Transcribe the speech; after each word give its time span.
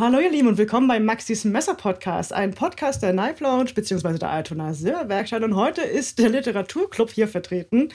Hallo 0.00 0.18
ihr 0.18 0.30
Lieben 0.30 0.48
und 0.48 0.56
willkommen 0.56 0.88
beim 0.88 1.04
Maxis 1.04 1.44
Messer 1.44 1.74
Podcast, 1.74 2.32
ein 2.32 2.54
Podcast 2.54 3.02
der 3.02 3.12
Knife 3.12 3.44
Lounge 3.44 3.74
bzw. 3.74 4.16
der 4.16 4.30
Altona 4.30 4.72
Silberwerkstatt 4.72 5.42
und 5.42 5.56
heute 5.56 5.82
ist 5.82 6.18
der 6.18 6.30
Literaturclub 6.30 7.10
hier 7.10 7.28
vertreten. 7.28 7.90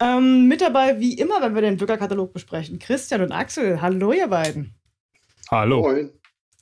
Ähm, 0.00 0.48
mit 0.48 0.60
dabei 0.60 0.98
wie 0.98 1.14
immer, 1.14 1.40
wenn 1.40 1.54
wir 1.54 1.62
den 1.62 1.76
Bürgerkatalog 1.76 2.32
besprechen, 2.32 2.80
Christian 2.80 3.20
und 3.20 3.30
Axel. 3.30 3.80
Hallo 3.80 4.12
ihr 4.12 4.26
beiden. 4.26 4.74
Hallo. 5.48 5.82
Moin. 5.82 6.10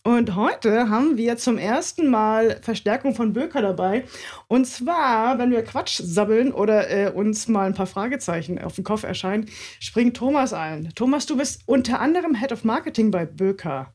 Und 0.04 0.36
heute 0.36 0.90
haben 0.90 1.16
wir 1.16 1.38
zum 1.38 1.56
ersten 1.56 2.10
Mal 2.10 2.60
Verstärkung 2.60 3.14
von 3.14 3.32
Böker 3.32 3.62
dabei. 3.62 4.04
Und 4.46 4.66
zwar, 4.66 5.38
wenn 5.38 5.52
wir 5.52 5.64
Quatsch 5.64 6.02
sabbeln 6.02 6.52
oder 6.52 6.90
äh, 6.90 7.10
uns 7.10 7.48
mal 7.48 7.64
ein 7.64 7.74
paar 7.74 7.86
Fragezeichen 7.86 8.58
auf 8.58 8.74
den 8.74 8.84
Kopf 8.84 9.04
erscheinen, 9.04 9.48
springt 9.80 10.18
Thomas 10.18 10.52
ein. 10.52 10.90
Thomas, 10.94 11.24
du 11.24 11.38
bist 11.38 11.62
unter 11.64 11.98
anderem 11.98 12.34
Head 12.34 12.52
of 12.52 12.64
Marketing 12.64 13.10
bei 13.10 13.24
Böker. 13.24 13.94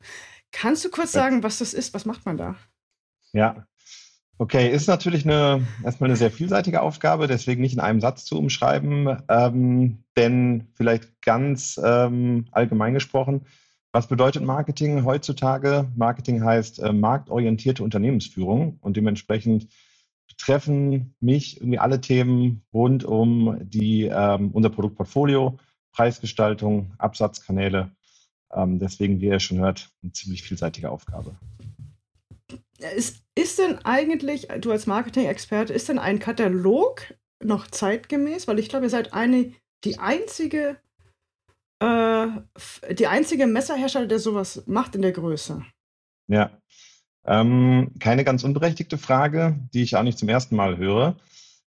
Kannst 0.51 0.83
du 0.85 0.89
kurz 0.89 1.11
sagen, 1.11 1.43
was 1.43 1.59
das 1.59 1.73
ist? 1.73 1.93
Was 1.93 2.05
macht 2.05 2.25
man 2.25 2.37
da? 2.37 2.55
Ja. 3.33 3.67
Okay, 4.39 4.71
ist 4.71 4.87
natürlich 4.87 5.25
eine, 5.25 5.65
erstmal 5.83 6.09
eine 6.09 6.17
sehr 6.17 6.29
vielseitige 6.29 6.81
Aufgabe, 6.81 7.27
deswegen 7.27 7.61
nicht 7.61 7.73
in 7.73 7.79
einem 7.79 7.99
Satz 7.99 8.23
zu 8.25 8.37
umschreiben, 8.37 9.23
ähm, 9.29 10.03
denn 10.15 10.67
vielleicht 10.75 11.21
ganz 11.21 11.79
ähm, 11.83 12.45
allgemein 12.51 12.93
gesprochen, 12.93 13.47
was 13.91 14.07
bedeutet 14.07 14.43
Marketing 14.43 15.05
heutzutage? 15.05 15.91
Marketing 15.95 16.43
heißt 16.43 16.79
äh, 16.79 16.93
marktorientierte 16.93 17.83
Unternehmensführung 17.83 18.77
und 18.81 18.95
dementsprechend 18.95 19.69
betreffen 20.27 21.15
mich 21.19 21.59
irgendwie 21.59 21.79
alle 21.79 21.99
Themen 21.99 22.63
rund 22.71 23.03
um 23.03 23.57
die, 23.59 24.03
ähm, 24.03 24.51
unser 24.51 24.69
Produktportfolio, 24.69 25.57
Preisgestaltung, 25.93 26.93
Absatzkanäle 26.99 27.89
ähm, 28.57 28.79
deswegen, 28.79 29.21
wie 29.21 29.27
ihr 29.27 29.39
schon 29.39 29.59
hört, 29.59 29.89
eine 30.01 30.11
ziemlich 30.11 30.43
vielseitige 30.43 30.89
Aufgabe. 30.89 31.35
Ist, 32.95 33.23
ist 33.35 33.59
denn 33.59 33.79
eigentlich, 33.85 34.47
du 34.59 34.71
als 34.71 34.87
Marketing-Experte, 34.87 35.73
ist 35.73 35.89
denn 35.89 35.99
ein 35.99 36.19
Katalog 36.19 37.13
noch 37.43 37.67
zeitgemäß? 37.67 38.47
Weil 38.47 38.59
ich 38.59 38.69
glaube, 38.69 38.85
ihr 38.85 38.89
seid 38.89 39.13
eine, 39.13 39.53
die 39.83 39.99
einzige, 39.99 40.77
äh, 41.79 42.27
die 42.91 43.07
einzige 43.07 43.47
Messerhersteller, 43.47 44.07
der 44.07 44.19
sowas 44.19 44.63
macht 44.67 44.95
in 44.95 45.01
der 45.01 45.11
Größe. 45.11 45.63
Ja. 46.27 46.51
Ähm, 47.25 47.91
keine 47.99 48.23
ganz 48.23 48.43
unberechtigte 48.43 48.97
Frage, 48.97 49.59
die 49.73 49.83
ich 49.83 49.95
auch 49.95 50.03
nicht 50.03 50.17
zum 50.17 50.29
ersten 50.29 50.55
Mal 50.55 50.77
höre. 50.77 51.17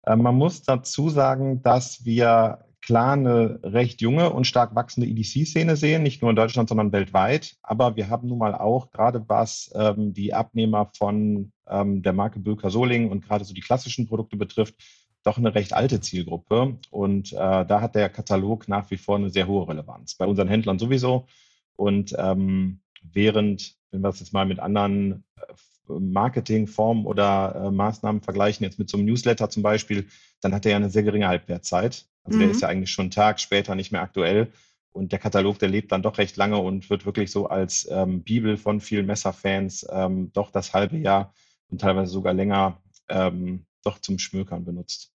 Äh, 0.04 0.16
man 0.16 0.36
muss 0.36 0.62
dazu 0.62 1.10
sagen, 1.10 1.64
dass 1.64 2.06
wir 2.06 2.67
klar 2.88 3.14
eine 3.14 3.60
recht 3.64 4.00
junge 4.00 4.32
und 4.32 4.48
stark 4.48 4.74
wachsende 4.74 5.10
EDC-Szene 5.10 5.76
sehen, 5.76 6.04
nicht 6.04 6.22
nur 6.22 6.30
in 6.30 6.38
Deutschland, 6.38 6.70
sondern 6.70 6.94
weltweit. 6.94 7.58
Aber 7.62 7.98
wir 7.98 8.10
haben 8.10 8.30
nun 8.30 8.38
mal 8.38 8.56
auch, 8.56 8.92
gerade 8.92 9.26
was 9.28 9.70
ähm, 9.76 10.14
die 10.14 10.34
Abnehmer 10.34 10.90
von 10.98 11.52
ähm, 11.68 12.02
der 12.02 12.14
Marke 12.14 12.40
Böker 12.40 12.70
Soling 12.70 13.12
und 13.12 13.26
gerade 13.26 13.44
so 13.44 13.54
die 13.54 13.60
klassischen 13.60 14.08
Produkte 14.08 14.38
betrifft, 14.38 14.76
doch 15.24 15.38
eine 15.38 15.54
recht 15.54 15.74
alte 15.74 16.00
Zielgruppe. 16.00 16.78
Und 16.90 17.34
äh, 17.34 17.66
da 17.66 17.82
hat 17.82 17.96
der 17.96 18.08
Katalog 18.08 18.70
nach 18.70 18.90
wie 18.90 18.96
vor 18.96 19.18
eine 19.18 19.32
sehr 19.32 19.48
hohe 19.48 19.68
Relevanz. 19.68 20.16
Bei 20.16 20.26
unseren 20.26 20.48
Händlern 20.48 20.80
sowieso. 20.80 21.28
Und 21.76 22.16
ähm, 22.18 22.80
während, 23.04 23.76
wenn 23.92 24.00
wir 24.00 24.10
es 24.10 24.22
jetzt 24.22 24.32
mal 24.32 24.46
mit 24.46 24.60
anderen 24.60 25.26
äh, 25.36 25.92
Marketingformen 25.92 27.06
oder 27.06 27.66
äh, 27.66 27.70
Maßnahmen 27.70 28.22
vergleichen, 28.22 28.64
jetzt 28.64 28.80
mit 28.80 28.90
so 28.90 28.96
einem 28.96 29.08
Newsletter 29.08 29.50
zum 29.50 29.62
Beispiel, 29.62 30.08
dann 30.40 30.54
hat 30.54 30.66
er 30.66 30.72
ja 30.72 30.78
eine 30.78 30.90
sehr 30.90 31.04
geringe 31.04 31.28
Halbwertzeit. 31.28 32.06
Also 32.28 32.38
mhm. 32.38 32.44
der 32.44 32.52
ist 32.52 32.61
ja 32.61 32.67
eigentlich 32.67 32.92
schon 32.92 33.03
einen 33.03 33.11
Tag 33.11 33.39
später 33.39 33.73
nicht 33.73 33.92
mehr 33.92 34.02
aktuell. 34.02 34.52
Und 34.92 35.11
der 35.11 35.20
Katalog, 35.20 35.59
der 35.59 35.70
lebt 35.70 35.92
dann 35.92 36.02
doch 36.02 36.17
recht 36.17 36.38
lange 36.38 36.58
und 36.58 36.89
wird 36.89 37.06
wirklich 37.06 37.32
so 37.32 37.48
als 37.48 37.88
ähm, 37.89 38.23
Bibel 38.23 38.58
von 38.58 38.82
vielen 38.82 39.05
Messerfans 39.05 39.86
ähm, 39.92 40.32
doch 40.33 40.52
das 40.52 40.73
halbe 40.73 40.98
Jahr 40.98 41.33
und 41.70 41.82
teilweise 41.82 42.11
sogar 42.11 42.33
länger 42.33 42.82
ähm, 43.08 43.66
doch 43.83 43.99
zum 43.99 44.20
Schmökern 44.20 44.66
benutzt. 44.66 45.11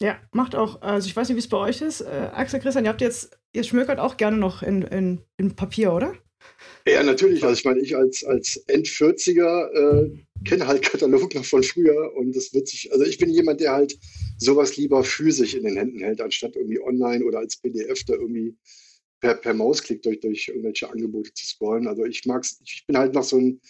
Ja, 0.00 0.16
macht 0.32 0.54
auch, 0.54 0.80
also 0.80 1.08
ich 1.08 1.16
weiß 1.16 1.28
nicht, 1.28 1.36
wie 1.36 1.40
es 1.40 1.48
bei 1.48 1.56
euch 1.56 1.82
ist. 1.82 2.02
Äh, 2.02 2.30
Axel 2.32 2.60
Christian, 2.60 2.84
ihr 2.84 2.90
habt 2.90 3.00
jetzt, 3.00 3.38
ihr 3.52 3.64
schmökert 3.64 3.98
auch 3.98 4.16
gerne 4.16 4.36
noch 4.36 4.62
in, 4.62 4.82
in, 4.82 5.20
in 5.36 5.56
Papier, 5.56 5.92
oder? 5.92 6.14
Ja, 6.86 7.02
natürlich. 7.02 7.42
Also 7.42 7.58
ich 7.58 7.64
meine, 7.64 7.80
ich 7.80 7.96
als, 7.96 8.24
als 8.24 8.56
End-40er 8.68 9.66
äh, 9.72 10.24
kenne 10.44 10.66
halt 10.66 10.82
Katalog 10.82 11.34
noch 11.34 11.44
von 11.44 11.62
früher 11.62 12.14
und 12.16 12.34
das 12.34 12.54
wird 12.54 12.68
sich, 12.68 12.90
also 12.92 13.04
ich 13.04 13.18
bin 13.18 13.30
jemand, 13.30 13.60
der 13.60 13.72
halt 13.72 13.98
sowas 14.38 14.76
lieber 14.76 15.04
physisch 15.04 15.54
in 15.54 15.64
den 15.64 15.76
Händen 15.76 16.00
hält, 16.00 16.20
anstatt 16.20 16.56
irgendwie 16.56 16.80
online 16.80 17.24
oder 17.24 17.38
als 17.38 17.56
PDF 17.56 18.04
da 18.04 18.14
irgendwie 18.14 18.56
per, 19.20 19.34
per 19.34 19.54
Mausklick 19.54 20.02
durch, 20.02 20.20
durch 20.20 20.48
irgendwelche 20.48 20.90
Angebote 20.90 21.32
zu 21.34 21.46
scrollen. 21.46 21.88
Also 21.88 22.04
ich 22.04 22.24
mag's, 22.24 22.60
ich 22.64 22.84
bin 22.86 22.96
halt 22.96 23.14
noch 23.14 23.24
so 23.24 23.36
ein 23.38 23.60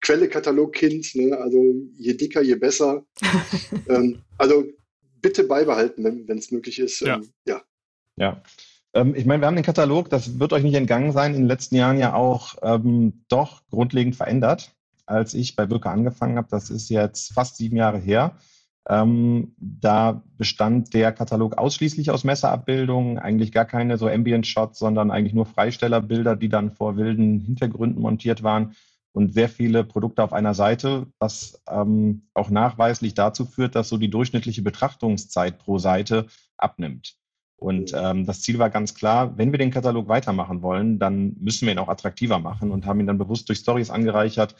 Quelle-Katalog-Kind, 0.00 1.14
ne? 1.14 1.36
also 1.36 1.62
je 1.96 2.14
dicker, 2.14 2.42
je 2.42 2.56
besser. 2.56 3.04
ähm, 3.88 4.22
also 4.38 4.64
bitte 5.20 5.44
beibehalten, 5.44 6.04
wenn 6.04 6.38
es 6.38 6.50
möglich 6.50 6.78
ist. 6.78 7.00
Ja. 7.00 7.16
Ähm, 7.16 7.28
ja. 7.46 7.62
ja. 8.16 8.42
Ähm, 8.94 9.14
ich 9.14 9.26
meine, 9.26 9.42
wir 9.42 9.46
haben 9.46 9.56
den 9.56 9.64
Katalog, 9.64 10.08
das 10.08 10.38
wird 10.38 10.52
euch 10.52 10.62
nicht 10.62 10.74
entgangen 10.74 11.12
sein, 11.12 11.34
in 11.34 11.42
den 11.42 11.48
letzten 11.48 11.76
Jahren 11.76 11.98
ja 11.98 12.14
auch 12.14 12.54
ähm, 12.62 13.24
doch 13.28 13.62
grundlegend 13.68 14.16
verändert. 14.16 14.72
Als 15.04 15.34
ich 15.34 15.54
bei 15.54 15.66
Böker 15.66 15.90
angefangen 15.90 16.36
habe, 16.36 16.48
das 16.50 16.70
ist 16.70 16.88
jetzt 16.88 17.32
fast 17.32 17.56
sieben 17.56 17.76
Jahre 17.76 17.98
her, 17.98 18.38
ähm, 18.88 19.54
da 19.58 20.22
bestand 20.38 20.94
der 20.94 21.12
Katalog 21.12 21.58
ausschließlich 21.58 22.10
aus 22.10 22.24
Messerabbildungen, 22.24 23.18
eigentlich 23.18 23.52
gar 23.52 23.64
keine 23.64 23.98
so 23.98 24.08
Ambient-Shots, 24.08 24.78
sondern 24.78 25.10
eigentlich 25.10 25.34
nur 25.34 25.46
Freistellerbilder, 25.46 26.36
die 26.36 26.48
dann 26.48 26.70
vor 26.70 26.96
wilden 26.96 27.40
Hintergründen 27.40 28.00
montiert 28.00 28.42
waren 28.42 28.76
und 29.12 29.32
sehr 29.32 29.48
viele 29.48 29.82
Produkte 29.82 30.22
auf 30.22 30.32
einer 30.32 30.54
Seite, 30.54 31.06
was 31.18 31.62
ähm, 31.68 32.28
auch 32.34 32.50
nachweislich 32.50 33.14
dazu 33.14 33.44
führt, 33.44 33.74
dass 33.74 33.88
so 33.88 33.96
die 33.96 34.10
durchschnittliche 34.10 34.62
Betrachtungszeit 34.62 35.58
pro 35.58 35.78
Seite 35.78 36.26
abnimmt. 36.56 37.16
Und 37.58 37.92
ähm, 37.96 38.26
das 38.26 38.42
Ziel 38.42 38.58
war 38.58 38.68
ganz 38.68 38.94
klar, 38.94 39.36
wenn 39.38 39.50
wir 39.50 39.58
den 39.58 39.70
Katalog 39.70 40.08
weitermachen 40.08 40.60
wollen, 40.60 40.98
dann 40.98 41.34
müssen 41.40 41.66
wir 41.66 41.72
ihn 41.72 41.78
auch 41.78 41.88
attraktiver 41.88 42.38
machen 42.38 42.70
und 42.70 42.84
haben 42.84 43.00
ihn 43.00 43.06
dann 43.06 43.18
bewusst 43.18 43.48
durch 43.48 43.58
Stories 43.58 43.90
angereichert. 43.90 44.54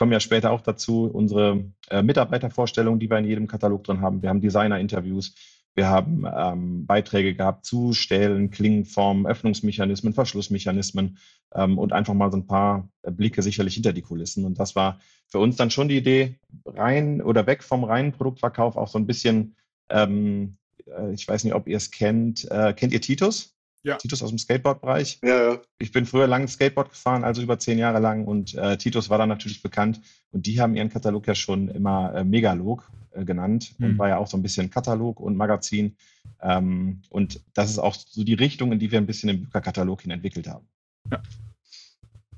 Kommen 0.00 0.12
ja 0.12 0.20
später 0.20 0.50
auch 0.50 0.62
dazu 0.62 1.04
unsere 1.04 1.62
äh, 1.90 2.00
Mitarbeitervorstellungen, 2.00 2.98
die 2.98 3.10
wir 3.10 3.18
in 3.18 3.26
jedem 3.26 3.46
Katalog 3.46 3.84
drin 3.84 4.00
haben. 4.00 4.22
Wir 4.22 4.30
haben 4.30 4.40
Designer-Interviews, 4.40 5.34
wir 5.74 5.88
haben 5.88 6.24
ähm, 6.34 6.86
Beiträge 6.86 7.34
gehabt 7.34 7.66
zu 7.66 7.92
Stählen, 7.92 8.50
Klingenformen, 8.50 9.26
Öffnungsmechanismen, 9.26 10.14
Verschlussmechanismen 10.14 11.18
ähm, 11.54 11.76
und 11.76 11.92
einfach 11.92 12.14
mal 12.14 12.30
so 12.30 12.38
ein 12.38 12.46
paar 12.46 12.88
Blicke 13.02 13.42
sicherlich 13.42 13.74
hinter 13.74 13.92
die 13.92 14.00
Kulissen. 14.00 14.46
Und 14.46 14.58
das 14.58 14.74
war 14.74 15.00
für 15.28 15.38
uns 15.38 15.56
dann 15.56 15.70
schon 15.70 15.88
die 15.88 15.98
Idee, 15.98 16.38
rein 16.64 17.20
oder 17.20 17.46
weg 17.46 17.62
vom 17.62 17.84
reinen 17.84 18.12
Produktverkauf 18.12 18.78
auch 18.78 18.88
so 18.88 18.98
ein 18.98 19.06
bisschen 19.06 19.54
ähm, 19.90 20.56
äh, 20.86 21.12
ich 21.12 21.28
weiß 21.28 21.44
nicht, 21.44 21.54
ob 21.54 21.68
ihr 21.68 21.76
es 21.76 21.90
kennt. 21.90 22.50
Äh, 22.50 22.72
kennt 22.72 22.94
ihr 22.94 23.02
Titus? 23.02 23.54
Ja. 23.82 23.96
Titus 23.96 24.22
aus 24.22 24.28
dem 24.28 24.38
Skateboard-Bereich. 24.38 25.20
Ja, 25.22 25.52
ja. 25.52 25.62
Ich 25.78 25.90
bin 25.90 26.04
früher 26.04 26.26
lang 26.26 26.46
Skateboard 26.48 26.90
gefahren, 26.90 27.24
also 27.24 27.40
über 27.40 27.58
zehn 27.58 27.78
Jahre 27.78 27.98
lang 27.98 28.26
und 28.26 28.54
äh, 28.54 28.76
Titus 28.76 29.08
war 29.08 29.18
dann 29.18 29.30
natürlich 29.30 29.62
bekannt 29.62 30.00
und 30.32 30.46
die 30.46 30.60
haben 30.60 30.74
ihren 30.74 30.90
Katalog 30.90 31.26
ja 31.26 31.34
schon 31.34 31.68
immer 31.68 32.14
äh, 32.14 32.24
Megalog 32.24 32.90
äh, 33.12 33.24
genannt 33.24 33.74
mhm. 33.78 33.86
und 33.86 33.98
war 33.98 34.08
ja 34.08 34.18
auch 34.18 34.26
so 34.26 34.36
ein 34.36 34.42
bisschen 34.42 34.70
Katalog 34.70 35.18
und 35.18 35.36
Magazin. 35.36 35.96
Ähm, 36.42 37.00
und 37.08 37.40
das 37.54 37.70
ist 37.70 37.78
auch 37.78 37.94
so 37.94 38.22
die 38.22 38.34
Richtung, 38.34 38.72
in 38.72 38.78
die 38.78 38.90
wir 38.90 38.98
ein 38.98 39.06
bisschen 39.06 39.28
den 39.28 39.42
Bücherkatalog 39.42 40.02
hin 40.02 40.10
entwickelt 40.10 40.46
haben. 40.46 40.66
Ja. 41.10 41.22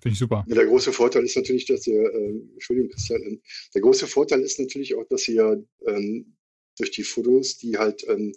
Finde 0.01 0.15
ich 0.15 0.19
super. 0.19 0.45
Ja, 0.49 0.57
der 0.57 0.67
große 0.67 0.93
Vorteil 0.93 1.25
ist 1.25 1.37
natürlich, 1.37 1.67
dass 1.67 1.87
ihr, 1.87 2.03
äh, 2.03 2.41
Entschuldigung, 2.55 2.91
Christian, 2.91 3.23
ähm, 3.23 3.41
der 3.75 3.83
große 3.83 4.07
Vorteil 4.09 4.41
ist 4.41 4.59
natürlich 4.59 4.97
auch, 4.97 5.07
dass 5.09 5.29
ihr 5.29 5.65
ähm, 5.87 6.35
durch 6.79 6.91
die 6.91 7.05
Fotos, 7.05 7.59
die 7.59 7.79
halt 7.79 8.05
ähm, 8.09 8.33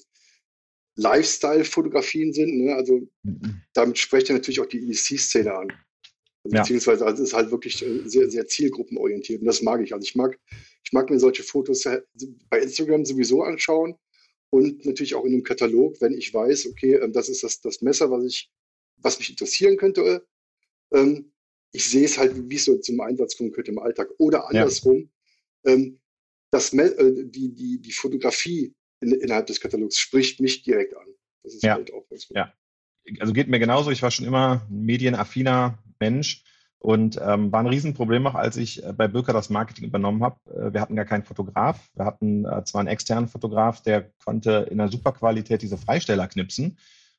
Lifestyle-Fotografien 0.95 2.33
sind. 2.33 2.57
Ne? 2.57 2.75
Also 2.75 3.07
mhm. 3.23 3.61
damit 3.73 3.97
sprecht 3.97 4.29
ihr 4.29 4.35
natürlich 4.35 4.61
auch 4.61 4.65
die 4.65 4.79
EDC-Szene 4.79 5.53
an. 5.53 5.71
Also, 6.43 6.55
ja. 6.55 6.61
Beziehungsweise 6.61 7.05
also 7.05 7.23
es 7.23 7.29
ist 7.29 7.35
halt 7.35 7.51
wirklich 7.51 7.83
äh, 7.85 8.07
sehr, 8.07 8.29
sehr 8.29 8.47
zielgruppenorientiert 8.47 9.41
und 9.41 9.47
das 9.47 9.61
mag 9.61 9.81
ich. 9.81 9.93
Also 9.93 10.05
ich 10.05 10.15
mag, 10.15 10.37
ich 10.83 10.93
mag 10.93 11.09
mir 11.09 11.19
solche 11.19 11.43
Fotos 11.43 11.85
äh, 11.85 12.01
bei 12.49 12.59
Instagram 12.59 13.05
sowieso 13.05 13.43
anschauen 13.43 13.95
und 14.51 14.85
natürlich 14.85 15.15
auch 15.15 15.25
in 15.25 15.33
einem 15.33 15.43
Katalog, 15.43 15.99
wenn 16.01 16.13
ich 16.13 16.33
weiß, 16.33 16.67
okay, 16.67 16.95
ähm, 16.95 17.11
das 17.13 17.29
ist 17.29 17.43
das, 17.43 17.61
das 17.61 17.81
Messer, 17.81 18.11
was 18.11 18.23
ich, 18.25 18.51
was 18.97 19.19
mich 19.19 19.29
interessieren 19.29 19.77
könnte. 19.77 20.25
Ähm, 20.93 21.31
ich 21.71 21.89
sehe 21.89 22.05
es 22.05 22.17
halt, 22.17 22.49
wie 22.49 22.55
es 22.55 22.65
so 22.65 22.77
zum 22.77 23.01
Einsatz 23.01 23.35
kommen 23.35 23.51
könnte 23.51 23.71
im 23.71 23.79
Alltag. 23.79 24.09
Oder 24.17 24.47
andersrum, 24.47 25.09
ja. 25.65 25.73
ähm, 25.73 25.99
das, 26.51 26.73
äh, 26.73 27.25
die, 27.25 27.53
die, 27.53 27.81
die 27.81 27.91
Fotografie 27.91 28.73
in, 29.01 29.11
innerhalb 29.11 29.47
des 29.47 29.59
Katalogs 29.59 29.97
spricht 29.97 30.39
mich 30.39 30.63
direkt 30.63 30.95
an. 30.95 31.07
Das 31.43 31.53
ist 31.53 31.63
ja. 31.63 31.75
halt 31.75 31.93
auch 31.93 32.07
ganz 32.09 32.27
gut. 32.27 32.37
Ja. 32.37 32.53
Also 33.19 33.33
geht 33.33 33.47
mir 33.47 33.59
genauso. 33.59 33.91
Ich 33.91 34.01
war 34.01 34.11
schon 34.11 34.25
immer 34.25 34.65
ein 34.69 34.85
medienaffiner 34.85 35.77
Mensch 35.99 36.43
und 36.79 37.19
ähm, 37.21 37.51
war 37.51 37.61
ein 37.61 37.67
Riesenproblem 37.67 38.27
auch, 38.27 38.35
als 38.35 38.57
ich 38.57 38.83
äh, 38.83 38.93
bei 38.93 39.07
Böker 39.07 39.33
das 39.33 39.49
Marketing 39.49 39.85
übernommen 39.85 40.23
habe. 40.23 40.37
Äh, 40.49 40.73
wir 40.73 40.81
hatten 40.81 40.95
gar 40.95 41.05
keinen 41.05 41.23
Fotograf. 41.23 41.89
Wir 41.95 42.05
hatten 42.05 42.45
äh, 42.45 42.63
zwar 42.63 42.79
einen 42.79 42.89
externen 42.89 43.27
Fotograf, 43.27 43.81
der 43.81 44.11
konnte 44.23 44.67
in 44.69 44.79
einer 44.79 44.91
super 44.91 45.11
Qualität 45.11 45.61
diese 45.61 45.77
Freisteller 45.77 46.27
knipsen. 46.27 46.77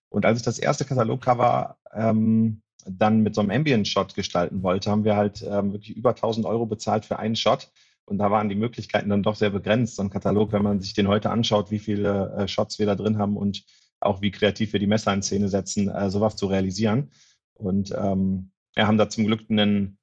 Und 0.09 0.25
als 0.25 0.39
ich 0.39 0.45
das 0.45 0.59
erste 0.59 0.85
Katalogcover 0.85 1.79
ähm, 1.93 2.63
dann 2.89 3.23
mit 3.23 3.35
so 3.35 3.41
einem 3.41 3.51
Ambient-Shot 3.51 4.15
gestalten 4.15 4.63
wollte, 4.63 4.91
haben 4.91 5.05
wir 5.05 5.17
halt 5.17 5.43
ähm, 5.43 5.73
wirklich 5.73 5.97
über 5.97 6.11
1000 6.11 6.47
Euro 6.47 6.67
bezahlt 6.67 7.05
für 7.05 7.19
einen 7.19 7.37
Shot. 7.37 7.71
Und 8.07 8.19
da 8.19 8.31
waren 8.31 8.49
die 8.49 8.55
Möglichkeiten 8.55 9.11
dann 9.11 9.25
doch 9.25 9.35
sehr 9.35 9.51
begrenzt. 9.51 9.97
So 9.97 10.03
ein 10.03 10.11
Katalog, 10.11 10.53
wenn 10.53 10.63
man 10.63 10.81
sich 10.81 10.95
den 10.95 11.09
heute 11.09 11.31
anschaut, 11.31 11.71
wie 11.71 11.81
viele 11.81 12.33
äh, 12.37 12.49
Shots 12.49 12.79
wir 12.79 12.87
da 12.87 12.95
drin 12.95 13.19
haben 13.19 13.37
und 13.37 13.65
auch 14.01 14.23
wie 14.23 14.31
kreativ 14.31 14.73
wir 14.73 14.81
die 14.81 14.87
Messer 14.87 15.13
in 15.13 15.23
Szene 15.23 15.49
setzen, 15.49 15.89
äh, 15.89 16.09
sowas 16.09 16.37
zu 16.37 16.47
realisieren. 16.47 17.11
Und 17.55 17.93
ähm, 17.97 18.53
wir 18.75 18.87
haben 18.87 18.99
da 18.99 19.09
zum 19.09 19.27
Glück 19.27 19.51
einen, 19.51 19.99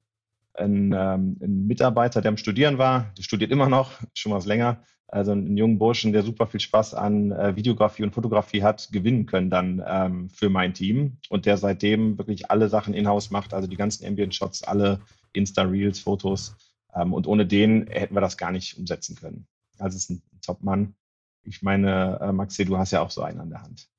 einen, 0.54 0.92
ähm, 0.92 1.38
einen 1.42 1.68
Mitarbeiter, 1.68 2.22
der 2.22 2.30
am 2.30 2.38
Studieren 2.38 2.78
war, 2.78 3.14
der 3.18 3.24
studiert 3.24 3.52
immer 3.52 3.70
noch, 3.70 3.94
schon 4.14 4.34
was 4.34 4.46
länger, 4.46 4.84
also 5.08 5.32
einen 5.32 5.56
jungen 5.56 5.78
Burschen, 5.78 6.12
der 6.12 6.24
super 6.24 6.48
viel 6.48 6.60
Spaß 6.60 6.96
an 6.96 7.32
äh, 7.32 7.56
Videografie 7.56 8.04
und 8.04 8.14
Fotografie 8.14 8.64
hat, 8.64 8.90
gewinnen 8.92 9.28
können 9.28 9.50
dann 9.50 9.82
ähm, 9.88 10.30
für 10.30 10.50
mein 10.50 10.74
Team. 10.74 11.20
Und 11.30 11.46
der 11.46 11.58
seitdem 11.58 12.18
wirklich 12.18 12.52
alle 12.52 12.68
Sachen 12.68 12.94
in-house 12.94 13.30
macht, 13.30 13.54
also 13.54 13.68
die 13.68 13.78
ganzen 13.78 14.06
Ambient-Shots, 14.06 14.64
alle 14.64 15.00
Insta-Reels, 15.32 16.00
Fotos 16.00 16.56
und 17.02 17.28
ohne 17.28 17.46
den 17.46 17.88
hätten 17.88 18.16
wir 18.16 18.22
das 18.22 18.38
gar 18.38 18.52
nicht 18.52 18.78
umsetzen 18.78 19.16
können. 19.16 19.48
Also 19.80 19.98
es 19.98 20.04
ist 20.04 20.10
ein 20.12 20.22
Top-Mann. 20.42 20.96
Ich 21.44 21.62
meine, 21.62 22.20
äh, 22.22 22.32
Maxi, 22.32 22.66
du 22.66 22.78
hast 22.78 22.92
ja 22.92 23.02
auch 23.02 23.12
so 23.12 23.22
einen 23.22 23.40
an 23.40 23.50
der 23.50 23.62
Hand. 23.62 23.90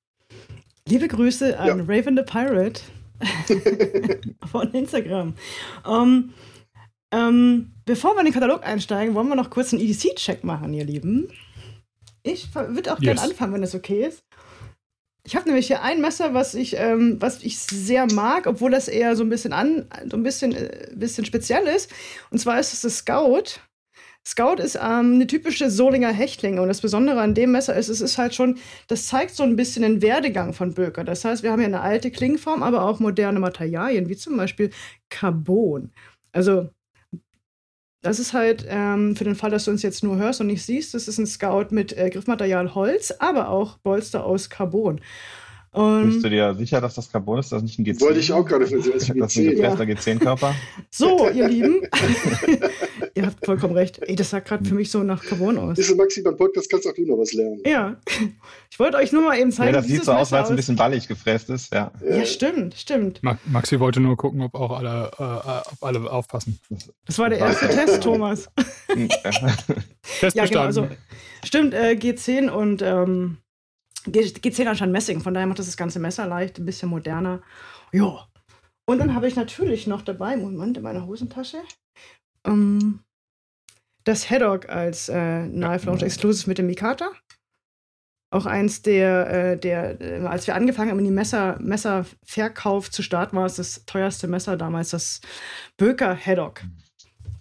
Liebe 0.89 1.09
Grüße 1.09 1.59
an 1.59 1.67
ja. 1.67 1.75
Raven 1.87 2.17
the 2.17 2.23
Pirate 2.23 2.81
von 4.47 4.73
Instagram. 4.73 5.35
Um, 5.87 6.35
ähm, 7.11 7.73
bevor 7.85 8.15
wir 8.15 8.21
in 8.21 8.27
den 8.27 8.35
Katalog 8.35 8.67
einsteigen, 8.67 9.15
wollen 9.15 9.29
wir 9.29 9.37
noch 9.37 9.51
kurz 9.51 9.73
einen 9.73 9.83
EDC-Check 9.83 10.45
machen, 10.45 10.75
ihr 10.75 10.85
Lieben. 10.85 11.29
Ich 12.23 12.55
würde 12.55 12.93
auch 12.93 13.01
yes. 13.01 13.05
gerne 13.05 13.23
anfangen, 13.23 13.55
wenn 13.55 13.61
das 13.61 13.75
okay 13.75 14.07
ist. 14.07 14.24
Ich 15.27 15.35
habe 15.35 15.47
nämlich 15.47 15.69
hier 15.69 15.83
ein 15.83 16.03
Messer, 16.03 16.35
was 16.35 16.55
ich, 16.55 16.77
ähm, 16.77 17.17
was 17.19 17.43
ich 17.43 17.59
sehr 17.59 18.07
mag, 18.13 18.47
obwohl 18.47 18.71
das 18.71 18.89
eher 18.89 19.17
so 19.17 19.25
ein 19.25 19.31
bisschen 19.31 19.55
an, 19.55 19.87
so 20.11 20.19
ein 20.19 20.23
bisschen, 20.23 20.55
äh, 20.55 20.89
bisschen 20.95 21.25
speziell 21.25 21.67
ist. 21.67 21.91
Und 22.31 22.39
zwar 22.39 22.61
ist 22.61 22.75
es 22.75 22.83
das 22.83 22.99
Scout. 22.99 23.61
Scout 24.27 24.57
ist 24.63 24.77
ähm, 24.77 25.15
eine 25.15 25.27
typische 25.27 25.71
Solinger 25.71 26.13
Hechtlinge 26.13 26.61
und 26.61 26.69
das 26.69 26.81
Besondere 26.83 27.21
an 27.21 27.35
dem 27.35 27.53
Messer 27.53 27.75
ist, 27.75 27.89
es 27.89 28.01
ist 28.01 28.19
halt 28.19 28.35
schon, 28.35 28.59
das 28.89 29.07
zeigt 29.07 29.35
so 29.35 29.43
ein 29.43 29.57
bisschen 29.57 29.83
den 29.83 30.03
Werdegang 30.03 30.53
von 30.55 30.75
Böker. 30.75 31.05
Das 31.05 31.25
heißt, 31.25 31.43
wir 31.43 31.53
haben 31.53 31.61
hier 31.61 31.69
eine 31.69 31.81
alte 31.83 32.11
Klingenform, 32.11 32.63
aber 32.63 32.83
auch 32.83 33.01
moderne 33.01 33.41
Materialien, 33.41 34.09
wie 34.09 34.17
zum 34.17 34.37
Beispiel 34.37 34.71
Carbon. 35.11 35.91
Also 36.33 36.71
das 38.05 38.19
ist 38.19 38.35
halt 38.35 38.67
ähm, 38.69 39.17
für 39.17 39.25
den 39.25 39.35
Fall, 39.35 39.51
dass 39.51 39.65
du 39.65 39.71
uns 39.71 39.83
jetzt 39.83 40.05
nur 40.05 40.17
hörst 40.17 40.41
und 40.41 40.47
nicht 40.47 40.63
siehst, 40.63 40.93
das 40.93 41.09
ist 41.09 41.19
ein 41.19 41.27
Scout 41.27 41.69
mit 41.71 41.97
äh, 41.97 42.11
Griffmaterial 42.11 42.75
Holz, 42.75 43.13
aber 43.19 43.49
auch 43.49 43.79
Bolster 43.79 44.25
aus 44.25 44.51
Carbon. 44.51 45.01
Und 45.75 46.07
Bist 46.07 46.25
du 46.25 46.31
dir 46.31 46.55
sicher, 46.55 46.81
dass 46.81 46.95
das 46.95 47.11
Carbon 47.11 47.41
ist, 47.41 47.51
das 47.51 47.59
ist 47.59 47.65
nicht 47.65 47.79
ein 47.81 47.85
G10? 47.85 48.01
Wollte 48.03 48.21
ich 48.21 48.33
auch 48.33 48.47
gerade 48.47 48.65
für 48.65 48.77
das 48.77 48.87
ist 48.87 49.11
ein 49.11 49.17
gefräster 49.17 49.83
ja. 49.83 49.95
G10-Körper. 49.97 50.55
So, 50.89 51.29
ihr 51.35 51.49
Lieben, 51.49 51.83
ihr 53.15 53.27
habt 53.27 53.45
vollkommen 53.45 53.75
recht. 53.75 54.01
Ey, 54.03 54.15
das 54.15 54.31
sah 54.31 54.39
gerade 54.39 54.65
für 54.65 54.77
mich 54.77 54.89
so 54.93 55.03
nach 55.03 55.25
Carbon 55.25 55.59
aus. 55.59 55.77
Siehst 55.77 55.91
du, 55.91 55.97
Maxi, 55.97 56.23
beim 56.23 56.37
Podcast 56.37 56.71
kannst 56.71 56.87
auch 56.87 56.95
du 56.95 57.05
noch 57.05 57.19
was 57.19 57.33
lernen. 57.33 57.61
Ja, 57.67 57.97
ich 58.71 58.79
wollte 58.79 58.99
euch 58.99 59.11
nur 59.11 59.23
mal 59.23 59.37
eben 59.37 59.51
zeigen, 59.51 59.75
ja, 59.75 59.81
das 59.81 59.89
sieht 59.89 60.05
so 60.05 60.13
aus, 60.13 60.31
weil 60.31 60.45
es 60.45 60.51
ein 60.51 60.55
bisschen 60.55 60.77
ballig 60.77 61.09
gefräst 61.09 61.51
ist. 61.51 61.75
Ja, 61.75 61.91
ja 62.09 62.25
stimmt, 62.25 62.75
stimmt. 62.75 63.21
Maxi 63.45 63.81
wollte 63.81 63.99
nur 63.99 64.17
gucken, 64.17 64.43
ob 64.43 64.55
auch 64.55 64.79
alle, 64.79 65.11
äh, 65.19 65.73
ob 65.73 65.83
alle 65.83 66.09
aufpassen. 66.09 66.61
Das 67.05 67.19
war 67.19 67.31
der 67.31 67.41
erste 67.41 67.67
Test, 67.71 68.01
Thomas. 68.01 68.49
Test 70.21 70.37
ja, 70.37 70.47
genau, 70.47 70.61
also, 70.61 70.87
stimmt, 71.43 71.75
äh, 71.75 71.99
G10 71.99 72.49
und 72.49 72.81
ähm, 72.81 73.39
G10 74.07 74.67
anscheinend 74.67 74.93
Messing, 74.93 75.21
von 75.21 75.35
daher 75.35 75.47
macht 75.47 75.59
das 75.59 75.67
das 75.67 75.77
ganze 75.77 75.99
Messer 75.99 76.27
leicht, 76.27 76.59
ein 76.59 76.67
bisschen 76.67 76.89
moderner. 76.89 77.43
Ja. 77.93 78.27
Und 78.87 78.99
dann 78.99 79.15
habe 79.15 79.27
ich 79.29 79.37
natürlich 79.37 79.87
noch 79.87 80.03
dabei, 80.03 80.37
Moment, 80.37 80.77
in 80.77 80.83
meiner 80.83 81.07
Hosentasche, 81.07 81.63
ähm, 82.47 83.01
das 84.05 84.31
Haddock 84.31 84.69
als 84.69 85.09
äh, 85.09 85.49
Knife 85.49 85.87
Launch 85.87 86.03
Exclusive 86.03 86.49
mit 86.49 86.59
dem 86.59 86.67
Mikata. 86.67 87.11
Auch 88.31 88.47
eins 88.47 88.83
der, 88.83 89.31
äh, 89.31 89.59
der 89.59 90.01
äh, 90.01 90.27
als 90.27 90.47
wir 90.47 90.55
angefangen 90.55 90.91
haben, 90.91 90.99
in 90.99 91.05
die 91.05 91.11
Messer, 91.11 91.59
Messerverkauf 91.61 92.91
zu 92.91 93.03
starten, 93.03 93.37
war 93.37 93.47
es 93.47 93.57
das 93.57 93.87
teuerste 93.87 94.29
Messer 94.29 94.57
damals, 94.57 94.91
das 94.91 95.21
Böker 95.77 96.15
Haddock. 96.17 96.63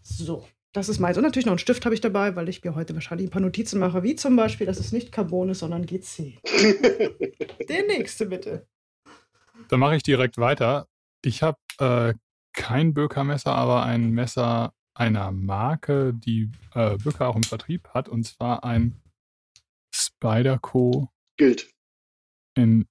So. 0.04 0.48
Das 0.74 0.90
ist 0.90 1.00
meins. 1.00 1.18
Und 1.18 1.24
natürlich 1.24 1.46
noch 1.46 1.52
einen 1.52 1.60
Stift 1.60 1.86
habe 1.86 1.94
ich 1.94 2.02
dabei, 2.02 2.36
weil 2.36 2.50
ich 2.50 2.64
mir 2.64 2.74
heute 2.74 2.96
wahrscheinlich 2.96 3.28
ein 3.28 3.32
paar 3.32 3.42
Notizen 3.42 3.80
mache, 3.80 4.02
wie 4.02 4.16
zum 4.16 4.36
Beispiel, 4.36 4.66
dass 4.66 4.80
es 4.80 4.92
nicht 4.92 5.12
Carbon 5.12 5.50
ist, 5.50 5.60
sondern 5.60 5.86
GC. 5.86 6.40
Der 7.70 7.86
nächste 7.86 8.26
bitte. 8.26 8.68
Dann 9.70 9.80
mache 9.80 9.96
ich 9.96 10.04
direkt 10.04 10.40
weiter. 10.40 10.88
Ich 11.24 11.44
habe 11.44 11.60
äh, 11.80 12.14
kein 12.54 12.96
Böker-Messer, 12.96 13.54
aber 13.54 13.84
ein 13.84 14.10
Messer 14.10 14.74
einer 14.96 15.32
Marke, 15.32 16.12
die 16.14 16.52
äh, 16.74 16.98
Böker 16.98 17.30
auch 17.30 17.36
im 17.36 17.44
Vertrieb 17.44 17.90
hat, 17.90 18.10
und 18.10 18.24
zwar 18.24 18.64
ein 18.64 19.00
Spyderco. 19.94 21.10
Gilt. 21.38 21.72
In 22.56 22.88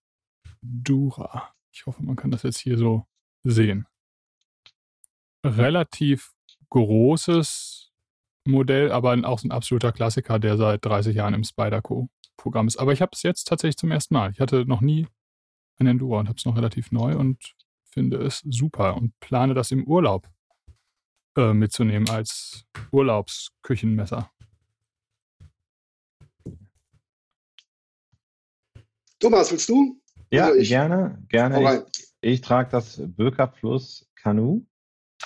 Dura. 0.63 1.53
Ich 1.73 1.87
hoffe, 1.87 2.03
man 2.03 2.15
kann 2.15 2.31
das 2.31 2.45
jetzt 2.45 2.59
hier 2.59 2.79
so 2.79 3.07
sehen. 3.45 3.87
Relativ 5.45 6.33
großes 6.73 7.91
Modell, 8.47 8.91
aber 8.91 9.17
auch 9.25 9.45
ein 9.45 9.53
absoluter 9.53 9.93
Klassiker, 9.93 10.39
der 10.39 10.57
seit 10.57 10.85
30 10.85 11.15
Jahren 11.15 11.35
im 11.35 11.45
Spyderco-Programm 11.45 12.67
ist. 12.67 12.79
Aber 12.79 12.95
ich 12.95 13.03
habe 13.03 13.11
es 13.13 13.23
jetzt 13.23 13.45
tatsächlich 13.45 13.77
zum 13.77 13.91
ersten 13.91 14.15
Mal. 14.15 14.31
Ich 14.33 14.41
hatte 14.41 14.65
noch 14.65 14.81
nie 14.81 15.07
ein 15.79 15.87
Enduro 15.87 16.19
und 16.19 16.29
habe 16.29 16.39
es 16.39 16.47
noch 16.47 16.57
relativ 16.57 16.91
neu 16.91 17.15
und 17.17 17.55
finde 17.85 18.17
es 18.17 18.43
super 18.49 18.97
und 18.97 19.13
plane 19.21 19.53
das 19.53 19.71
im 19.71 19.85
Urlaub 19.85 20.27
äh, 21.37 21.53
mitzunehmen 21.53 22.09
als 22.09 22.65
Urlaubsküchenmesser. 22.91 24.31
Thomas, 29.21 29.53
willst 29.53 29.69
du? 29.69 30.01
Ja, 30.31 30.51
gerne, 30.55 31.23
gerne. 31.29 31.85
Ich, 31.95 32.07
ich 32.23 32.41
trage 32.41 32.71
das 32.71 33.01
Böker 33.05 33.47
Plus 33.47 34.11
Canoe. 34.15 34.63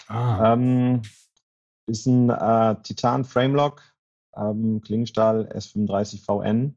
Ah. 0.08 0.52
Ähm, 0.52 1.02
ist 1.86 2.06
ein 2.06 2.30
äh, 2.30 2.76
Titan 2.82 3.24
Framelock, 3.24 3.82
ähm, 4.36 4.80
Klingenstahl 4.82 5.48
S35 5.54 6.24
VN. 6.24 6.76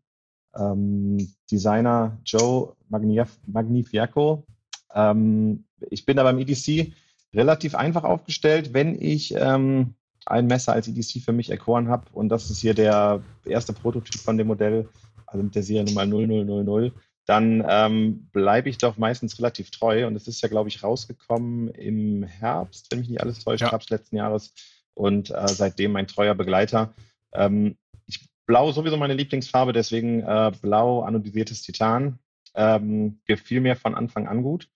Ähm, 0.56 1.32
Designer 1.52 2.18
Joe 2.26 2.76
Magnif 2.90 3.40
Magnifiaco. 3.46 4.46
Ähm, 4.94 5.66
ich 5.90 6.06
bin 6.06 6.18
da 6.18 6.24
beim 6.24 6.40
EDC 6.40 6.94
relativ 7.34 7.76
einfach 7.76 8.04
aufgestellt, 8.04 8.74
wenn 8.74 9.00
ich 9.00 9.36
ähm, 9.36 9.94
ein 10.26 10.48
Messer 10.48 10.74
als 10.74 10.88
EDC 10.88 11.24
für 11.24 11.34
mich 11.34 11.52
erkoren 11.52 11.88
habe. 11.88 12.06
Und 12.14 12.30
das 12.30 12.50
ist 12.50 12.60
hier 12.60 12.74
der 12.74 13.22
erste 13.46 13.74
Prototyp 13.74 14.20
von 14.20 14.38
dem 14.38 14.48
Modell, 14.48 14.90
also 15.28 15.44
mit 15.44 15.54
der 15.54 15.64
Seriennummer 15.64 16.06
0000 16.06 16.94
dann 17.30 17.64
ähm, 17.70 18.28
bleibe 18.32 18.70
ich 18.70 18.80
doch 18.80 18.98
meistens 18.98 19.38
relativ 19.38 19.70
treu. 19.70 20.08
Und 20.08 20.16
es 20.16 20.28
ist 20.28 20.42
ja, 20.42 20.50
glaube 20.50 20.68
ich, 20.68 20.82
rausgekommen 20.82 21.68
im 21.68 22.24
Herbst, 22.24 22.88
wenn 22.90 23.02
mich 23.02 23.10
nicht 23.10 23.22
alles 23.22 23.44
täuscht, 23.44 23.62
ja. 23.62 23.70
Herbst 23.70 23.92
letzten 23.92 24.16
Jahres 24.16 24.52
und 25.00 25.32
äh, 25.32 25.48
seitdem 25.48 25.94
mein 25.94 26.08
treuer 26.08 26.36
Begleiter. 26.36 26.94
Ähm, 27.34 27.78
ich, 28.06 28.28
Blau 28.46 28.72
sowieso 28.72 28.98
meine 28.98 29.14
Lieblingsfarbe, 29.14 29.72
deswegen 29.72 30.22
äh, 30.22 30.52
blau 30.62 31.04
anodisiertes 31.04 31.62
Titan. 31.62 32.20
Ähm, 32.54 33.22
gefiel 33.26 33.62
mir 33.62 33.76
von 33.76 33.96
Anfang 33.96 34.28
an 34.28 34.44
gut. 34.44 34.70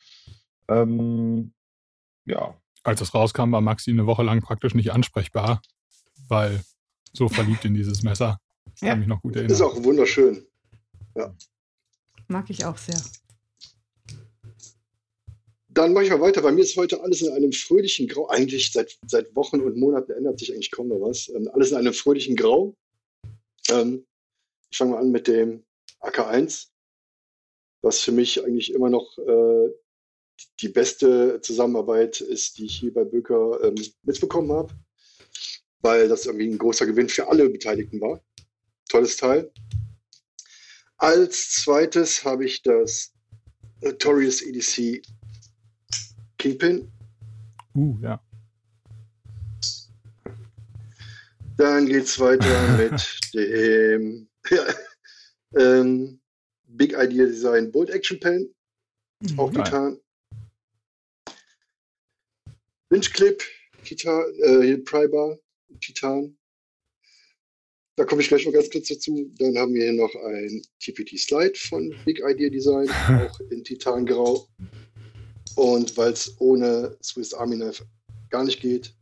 Ähm, 0.70 1.54
ja. 2.26 2.56
Als 2.84 3.02
es 3.02 3.14
rauskam, 3.14 3.52
war 3.52 3.62
Maxi 3.62 3.92
eine 3.92 4.06
Woche 4.06 4.24
lang 4.24 4.42
praktisch 4.42 4.76
nicht 4.76 4.94
ansprechbar, 4.94 5.62
weil 6.30 6.64
so 7.12 7.28
verliebt 7.28 7.66
in 7.66 7.74
dieses 7.74 8.04
Messer. 8.04 8.40
Das 8.66 8.82
ja. 8.82 8.90
kann 8.90 9.00
mich 9.00 9.08
noch 9.08 9.22
gut 9.22 9.36
erinnern. 9.36 9.52
Ist 9.52 9.62
auch 9.62 9.84
wunderschön. 9.84 10.46
Ja. 11.16 11.36
Mag 12.28 12.50
ich 12.50 12.64
auch 12.66 12.78
sehr. 12.78 13.02
Dann 15.74 15.94
mache 15.94 16.04
ich 16.04 16.12
mal 16.12 16.22
weiter. 16.22 16.42
Bei 16.44 16.52
mir 16.52 16.62
ist 16.62 16.78
heute 16.78 17.02
alles 17.02 17.22
in 17.22 17.34
einem 17.34 17.52
fröhlichen 17.52 18.08
Grau. 18.08 18.28
Eigentlich 18.28 18.72
seit, 18.72 18.96
seit 19.08 19.36
Wochen 19.36 19.60
und 19.60 19.76
Monaten 19.76 20.12
ändert 20.12 20.38
sich 20.38 20.54
eigentlich 20.54 20.70
kaum 20.70 20.90
noch 20.90 21.02
was. 21.02 21.30
Ähm, 21.30 21.50
alles 21.52 21.72
in 21.72 21.78
einem 21.78 21.94
fröhlichen 21.94 22.36
Grau. 22.36 22.76
Ähm, 23.70 24.06
ich 24.70 24.78
fange 24.78 24.92
mal 24.92 25.00
an 25.00 25.12
mit 25.12 25.28
dem 25.28 25.64
AK1, 26.02 26.68
was 27.82 28.02
für 28.02 28.12
mich 28.12 28.44
eigentlich 28.44 28.72
immer 28.72 28.90
noch 28.90 29.18
äh, 29.18 29.70
die 30.60 30.68
beste 30.68 31.42
Zusammenarbeit 31.42 32.22
ist, 32.22 32.58
die 32.58 32.66
ich 32.66 32.76
hier 32.76 32.94
bei 32.94 33.04
Böker 33.04 33.64
ähm, 33.64 33.76
mitbekommen 34.04 34.52
habe, 34.52 34.74
weil 35.82 36.08
das 36.08 36.28
irgendwie 36.28 36.50
ein 36.50 36.58
großer 36.60 36.86
Gewinn 36.86 37.10
für 37.10 37.28
alle 37.30 37.50
Beteiligten 37.50 38.00
war. 38.00 38.24
Tolles 38.90 39.18
Teil. 39.18 39.52
Als 40.98 41.50
zweites 41.64 42.24
habe 42.24 42.46
ich 42.46 42.62
das 42.62 43.12
Notorious 43.82 44.42
EDC 44.42 45.02
Kingpin. 46.44 46.92
Uh, 47.74 47.98
ja. 48.02 48.22
Dann 51.56 51.86
geht 51.86 52.04
es 52.04 52.20
weiter 52.20 52.78
mit 52.78 53.20
dem 53.34 54.28
ja, 54.50 54.66
ähm, 55.56 56.20
Big 56.66 56.92
Idea 56.92 57.28
Design 57.28 57.72
Bolt 57.72 57.92
Action 57.92 58.20
Pen. 58.20 58.54
Mhm, 59.22 59.40
auch 59.40 59.54
getan. 59.54 59.98
Windclip, 62.90 63.42
Titan, 63.86 64.26
äh, 64.44 64.78
Prybar, 64.80 65.40
Titan. 65.80 66.38
Da 67.96 68.04
komme 68.04 68.22
ich 68.22 68.28
gleich 68.28 68.46
noch 68.46 68.52
ganz 68.52 68.70
kurz 68.70 68.90
dazu. 68.90 69.32
Dann 69.38 69.58
haben 69.58 69.74
wir 69.74 69.84
hier 69.84 69.94
noch 69.94 70.14
ein 70.14 70.62
TPT 70.82 71.18
Slide 71.18 71.56
von 71.56 71.96
Big 72.04 72.20
Idea 72.20 72.50
Design, 72.50 72.90
auch 73.30 73.40
in 73.50 73.64
Titangrau. 73.64 74.50
Und 75.56 75.96
weil 75.98 76.14
es 76.14 76.36
ohne 76.40 76.98
Swiss 77.04 77.34
Army 77.34 77.56
Knife 77.56 77.86
gar 78.30 78.44
nicht 78.44 78.62
geht, 78.62 78.94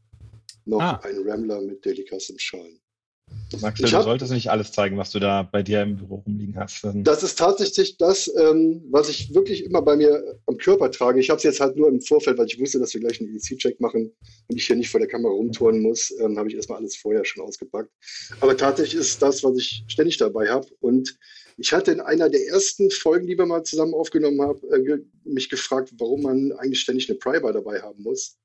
noch 0.65 0.81
ah. 0.81 1.01
ein 1.03 1.27
Rambler 1.27 1.61
mit 1.61 1.85
Daily 1.85 2.05
Custom 2.05 2.37
Schalen. 2.37 2.81
Max, 3.61 3.81
du 3.81 3.87
solltest 3.87 4.31
nicht 4.31 4.49
alles 4.49 4.71
zeigen, 4.71 4.97
was 4.97 5.11
du 5.11 5.19
da 5.19 5.43
bei 5.43 5.61
dir 5.61 5.81
im 5.81 5.97
Büro 5.97 6.23
rumliegen 6.25 6.57
hast. 6.57 6.85
Das 6.95 7.21
ist 7.21 7.37
tatsächlich 7.37 7.97
das, 7.97 8.31
ähm, 8.37 8.81
was 8.89 9.09
ich 9.09 9.33
wirklich 9.33 9.65
immer 9.65 9.81
bei 9.81 9.95
mir 9.97 10.39
am 10.47 10.57
Körper 10.57 10.89
trage. 10.89 11.19
Ich 11.19 11.29
habe 11.29 11.37
es 11.37 11.43
jetzt 11.43 11.59
halt 11.59 11.75
nur 11.75 11.89
im 11.89 11.99
Vorfeld, 12.01 12.37
weil 12.37 12.47
ich 12.47 12.59
wusste, 12.59 12.79
dass 12.79 12.93
wir 12.93 13.01
gleich 13.01 13.19
einen 13.19 13.29
EDC-Check 13.35 13.79
machen 13.79 14.11
und 14.47 14.55
ich 14.55 14.65
hier 14.65 14.75
nicht 14.75 14.89
vor 14.89 14.99
der 14.99 15.09
Kamera 15.09 15.33
rumtouren 15.33 15.81
muss, 15.81 16.13
ähm, 16.19 16.37
habe 16.37 16.49
ich 16.49 16.55
erstmal 16.55 16.79
alles 16.79 16.95
vorher 16.95 17.25
schon 17.25 17.43
ausgepackt. 17.43 17.89
Aber 18.39 18.55
tatsächlich 18.55 18.99
ist 18.99 19.21
das, 19.21 19.43
was 19.43 19.57
ich 19.57 19.83
ständig 19.87 20.17
dabei 20.17 20.49
habe. 20.49 20.67
Und 20.79 21.17
ich 21.57 21.73
hatte 21.73 21.91
in 21.91 21.99
einer 21.99 22.29
der 22.29 22.45
ersten 22.47 22.89
Folgen, 22.91 23.27
die 23.27 23.37
wir 23.37 23.45
mal 23.45 23.63
zusammen 23.63 23.93
aufgenommen 23.93 24.41
haben, 24.41 24.59
äh, 24.71 24.99
mich 25.23 25.49
gefragt, 25.49 25.93
warum 25.97 26.23
man 26.23 26.51
eigentlich 26.53 26.81
ständig 26.81 27.09
eine 27.09 27.19
Prybar 27.19 27.53
dabei 27.53 27.81
haben 27.81 28.03
muss. 28.03 28.37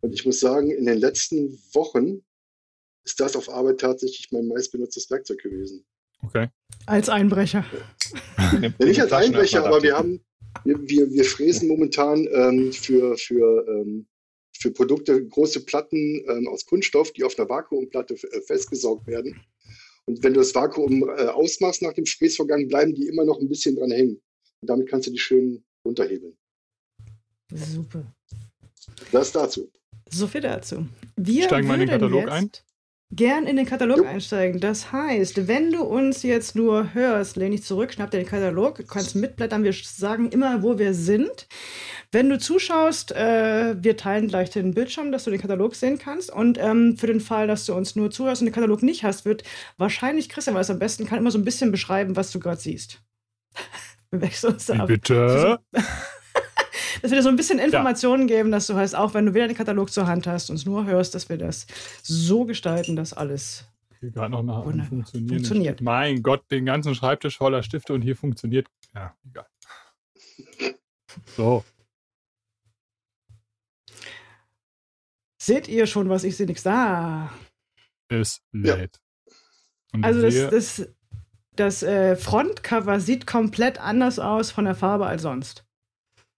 Und 0.00 0.12
ich 0.12 0.24
muss 0.26 0.40
sagen, 0.40 0.70
in 0.70 0.86
den 0.86 0.98
letzten 0.98 1.58
Wochen 1.72 2.22
ist 3.04 3.20
das 3.20 3.36
auf 3.36 3.48
Arbeit 3.48 3.80
tatsächlich 3.80 4.30
mein 4.32 4.46
meistbenutztes 4.46 5.10
Werkzeug 5.10 5.38
gewesen. 5.38 5.84
Okay. 6.24 6.48
Als 6.86 7.08
Einbrecher. 7.08 7.64
ja, 8.60 8.72
nicht 8.78 9.00
als 9.00 9.12
Einbrecher, 9.12 9.64
aber 9.64 9.82
wir 9.82 9.96
haben, 9.96 10.20
wir, 10.64 10.80
wir, 10.88 11.10
wir 11.10 11.24
fräsen 11.24 11.68
momentan 11.68 12.28
ähm, 12.32 12.72
für, 12.72 13.16
für, 13.16 13.66
ähm, 13.68 14.06
für 14.52 14.70
Produkte 14.70 15.24
große 15.26 15.64
Platten 15.64 16.24
ähm, 16.28 16.48
aus 16.48 16.64
Kunststoff, 16.66 17.12
die 17.12 17.24
auf 17.24 17.38
einer 17.38 17.48
Vakuumplatte 17.48 18.14
äh, 18.14 18.40
festgesaugt 18.42 19.06
werden. 19.06 19.40
Und 20.06 20.22
wenn 20.22 20.34
du 20.34 20.40
das 20.40 20.54
Vakuum 20.54 21.08
äh, 21.08 21.26
ausmachst 21.26 21.82
nach 21.82 21.92
dem 21.92 22.06
Fräsvorgang, 22.06 22.68
bleiben 22.68 22.94
die 22.94 23.06
immer 23.06 23.24
noch 23.24 23.40
ein 23.40 23.48
bisschen 23.48 23.76
dran 23.76 23.90
hängen. 23.90 24.20
Und 24.60 24.70
damit 24.70 24.88
kannst 24.88 25.06
du 25.06 25.12
die 25.12 25.18
schön 25.18 25.62
runterhebeln. 25.84 26.36
Super. 27.54 28.04
Das 29.10 29.32
dazu. 29.32 29.70
So 30.10 30.26
viel 30.26 30.40
dazu. 30.40 30.86
Wir 31.16 31.44
Steigen 31.44 31.68
wir 31.68 31.74
in 31.74 31.80
den 31.80 31.88
Katalog 31.88 32.28
ein? 32.30 32.50
gern 33.12 33.46
in 33.46 33.56
den 33.56 33.66
Katalog 33.66 33.98
jo. 33.98 34.04
einsteigen. 34.04 34.60
Das 34.60 34.90
heißt, 34.90 35.46
wenn 35.46 35.70
du 35.70 35.82
uns 35.82 36.22
jetzt 36.22 36.56
nur 36.56 36.94
hörst, 36.94 37.36
lehn 37.36 37.52
dich 37.52 37.62
zurück, 37.62 37.92
schnapp 37.92 38.10
dir 38.10 38.18
den 38.18 38.26
Katalog, 38.26 38.76
du 38.76 38.84
kannst 38.84 39.14
mitblättern, 39.14 39.64
wir 39.64 39.72
sagen 39.72 40.30
immer, 40.30 40.62
wo 40.62 40.78
wir 40.78 40.94
sind. 40.94 41.46
Wenn 42.12 42.28
du 42.28 42.38
zuschaust, 42.38 43.12
äh, 43.12 43.74
wir 43.82 43.96
teilen 43.96 44.28
gleich 44.28 44.50
den 44.50 44.74
Bildschirm, 44.74 45.12
dass 45.12 45.24
du 45.24 45.30
den 45.30 45.40
Katalog 45.40 45.74
sehen 45.74 45.98
kannst. 45.98 46.30
Und 46.30 46.58
ähm, 46.58 46.98
für 46.98 47.06
den 47.06 47.20
Fall, 47.20 47.46
dass 47.46 47.64
du 47.64 47.74
uns 47.74 47.96
nur 47.96 48.10
zuhörst 48.10 48.42
und 48.42 48.46
den 48.46 48.54
Katalog 48.54 48.82
nicht 48.82 49.02
hast, 49.02 49.24
wird 49.24 49.44
wahrscheinlich 49.78 50.28
Christian, 50.28 50.54
weil 50.54 50.60
es 50.60 50.70
am 50.70 50.78
besten 50.78 51.06
kann, 51.06 51.18
immer 51.18 51.30
so 51.30 51.38
ein 51.38 51.44
bisschen 51.44 51.72
beschreiben, 51.72 52.14
was 52.14 52.30
du 52.30 52.38
gerade 52.38 52.60
siehst. 52.60 53.02
wir 54.10 54.20
wechseln 54.20 54.52
uns 54.52 54.70
ab. 54.70 54.86
Bitte? 54.88 55.58
dass 55.72 57.10
wir 57.10 57.16
dir 57.16 57.22
so 57.22 57.30
ein 57.30 57.36
bisschen 57.36 57.58
Informationen 57.58 58.28
ja. 58.28 58.36
geben, 58.36 58.52
dass 58.52 58.66
du 58.66 58.74
heißt, 58.74 58.94
auch 58.94 59.14
wenn 59.14 59.24
du 59.24 59.32
wieder 59.32 59.48
den 59.48 59.56
Katalog 59.56 59.90
zur 59.90 60.06
Hand 60.06 60.26
hast, 60.26 60.50
und 60.50 60.56
es 60.56 60.66
nur 60.66 60.84
hörst, 60.84 61.14
dass 61.14 61.30
wir 61.30 61.38
das 61.38 61.66
so 62.02 62.44
gestalten, 62.44 62.94
dass 62.94 63.14
alles 63.14 63.64
hier 64.00 64.10
gerade 64.10 64.32
noch 64.32 64.42
nach 64.42 64.64
funktioniert. 64.64 65.30
funktioniert. 65.30 65.80
Mein 65.80 66.22
Gott, 66.22 66.42
den 66.50 66.66
ganzen 66.66 66.94
Schreibtisch 66.94 67.38
voller 67.38 67.62
Stifte 67.62 67.94
und 67.94 68.02
hier 68.02 68.16
funktioniert. 68.16 68.66
Ja, 68.94 69.14
egal. 69.24 69.46
So. 71.36 71.64
Seht 75.42 75.66
ihr 75.66 75.88
schon, 75.88 76.08
was 76.08 76.22
ich 76.22 76.36
sehe? 76.36 76.46
Nichts 76.46 76.62
da. 76.62 77.32
Es 78.06 78.42
lädt. 78.52 79.00
Ja. 79.92 80.00
Also 80.02 80.22
das, 80.22 80.50
das, 80.50 80.88
das 81.56 81.82
äh, 81.82 82.14
Frontcover 82.14 83.00
sieht 83.00 83.26
komplett 83.26 83.80
anders 83.80 84.20
aus 84.20 84.52
von 84.52 84.66
der 84.66 84.76
Farbe 84.76 85.06
als 85.06 85.22
sonst. 85.22 85.64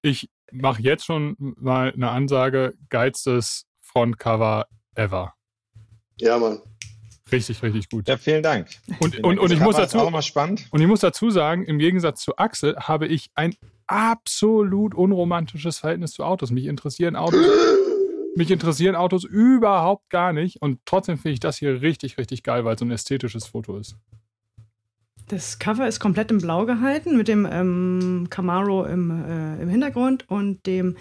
Ich 0.00 0.30
mache 0.50 0.80
jetzt 0.80 1.04
schon 1.04 1.36
mal 1.38 1.92
eine 1.92 2.08
Ansage: 2.12 2.72
geilstes 2.88 3.66
Frontcover 3.82 4.68
ever. 4.94 5.34
Ja, 6.18 6.38
Mann. 6.38 6.62
Richtig, 7.30 7.62
richtig 7.62 7.90
gut. 7.90 8.08
Ja, 8.08 8.16
vielen 8.16 8.42
Dank. 8.42 8.70
Und, 9.00 9.22
und, 9.22 9.38
und 9.38 9.52
ich 9.52 9.60
muss 9.60 9.76
dazu, 9.76 9.98
auch 9.98 10.10
mal 10.10 10.22
spannend. 10.22 10.66
und 10.70 10.80
ich 10.80 10.86
muss 10.86 11.00
dazu 11.00 11.28
sagen, 11.28 11.64
im 11.64 11.78
Gegensatz 11.78 12.22
zu 12.22 12.38
Axel 12.38 12.74
habe 12.78 13.06
ich 13.06 13.30
ein 13.34 13.54
absolut 13.86 14.94
unromantisches 14.94 15.76
Verhältnis 15.76 16.12
zu 16.12 16.24
Autos. 16.24 16.50
Mich 16.50 16.64
interessieren 16.64 17.16
Autos, 17.16 17.44
mich 18.36 18.50
interessieren 18.50 18.96
Autos 18.96 19.24
überhaupt 19.24 20.10
gar 20.10 20.32
nicht. 20.32 20.60
Und 20.60 20.80
trotzdem 20.84 21.16
finde 21.16 21.34
ich 21.34 21.40
das 21.40 21.58
hier 21.58 21.82
richtig, 21.82 22.18
richtig 22.18 22.42
geil, 22.42 22.64
weil 22.64 22.74
es 22.74 22.80
so 22.80 22.84
ein 22.84 22.90
ästhetisches 22.90 23.46
Foto 23.46 23.78
ist. 23.78 23.96
Das 25.28 25.58
Cover 25.58 25.88
ist 25.88 26.00
komplett 26.00 26.30
in 26.30 26.38
Blau 26.38 26.66
gehalten 26.66 27.16
mit 27.16 27.28
dem 27.28 27.46
ähm, 27.50 28.26
Camaro 28.28 28.84
im, 28.84 29.10
äh, 29.10 29.62
im 29.62 29.68
Hintergrund 29.68 30.28
und 30.28 30.66
dem, 30.66 30.96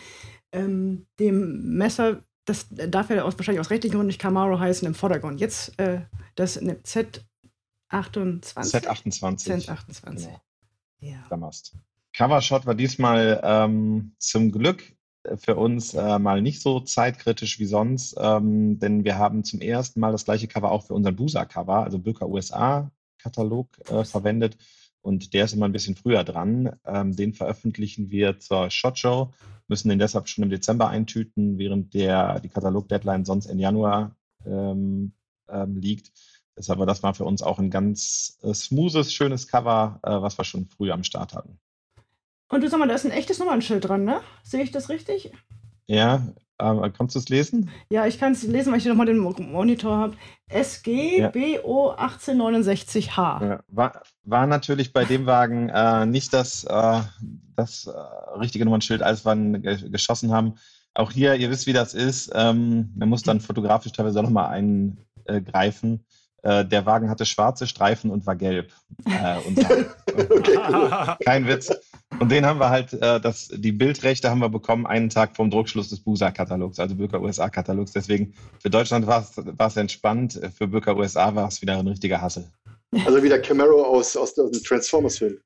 ähm, 0.53 1.07
dem 1.19 1.75
Messer, 1.77 2.23
das 2.45 2.67
darf 2.69 3.09
ja 3.09 3.23
aus, 3.23 3.37
wahrscheinlich 3.37 3.59
aus 3.59 3.69
rechtlichen 3.69 3.95
Gründen 3.95 4.07
nicht 4.07 4.21
Camaro 4.21 4.59
heißen, 4.59 4.87
im 4.87 4.95
Vordergrund. 4.95 5.41
Jetzt 5.41 5.77
äh, 5.77 6.01
das 6.35 6.61
ne, 6.61 6.75
Z28. 6.85 7.23
Z28. 7.91 9.65
Z28. 9.65 10.05
Genau. 10.05 10.41
Ja. 10.99 11.25
Damast. 11.29 11.75
Covershot 12.15 12.65
war 12.65 12.75
diesmal 12.75 13.41
ähm, 13.43 14.13
zum 14.19 14.51
Glück 14.51 14.83
für 15.37 15.55
uns 15.55 15.93
äh, 15.93 16.19
mal 16.19 16.41
nicht 16.41 16.61
so 16.61 16.79
zeitkritisch 16.79 17.59
wie 17.59 17.65
sonst, 17.65 18.15
ähm, 18.19 18.79
denn 18.79 19.03
wir 19.03 19.17
haben 19.17 19.43
zum 19.43 19.61
ersten 19.61 19.99
Mal 19.99 20.11
das 20.11 20.25
gleiche 20.25 20.47
Cover 20.47 20.71
auch 20.71 20.83
für 20.85 20.93
unseren 20.93 21.15
Busa-Cover, 21.15 21.83
also 21.83 21.99
Böker 21.99 22.27
USA 22.27 22.91
Katalog 23.19 23.69
äh, 23.89 24.03
verwendet 24.03 24.57
und 25.01 25.33
der 25.33 25.45
ist 25.45 25.53
immer 25.53 25.65
ein 25.65 25.71
bisschen 25.71 25.95
früher 25.95 26.23
dran. 26.23 26.71
Ähm, 26.85 27.15
den 27.15 27.33
veröffentlichen 27.33 28.09
wir 28.09 28.39
zur 28.39 28.69
Shot 28.69 28.97
Show, 28.97 29.33
müssen 29.67 29.89
den 29.89 29.99
deshalb 29.99 30.27
schon 30.27 30.43
im 30.43 30.49
Dezember 30.49 30.89
eintüten, 30.89 31.57
während 31.57 31.93
der, 31.93 32.39
die 32.39 32.49
Katalog-Deadline 32.49 33.25
sonst 33.25 33.47
in 33.47 33.59
Januar 33.59 34.15
ähm, 34.45 35.13
ähm, 35.49 35.77
liegt. 35.77 36.11
Deshalb 36.57 36.79
war 36.79 36.85
das 36.85 37.01
mal 37.01 37.13
für 37.13 37.25
uns 37.25 37.41
auch 37.41 37.59
ein 37.59 37.69
ganz 37.69 38.39
äh, 38.43 38.53
smoothes, 38.53 39.13
schönes 39.13 39.47
Cover, 39.47 39.99
äh, 40.03 40.21
was 40.21 40.37
wir 40.37 40.45
schon 40.45 40.67
früh 40.67 40.91
am 40.91 41.03
Start 41.03 41.33
hatten. 41.33 41.59
Und 42.53 42.61
du 42.61 42.69
sag 42.69 42.77
mal, 42.77 42.87
da 42.87 42.93
ist 42.93 43.03
ein 43.03 43.11
echtes 43.11 43.39
Nummernschild 43.39 43.87
dran, 43.87 44.03
ne? 44.03 44.21
Sehe 44.43 44.61
ich 44.61 44.69
das 44.69 44.87
richtig? 44.87 45.31
Ja, 45.87 46.21
ähm, 46.59 46.93
kannst 46.95 47.15
du 47.15 47.19
es 47.19 47.27
lesen? 47.27 47.71
Ja, 47.89 48.05
ich 48.05 48.19
kann 48.19 48.33
es 48.33 48.43
lesen, 48.43 48.71
weil 48.71 48.77
ich 48.77 48.85
nochmal 48.85 49.07
den 49.07 49.17
Monitor 49.17 49.97
habe. 49.97 50.15
SGBO 50.49 51.95
1869H. 51.95 53.17
Ja, 53.17 53.59
war, 53.69 54.03
war 54.23 54.45
natürlich 54.45 54.93
bei 54.93 55.03
dem 55.03 55.25
Wagen 55.25 55.69
äh, 55.69 56.05
nicht 56.05 56.31
das, 56.31 56.63
äh, 56.65 57.01
das 57.55 57.87
äh, 57.87 58.37
richtige 58.37 58.65
Nummernschild, 58.65 59.01
als 59.01 59.25
wir 59.25 59.35
ge 59.35 59.89
geschossen 59.89 60.31
haben. 60.31 60.53
Auch 60.93 61.09
hier, 61.09 61.33
ihr 61.33 61.49
wisst, 61.49 61.65
wie 61.65 61.73
das 61.73 61.95
ist. 61.95 62.31
Ähm, 62.35 62.93
man 62.95 63.09
muss 63.09 63.23
dann 63.23 63.41
fotografisch 63.41 63.93
teilweise 63.93 64.19
auch 64.19 64.23
nochmal 64.23 64.51
eingreifen. 64.51 65.93
Äh, 65.95 66.22
der 66.43 66.85
Wagen 66.85 67.09
hatte 67.09 67.25
schwarze 67.25 67.67
Streifen 67.67 68.11
und 68.11 68.25
war 68.25 68.35
gelb. 68.35 68.71
Äh, 69.05 69.37
und 69.47 69.59
okay, 70.29 70.59
cool. 70.69 71.15
Kein 71.23 71.47
Witz. 71.47 71.71
Und 72.19 72.31
den 72.31 72.45
haben 72.45 72.59
wir 72.59 72.69
halt, 72.69 72.93
äh, 72.93 73.19
das, 73.19 73.47
die 73.47 73.71
Bildrechte 73.71 74.29
haben 74.29 74.39
wir 74.39 74.49
bekommen 74.49 74.85
einen 74.85 75.09
Tag 75.09 75.35
vom 75.35 75.49
Druckschluss 75.49 75.89
des 75.89 76.01
BUSA-Katalogs, 76.01 76.79
also 76.79 76.95
Bürger 76.95 77.21
USA-Katalogs. 77.21 77.93
Deswegen 77.93 78.33
für 78.59 78.69
Deutschland 78.69 79.07
war 79.07 79.25
es 79.57 79.77
entspannt, 79.77 80.39
für 80.55 80.67
Bürger 80.67 80.97
USA 80.97 81.33
war 81.33 81.47
es 81.47 81.61
wieder 81.61 81.77
ein 81.77 81.87
richtiger 81.87 82.21
Hassel. 82.21 82.51
Also 83.05 83.23
wie 83.23 83.29
der 83.29 83.41
Camaro 83.41 83.83
aus, 83.83 84.15
aus 84.15 84.35
dem 84.35 84.51
Transformers-Film. 84.51 85.39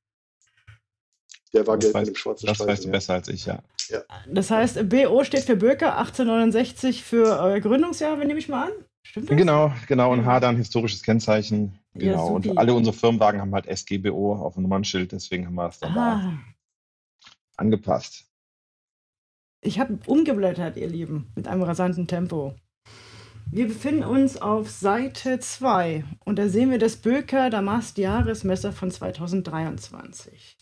Der 1.54 1.66
war 1.66 1.78
gelb 1.78 1.96
mit 1.96 2.08
dem 2.08 2.16
schwarzen 2.16 2.46
Das 2.46 2.58
Streifen, 2.58 2.72
weißt 2.72 2.84
du 2.84 2.88
ja. 2.88 2.92
besser 2.92 3.14
als 3.14 3.28
ich, 3.30 3.46
ja. 3.46 3.60
ja. 3.90 4.02
Das 4.28 4.52
heißt, 4.52 4.90
BO 4.90 5.24
steht 5.24 5.46
für 5.46 5.56
Böker, 5.56 5.98
1869 5.98 7.04
für 7.04 7.40
euer 7.40 7.60
Gründungsjahr, 7.62 8.18
nehme 8.18 8.40
ich 8.40 8.50
mal 8.50 8.68
an. 8.68 8.74
Stimmt 9.10 9.30
das? 9.30 9.38
Genau, 9.38 9.74
genau. 9.88 10.12
Und 10.12 10.26
H 10.26 10.40
dann 10.40 10.58
historisches 10.58 11.02
Kennzeichen. 11.02 11.80
Genau. 11.94 12.12
Ja, 12.12 12.34
und 12.34 12.58
alle 12.58 12.74
unsere 12.74 12.96
Firmenwagen 12.96 13.40
haben 13.40 13.54
halt 13.54 13.66
SGBO 13.66 14.36
auf 14.36 14.56
dem 14.56 14.64
Nummernschild, 14.64 15.12
deswegen 15.12 15.48
haben 15.48 15.56
wir 15.56 15.70
es 15.70 15.80
dann 15.80 15.92
ah. 15.94 15.96
da 15.96 16.40
angepasst. 17.56 18.26
Ich 19.62 19.80
habe 19.80 19.98
umgeblättert, 20.06 20.78
ihr 20.78 20.88
Lieben, 20.88 21.32
mit 21.36 21.48
einem 21.48 21.64
rasanten 21.64 22.08
Tempo. 22.08 22.56
Wir 23.50 23.68
befinden 23.68 24.04
uns 24.04 24.38
auf 24.38 24.70
Seite 24.70 25.40
2 25.40 26.04
und 26.26 26.38
da 26.38 26.50
sehen 26.50 26.70
wir 26.70 26.80
das 26.80 26.98
Böker 26.98 27.50
Damast 27.50 27.98
Jahresmesser 27.98 28.74
von 28.74 28.92
2023. 28.92 30.58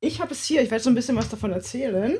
Ich 0.00 0.20
habe 0.20 0.32
es 0.32 0.44
hier, 0.44 0.62
ich 0.62 0.70
werde 0.70 0.82
so 0.82 0.90
ein 0.90 0.94
bisschen 0.94 1.16
was 1.16 1.28
davon 1.28 1.50
erzählen. 1.50 2.18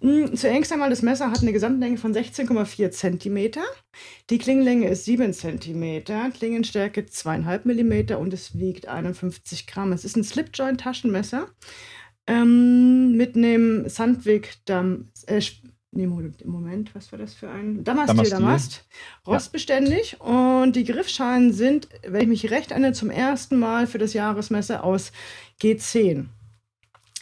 Hm, 0.00 0.36
zunächst 0.36 0.72
einmal, 0.72 0.90
das 0.90 1.02
Messer 1.02 1.30
hat 1.30 1.42
eine 1.42 1.52
Gesamtlänge 1.52 1.96
von 1.96 2.14
16,4 2.14 2.90
cm. 2.90 3.62
Die 4.30 4.38
Klingenlänge 4.38 4.88
ist 4.88 5.04
7 5.04 5.32
cm, 5.32 6.04
Klingenstärke 6.32 7.02
2,5 7.02 7.60
mm 7.64 8.16
und 8.20 8.32
es 8.32 8.58
wiegt 8.58 8.88
51 8.88 9.66
Gramm. 9.66 9.92
Es 9.92 10.04
ist 10.04 10.16
ein 10.16 10.24
Slipjoint-Taschenmesser 10.24 11.48
ähm, 12.26 13.16
mit 13.16 13.36
einem 13.36 13.88
Sandwig, 13.88 14.58
äh, 14.68 15.40
Nee, 15.94 16.06
Moment, 16.06 16.94
was 16.94 17.12
war 17.12 17.18
das 17.18 17.34
für 17.34 17.50
ein? 17.50 17.84
Damastil, 17.84 18.30
Damast. 18.30 18.86
Rostbeständig. 19.26 20.16
Ja. 20.18 20.62
Und 20.62 20.74
die 20.74 20.84
Griffschalen 20.84 21.52
sind, 21.52 21.86
wenn 22.06 22.22
ich 22.22 22.28
mich 22.28 22.50
recht 22.50 22.70
erinnere, 22.70 22.94
zum 22.94 23.10
ersten 23.10 23.58
Mal 23.58 23.86
für 23.86 23.98
das 23.98 24.14
Jahresmesser 24.14 24.84
aus 24.84 25.12
G10. 25.60 26.28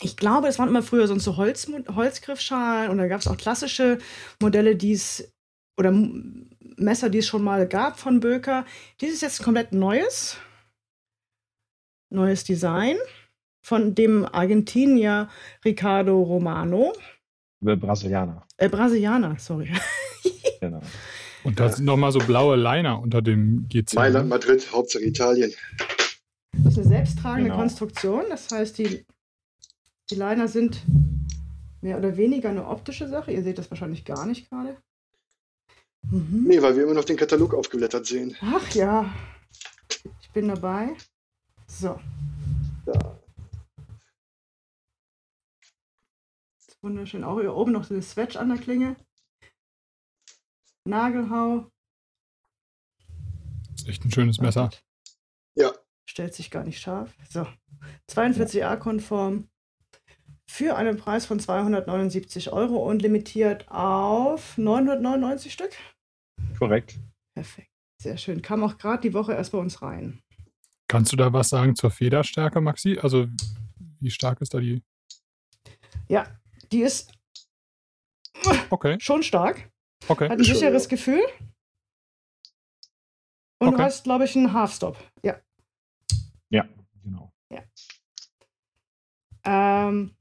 Ich 0.03 0.17
glaube, 0.17 0.49
es 0.49 0.59
waren 0.59 0.69
immer 0.69 0.83
früher 0.83 1.07
sonst 1.07 1.25
so 1.25 1.37
Holz, 1.37 1.71
Holzgriffschalen 1.95 2.91
und 2.91 2.99
da 2.99 3.07
gab 3.07 3.21
es 3.21 3.29
auch 3.29 3.37
klassische 3.37 3.99
Modelle, 4.41 4.77
die 4.77 4.93
es 4.93 5.33
oder 5.77 5.93
Messer, 6.77 7.11
die 7.11 7.19
es 7.19 7.27
schon 7.27 7.43
mal 7.43 7.67
gab 7.67 7.99
von 7.99 8.21
Böker. 8.21 8.65
Dies 9.01 9.15
ist 9.15 9.23
jetzt 9.23 9.43
komplett 9.43 9.73
neues. 9.73 10.37
Neues 12.13 12.45
Design 12.45 12.97
von 13.63 13.95
dem 13.95 14.27
Argentinier 14.27 15.29
Ricardo 15.65 16.21
Romano. 16.21 16.93
Brasilianer. 17.61 18.47
Äh, 18.57 18.69
Brasilianer, 18.69 19.37
sorry. 19.39 19.71
genau. 20.61 20.81
Und 21.45 21.59
da 21.59 21.71
sind 21.71 21.87
nochmal 21.87 22.13
so 22.13 22.19
blaue 22.19 22.57
Liner 22.57 23.01
unter 23.01 23.23
dem 23.23 23.67
G10. 23.69 23.95
Mailand, 23.95 24.29
Madrid, 24.29 24.71
Hauptsache 24.73 25.05
Italien. 25.05 25.51
Das 26.53 26.73
ist 26.73 26.81
eine 26.81 26.89
selbsttragende 26.89 27.51
genau. 27.51 27.61
Konstruktion. 27.61 28.25
Das 28.29 28.51
heißt, 28.51 28.77
die, 28.77 29.07
die 30.11 30.17
Liner 30.17 30.49
sind 30.49 30.85
mehr 31.81 31.97
oder 31.97 32.17
weniger 32.17 32.51
eine 32.51 32.67
optische 32.67 33.09
Sache. 33.09 33.33
Ihr 33.33 33.43
seht 33.43 33.59
das 33.59 33.71
wahrscheinlich 33.71 34.05
gar 34.05 34.27
nicht 34.27 34.49
gerade. 34.49 34.77
Mhm. 36.03 36.45
Nee, 36.47 36.61
weil 36.63 36.77
wir 36.77 36.85
immer 36.85 36.95
noch 36.95 37.05
den 37.05 37.17
Katalog 37.17 37.55
aufgeblättert 37.55 38.07
sehen. 38.07 38.37
Ach 38.41 38.69
ja. 38.71 39.15
Ich 40.21 40.31
bin 40.33 40.49
dabei. 40.49 40.97
So. 41.67 42.01
Ja. 42.87 43.19
Wunderschön. 46.83 47.25
Auch 47.25 47.39
hier 47.41 47.55
oben 47.55 47.73
noch 47.73 47.85
so 47.85 47.95
eine 47.95 48.03
Swatch 48.03 48.37
an 48.37 48.49
der 48.49 48.59
Klinge. 48.59 48.97
Nagelhau. 50.85 51.71
Das 53.73 53.83
ist 53.83 53.89
echt 53.89 54.05
ein 54.05 54.11
schönes 54.11 54.41
Messer. 54.41 54.71
Ja. 55.55 55.73
Stellt 56.07 56.35
sich 56.35 56.51
gar 56.51 56.65
nicht 56.65 56.81
scharf. 56.81 57.15
So. 57.29 57.47
42a-konform. 58.09 59.50
Für 60.53 60.77
einen 60.77 60.97
Preis 60.97 61.27
von 61.27 61.39
279 61.39 62.53
Euro 62.53 62.79
und 62.79 63.03
limitiert 63.03 63.71
auf 63.71 64.59
999 64.59 65.53
Stück. 65.53 65.71
Korrekt. 66.59 66.99
Perfekt. 67.35 67.71
Sehr 68.03 68.19
schön. 68.19 68.43
Kam 68.43 68.65
auch 68.65 68.77
gerade 68.77 69.01
die 69.01 69.15
Woche 69.15 69.33
erst 69.33 69.53
bei 69.53 69.59
uns 69.59 69.81
rein. 69.81 70.21
Kannst 70.89 71.13
du 71.13 71.17
da 71.17 71.33
was 71.33 71.51
sagen 71.51 71.77
zur 71.77 71.93
Federstärke, 71.93 72.61
Maxi? 72.61 72.99
Also, 73.01 73.29
wie 74.01 74.11
stark 74.11 74.41
ist 74.41 74.53
da 74.53 74.59
die? 74.59 74.83
Ja, 76.09 76.27
die 76.73 76.81
ist 76.81 77.13
okay. 78.71 78.99
schon 79.01 79.23
stark. 79.23 79.71
Okay. 80.09 80.29
Hat 80.29 80.39
ein 80.39 80.45
sicheres 80.45 80.89
Gefühl. 80.89 81.23
Und 83.61 83.69
okay. 83.69 83.77
du 83.77 83.83
hast, 83.85 84.03
glaube 84.03 84.25
ich, 84.25 84.37
einen 84.37 84.53
Half-Stop. 84.53 84.99
Ja. 85.23 85.41
Ja, 86.51 86.69
genau. 87.05 87.33
Ja. 87.51 87.63
Ähm, 89.45 90.17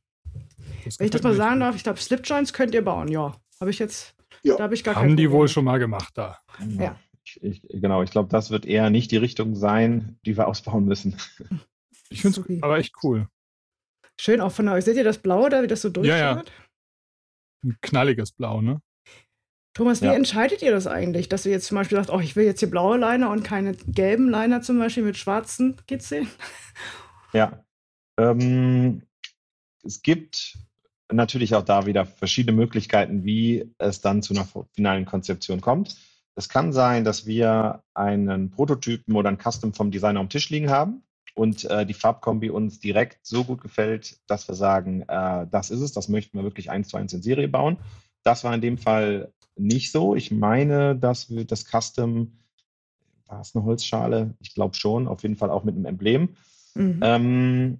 wenn 0.85 1.05
ich 1.05 1.11
das 1.11 1.23
mal 1.23 1.35
sagen 1.35 1.59
darf, 1.59 1.75
ich 1.75 1.83
glaube, 1.83 1.99
Slipjoints 1.99 2.53
könnt 2.53 2.73
ihr 2.73 2.83
bauen, 2.83 3.07
ja. 3.07 3.35
Habe 3.59 3.71
ich 3.71 3.79
jetzt, 3.79 4.15
ja. 4.43 4.55
da 4.55 4.63
habe 4.63 4.73
ich 4.73 4.83
gar 4.83 4.95
Haben 4.95 5.17
die 5.17 5.31
wohl 5.31 5.47
schon 5.47 5.65
mal 5.65 5.79
gemacht 5.79 6.11
da. 6.15 6.37
Ja. 6.77 6.97
Ich, 7.23 7.43
ich, 7.43 7.61
genau, 7.69 8.01
ich 8.03 8.11
glaube, 8.11 8.29
das 8.29 8.49
wird 8.49 8.65
eher 8.65 8.89
nicht 8.89 9.11
die 9.11 9.17
Richtung 9.17 9.55
sein, 9.55 10.17
die 10.25 10.37
wir 10.37 10.47
ausbauen 10.47 10.85
müssen. 10.85 11.15
Ich 12.11 12.23
finde 12.23 12.41
es 12.41 12.63
aber 12.63 12.79
echt 12.79 12.95
cool. 13.03 13.27
Schön 14.19 14.41
auch 14.41 14.51
von 14.51 14.67
euch. 14.67 14.83
Seht 14.83 14.97
ihr 14.97 15.03
das 15.03 15.19
Blau 15.19 15.47
da, 15.47 15.61
wie 15.61 15.67
das 15.67 15.83
so 15.83 15.89
durchschaut? 15.89 16.17
Ja, 16.17 16.37
ja. 16.37 16.43
Ein 17.63 17.77
knalliges 17.81 18.31
Blau, 18.31 18.61
ne? 18.61 18.81
Thomas, 19.75 20.01
wie 20.01 20.07
ja. 20.07 20.13
entscheidet 20.13 20.61
ihr 20.61 20.71
das 20.71 20.87
eigentlich, 20.87 21.29
dass 21.29 21.45
ihr 21.45 21.51
jetzt 21.51 21.67
zum 21.67 21.75
Beispiel 21.75 21.97
sagt, 21.97 22.09
oh, 22.09 22.19
ich 22.19 22.35
will 22.35 22.45
jetzt 22.45 22.59
hier 22.59 22.69
blaue 22.69 22.97
Liner 22.97 23.29
und 23.29 23.43
keine 23.43 23.75
gelben 23.75 24.29
Liner 24.29 24.61
zum 24.61 24.79
Beispiel 24.79 25.03
mit 25.03 25.17
schwarzen 25.17 25.77
Kitzeln? 25.87 26.27
Ja. 27.31 27.63
Ähm, 28.19 29.03
es 29.83 30.01
gibt 30.01 30.57
natürlich 31.11 31.55
auch 31.55 31.63
da 31.63 31.85
wieder 31.85 32.05
verschiedene 32.05 32.55
Möglichkeiten, 32.55 33.23
wie 33.23 33.71
es 33.77 34.01
dann 34.01 34.21
zu 34.21 34.33
einer 34.33 34.47
finalen 34.73 35.05
Konzeption 35.05 35.61
kommt. 35.61 35.97
Es 36.35 36.47
kann 36.49 36.71
sein, 36.71 37.03
dass 37.03 37.25
wir 37.25 37.83
einen 37.93 38.49
Prototypen 38.51 39.15
oder 39.15 39.29
ein 39.29 39.37
Custom 39.37 39.73
vom 39.73 39.91
Designer 39.91 40.19
am 40.19 40.29
Tisch 40.29 40.49
liegen 40.49 40.69
haben 40.69 41.03
und 41.35 41.65
äh, 41.65 41.85
die 41.85 41.93
Farbkombi 41.93 42.49
uns 42.49 42.79
direkt 42.79 43.25
so 43.25 43.43
gut 43.43 43.61
gefällt, 43.61 44.19
dass 44.27 44.47
wir 44.47 44.55
sagen, 44.55 45.03
äh, 45.07 45.47
das 45.49 45.69
ist 45.69 45.81
es, 45.81 45.91
das 45.91 46.07
möchten 46.07 46.37
wir 46.37 46.43
wirklich 46.43 46.69
eins 46.69 46.89
zu 46.89 46.97
eins 46.97 47.13
in 47.13 47.21
Serie 47.21 47.47
bauen. 47.47 47.77
Das 48.23 48.43
war 48.43 48.53
in 48.53 48.61
dem 48.61 48.77
Fall 48.77 49.33
nicht 49.55 49.91
so. 49.91 50.15
Ich 50.15 50.31
meine, 50.31 50.95
dass 50.95 51.29
wir 51.29 51.45
das 51.45 51.65
Custom, 51.65 52.39
war 53.27 53.41
es 53.41 53.55
eine 53.55 53.65
Holzschale? 53.65 54.35
Ich 54.39 54.53
glaube 54.53 54.75
schon, 54.75 55.07
auf 55.07 55.23
jeden 55.23 55.35
Fall 55.35 55.49
auch 55.49 55.63
mit 55.63 55.75
einem 55.75 55.85
Emblem. 55.85 56.35
Mhm. 56.75 56.99
Ähm, 57.01 57.79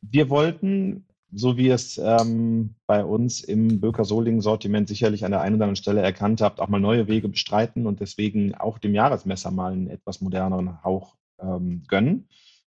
wir 0.00 0.30
wollten, 0.30 1.06
so 1.32 1.56
wie 1.56 1.68
es 1.68 1.98
ähm, 1.98 2.74
bei 2.86 3.04
uns 3.04 3.42
im 3.42 3.80
Böker-Soling-Sortiment 3.80 4.88
sicherlich 4.88 5.24
an 5.24 5.30
der 5.30 5.42
einen 5.42 5.56
oder 5.56 5.64
anderen 5.64 5.76
Stelle 5.76 6.00
erkannt 6.00 6.40
habt, 6.40 6.60
auch 6.60 6.68
mal 6.68 6.80
neue 6.80 7.06
Wege 7.06 7.28
bestreiten 7.28 7.86
und 7.86 8.00
deswegen 8.00 8.54
auch 8.54 8.78
dem 8.78 8.94
Jahresmesser 8.94 9.50
mal 9.50 9.72
einen 9.72 9.88
etwas 9.88 10.20
moderneren 10.20 10.82
Hauch 10.82 11.16
ähm, 11.40 11.82
gönnen. 11.88 12.28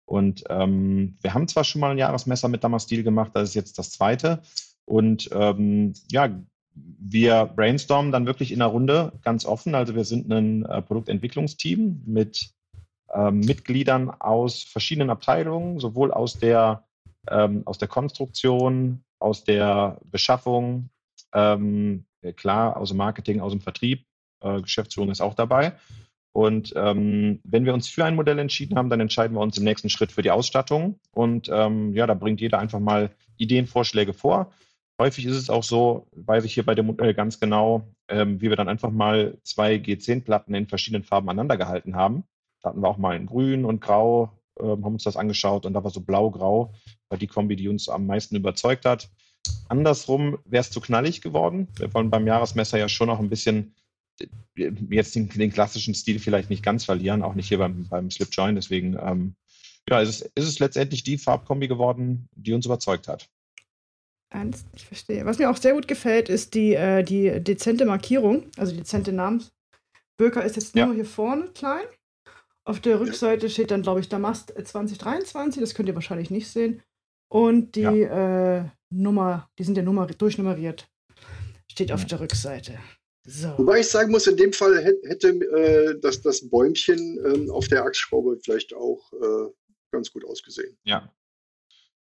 Und 0.06 0.44
ähm, 0.50 1.18
wir 1.22 1.34
haben 1.34 1.48
zwar 1.48 1.64
schon 1.64 1.82
mal 1.82 1.92
ein 1.92 1.98
Jahresmesser 1.98 2.48
mit 2.48 2.64
Damastil 2.64 3.04
gemacht, 3.04 3.32
das 3.34 3.50
ist 3.50 3.56
jetzt 3.56 3.78
das 3.80 3.92
zweite. 3.92 4.42
Und 4.86 5.30
ähm, 5.34 5.94
ja, 6.12 6.30
wir 6.76 7.46
brainstormen 7.46 8.12
dann 8.12 8.26
wirklich 8.26 8.52
in 8.52 8.60
der 8.60 8.68
Runde 8.68 9.14
ganz 9.24 9.46
offen. 9.46 9.76
Also 9.76 9.96
wir 9.96 10.04
sind 10.04 10.32
ein 10.32 10.66
äh, 10.66 10.82
Produktentwicklungsteam 10.82 12.04
mit 12.06 12.50
äh, 13.14 13.32
Mitgliedern 13.32 14.10
aus 14.10 14.64
verschiedenen 14.64 15.10
Abteilungen, 15.10 15.80
sowohl 15.80 16.12
aus 16.12 16.38
der, 16.38 16.86
ähm, 17.30 17.64
aus 17.66 17.78
der 17.78 17.88
Konstruktion, 17.88 19.04
aus 19.20 19.44
der 19.44 20.00
Beschaffung, 20.06 20.90
ähm, 21.34 22.06
klar, 22.36 22.78
aus 22.78 22.90
dem 22.90 22.98
Marketing, 22.98 23.42
aus 23.42 23.52
dem 23.52 23.62
Vertrieb. 23.62 24.06
Äh, 24.42 24.62
Geschäftsführung 24.62 25.12
ist 25.12 25.22
auch 25.22 25.34
dabei. 25.34 25.74
Und 26.34 26.74
ähm, 26.76 27.40
wenn 27.46 27.64
wir 27.64 27.74
uns 27.74 27.88
für 27.88 28.04
ein 28.04 28.16
Modell 28.16 28.40
entschieden 28.40 28.78
haben, 28.78 28.90
dann 28.90 29.00
entscheiden 29.00 29.38
wir 29.38 29.42
uns 29.42 29.58
im 29.58 29.64
nächsten 29.64 29.90
Schritt 29.90 30.12
für 30.12 30.22
die 30.22 30.32
Ausstattung. 30.32 31.00
Und 31.14 31.50
ähm, 31.50 31.94
ja, 31.94 32.08
da 32.08 32.14
bringt 32.14 32.42
jeder 32.42 32.60
einfach 32.60 32.80
mal 32.80 33.12
Ideen, 33.38 33.68
Vorschläge 33.68 34.14
vor. 34.14 34.52
Häufig 35.00 35.26
ist 35.26 35.38
es 35.38 35.50
auch 35.50 35.64
so, 35.64 36.08
weiß 36.12 36.44
ich 36.44 36.54
hier 36.54 36.66
bei 36.66 36.76
dem 36.76 36.88
Modell 36.88 37.14
ganz 37.14 37.40
genau, 37.40 37.88
ähm, 38.10 38.42
wie 38.42 38.50
wir 38.50 38.58
dann 38.58 38.68
einfach 38.68 38.92
mal 38.92 39.38
zwei 39.44 39.76
G10-Platten 39.76 40.54
in 40.54 40.68
verschiedenen 40.68 41.04
Farben 41.04 41.30
aneinander 41.30 41.58
gehalten 41.58 41.96
haben. 41.96 42.24
Da 42.62 42.70
hatten 42.70 42.82
wir 42.82 42.90
auch 42.90 42.98
mal 42.98 43.16
in 43.16 43.28
Grün 43.28 43.64
und 43.64 43.80
Grau, 43.80 44.32
ähm, 44.60 44.84
haben 44.86 44.94
uns 44.94 45.04
das 45.04 45.18
angeschaut 45.18 45.66
und 45.66 45.74
da 45.74 45.84
war 45.84 45.92
so 45.92 46.02
Blau-Grau, 46.02 46.74
war 47.10 47.18
die 47.18 47.28
Kombi, 47.28 47.56
die 47.56 47.70
uns 47.70 47.90
am 47.90 48.06
meisten 48.06 48.36
überzeugt 48.36 48.86
hat. 48.86 49.10
Andersrum 49.68 50.40
wäre 50.46 50.62
es 50.62 50.72
zu 50.72 50.82
knallig 50.82 51.22
geworden. 51.22 51.68
Wir 51.78 51.94
wollen 51.94 52.10
beim 52.10 52.28
Jahresmesser 52.28 52.78
ja 52.78 52.90
schon 52.90 53.08
noch 53.08 53.20
ein 53.20 53.30
bisschen 53.30 53.76
jetzt 54.56 55.16
den, 55.16 55.30
den, 55.30 55.52
klassischen 55.52 55.94
Stil 55.94 56.20
vielleicht 56.20 56.50
nicht 56.50 56.64
ganz 56.64 56.86
verlieren, 56.86 57.22
auch 57.22 57.36
nicht 57.36 57.50
hier 57.50 57.58
beim, 57.58 57.88
beim 57.90 58.10
Slip 58.10 58.30
Join. 58.32 58.56
Deswegen 58.56 58.98
ähm, 59.00 59.36
ja, 59.90 60.00
ist, 60.00 60.10
es, 60.10 60.22
ist 60.36 60.48
es 60.48 60.60
letztendlich 60.60 61.04
die 61.04 61.18
Farbkombi 61.18 61.68
geworden, 61.68 62.30
die 62.36 62.54
uns 62.54 62.66
überzeugt 62.66 63.08
hat. 63.08 63.30
Ernst, 64.30 64.68
ich 64.76 64.86
verstehe. 64.86 65.26
Was 65.26 65.38
mir 65.38 65.50
auch 65.50 65.58
sehr 65.58 65.74
gut 65.74 65.88
gefällt, 65.88 66.30
ist 66.30 66.54
die, 66.54 66.74
äh, 66.74 67.04
die 67.04 67.44
dezente 67.44 67.86
Markierung, 67.86 68.50
also 68.58 68.72
die 68.72 68.80
dezente 68.80 69.12
Namens. 69.12 69.52
Böker 70.18 70.44
ist 70.44 70.56
jetzt 70.56 70.76
nur 70.76 70.88
ja. 70.88 70.94
hier 70.94 71.06
vorne 71.06 71.50
klein. 71.50 71.86
Auf 72.64 72.80
der 72.80 73.00
Rückseite 73.00 73.50
steht 73.50 73.70
dann, 73.70 73.84
glaube 73.84 74.00
ich, 74.00 74.10
Damast 74.10 74.50
2023, 74.50 75.62
das 75.62 75.76
könnt 75.76 75.88
ihr 75.88 75.96
wahrscheinlich 75.96 76.32
nicht 76.32 76.48
sehen. 76.48 76.82
Und 77.36 77.76
die 77.76 77.82
ja. 77.82 78.60
äh, 78.60 78.70
Nummer, 78.90 79.50
die 79.60 79.66
sind 79.66 79.76
ja 79.76 79.84
Nummer, 79.84 80.08
durchnummeriert. 80.08 80.88
Steht 81.70 81.92
auf 81.92 82.06
der 82.06 82.22
Rückseite. 82.22 82.80
So. 83.28 83.50
Wobei 83.58 83.82
ich 83.82 83.90
sagen 83.90 84.10
muss, 84.10 84.26
in 84.28 84.38
dem 84.38 84.54
Fall 84.54 84.82
hätte 84.82 85.28
äh, 85.32 86.00
das, 86.00 86.22
das 86.22 86.50
Bäumchen 86.50 87.20
ähm, 87.26 87.52
auf 87.52 87.68
der 87.68 87.84
Achsschraube 87.84 88.40
vielleicht 88.42 88.74
auch 88.74 89.12
äh, 89.12 89.52
ganz 89.92 90.14
gut 90.14 90.24
ausgesehen. 90.24 90.78
Ja. 90.86 91.12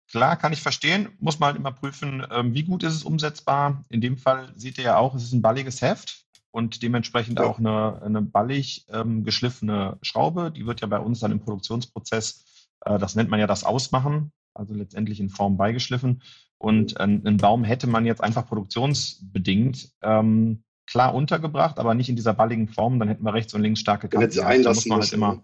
Klar, 0.10 0.36
kann 0.36 0.52
ich 0.52 0.62
verstehen. 0.62 1.08
Muss 1.20 1.40
man 1.40 1.48
halt 1.48 1.58
immer 1.58 1.72
prüfen, 1.72 2.28
ähm, 2.30 2.54
wie 2.54 2.64
gut 2.64 2.84
ist 2.84 2.96
es 2.96 3.06
umsetzbar. 3.06 3.86
In 3.88 4.02
dem 4.02 4.18
Fall 4.18 4.52
seht 4.58 4.80
ihr 4.80 4.84
ja 4.84 4.98
auch, 4.98 5.16
es 5.16 5.24
ist 5.24 5.32
ein 5.32 5.42
balliges 5.42 5.82
Heft 5.82 6.26
und 6.52 6.84
dementsprechend 6.84 7.40
ja. 7.40 7.46
auch 7.46 7.58
eine, 7.58 8.02
eine 8.02 8.22
ballig 8.22 8.86
ähm, 8.90 9.24
geschliffene 9.24 9.98
Schraube. 10.02 10.52
Die 10.52 10.66
wird 10.66 10.82
ja 10.82 10.88
bei 10.88 11.00
uns 11.00 11.22
dann 11.22 11.32
im 11.32 11.40
Produktionsprozess, 11.40 12.44
äh, 12.84 13.00
das 13.00 13.16
nennt 13.16 13.30
man 13.30 13.40
ja 13.40 13.48
das 13.48 13.64
Ausmachen, 13.64 14.34
also 14.54 14.74
letztendlich 14.74 15.20
in 15.20 15.30
Form 15.30 15.58
beigeschliffen. 15.58 16.22
Und 16.58 16.94
mhm. 16.94 17.22
einen 17.26 17.38
Baum 17.38 17.64
hätte 17.64 17.88
man 17.88 18.06
jetzt 18.06 18.24
einfach 18.24 18.48
produktionsbedingt 18.48 19.90
ähm, 20.02 20.64
klar 20.86 21.16
untergebracht, 21.16 21.80
aber 21.80 21.94
nicht 21.94 22.10
in 22.10 22.16
dieser 22.16 22.34
balligen 22.34 22.68
Form. 22.68 23.00
Dann 23.00 23.08
hätten 23.08 23.24
wir 23.24 23.34
rechts 23.34 23.54
und 23.54 23.62
links 23.62 23.80
starke 23.80 24.10
Kanten. 24.10 24.36
Da 24.36 24.74
muss 24.74 24.86
man 24.86 25.02
halt 25.02 25.14
immer 25.14 25.44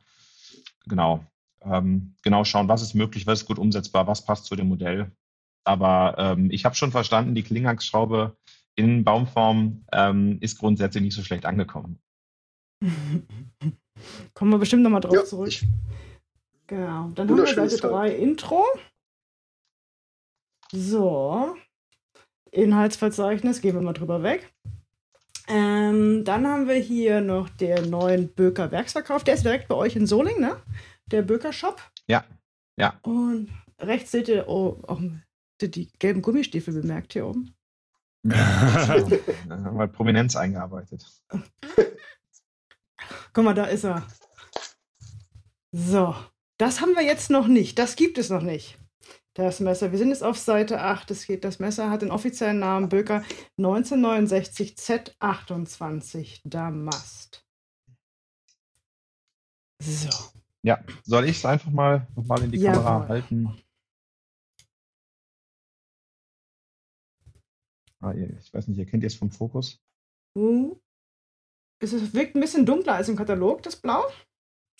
genau, 0.88 1.26
ähm, 1.62 2.16
genau 2.22 2.44
schauen, 2.44 2.68
was 2.68 2.82
ist 2.82 2.94
möglich, 2.94 3.26
was 3.28 3.42
ist 3.42 3.48
gut 3.48 3.60
umsetzbar, 3.60 4.08
was 4.08 4.26
passt 4.26 4.46
zu 4.46 4.56
dem 4.56 4.68
Modell. 4.68 5.12
Aber 5.64 6.16
ähm, 6.18 6.50
ich 6.52 6.66
habe 6.66 6.76
schon 6.76 6.92
verstanden, 6.92 7.36
die 7.36 7.44
Klingax-Schraube 7.44 8.38
in 8.76 9.04
Baumform 9.04 9.86
ähm, 9.92 10.38
ist 10.40 10.60
grundsätzlich 10.60 11.04
nicht 11.04 11.16
so 11.16 11.24
schlecht 11.24 11.46
angekommen. 11.46 12.00
Kommen 14.34 14.52
wir 14.52 14.60
bestimmt 14.60 14.84
nochmal 14.84 15.02
drauf 15.02 15.16
ja, 15.16 15.26
zurück. 15.26 15.52
Genau. 16.68 17.10
Dann 17.16 17.30
haben 17.30 17.38
wir 17.38 17.48
Seite 17.48 17.78
3 17.78 18.16
Intro. 18.16 18.64
So. 20.72 21.56
Inhaltsverzeichnis, 22.52 23.62
gehen 23.62 23.76
wir 23.76 23.82
mal 23.82 23.94
drüber 23.94 24.24
weg. 24.24 24.54
Ähm, 25.48 26.26
dann 26.26 26.46
haben 26.46 26.68
wir 26.68 26.76
hier 26.76 27.22
noch 27.22 27.50
den 27.50 27.90
neuen 27.90 28.34
Böker 28.34 28.72
Werksverkauf. 28.72 29.24
Der 29.24 29.36
ist 29.36 29.46
direkt 29.46 29.68
bei 29.68 29.76
euch 29.76 29.96
in 29.96 30.06
Soling, 30.06 30.42
ne? 30.42 30.62
Der 31.06 31.22
Böker 31.22 31.54
Shop. 31.54 31.82
Ja, 32.08 32.26
ja. 32.78 33.00
Und 33.04 33.50
rechts 33.80 34.12
seht 34.12 34.28
ihr 34.28 34.50
oh, 34.50 34.84
auch 34.88 35.02
die 35.62 35.90
gelben 36.00 36.22
Gummistiefel 36.22 36.74
bemerkt 36.74 37.14
hier 37.14 37.28
oben. 37.28 37.54
haben 38.30 39.78
wir 39.78 39.88
Prominenz 39.88 40.36
eingearbeitet. 40.36 41.06
Guck 43.34 43.46
mal, 43.46 43.54
da 43.54 43.66
ist 43.66 43.86
er. 43.86 44.06
So, 45.72 46.14
das 46.58 46.82
haben 46.82 46.96
wir 46.96 47.04
jetzt 47.04 47.30
noch 47.30 47.48
nicht. 47.48 47.80
Das 47.80 47.96
gibt 47.96 48.18
es 48.18 48.30
noch 48.30 48.42
nicht. 48.42 48.78
Das 49.38 49.60
Messer. 49.60 49.92
Wir 49.92 50.00
sind 50.00 50.10
jetzt 50.10 50.24
auf 50.24 50.36
Seite 50.36 50.82
8. 50.82 51.12
Das, 51.12 51.28
geht, 51.28 51.44
das 51.44 51.60
Messer 51.60 51.92
hat 51.92 52.02
den 52.02 52.10
offiziellen 52.10 52.58
Namen 52.58 52.90
Böker 52.90 53.24
1969 53.60 54.74
Z28 54.74 56.42
Damast. 56.44 57.46
So. 59.80 60.10
Ja, 60.64 60.84
soll 61.04 61.26
ich 61.26 61.38
es 61.38 61.46
einfach 61.46 61.70
mal 61.70 62.08
nochmal 62.16 62.46
in 62.46 62.52
die 62.52 62.58
Jawohl. 62.58 62.84
Kamera 62.84 63.08
halten? 63.08 63.62
Ah, 68.00 68.14
ich 68.16 68.52
weiß 68.52 68.70
nicht, 68.70 68.80
erkennt 68.80 69.04
ihr 69.04 69.08
es 69.08 69.16
vom 69.16 69.30
Fokus? 69.30 69.80
Uh. 70.36 70.82
Es 71.80 71.94
wirkt 72.12 72.36
ein 72.36 72.42
bisschen 72.42 72.66
dunkler 72.66 72.96
als 72.96 73.08
im 73.08 73.16
Katalog, 73.16 73.62
das 73.62 73.76
Blau. 73.76 74.04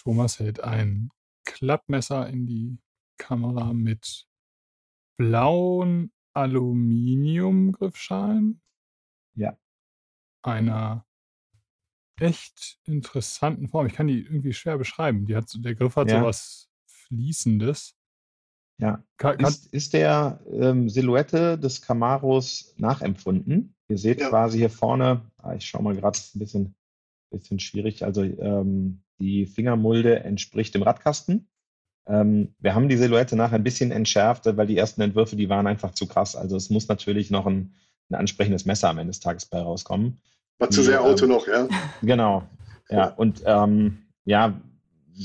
Thomas 0.02 0.40
hält 0.40 0.62
ein 0.62 1.12
Klappmesser 1.46 2.28
in 2.28 2.48
die 2.48 2.80
Kamera 3.18 3.72
mit 3.72 4.27
blauen 5.18 6.12
Aluminiumgriffschalen. 6.34 8.62
Ja. 9.36 9.58
Einer 10.44 11.06
echt 12.20 12.80
interessanten 12.86 13.68
Form. 13.68 13.88
Ich 13.88 13.94
kann 13.94 14.08
die 14.08 14.22
irgendwie 14.22 14.54
schwer 14.54 14.78
beschreiben. 14.78 15.26
Die 15.26 15.36
hat, 15.36 15.52
der 15.58 15.76
Griff 15.76 15.96
hat 15.96 16.10
ja. 16.10 16.20
sowas 16.20 16.70
Fließendes. 16.86 17.96
Ja. 18.80 19.04
Kann, 19.18 19.38
kann 19.38 19.50
ist, 19.50 19.74
ist, 19.74 19.94
der 19.94 20.40
ähm, 20.52 20.90
Silhouette 20.90 21.58
des 21.58 21.82
Camaros 21.82 22.76
nachempfunden? 22.78 23.76
Ihr 23.90 23.98
seht 23.98 24.20
ja. 24.20 24.30
quasi 24.30 24.60
hier 24.60 24.70
vorne, 24.70 25.32
ah, 25.38 25.56
ich 25.56 25.66
schaue 25.66 25.84
mal 25.84 25.96
gerade, 25.96 26.20
ein 26.36 26.40
bisschen, 26.40 26.76
bisschen 27.32 27.60
schwierig. 27.60 28.04
Also 28.04 28.24
ähm, 28.24 29.02
die 29.20 29.48
Fingermulde 29.48 30.20
entspricht 30.20 30.76
dem 30.76 30.84
Radkasten. 30.84 31.50
Ähm, 32.08 32.54
wir 32.60 32.74
haben 32.74 32.90
die 32.90 32.98
Silhouette 32.98 33.36
nachher 33.36 33.56
ein 33.56 33.64
bisschen 33.64 33.92
entschärft, 33.92 34.46
weil 34.46 34.68
die 34.68 34.78
ersten 34.78 35.02
Entwürfe, 35.02 35.36
die 35.36 35.50
waren 35.50 35.68
einfach 35.68 35.92
zu 35.92 36.08
krass. 36.08 36.36
Also 36.36 36.56
es 36.56 36.70
muss 36.70 36.88
natürlich 36.88 37.32
noch 37.32 37.46
ein, 37.46 37.74
ein 38.10 38.16
ansprechendes 38.16 38.66
Messer 38.66 38.90
am 38.90 38.98
Ende 38.98 39.12
des 39.12 39.20
Tages 39.20 39.46
bei 39.46 39.60
rauskommen. 39.60 40.20
War 40.60 40.70
zu 40.70 40.84
sehr 40.84 41.04
Auto 41.04 41.26
ähm, 41.26 41.32
noch, 41.32 41.48
ja. 41.48 41.68
Genau. 42.02 42.44
Ja, 42.90 43.10
und 43.10 43.44
ähm, 43.46 44.08
ja, 44.26 44.60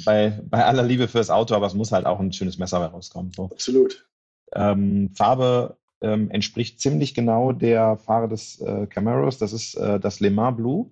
bei, 0.04 0.40
bei 0.48 0.64
aller 0.64 0.82
Liebe 0.82 1.08
fürs 1.08 1.30
Auto, 1.30 1.54
aber 1.54 1.66
es 1.66 1.74
muss 1.74 1.92
halt 1.92 2.06
auch 2.06 2.18
ein 2.18 2.32
schönes 2.32 2.58
Messer 2.58 2.80
bei 2.80 2.86
rauskommen. 2.86 3.32
So. 3.32 3.44
Absolut. 3.44 4.08
Ähm, 4.54 5.10
Farbe 5.14 5.76
ähm, 6.00 6.30
entspricht 6.30 6.80
ziemlich 6.80 7.14
genau 7.14 7.52
der 7.52 7.96
Farbe 7.96 8.28
des 8.28 8.60
äh, 8.60 8.86
Camaros. 8.86 9.38
Das 9.38 9.52
ist 9.52 9.74
äh, 9.74 10.00
das 10.00 10.20
Le 10.20 10.30
Mans 10.30 10.56
Blue. 10.56 10.90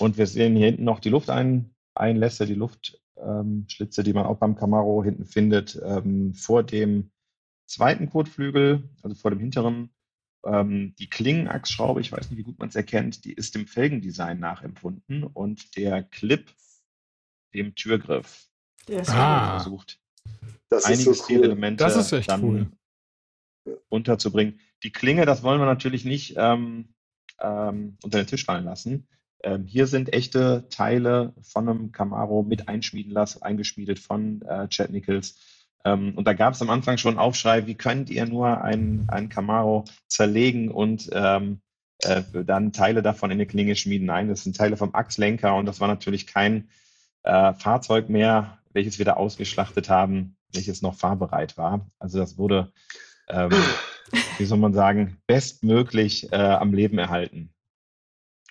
Und 0.00 0.18
wir 0.18 0.26
sehen 0.26 0.56
hier 0.56 0.66
hinten 0.66 0.84
noch 0.84 1.00
die 1.00 1.08
Lufteinlässe, 1.08 2.46
die 2.46 2.54
Luftschlitze, 2.54 3.00
ähm, 3.18 3.66
die 3.68 4.12
man 4.12 4.26
auch 4.26 4.38
beim 4.38 4.56
Camaro 4.56 5.02
hinten 5.02 5.24
findet, 5.24 5.80
ähm, 5.84 6.34
vor 6.34 6.62
dem 6.62 7.10
zweiten 7.66 8.08
Kotflügel, 8.10 8.88
also 9.02 9.16
vor 9.16 9.30
dem 9.30 9.40
hinteren. 9.40 9.90
Ähm, 10.44 10.94
die 10.98 11.10
Klingenachsschraube, 11.10 12.00
ich 12.00 12.12
weiß 12.12 12.30
nicht, 12.30 12.38
wie 12.38 12.44
gut 12.44 12.58
man 12.58 12.68
es 12.68 12.76
erkennt, 12.76 13.24
die 13.24 13.32
ist 13.32 13.54
dem 13.54 13.66
Felgendesign 13.66 14.38
nachempfunden 14.38 15.24
und 15.24 15.76
der 15.76 16.04
Clip 16.04 16.48
dem 17.52 17.74
Türgriff. 17.74 18.46
Der 18.86 19.00
ist 19.00 19.10
ah. 19.10 19.58
versucht, 19.58 19.98
das 20.68 20.84
einige 20.84 21.14
so 21.14 21.24
cool. 21.28 21.44
Elemente 21.44 21.82
das 21.82 21.96
ist 21.96 22.12
echt 22.12 22.30
dann 22.30 22.44
cool. 22.44 22.70
unterzubringen. 23.88 24.60
Die 24.82 24.92
Klinge, 24.92 25.26
das 25.26 25.42
wollen 25.42 25.60
wir 25.60 25.66
natürlich 25.66 26.04
nicht 26.04 26.34
ähm, 26.36 26.94
ähm, 27.40 27.96
unter 28.02 28.18
den 28.18 28.26
Tisch 28.26 28.44
fallen 28.44 28.64
lassen. 28.64 29.08
Ähm, 29.42 29.64
hier 29.64 29.86
sind 29.86 30.12
echte 30.12 30.66
Teile 30.70 31.34
von 31.42 31.68
einem 31.68 31.92
Camaro 31.92 32.42
mit 32.42 32.68
einschmieden 32.68 33.12
lassen, 33.12 33.42
eingeschmiedet 33.42 33.98
von 33.98 34.42
äh, 34.42 34.68
Chad 34.68 34.90
Nichols. 34.90 35.38
Ähm, 35.84 36.14
und 36.16 36.26
da 36.26 36.32
gab 36.32 36.54
es 36.54 36.62
am 36.62 36.70
Anfang 36.70 36.98
schon 36.98 37.18
Aufschrei, 37.18 37.66
wie 37.66 37.74
könnt 37.74 38.10
ihr 38.10 38.26
nur 38.26 38.62
ein, 38.62 39.06
ein 39.08 39.28
Camaro 39.28 39.84
zerlegen 40.08 40.70
und 40.70 41.10
ähm, 41.12 41.60
äh, 42.02 42.22
dann 42.44 42.72
Teile 42.72 43.02
davon 43.02 43.30
in 43.30 43.36
eine 43.36 43.46
Klinge 43.46 43.76
schmieden? 43.76 44.06
Nein, 44.06 44.28
das 44.28 44.42
sind 44.42 44.56
Teile 44.56 44.76
vom 44.76 44.94
Achslenker 44.94 45.54
und 45.54 45.66
das 45.66 45.80
war 45.80 45.88
natürlich 45.88 46.26
kein 46.26 46.70
äh, 47.22 47.52
Fahrzeug 47.54 48.08
mehr, 48.08 48.58
welches 48.72 48.98
wir 48.98 49.04
da 49.04 49.14
ausgeschlachtet 49.14 49.88
haben, 49.88 50.36
welches 50.52 50.82
noch 50.82 50.94
fahrbereit 50.94 51.56
war. 51.58 51.86
Also 51.98 52.18
das 52.18 52.38
wurde, 52.38 52.72
ähm, 53.28 53.50
wie 54.38 54.44
soll 54.44 54.58
man 54.58 54.72
sagen, 54.74 55.18
bestmöglich 55.26 56.32
äh, 56.32 56.36
am 56.36 56.72
Leben 56.72 56.98
erhalten 56.98 57.52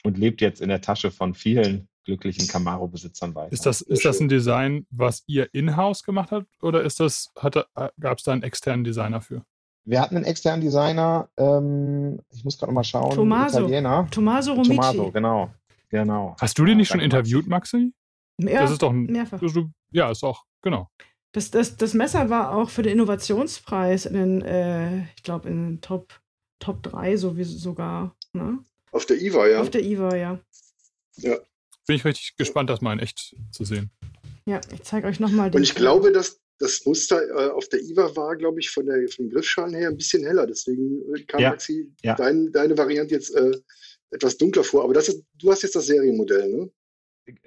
und 0.06 0.18
lebt 0.18 0.42
jetzt 0.42 0.62
in 0.62 0.70
der 0.70 0.82
Tasche 0.82 1.12
von 1.12 1.34
vielen 1.34 1.88
glücklichen 2.06 2.48
Camaro-Besitzern 2.48 3.34
weiter. 3.34 3.52
Ist 3.52 3.66
das, 3.66 3.82
ist 3.82 4.06
das 4.06 4.20
ein 4.20 4.30
Design, 4.30 4.86
was 4.92 5.24
ihr 5.26 5.50
in-house 5.54 6.04
gemacht 6.04 6.32
habt 6.32 6.48
oder 6.62 6.84
ist 6.84 7.00
das, 7.00 7.32
gab 7.36 8.18
es 8.18 8.24
da 8.24 8.32
einen 8.32 8.44
externen 8.44 8.84
Designer 8.84 9.22
für? 9.22 9.44
Wir 9.86 10.02
hatten 10.02 10.16
einen 10.16 10.26
externen 10.26 10.62
Designer, 10.62 11.30
ähm, 11.38 12.20
ich 12.32 12.44
muss 12.44 12.58
gerade 12.58 12.72
mal 12.72 12.84
schauen, 12.84 13.14
Tommaso. 13.14 13.60
Italiener. 13.60 14.08
Tommaso 14.10 14.54
Romici. 14.54 14.76
Tommaso, 14.76 15.12
genau. 15.12 15.52
genau. 15.90 16.36
Hast 16.40 16.58
du 16.58 16.66
den 16.66 16.78
nicht 16.78 16.90
schon 16.90 17.00
interviewt, 17.00 17.48
Maxi? 17.48 17.94
Ja, 18.40 18.62
das 18.62 18.72
ist 18.72 18.82
doch 18.82 18.92
ein, 18.92 19.04
mehrfach. 19.04 19.40
Das, 19.40 19.54
ja, 19.92 20.10
ist 20.10 20.24
auch, 20.24 20.44
genau. 20.62 20.90
Das, 21.34 21.52
das, 21.52 21.78
das 21.78 21.94
Messer 21.94 22.30
war 22.30 22.56
auch 22.56 22.70
für 22.70 22.82
den 22.82 22.94
Innovationspreis 22.94 24.06
in 24.06 24.14
den, 24.14 24.42
äh, 24.42 25.04
ich 25.16 25.24
glaube, 25.24 25.50
in 25.50 25.68
den 25.68 25.82
Top, 25.82 26.20
Top 26.60 26.82
3 26.84 27.18
so 27.18 27.36
sogar. 27.44 28.16
Ne? 28.34 28.60
Auf 28.96 29.06
der 29.06 29.22
IWA, 29.22 29.48
ja. 29.48 29.60
Auf 29.60 29.70
der 29.70 29.84
IWA, 29.84 30.16
ja. 30.16 30.40
Ja. 31.18 31.38
Bin 31.86 31.98
ich 31.98 32.06
richtig 32.06 32.38
gespannt, 32.38 32.70
das 32.70 32.80
mal 32.80 32.94
in 32.94 33.00
echt 33.00 33.36
zu 33.52 33.66
sehen. 33.66 33.92
Ja, 34.46 34.62
ich 34.72 34.84
zeige 34.84 35.08
euch 35.08 35.20
nochmal 35.20 35.52
den. 35.52 35.58
Und 35.58 35.64
ich 35.64 35.76
glaube, 35.76 36.14
dass 36.14 36.40
das 36.60 36.86
Muster 36.86 37.22
äh, 37.28 37.50
auf 37.50 37.68
der 37.68 37.82
IWA 37.82 38.16
war, 38.16 38.38
glaube 38.38 38.62
ich, 38.62 38.70
von, 38.70 38.86
der, 38.86 39.06
von 39.10 39.26
den 39.26 39.34
Griffschalen 39.34 39.74
her 39.74 39.90
ein 39.90 39.98
bisschen 39.98 40.24
heller. 40.24 40.48
Deswegen 40.48 41.02
äh, 41.14 41.24
kam 41.24 41.42
ja. 41.42 41.50
Maxi 41.50 41.92
ja. 42.04 42.16
Dein, 42.16 42.54
deine 42.54 42.78
Variante 42.78 43.16
jetzt 43.16 43.36
äh, 43.36 43.52
etwas 44.12 44.38
dunkler 44.38 44.64
vor. 44.64 44.86
Aber 44.86 44.94
das 44.94 45.10
ist, 45.10 45.26
du 45.40 45.52
hast 45.52 45.64
jetzt 45.64 45.76
das 45.76 45.88
Serienmodell, 45.88 46.50
ne? 46.50 46.72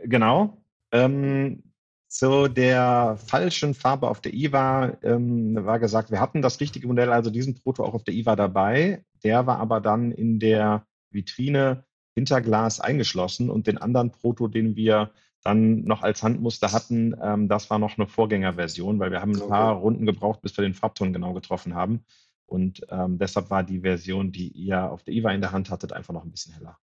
Genau. 0.04 0.62
Ähm, 0.92 1.62
zu 2.08 2.48
der 2.48 3.18
falschen 3.26 3.72
Farbe 3.72 4.06
auf 4.11 4.20
der 4.20 4.34
IWA 4.34 4.98
ähm, 5.02 5.56
war 5.64 5.78
gesagt, 5.78 6.11
wir 6.11 6.20
hatten 6.20 6.42
das 6.42 6.61
richtige 6.61 6.88
Modell, 6.88 7.11
also 7.11 7.30
diesen 7.30 7.54
Proto 7.54 7.84
auch 7.84 7.94
auf 7.94 8.04
der 8.04 8.12
IWA 8.12 8.37
dabei. 8.37 9.02
Der 9.24 9.46
war 9.46 9.61
aber 9.61 9.80
dann 9.80 10.12
in 10.12 10.38
der 10.38 10.84
Vitrine 11.10 11.84
hinter 12.14 12.40
Glas 12.40 12.80
eingeschlossen 12.80 13.50
und 13.50 13.66
den 13.66 13.78
anderen 13.78 14.10
Proto, 14.10 14.48
den 14.48 14.76
wir 14.76 15.12
dann 15.42 15.84
noch 15.84 16.02
als 16.02 16.22
Handmuster 16.22 16.72
hatten, 16.72 17.14
ähm, 17.22 17.48
das 17.48 17.70
war 17.70 17.78
noch 17.78 17.96
eine 17.96 18.06
Vorgängerversion, 18.06 18.98
weil 18.98 19.10
wir 19.10 19.20
haben 19.20 19.40
ein 19.40 19.48
paar 19.48 19.74
Runden 19.74 20.04
gebraucht, 20.04 20.42
bis 20.42 20.56
wir 20.56 20.62
den 20.62 20.74
Farbton 20.74 21.12
genau 21.12 21.32
getroffen 21.32 21.74
haben. 21.74 22.04
Und 22.46 22.80
ähm, 22.88 23.18
deshalb 23.18 23.50
war 23.50 23.62
die 23.62 23.80
Version, 23.80 24.32
die 24.32 24.48
ihr 24.48 24.90
auf 24.90 25.02
der 25.02 25.14
IWA 25.14 25.32
in 25.32 25.40
der 25.40 25.52
Hand 25.52 25.70
hattet, 25.70 25.92
einfach 25.92 26.14
noch 26.14 26.24
ein 26.24 26.30
bisschen 26.30 26.54
heller. 26.54 26.78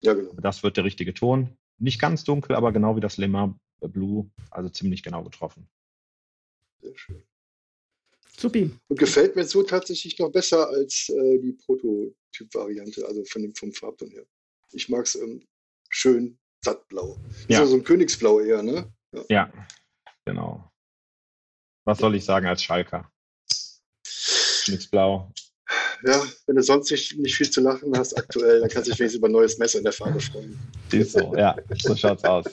Ja, 0.00 0.14
genau. 0.14 0.32
Das 0.40 0.62
wird 0.62 0.76
der 0.76 0.84
richtige 0.84 1.14
Ton. 1.14 1.56
Nicht 1.78 2.00
ganz 2.00 2.24
dunkel, 2.24 2.54
aber 2.54 2.72
genau 2.72 2.94
wie 2.96 3.00
das 3.00 3.16
Le 3.16 3.28
Mans 3.28 3.56
Blue, 3.80 4.30
also 4.50 4.68
ziemlich 4.68 5.02
genau 5.02 5.22
getroffen. 5.24 5.68
Sehr 6.80 6.96
schön. 6.96 7.22
Supi. 8.38 8.70
Und 8.88 8.98
gefällt 8.98 9.34
mir 9.34 9.44
so 9.44 9.62
tatsächlich 9.64 10.18
noch 10.18 10.30
besser 10.30 10.68
als 10.68 11.08
äh, 11.08 11.38
die 11.38 11.52
Prototyp-Variante, 11.52 13.04
also 13.04 13.24
von 13.24 13.42
dem, 13.42 13.54
vom 13.54 13.72
Farbton 13.72 14.10
her. 14.10 14.24
Ich 14.72 14.88
mag 14.88 15.06
es 15.06 15.16
ähm, 15.16 15.44
schön 15.90 16.38
sattblau. 16.64 17.18
Ja. 17.48 17.56
Ist 17.56 17.58
ja 17.58 17.66
so 17.66 17.74
ein 17.74 17.84
Königsblau 17.84 18.40
eher, 18.40 18.62
ne? 18.62 18.92
Ja. 19.12 19.24
ja, 19.28 19.52
genau. 20.24 20.70
Was 21.84 21.98
soll 21.98 22.14
ich 22.14 22.24
sagen 22.24 22.46
als 22.46 22.62
Schalker? 22.62 23.10
Königsblau. 24.66 25.32
Ja, 26.04 26.24
wenn 26.46 26.56
du 26.56 26.62
sonst 26.62 26.90
nicht, 26.92 27.18
nicht 27.18 27.34
viel 27.34 27.50
zu 27.50 27.60
lachen 27.60 27.96
hast 27.98 28.16
aktuell, 28.16 28.60
dann 28.60 28.68
kannst 28.68 28.86
du 28.86 28.92
dich 28.92 29.00
wenigstens 29.00 29.18
über 29.18 29.28
ein 29.28 29.32
neues 29.32 29.58
Messer 29.58 29.78
in 29.78 29.84
der 29.84 29.92
Farbe 29.92 30.20
freuen. 30.20 30.56
So, 30.90 31.34
ja, 31.34 31.56
so 31.82 31.96
schaut's 31.96 32.22
aus. 32.24 32.44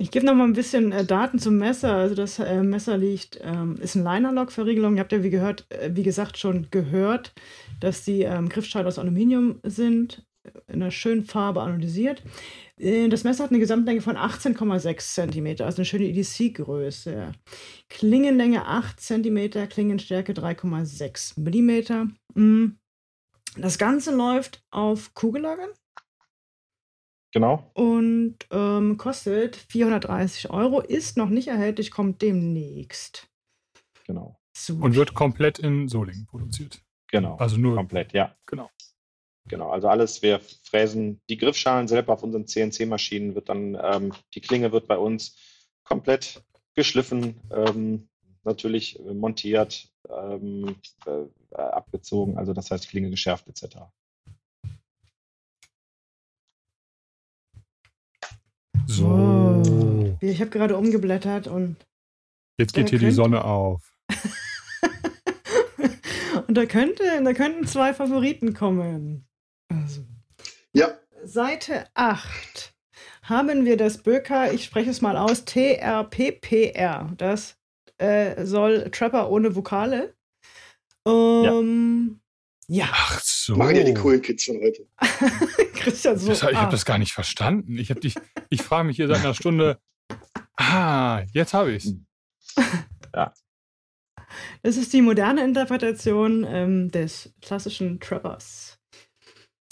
Ich 0.00 0.10
gebe 0.10 0.24
noch 0.24 0.34
mal 0.34 0.44
ein 0.44 0.54
bisschen 0.54 0.92
äh, 0.92 1.04
Daten 1.04 1.38
zum 1.38 1.58
Messer. 1.58 1.92
Also 1.92 2.14
das 2.14 2.38
äh, 2.38 2.62
Messer 2.62 2.96
liegt, 2.96 3.38
ähm, 3.42 3.76
ist 3.82 3.96
ein 3.96 4.02
Liner-Lock-Verriegelung. 4.02 4.94
Ihr 4.94 5.00
habt 5.00 5.12
ja 5.12 5.22
wie 5.22 5.28
gehört, 5.28 5.66
äh, 5.68 5.90
wie 5.92 6.02
gesagt 6.02 6.38
schon 6.38 6.68
gehört, 6.70 7.34
dass 7.80 8.02
die 8.02 8.22
ähm, 8.22 8.48
Griffschalen 8.48 8.88
aus 8.88 8.98
Aluminium 8.98 9.60
sind, 9.62 10.24
in 10.68 10.80
einer 10.80 10.90
schönen 10.90 11.26
Farbe 11.26 11.60
analysiert. 11.60 12.22
Äh, 12.78 13.10
das 13.10 13.24
Messer 13.24 13.44
hat 13.44 13.50
eine 13.50 13.58
Gesamtlänge 13.58 14.00
von 14.00 14.16
18,6 14.16 15.32
cm, 15.32 15.66
also 15.66 15.76
eine 15.76 15.84
schöne 15.84 16.04
EDC-Größe. 16.04 17.32
Klingenlänge 17.90 18.64
8 18.64 18.98
cm, 18.98 19.68
Klingenstärke 19.68 20.32
3,6 20.32 21.38
mm. 22.34 22.78
Das 23.58 23.76
Ganze 23.76 24.16
läuft 24.16 24.64
auf 24.70 25.12
Kugellagern. 25.12 25.68
Genau. 27.32 27.70
Und 27.74 28.38
ähm, 28.50 28.96
kostet 28.96 29.56
430 29.56 30.50
Euro, 30.50 30.80
ist 30.80 31.16
noch 31.16 31.28
nicht 31.28 31.48
erhältlich, 31.48 31.90
kommt 31.90 32.22
demnächst. 32.22 33.28
Genau. 34.06 34.40
Super. 34.52 34.84
Und 34.84 34.94
wird 34.96 35.14
komplett 35.14 35.58
in 35.58 35.88
Solingen 35.88 36.26
produziert. 36.26 36.82
Genau. 37.08 37.36
Also 37.36 37.56
nur. 37.56 37.76
Komplett, 37.76 38.12
ja. 38.12 38.34
Genau. 38.46 38.70
Genau, 39.48 39.70
also 39.70 39.88
alles, 39.88 40.22
wir 40.22 40.40
fräsen 40.62 41.20
die 41.28 41.36
Griffschalen 41.36 41.88
selber 41.88 42.12
auf 42.12 42.22
unseren 42.22 42.46
CNC-Maschinen, 42.46 43.34
wird 43.34 43.48
dann, 43.48 43.76
ähm, 43.82 44.12
die 44.34 44.40
Klinge 44.40 44.70
wird 44.70 44.86
bei 44.86 44.96
uns 44.96 45.36
komplett 45.82 46.44
geschliffen, 46.74 47.40
ähm, 47.50 48.08
natürlich 48.44 49.00
montiert, 49.12 49.88
ähm, 50.08 50.76
äh, 51.06 51.56
abgezogen, 51.56 52.38
also 52.38 52.52
das 52.52 52.70
heißt 52.70 52.88
Klinge 52.88 53.10
geschärft 53.10 53.48
etc. 53.48 53.78
So. 58.90 60.18
Ich 60.20 60.40
habe 60.40 60.50
gerade 60.50 60.76
umgeblättert 60.76 61.46
und. 61.46 61.76
Jetzt 62.58 62.74
geht 62.74 62.90
hier 62.90 62.98
die 62.98 63.12
Sonne 63.12 63.44
auf. 63.44 63.94
und 66.48 66.56
da, 66.56 66.66
könnte, 66.66 67.04
da 67.22 67.32
könnten 67.32 67.66
zwei 67.66 67.94
Favoriten 67.94 68.52
kommen. 68.52 69.28
Also. 69.68 70.04
Ja. 70.74 70.88
Seite 71.22 71.86
8 71.94 72.74
haben 73.22 73.64
wir 73.64 73.76
das 73.76 73.98
Böker, 73.98 74.52
ich 74.52 74.64
spreche 74.64 74.90
es 74.90 75.00
mal 75.00 75.16
aus, 75.16 75.44
TRPPR. 75.44 77.12
Das 77.16 77.56
äh, 77.98 78.44
soll 78.44 78.90
Trapper 78.90 79.30
ohne 79.30 79.54
Vokale. 79.54 80.14
Um, 81.04 82.19
ja. 82.70 82.88
Ach 82.92 83.20
so. 83.20 83.56
Machen 83.56 83.74
ja 83.74 83.82
die 83.82 83.94
coolen 83.94 84.22
Kids 84.22 84.44
von 84.44 84.60
heute. 84.60 84.86
Christian, 85.74 86.16
so. 86.16 86.28
Das, 86.28 86.42
ich 86.42 86.54
habe 86.56 86.70
das 86.70 86.84
gar 86.84 86.98
nicht 86.98 87.12
verstanden. 87.12 87.76
Ich, 87.76 87.88
dich, 87.88 88.14
ich 88.48 88.62
frage 88.62 88.86
mich 88.86 88.96
hier 88.96 89.08
seit 89.08 89.18
einer 89.18 89.34
Stunde. 89.34 89.80
Ah, 90.56 91.22
jetzt 91.32 91.52
habe 91.52 91.72
ich 91.72 91.84
es. 91.84 91.94
Ja. 93.12 93.34
Das 94.62 94.76
ist 94.76 94.92
die 94.92 95.02
moderne 95.02 95.42
Interpretation 95.42 96.46
ähm, 96.48 96.92
des 96.92 97.34
klassischen 97.42 97.98
Trappers. 97.98 98.78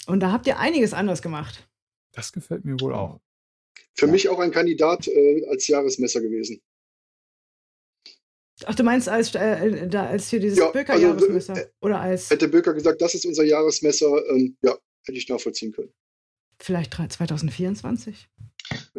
Und 0.07 0.19
da 0.19 0.33
habt 0.33 0.45
ihr 0.45 0.59
einiges 0.59 0.93
anders 0.93 1.21
gemacht. 1.21 1.69
Das 2.11 2.33
gefällt 2.33 2.65
mir 2.65 2.77
wohl 2.81 2.93
auch. 2.93 3.21
Für 3.95 4.07
mich 4.07 4.27
auch 4.27 4.39
ein 4.39 4.51
Kandidat 4.51 5.07
äh, 5.07 5.47
als 5.49 5.69
Jahresmesser 5.69 6.19
gewesen. 6.19 6.59
Ach, 8.65 8.75
du 8.75 8.83
meinst 8.83 9.07
als, 9.09 9.33
äh, 9.35 9.87
da, 9.87 10.07
als 10.07 10.29
hier 10.29 10.39
dieses 10.39 10.59
ja, 10.59 10.69
Böker-Jahresmesser? 10.71 11.53
Also, 11.53 11.65
äh, 11.65 11.71
Oder 11.81 12.01
als. 12.01 12.29
Hätte 12.29 12.47
Böker 12.47 12.73
gesagt, 12.73 13.01
das 13.01 13.13
ist 13.13 13.25
unser 13.25 13.43
Jahresmesser, 13.43 14.07
ähm, 14.29 14.57
ja, 14.61 14.73
hätte 15.05 15.17
ich 15.17 15.29
nachvollziehen 15.29 15.71
können. 15.71 15.91
Vielleicht 16.59 16.93
2024? 16.93 18.27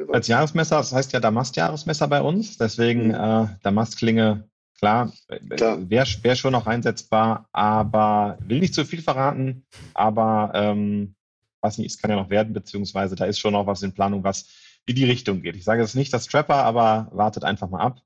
Als 0.08 0.28
Jahresmesser, 0.28 0.78
das 0.78 0.92
heißt 0.92 1.12
ja 1.12 1.20
Damast-Jahresmesser 1.20 2.08
bei 2.08 2.22
uns, 2.22 2.56
deswegen 2.56 3.08
mhm. 3.08 3.14
äh, 3.14 3.46
Damast-Klinge, 3.62 4.48
klar, 4.78 5.12
klar. 5.56 5.90
wäre 5.90 6.06
wär 6.22 6.36
schon 6.36 6.52
noch 6.52 6.66
einsetzbar, 6.66 7.48
aber 7.52 8.38
will 8.40 8.60
nicht 8.60 8.74
zu 8.74 8.84
viel 8.84 9.02
verraten, 9.02 9.66
aber 9.92 10.52
ähm, 10.54 11.14
weiß 11.60 11.78
nicht, 11.78 11.92
es 11.92 11.98
kann 12.00 12.10
ja 12.10 12.16
noch 12.16 12.30
werden, 12.30 12.54
beziehungsweise 12.54 13.14
da 13.14 13.26
ist 13.26 13.38
schon 13.38 13.52
noch 13.52 13.66
was 13.66 13.82
in 13.82 13.92
Planung, 13.92 14.24
was 14.24 14.46
in 14.86 14.96
die 14.96 15.04
Richtung 15.04 15.42
geht. 15.42 15.56
Ich 15.56 15.64
sage 15.64 15.82
jetzt 15.82 15.94
nicht 15.94 16.12
das 16.14 16.26
Trapper, 16.26 16.64
aber 16.64 17.08
wartet 17.12 17.44
einfach 17.44 17.68
mal 17.68 17.80
ab 17.80 18.00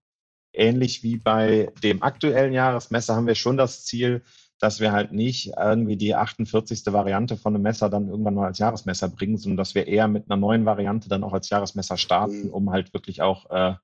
ähnlich 0.55 1.03
wie 1.03 1.17
bei 1.17 1.71
dem 1.83 2.03
aktuellen 2.03 2.53
Jahresmesser 2.53 3.15
haben 3.15 3.27
wir 3.27 3.35
schon 3.35 3.57
das 3.57 3.85
Ziel, 3.85 4.23
dass 4.59 4.81
wir 4.81 4.93
halt 4.93 5.13
nicht 5.13 5.53
irgendwie 5.59 5.97
die 5.97 6.15
48. 6.15 6.83
Variante 6.87 7.37
von 7.37 7.55
einem 7.55 7.63
Messer 7.63 7.91
dann 7.91 8.09
irgendwann 8.09 8.35
mal 8.35 8.47
als 8.47 8.59
Jahresmesser 8.59 9.09
bringen, 9.09 9.37
sondern 9.37 9.57
dass 9.57 9.75
wir 9.75 9.87
eher 9.87 10.09
mit 10.09 10.31
einer 10.31 10.41
neuen 10.41 10.65
Variante 10.65 11.09
dann 11.09 11.25
auch 11.25 11.33
als 11.33 11.51
Jahresmesser 11.51 11.97
starten, 11.97 12.45
mhm. 12.45 12.51
um 12.51 12.71
halt 12.71 12.95
wirklich 12.95 13.21
auch 13.21 13.51
äh, 13.51 13.75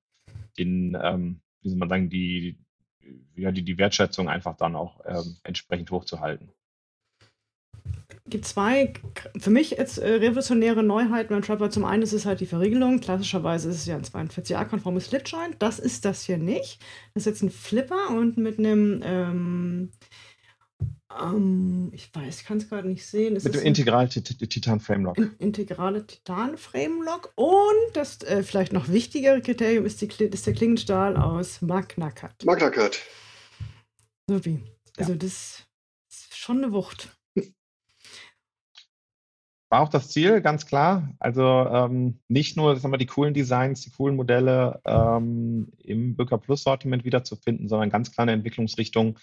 den, 0.59 0.97
ähm, 1.03 1.41
wie 1.63 1.69
soll 1.69 1.79
man 1.79 1.89
sagen, 1.89 2.09
die, 2.09 2.59
ja, 3.37 3.51
die, 3.51 3.63
die 3.63 3.79
Wertschätzung 3.79 4.29
einfach 4.29 4.57
dann 4.57 4.77
auch 4.77 5.01
ähm, 5.07 5.37
entsprechend 5.43 5.91
hochzuhalten 5.91 6.51
gibt 8.31 8.47
zwei, 8.47 8.93
für 9.39 9.51
mich 9.51 9.73
jetzt 9.73 9.99
äh, 9.99 10.15
revolutionäre 10.15 10.83
Neuheiten 10.83 11.35
beim 11.35 11.43
Trapper. 11.43 11.71
Zum 11.71 11.85
einen 11.85 12.03
ist 12.03 12.13
es 12.13 12.25
halt 12.25 12.41
die 12.41 12.47
Verriegelung. 12.47 13.01
Klassischerweise 13.01 13.69
ist 13.69 13.77
es 13.77 13.87
ja 13.87 13.97
ein 13.97 14.05
42a-konformes 14.05 15.07
Slipjoint. 15.07 15.57
Das 15.59 15.79
ist 15.79 16.05
das 16.05 16.23
hier 16.23 16.39
nicht. 16.39 16.81
Das 17.15 17.23
ist 17.23 17.27
jetzt 17.27 17.43
ein 17.43 17.51
Flipper 17.51 18.11
und 18.11 18.39
mit 18.39 18.59
einem, 18.59 19.01
ähm, 19.05 19.91
ähm, 21.21 21.91
ich 21.93 22.15
weiß, 22.15 22.41
ich 22.41 22.47
kann 22.47 22.59
es 22.59 22.69
gerade 22.69 22.89
nicht 22.89 23.05
sehen. 23.05 23.35
Das 23.35 23.45
mit 23.45 23.55
dem 23.55 23.63
Integral 23.63 24.09
Titan 24.09 24.81
Frame 24.81 25.05
Lock. 25.05 25.17
Integrale 25.39 26.07
Titan 26.07 26.57
Frame 26.57 27.03
Lock. 27.03 27.33
Und 27.35 27.95
das 27.95 28.23
äh, 28.23 28.43
vielleicht 28.43 28.73
noch 28.73 28.89
wichtigere 28.89 29.43
Kriterium 29.43 29.85
ist, 29.85 30.01
die, 30.01 30.07
ist 30.07 30.47
der 30.47 30.55
Klingenstahl 30.55 31.17
aus 31.17 31.61
Magna 31.61 32.11
Cut. 32.11 32.45
Magna 32.45 32.71
Cut. 32.71 33.01
Sowie. 34.29 34.63
Also 34.97 35.13
ja. 35.13 35.19
das 35.19 35.65
ist 36.09 36.37
schon 36.37 36.59
eine 36.59 36.73
Wucht. 36.73 37.20
War 39.71 39.83
auch 39.83 39.89
das 39.89 40.09
Ziel, 40.09 40.41
ganz 40.41 40.67
klar. 40.67 41.15
Also 41.21 41.43
ähm, 41.43 42.19
nicht 42.27 42.57
nur 42.57 42.75
sagen 42.77 42.93
wir, 42.93 42.99
die 42.99 43.07
coolen 43.07 43.35
Designs, 43.35 43.83
die 43.83 43.91
coolen 43.91 44.17
Modelle 44.17 44.81
ähm, 44.85 45.73
im 45.79 46.17
Böker 46.17 46.39
Plus 46.39 46.65
Sortiment 46.65 47.05
wiederzufinden, 47.05 47.69
sondern 47.69 47.89
ganz 47.89 48.11
klar 48.11 48.25
eine 48.25 48.33
Entwicklungsrichtung, 48.33 49.17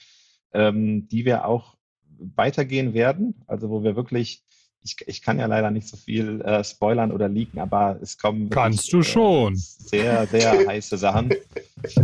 ähm, 0.53 1.09
die 1.09 1.25
wir 1.25 1.45
auch 1.45 1.75
weitergehen 2.17 2.93
werden. 2.93 3.43
Also 3.45 3.69
wo 3.69 3.83
wir 3.83 3.97
wirklich 3.97 4.45
ich, 4.83 4.95
ich 5.05 5.21
kann 5.21 5.39
ja 5.39 5.45
leider 5.45 5.71
nicht 5.71 5.87
so 5.87 5.97
viel 5.97 6.41
äh, 6.41 6.63
spoilern 6.63 7.11
oder 7.11 7.27
leaken, 7.27 7.59
aber 7.59 7.97
es 8.01 8.17
kommen. 8.17 8.49
Kannst 8.49 8.91
wirklich, 8.93 9.07
du 9.07 9.11
schon. 9.11 9.53
Äh, 9.53 9.57
sehr, 9.57 10.27
sehr 10.27 10.51
heiße 10.67 10.97
Sachen. 10.97 11.33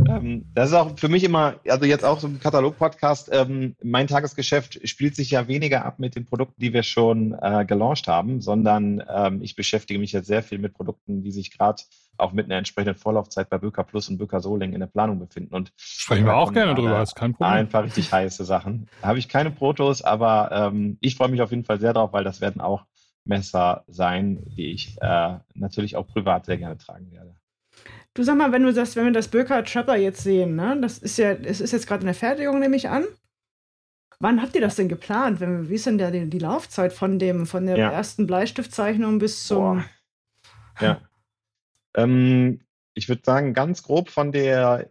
ähm, 0.09 0.45
das 0.53 0.69
ist 0.69 0.75
auch 0.75 0.97
für 0.97 1.09
mich 1.09 1.23
immer, 1.23 1.55
also 1.67 1.86
jetzt 1.86 2.03
auch 2.03 2.19
so 2.19 2.27
ein 2.27 2.39
Katalog-Podcast, 2.39 3.29
ähm, 3.31 3.75
mein 3.81 4.07
Tagesgeschäft 4.07 4.88
spielt 4.88 5.15
sich 5.15 5.31
ja 5.31 5.47
weniger 5.47 5.86
ab 5.86 5.99
mit 5.99 6.15
den 6.15 6.25
Produkten, 6.25 6.62
die 6.62 6.73
wir 6.73 6.83
schon 6.83 7.36
äh, 7.41 7.65
gelauncht 7.65 8.07
haben, 8.07 8.41
sondern 8.41 9.03
ähm, 9.09 9.41
ich 9.41 9.55
beschäftige 9.55 9.99
mich 9.99 10.12
jetzt 10.12 10.27
sehr 10.27 10.43
viel 10.43 10.59
mit 10.59 10.73
Produkten, 10.73 11.23
die 11.23 11.31
sich 11.31 11.57
gerade 11.57 11.81
auch 12.17 12.32
mit 12.32 12.45
einer 12.45 12.58
entsprechenden 12.58 12.95
Vorlaufzeit 12.95 13.49
bei 13.49 13.58
Böker 13.58 13.84
Plus 13.84 14.10
und 14.10 14.17
Böker 14.17 14.39
Soling 14.39 14.73
in 14.73 14.80
der 14.80 14.88
Planung 14.88 15.19
befinden. 15.19 15.54
Und 15.54 15.71
Sprechen 15.76 16.26
wir 16.26 16.36
auch 16.36 16.54
gerne 16.54 16.76
drüber, 16.76 17.02
ist 17.02 17.15
kein 17.15 17.34
Problem. 17.34 17.52
Einfach 17.52 17.84
richtig 17.84 18.12
heiße 18.12 18.45
Sachen. 18.45 18.88
Da 19.02 19.10
habe 19.10 19.19
ich 19.19 19.30
keine 19.30 19.52
Protos, 19.52 20.02
aber 20.02 20.49
ähm, 20.52 20.97
ich 21.02 21.15
freue 21.15 21.30
mich 21.30 21.41
auf 21.41 21.52
jeden 21.52 21.65
Fall 21.65 21.80
sehr 21.80 21.93
drauf, 21.93 22.13
weil 22.13 22.23
das 22.23 22.41
werden 22.41 22.62
auch 22.62 22.86
Messer 23.26 23.84
sein, 23.88 24.43
die 24.45 24.71
ich 24.71 24.97
äh, 25.02 25.38
natürlich 25.54 25.95
auch 25.95 26.08
privat 26.08 26.45
sehr 26.45 26.58
gerne 26.58 26.78
tragen 26.78 27.12
werde. 27.12 27.36
Du 28.13 28.23
sag 28.23 28.38
mal, 28.38 28.52
wenn 28.52 28.63
du 28.63 28.71
sagst, 28.71 28.95
wenn 28.95 29.06
wir 29.06 29.12
das 29.12 29.28
Böker 29.28 29.63
Trapper 29.63 29.95
jetzt 29.95 30.21
sehen, 30.21 30.56
ne, 30.56 30.78
das 30.82 30.99
ist 30.99 31.17
ja, 31.17 31.32
es 31.32 31.62
ist 31.62 31.71
jetzt 31.71 31.88
gerade 31.88 32.02
in 32.02 32.08
der 32.08 32.15
Fertigung, 32.15 32.60
nehme 32.60 32.76
ich 32.76 32.89
an. 32.89 33.06
Wann 34.19 34.41
habt 34.41 34.56
ihr 34.56 34.62
das 34.62 34.76
denn 34.76 34.88
geplant? 34.88 35.39
Wenn, 35.39 35.69
wie 35.69 35.73
ist 35.73 35.86
denn 35.86 35.97
der, 35.97 36.12
die, 36.12 36.30
die 36.30 36.39
Laufzeit 36.39 36.93
von 36.93 37.17
dem, 37.17 37.45
von 37.45 37.65
der 37.65 37.78
ja. 37.78 37.91
ersten 37.91 38.28
Bleistiftzeichnung 38.28 39.19
bis 39.19 39.47
zum. 39.47 39.58
Boah. 39.58 39.86
Ja. 40.80 41.02
Ähm, 41.95 42.62
ich 42.93 43.10
würde 43.10 43.21
sagen, 43.25 43.53
ganz 43.53 43.84
grob 43.84 44.10
von 44.10 44.32
der 44.32 44.89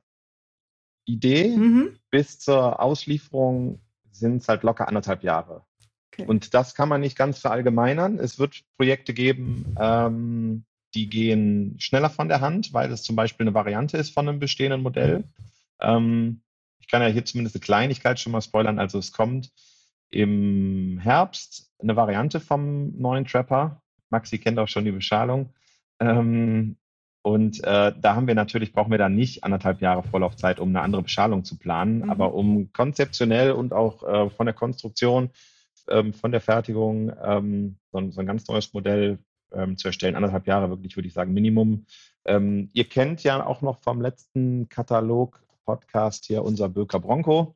Idee 1.04 1.56
mhm. 1.56 1.98
bis 2.10 2.38
zur 2.38 2.80
Auslieferung 2.80 3.80
sind 4.10 4.42
es 4.42 4.48
halt 4.48 4.62
locker 4.62 4.88
anderthalb 4.88 5.22
Jahre. 5.22 5.64
Okay. 6.12 6.26
Und 6.26 6.54
das 6.54 6.74
kann 6.74 6.88
man 6.88 7.00
nicht 7.00 7.16
ganz 7.16 7.38
verallgemeinern. 7.38 8.18
Es 8.18 8.38
wird 8.38 8.62
Projekte 8.76 9.14
geben, 9.14 9.74
ähm, 9.80 10.64
die 10.94 11.08
gehen 11.08 11.76
schneller 11.78 12.10
von 12.10 12.28
der 12.28 12.40
Hand, 12.40 12.74
weil 12.74 12.92
es 12.92 13.02
zum 13.02 13.16
Beispiel 13.16 13.44
eine 13.44 13.54
Variante 13.54 13.96
ist 13.96 14.10
von 14.10 14.28
einem 14.28 14.38
bestehenden 14.38 14.82
Modell. 14.82 15.24
Ähm, 15.80 16.42
ich 16.80 16.88
kann 16.88 17.00
ja 17.00 17.08
hier 17.08 17.24
zumindest 17.24 17.56
eine 17.56 17.62
Kleinigkeit 17.62 18.20
schon 18.20 18.32
mal 18.32 18.42
spoilern. 18.42 18.78
Also 18.78 18.98
es 18.98 19.12
kommt 19.12 19.50
im 20.10 20.98
Herbst 20.98 21.72
eine 21.78 21.96
Variante 21.96 22.40
vom 22.40 22.94
neuen 22.98 23.24
Trapper. 23.24 23.80
Maxi 24.10 24.38
kennt 24.38 24.58
auch 24.58 24.68
schon 24.68 24.84
die 24.84 24.92
Beschalung. 24.92 25.54
Ähm, 25.98 26.76
und 27.22 27.62
äh, 27.62 27.92
da 27.96 28.16
haben 28.16 28.26
wir 28.26 28.34
natürlich, 28.34 28.72
brauchen 28.72 28.90
wir 28.90 28.98
dann 28.98 29.14
nicht 29.14 29.44
anderthalb 29.44 29.80
Jahre 29.80 30.02
Vorlaufzeit, 30.02 30.58
um 30.58 30.70
eine 30.70 30.80
andere 30.80 31.02
Beschalung 31.02 31.44
zu 31.44 31.56
planen, 31.56 31.98
mhm. 31.98 32.10
aber 32.10 32.34
um 32.34 32.72
konzeptionell 32.72 33.52
und 33.52 33.72
auch 33.72 34.02
äh, 34.02 34.30
von 34.30 34.46
der 34.46 34.54
Konstruktion, 34.54 35.30
ähm, 35.88 36.12
von 36.12 36.32
der 36.32 36.40
Fertigung 36.40 37.12
ähm, 37.22 37.76
so, 37.92 38.10
so, 38.10 38.20
ein 38.20 38.26
ganz 38.26 38.48
neues 38.48 38.74
Modell 38.74 39.18
ähm, 39.52 39.76
zu 39.76 39.88
erstellen. 39.88 40.16
Anderthalb 40.16 40.48
Jahre 40.48 40.68
wirklich, 40.70 40.96
würde 40.96 41.06
ich 41.06 41.14
sagen, 41.14 41.32
Minimum. 41.32 41.86
Ähm, 42.24 42.70
ihr 42.72 42.88
kennt 42.88 43.22
ja 43.22 43.44
auch 43.44 43.62
noch 43.62 43.78
vom 43.82 44.00
letzten 44.00 44.68
Katalog-Podcast 44.68 46.24
hier 46.24 46.42
unser 46.42 46.68
Böker 46.68 46.98
Bronco. 46.98 47.54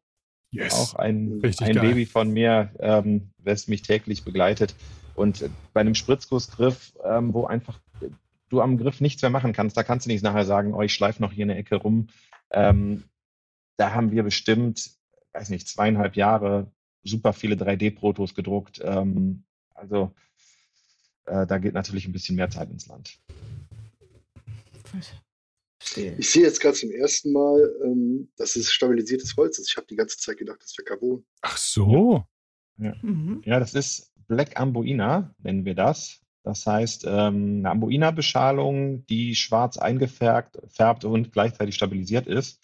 Yes. 0.53 0.75
Auch 0.75 0.95
ein, 0.95 1.43
ein 1.43 1.75
Baby 1.75 2.07
von 2.07 2.31
mir, 2.31 2.71
ähm, 2.79 3.31
das 3.39 3.67
mich 3.67 3.83
täglich 3.83 4.25
begleitet. 4.25 4.77
Und 5.17 5.49
bei 5.73 5.81
einem 5.81 5.95
Spritzgussgriff, 5.95 6.93
ähm, 7.05 7.35
wo 7.35 7.47
einfach 7.47 7.81
du 8.49 8.61
am 8.61 8.79
Griff 8.79 9.01
nichts 9.01 9.23
mehr 9.23 9.31
machen 9.31 9.53
kannst, 9.53 9.77
da 9.77 9.83
kannst 9.83 10.07
du 10.07 10.11
nicht 10.11 10.23
nachher 10.23 10.45
sagen, 10.45 10.75
oh, 10.75 10.83
ich 10.83 10.95
schleife 10.95 11.23
noch 11.23 11.33
hier 11.33 11.45
eine 11.45 11.57
Ecke 11.57 11.77
rum. 11.77 12.09
Ähm, 12.51 13.05
da 13.77 13.93
haben 13.93 14.11
wir 14.11 14.23
bestimmt, 14.23 14.91
weiß 15.33 15.51
nicht, 15.51 15.69
zweieinhalb 15.69 16.17
Jahre 16.17 16.73
super 17.03 17.33
viele 17.33 17.57
3D-Protos 17.57 18.35
gedruckt. 18.35 18.81
Ähm, 18.83 19.45
also 19.75 20.15
äh, 21.27 21.47
da 21.47 21.59
geht 21.59 21.75
natürlich 21.75 22.07
ein 22.07 22.13
bisschen 22.13 22.37
mehr 22.37 22.51
Zeit 22.51 22.71
ins 22.71 22.87
Land. 22.87 23.19
Ich 26.19 26.31
sehe 26.31 26.43
jetzt 26.43 26.61
gerade 26.61 26.77
zum 26.77 26.91
ersten 26.91 27.33
Mal, 27.33 27.75
ähm, 27.85 28.31
dass 28.37 28.57
es 28.57 28.73
stabilisiertes 28.73 29.37
Holz 29.37 29.59
ist. 29.59 29.71
Ich 29.71 29.77
habe 29.77 29.87
die 29.87 29.97
ganze 29.97 30.17
Zeit 30.19 30.39
gedacht, 30.39 30.59
das 30.63 30.77
wäre 30.77 30.85
Carbon. 30.85 31.25
Ach 31.43 31.57
so. 31.57 32.25
Ja. 32.79 32.95
Mhm. 33.03 33.43
ja, 33.45 33.59
das 33.59 33.75
ist 33.75 34.13
Black 34.29 34.59
Amboina, 34.59 35.35
nennen 35.39 35.65
wir 35.65 35.75
das. 35.75 36.21
Das 36.47 36.65
heißt, 36.65 37.07
ähm, 37.09 37.59
eine 37.59 37.71
Amboina-Beschalung, 37.71 39.05
die 39.07 39.35
schwarz 39.35 39.79
eingefärbt 39.79 40.61
färbt 40.69 41.05
und 41.05 41.33
gleichzeitig 41.33 41.75
stabilisiert 41.75 42.29
ist, 42.29 42.63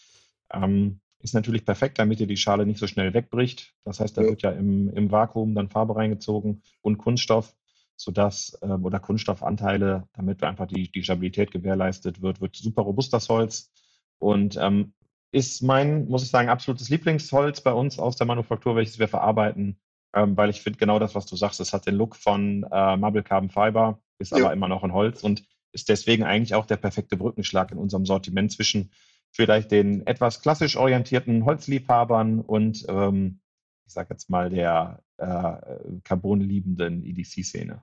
ähm, 0.52 1.00
ist 1.18 1.34
natürlich 1.34 1.64
perfekt, 1.64 1.98
damit 1.98 2.20
ihr 2.20 2.28
die 2.28 2.36
Schale 2.36 2.64
nicht 2.64 2.78
so 2.78 2.86
schnell 2.86 3.12
wegbricht. 3.12 3.74
Das 3.84 3.98
heißt, 3.98 4.16
da 4.16 4.22
ja. 4.22 4.28
wird 4.28 4.42
ja 4.42 4.52
im, 4.52 4.88
im 4.90 5.10
Vakuum 5.10 5.56
dann 5.56 5.68
Farbe 5.68 5.96
reingezogen 5.96 6.62
und 6.80 6.98
Kunststoff 6.98 7.56
sodass, 7.96 8.56
ähm, 8.62 8.84
oder 8.84 9.00
Kunststoffanteile, 9.00 10.08
damit 10.12 10.44
einfach 10.44 10.68
die, 10.68 10.90
die 10.90 11.02
Stabilität 11.02 11.50
gewährleistet 11.50 12.22
wird, 12.22 12.40
wird 12.40 12.54
super 12.54 12.82
robust 12.82 13.12
das 13.12 13.28
Holz 13.28 13.72
und 14.18 14.56
ähm, 14.60 14.94
ist 15.32 15.60
mein, 15.60 16.06
muss 16.06 16.22
ich 16.22 16.30
sagen, 16.30 16.50
absolutes 16.50 16.88
Lieblingsholz 16.88 17.62
bei 17.62 17.72
uns 17.72 17.98
aus 17.98 18.14
der 18.14 18.28
Manufaktur, 18.28 18.76
welches 18.76 19.00
wir 19.00 19.08
verarbeiten, 19.08 19.76
ähm, 20.14 20.36
weil 20.36 20.50
ich 20.50 20.60
finde 20.60 20.78
genau 20.78 20.98
das, 20.98 21.14
was 21.14 21.26
du 21.26 21.36
sagst, 21.36 21.60
es 21.60 21.72
hat 21.72 21.86
den 21.86 21.94
Look 21.94 22.16
von 22.16 22.64
äh, 22.70 22.96
Marble 22.96 23.22
Carbon 23.22 23.50
Fiber, 23.50 24.00
ist 24.18 24.32
ja. 24.32 24.38
aber 24.38 24.52
immer 24.52 24.68
noch 24.68 24.84
ein 24.84 24.92
Holz 24.92 25.22
und 25.22 25.44
ist 25.72 25.88
deswegen 25.88 26.24
eigentlich 26.24 26.54
auch 26.54 26.66
der 26.66 26.76
perfekte 26.76 27.16
Brückenschlag 27.16 27.72
in 27.72 27.78
unserem 27.78 28.04
Sortiment 28.04 28.52
zwischen 28.52 28.90
vielleicht 29.30 29.70
den 29.70 30.06
etwas 30.06 30.42
klassisch 30.42 30.76
orientierten 30.76 31.44
Holzliebhabern 31.44 32.40
und 32.40 32.84
ähm, 32.88 33.40
ich 33.86 33.94
sage 33.94 34.08
jetzt 34.10 34.28
mal 34.28 34.50
der 34.50 35.02
äh, 35.16 35.56
carbonliebenden 36.04 37.02
EDC-Szene. 37.02 37.82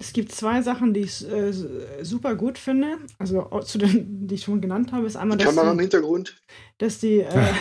Es 0.00 0.14
gibt 0.14 0.32
zwei 0.32 0.62
Sachen, 0.62 0.94
die 0.94 1.00
ich 1.00 1.30
äh, 1.30 1.52
super 2.02 2.34
gut 2.34 2.56
finde. 2.56 2.96
Also 3.18 3.42
zu 3.60 3.76
den, 3.76 4.26
die 4.26 4.36
ich 4.36 4.44
schon 4.44 4.62
genannt 4.62 4.92
habe, 4.92 5.06
ist 5.06 5.14
einmal 5.14 5.36
die 5.36 5.44
Kamera 5.44 5.66
die, 5.66 5.72
im 5.72 5.78
Hintergrund. 5.78 6.40
Dass 6.78 7.00
die, 7.00 7.20
äh, 7.20 7.52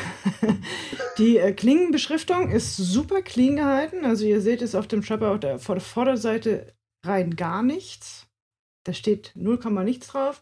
die 1.17 1.37
äh, 1.37 1.51
Klingenbeschriftung 1.51 2.49
ist 2.49 2.77
super 2.77 3.21
clean 3.21 3.57
gehalten. 3.57 4.05
Also 4.05 4.23
ihr 4.25 4.39
seht 4.39 4.61
es 4.61 4.73
auf 4.73 4.87
dem 4.87 5.03
Shopper 5.03 5.31
auf 5.31 5.41
der, 5.41 5.59
vor 5.59 5.75
der 5.75 5.83
Vorderseite 5.83 6.73
rein 7.05 7.35
gar 7.35 7.61
nichts. 7.61 8.27
Da 8.85 8.93
steht 8.93 9.33
0, 9.35 9.59
nichts 9.83 10.07
drauf. 10.07 10.39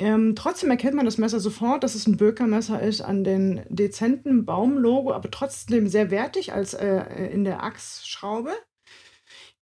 Ähm, 0.00 0.34
trotzdem 0.34 0.70
erkennt 0.70 0.94
man 0.94 1.04
das 1.04 1.18
Messer 1.18 1.40
sofort, 1.40 1.84
dass 1.84 1.94
es 1.94 2.06
ein 2.06 2.16
Böker-Messer 2.16 2.80
ist, 2.80 3.02
an 3.02 3.22
den 3.22 3.66
dezenten 3.68 4.46
Baumlogo, 4.46 5.12
aber 5.12 5.30
trotzdem 5.30 5.88
sehr 5.88 6.10
wertig 6.10 6.54
als 6.54 6.72
äh, 6.72 7.26
in 7.32 7.44
der 7.44 7.62
Achsschraube 7.62 8.52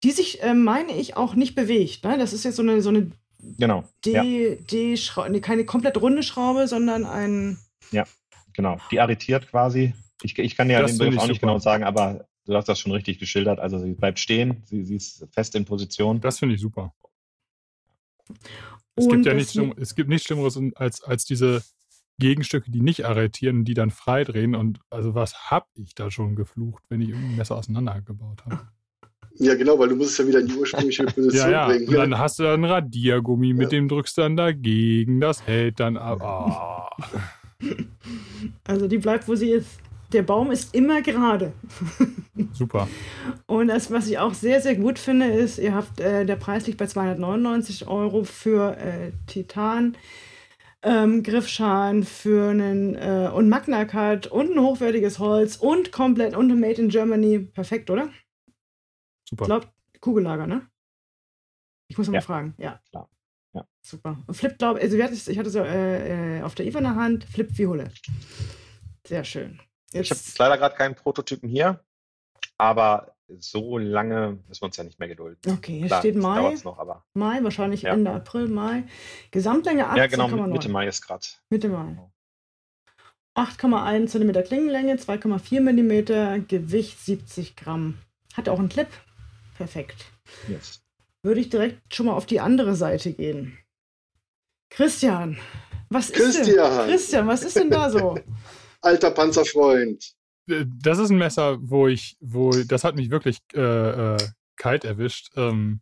die 0.05 0.11
sich, 0.11 0.43
äh, 0.43 0.55
meine 0.55 0.93
ich, 0.93 1.17
auch 1.17 1.35
nicht 1.35 1.55
bewegt. 1.55 2.05
Ne? 2.05 2.19
Das 2.19 2.33
ist 2.33 2.45
jetzt 2.45 2.57
so 2.57 2.63
eine, 2.63 2.83
so 2.83 2.91
eine 2.91 3.11
genau. 3.59 3.85
D, 4.05 4.13
ja. 4.13 4.23
D 4.71 4.97
nee, 5.31 5.41
keine 5.41 5.65
komplett 5.65 6.01
runde 6.01 6.23
Schraube, 6.23 6.69
sondern 6.69 7.05
ein. 7.05 7.59
Ja, 7.93 8.05
genau. 8.53 8.79
Die 8.91 9.01
arretiert 9.01 9.49
quasi. 9.49 9.95
Ich, 10.23 10.39
ich 10.39 10.57
kann 10.57 10.71
ja 10.71 10.81
das 10.81 10.93
den 10.93 10.99
Begriff 10.99 11.19
auch 11.19 11.29
nicht 11.29 11.41
super. 11.41 11.53
genau 11.53 11.59
sagen, 11.59 11.85
aber 11.85 12.27
du 12.47 12.55
hast 12.55 12.69
das 12.69 12.79
schon 12.79 12.93
richtig 12.93 13.19
geschildert. 13.19 13.59
Also 13.59 13.79
sie 13.79 13.93
bleibt 13.93 14.19
stehen, 14.19 14.63
sie, 14.65 14.85
sie 14.85 14.97
ist 14.97 15.27
fest 15.33 15.55
in 15.55 15.65
Position. 15.65 16.21
Das 16.21 16.39
finde 16.39 16.55
ich 16.55 16.61
super. 16.61 16.95
Es 18.97 19.09
gibt 19.09 19.27
ja 19.27 19.35
nichts, 19.35 19.53
Schlimm, 19.53 19.75
es 19.77 19.95
gibt 19.95 20.09
nichts 20.09 20.27
Schlimmeres 20.27 20.59
als, 20.75 21.03
als 21.03 21.27
diese 21.27 21.63
Gegenstücke, 22.19 22.71
die 22.71 22.81
nicht 22.81 23.05
arretieren, 23.05 23.65
die 23.65 23.75
dann 23.75 23.91
freidrehen. 23.91 24.55
Und 24.55 24.81
also 24.91 25.15
was 25.15 25.51
habe 25.51 25.67
ich 25.75 25.95
da 25.95 26.11
schon 26.11 26.35
geflucht, 26.35 26.83
wenn 26.89 27.03
ich 27.03 27.13
ein 27.13 27.37
Messer 27.37 27.57
auseinandergebaut 27.57 28.45
habe? 28.47 28.69
Ja, 29.38 29.55
genau, 29.55 29.79
weil 29.79 29.88
du 29.88 29.96
musst 29.96 30.12
es 30.12 30.18
ja 30.18 30.27
wieder 30.27 30.40
in 30.40 30.46
die 30.46 30.55
ursprüngliche 30.55 31.05
Position 31.07 31.51
ja, 31.51 31.51
ja. 31.51 31.66
bringen. 31.66 31.88
Und 31.88 31.94
dann 31.94 32.18
hast 32.18 32.38
du 32.38 32.44
dann 32.44 32.64
ein 32.64 32.70
Radiergummi, 32.70 33.53
mit 33.53 33.72
dem 33.72 33.88
drückst 33.88 34.16
du 34.18 34.22
dann 34.22 34.37
dagegen, 34.37 35.20
das 35.20 35.46
hält 35.46 35.81
dann 35.81 35.96
ab. 35.96 36.20
Oh. 36.22 37.66
Also 38.64 38.88
die 38.88 38.99
bleibt, 38.99 39.29
wo 39.29 39.35
sie 39.35 39.51
ist. 39.51 39.79
Der 40.12 40.22
Baum 40.22 40.53
ist 40.53 40.75
immer 40.75 41.03
gerade. 41.03 41.53
Super. 42.53 42.88
Und 43.46 43.68
das, 43.68 43.90
was 43.90 44.09
ich 44.09 44.18
auch 44.18 44.35
sehr, 44.35 44.61
sehr 44.61 44.77
gut 44.77 45.01
finde, 45.01 45.27
ist, 45.27 45.59
ihr 45.59 45.75
habt, 45.75 46.01
äh, 46.01 46.25
der 46.25 46.37
Preis 46.37 46.66
liegt 46.66 46.79
bei 46.79 46.87
299 46.87 47.88
Euro 47.88 48.22
für 48.22 48.77
äh, 48.77 49.11
Titan. 49.27 49.96
Ähm, 50.83 51.25
Griffschalen 51.25 52.05
für 52.05 52.51
einen 52.51 52.94
äh, 52.94 53.31
und 53.35 53.49
Magna 53.49 53.85
Cut 53.85 54.29
und 54.29 54.53
ein 54.53 54.61
hochwertiges 54.61 55.18
Holz 55.18 55.57
und 55.57 55.90
komplett 55.90 56.37
und 56.37 56.59
Made 56.61 56.81
in 56.81 56.88
Germany. 56.88 57.40
Perfekt, 57.40 57.90
oder? 57.90 58.09
Super. 59.29 59.45
Ich 59.45 59.47
glaube, 59.47 59.69
Kugellager, 60.01 60.47
ne? 60.47 60.69
Ich 61.89 61.99
muss 61.99 62.07
noch 62.07 62.15
ja. 62.15 62.21
mal 62.21 62.27
fragen. 62.27 62.55
Ja. 62.59 62.81
Klar. 62.91 63.09
Ja. 63.53 63.67
Super. 63.81 64.19
Und 64.27 64.35
Flip, 64.35 64.59
glaube 64.59 64.81
also 64.81 64.97
ich, 64.97 65.29
ich 65.29 65.39
hatte 65.39 65.51
so 65.51 65.61
äh, 65.61 66.39
äh, 66.39 66.43
auf 66.43 66.55
der 66.55 66.67
IFA 66.67 66.79
in 66.79 66.85
der 66.85 66.95
Hand, 66.95 67.25
Flip 67.25 67.49
wie 67.57 67.67
Hulle. 67.67 67.91
Sehr 69.07 69.25
schön. 69.25 69.61
Jetzt, 69.93 70.11
ich 70.11 70.41
habe 70.41 70.51
leider 70.51 70.59
gerade 70.59 70.77
keinen 70.77 70.95
Prototypen 70.95 71.49
hier, 71.49 71.81
aber 72.59 73.15
so 73.39 73.79
lange 73.79 74.39
müssen 74.47 74.62
wir 74.62 74.67
uns 74.67 74.77
ja 74.77 74.85
nicht 74.85 74.99
mehr 74.99 75.09
gedulden. 75.09 75.39
Okay, 75.51 75.79
hier 75.79 75.87
Klar, 75.87 76.01
steht 76.01 76.17
Mai. 76.17 76.55
Noch, 76.65 76.79
aber 76.79 77.05
Mai, 77.15 77.43
wahrscheinlich 77.43 77.83
ja. 77.83 77.93
Ende 77.93 78.11
April, 78.11 78.49
Mai. 78.49 78.85
Gesamtlänge 79.31 79.89
18,9. 79.89 79.97
Ja, 79.97 80.07
genau, 80.07 80.29
Mitte 80.47 80.69
Mai 80.69 80.87
ist 80.87 81.03
gerade. 81.03 81.27
Mitte 81.51 81.69
Mai. 81.69 81.97
8,1 83.37 84.07
cm 84.07 84.45
Klingenlänge, 84.45 84.95
2,4 84.95 85.61
mm, 85.61 86.47
Gewicht 86.47 86.99
70 87.01 87.57
Gramm. 87.57 87.99
Hat 88.35 88.49
auch 88.49 88.59
einen 88.59 88.69
Clip, 88.69 88.89
Perfekt. 89.57 90.05
Yes. 90.49 90.83
Würde 91.23 91.40
ich 91.40 91.51
direkt 91.51 91.95
schon 91.95 92.07
mal 92.07 92.12
auf 92.12 92.27
die 92.27 92.40
andere 92.40 92.77
Seite 92.77 93.12
gehen. 93.12 93.59
Christian, 94.71 95.38
was 95.88 96.12
Christian. 96.12 96.47
ist 96.47 96.57
denn? 96.57 96.88
Christian, 96.88 97.27
was 97.27 97.42
ist 97.42 97.57
denn 97.57 97.71
da 97.71 97.90
so? 97.90 98.19
Alter 98.81 99.11
Panzerfreund. 99.11 100.14
Äh, 100.49 100.64
das 100.66 100.99
ist 100.99 101.11
ein 101.11 101.19
Messer, 101.19 101.59
wo 101.61 101.88
ich, 101.88 102.16
wo, 102.21 102.51
das 102.51 102.85
hat 102.85 102.97
mich 102.97 103.11
wirklich 103.11 103.38
äh, 103.55 104.14
äh, 104.14 104.19
kalt 104.57 104.85
erwischt. 104.85 105.31
Ähm, 105.37 105.81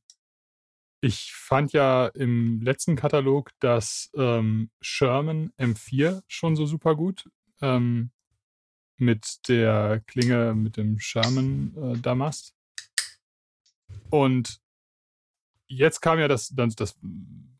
ich 1.00 1.32
fand 1.34 1.72
ja 1.72 2.06
im 2.06 2.60
letzten 2.62 2.96
Katalog 2.96 3.50
das 3.60 4.10
ähm, 4.16 4.70
Sherman 4.80 5.52
M4 5.58 6.22
schon 6.28 6.56
so 6.56 6.64
super 6.64 6.94
gut. 6.96 7.28
Ähm, 7.60 8.10
mit 8.96 9.48
der 9.48 10.02
Klinge, 10.06 10.54
mit 10.54 10.76
dem 10.76 10.98
Sherman 10.98 11.74
äh, 11.76 11.98
Damast. 12.00 12.54
Und 14.14 14.60
jetzt 15.66 16.00
kam 16.00 16.20
ja 16.20 16.28
das, 16.28 16.50
das, 16.50 16.76
das 16.76 16.96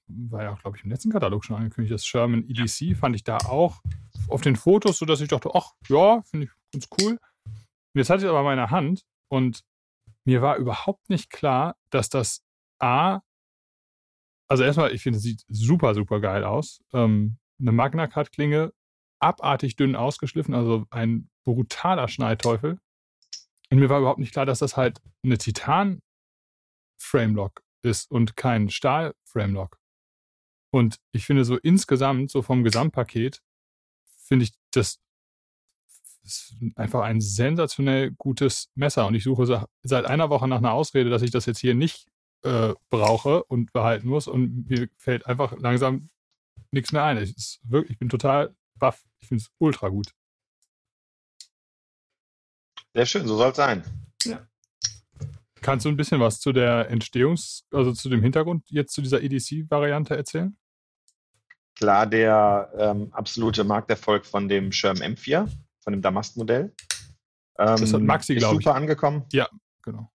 war 0.07 0.45
ja, 0.45 0.55
glaube 0.55 0.77
ich, 0.77 0.85
im 0.85 0.91
letzten 0.91 1.11
Katalog 1.11 1.45
schon 1.45 1.57
angekündigt, 1.57 1.93
das 1.93 2.07
Sherman 2.07 2.49
EDC 2.49 2.97
fand 2.97 3.17
ich 3.17 3.25
da 3.25 3.39
auch 3.39 3.83
auf 4.29 4.41
den 4.41 4.55
Fotos, 4.55 4.99
sodass 4.99 5.21
ich 5.21 5.27
dachte, 5.27 5.51
ach 5.53 5.73
ja, 5.89 6.23
finde 6.23 6.47
ich 6.47 6.53
ganz 6.73 6.87
cool. 7.01 7.19
Und 7.45 7.99
jetzt 7.99 8.09
hatte 8.09 8.23
ich 8.23 8.29
aber 8.29 8.45
meine 8.45 8.71
Hand 8.71 9.03
und 9.27 9.65
mir 10.25 10.43
war 10.43 10.55
überhaupt 10.59 11.11
nicht 11.11 11.29
klar, 11.29 11.75
dass 11.91 12.09
das 12.09 12.45
A, 12.79 13.23
also 14.47 14.63
erstmal, 14.63 14.93
ich 14.93 15.03
finde, 15.03 15.17
es 15.17 15.25
sieht 15.25 15.43
super, 15.49 15.93
super 15.95 16.21
geil 16.21 16.45
aus. 16.45 16.85
Ähm, 16.93 17.39
eine 17.59 17.73
Magna 17.73 18.07
Card 18.07 18.31
Klinge, 18.31 18.73
abartig 19.19 19.75
dünn 19.75 19.97
ausgeschliffen, 19.97 20.55
also 20.55 20.87
ein 20.91 21.29
brutaler 21.43 22.07
Schneiteufel. 22.07 22.79
Und 23.71 23.79
mir 23.81 23.89
war 23.89 23.99
überhaupt 23.99 24.21
nicht 24.21 24.33
klar, 24.33 24.47
dass 24.47 24.61
das 24.61 24.77
halt 24.77 25.01
eine 25.25 25.37
Titan 25.37 26.01
Framelock 27.05 27.63
ist 27.83 28.11
und 28.11 28.37
kein 28.37 28.71
Stahl-Framelock. 28.71 29.79
Und 30.71 30.97
ich 31.13 31.27
finde 31.27 31.45
so 31.45 31.57
insgesamt, 31.57 32.31
so 32.31 32.43
vom 32.43 32.65
Gesamtpaket, 32.65 33.43
finde 34.27 34.47
ich 34.47 34.55
das 34.73 34.99
einfach 36.75 37.03
ein 37.03 37.21
sensationell 37.21 38.13
gutes 38.13 38.71
Messer. 38.75 39.07
Und 39.07 39.15
ich 39.15 39.23
suche 39.23 39.67
seit 39.83 40.05
einer 40.07 40.31
Woche 40.31 40.49
nach 40.49 40.59
einer 40.59 40.73
Ausrede, 40.73 41.11
dass 41.11 41.23
ich 41.23 41.31
das 41.31 41.47
jetzt 41.47 41.61
hier 41.61 41.75
nicht 41.75 42.09
äh, 42.43 42.75
brauche 42.91 43.45
und 43.45 43.73
behalten 43.73 44.09
muss. 44.09 44.27
Und 44.27 44.69
mir 44.69 44.89
fällt 44.97 45.27
einfach 45.27 45.57
langsam 45.59 46.09
nichts 46.71 46.93
mehr 46.93 47.05
ein. 47.05 47.19
Ich, 47.19 47.61
wirklich, 47.63 47.93
ich 47.93 47.99
bin 47.99 48.09
total 48.09 48.55
baff. 48.75 49.05
Ich 49.21 49.29
finde 49.29 49.43
es 49.43 49.51
ultra 49.59 49.89
gut. 49.89 50.13
Sehr 52.95 53.07
schön, 53.07 53.27
so 53.27 53.37
soll 53.37 53.51
es 53.51 53.57
sein. 53.57 54.04
Kannst 55.65 55.87
du 55.87 55.89
ein 55.89 55.97
bisschen 55.97 56.21
was 56.21 56.41
zu 56.41 56.53
der 56.53 56.93
Entstehungs-, 56.93 57.63
also 57.73 57.93
zu 57.93 58.11
dem 58.11 58.21
Hintergrund 58.21 58.65
jetzt 58.69 58.93
zu 58.93 59.01
dieser 59.01 59.23
EDC-Variante 59.23 60.15
erzählen? 60.15 60.55
Klar, 61.75 62.07
der 62.07 62.71
ähm, 62.77 63.09
absolute 63.13 63.65
Markterfolg 63.65 64.27
von 64.27 64.47
dem 64.47 64.73
Sherm 64.73 64.99
M4, 64.99 65.49
von 65.81 65.93
dem 65.95 66.03
Damast-Modell. 66.03 66.75
Ähm, 67.59 67.77
das 67.81 67.95
hat 67.95 68.03
Maxi, 68.03 68.35
glaube 68.35 68.57
ich. 68.57 68.65
Super 68.65 68.77
angekommen. 68.77 69.25
Ja, 69.33 69.49
genau. 69.83 70.11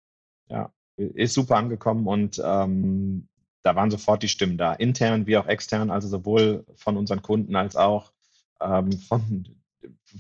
Ja, 0.50 0.70
ist 0.98 1.32
super 1.32 1.56
angekommen 1.56 2.06
und 2.06 2.38
ähm, 2.44 3.26
da 3.62 3.74
waren 3.74 3.90
sofort 3.90 4.22
die 4.22 4.28
Stimmen 4.28 4.58
da, 4.58 4.74
intern 4.74 5.26
wie 5.26 5.38
auch 5.38 5.46
extern, 5.46 5.90
also 5.90 6.08
sowohl 6.08 6.66
von 6.76 6.98
unseren 6.98 7.22
Kunden 7.22 7.56
als 7.56 7.74
auch 7.74 8.12
ähm, 8.60 8.92
von, 8.92 9.48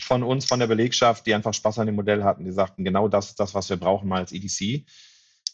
von 0.00 0.22
uns, 0.22 0.46
von 0.46 0.58
der 0.58 0.68
Belegschaft, 0.68 1.26
die 1.26 1.34
einfach 1.34 1.52
Spaß 1.52 1.80
an 1.80 1.86
dem 1.86 1.96
Modell 1.96 2.24
hatten, 2.24 2.46
die 2.46 2.52
sagten, 2.52 2.82
genau 2.82 3.08
das 3.08 3.28
ist 3.28 3.40
das, 3.40 3.54
was 3.54 3.68
wir 3.68 3.76
brauchen 3.76 4.08
mal 4.08 4.20
als 4.20 4.32
EDC. 4.32 4.86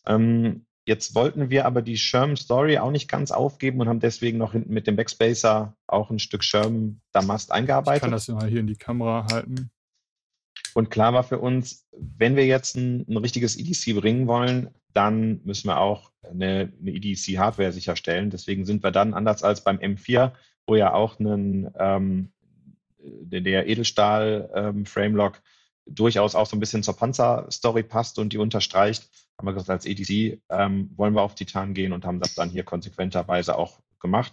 Ähm, 0.07 0.67
jetzt 0.87 1.15
wollten 1.15 1.51
wir 1.51 1.67
aber 1.67 1.83
die 1.83 1.97
Sherm 1.97 2.37
Story 2.37 2.79
auch 2.79 2.91
nicht 2.91 3.09
ganz 3.09 3.31
aufgeben 3.31 3.81
und 3.81 3.89
haben 3.89 4.01
deswegen 4.01 4.39
noch 4.39 4.53
hinten 4.53 4.73
mit 4.73 4.87
dem 4.87 4.97
Backspacer 4.97 5.77
auch 5.87 6.11
ein 6.11 6.19
Stück 6.19 6.45
Sherm 6.45 7.01
Damast 7.13 7.53
eingearbeitet. 7.53 7.97
Ich 7.97 8.03
kann 8.03 8.13
das 8.13 8.29
mal 8.29 8.49
hier 8.49 8.61
in 8.61 8.67
die 8.67 8.77
Kamera 8.77 9.27
halten. 9.31 9.71
Und 10.75 10.91
klar 10.91 11.13
war 11.13 11.23
für 11.23 11.39
uns, 11.39 11.87
wenn 11.93 12.37
wir 12.37 12.47
jetzt 12.47 12.77
ein, 12.77 13.07
ein 13.09 13.17
richtiges 13.17 13.57
EDC 13.57 14.01
bringen 14.01 14.27
wollen, 14.27 14.71
dann 14.93 15.41
müssen 15.45 15.69
wir 15.69 15.79
auch 15.79 16.11
eine, 16.23 16.73
eine 16.81 16.91
EDC-Hardware 16.91 17.73
sicherstellen. 17.73 18.31
Deswegen 18.31 18.65
sind 18.65 18.83
wir 18.83 18.91
dann, 18.91 19.15
anders 19.15 19.43
als 19.43 19.63
beim 19.63 19.79
M4, 19.79 20.33
wo 20.67 20.77
ja 20.77 20.93
auch 20.93 21.19
einen, 21.21 21.71
ähm, 21.79 22.33
der 22.99 23.69
Edelstahl-Framelock 23.69 25.37
ähm, 25.37 25.43
durchaus 25.87 26.35
auch 26.35 26.47
so 26.47 26.57
ein 26.57 26.61
bisschen 26.61 26.83
zur 26.83 26.97
Panzer-Story 26.97 27.83
passt 27.83 28.19
und 28.19 28.33
die 28.33 28.39
unterstreicht, 28.39 29.09
haben 29.39 29.47
wir 29.47 29.53
gesagt, 29.53 29.71
als 29.71 29.87
EDC 29.87 30.41
ähm, 30.49 30.91
wollen 30.97 31.15
wir 31.15 31.23
auf 31.23 31.35
Titan 31.35 31.75
gehen 31.75 31.93
und 31.93 32.05
haben 32.05 32.21
das 32.21 32.35
dann 32.35 32.51
hier 32.51 32.65
konsequenterweise 32.65 33.57
auch 33.59 33.81
gemacht. 34.01 34.33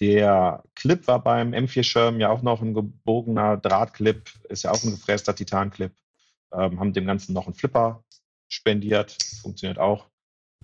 Der 0.00 0.64
Clip 0.74 1.06
war 1.06 1.22
beim 1.22 1.52
M4-Schirm 1.52 2.18
ja 2.18 2.28
auch 2.30 2.42
noch 2.42 2.60
ein 2.60 2.74
gebogener 2.74 3.56
Drahtclip, 3.56 4.30
ist 4.48 4.64
ja 4.64 4.72
auch 4.72 4.82
ein 4.82 4.90
gefräster 4.90 5.34
Titan-Clip. 5.34 5.92
Ähm, 6.52 6.80
haben 6.80 6.92
dem 6.92 7.06
Ganzen 7.06 7.32
noch 7.32 7.46
einen 7.46 7.54
Flipper 7.54 8.04
spendiert, 8.48 9.16
funktioniert 9.40 9.78
auch 9.78 10.08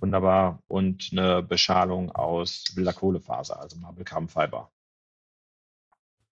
wunderbar. 0.01 0.63
Und 0.67 1.11
eine 1.13 1.43
Beschalung 1.43 2.11
aus 2.11 2.65
wilder 2.75 2.93
Kohlefaser, 2.93 3.61
also 3.61 3.77
Marble 3.77 4.05
Carbon 4.05 4.29
Fiber. 4.29 4.73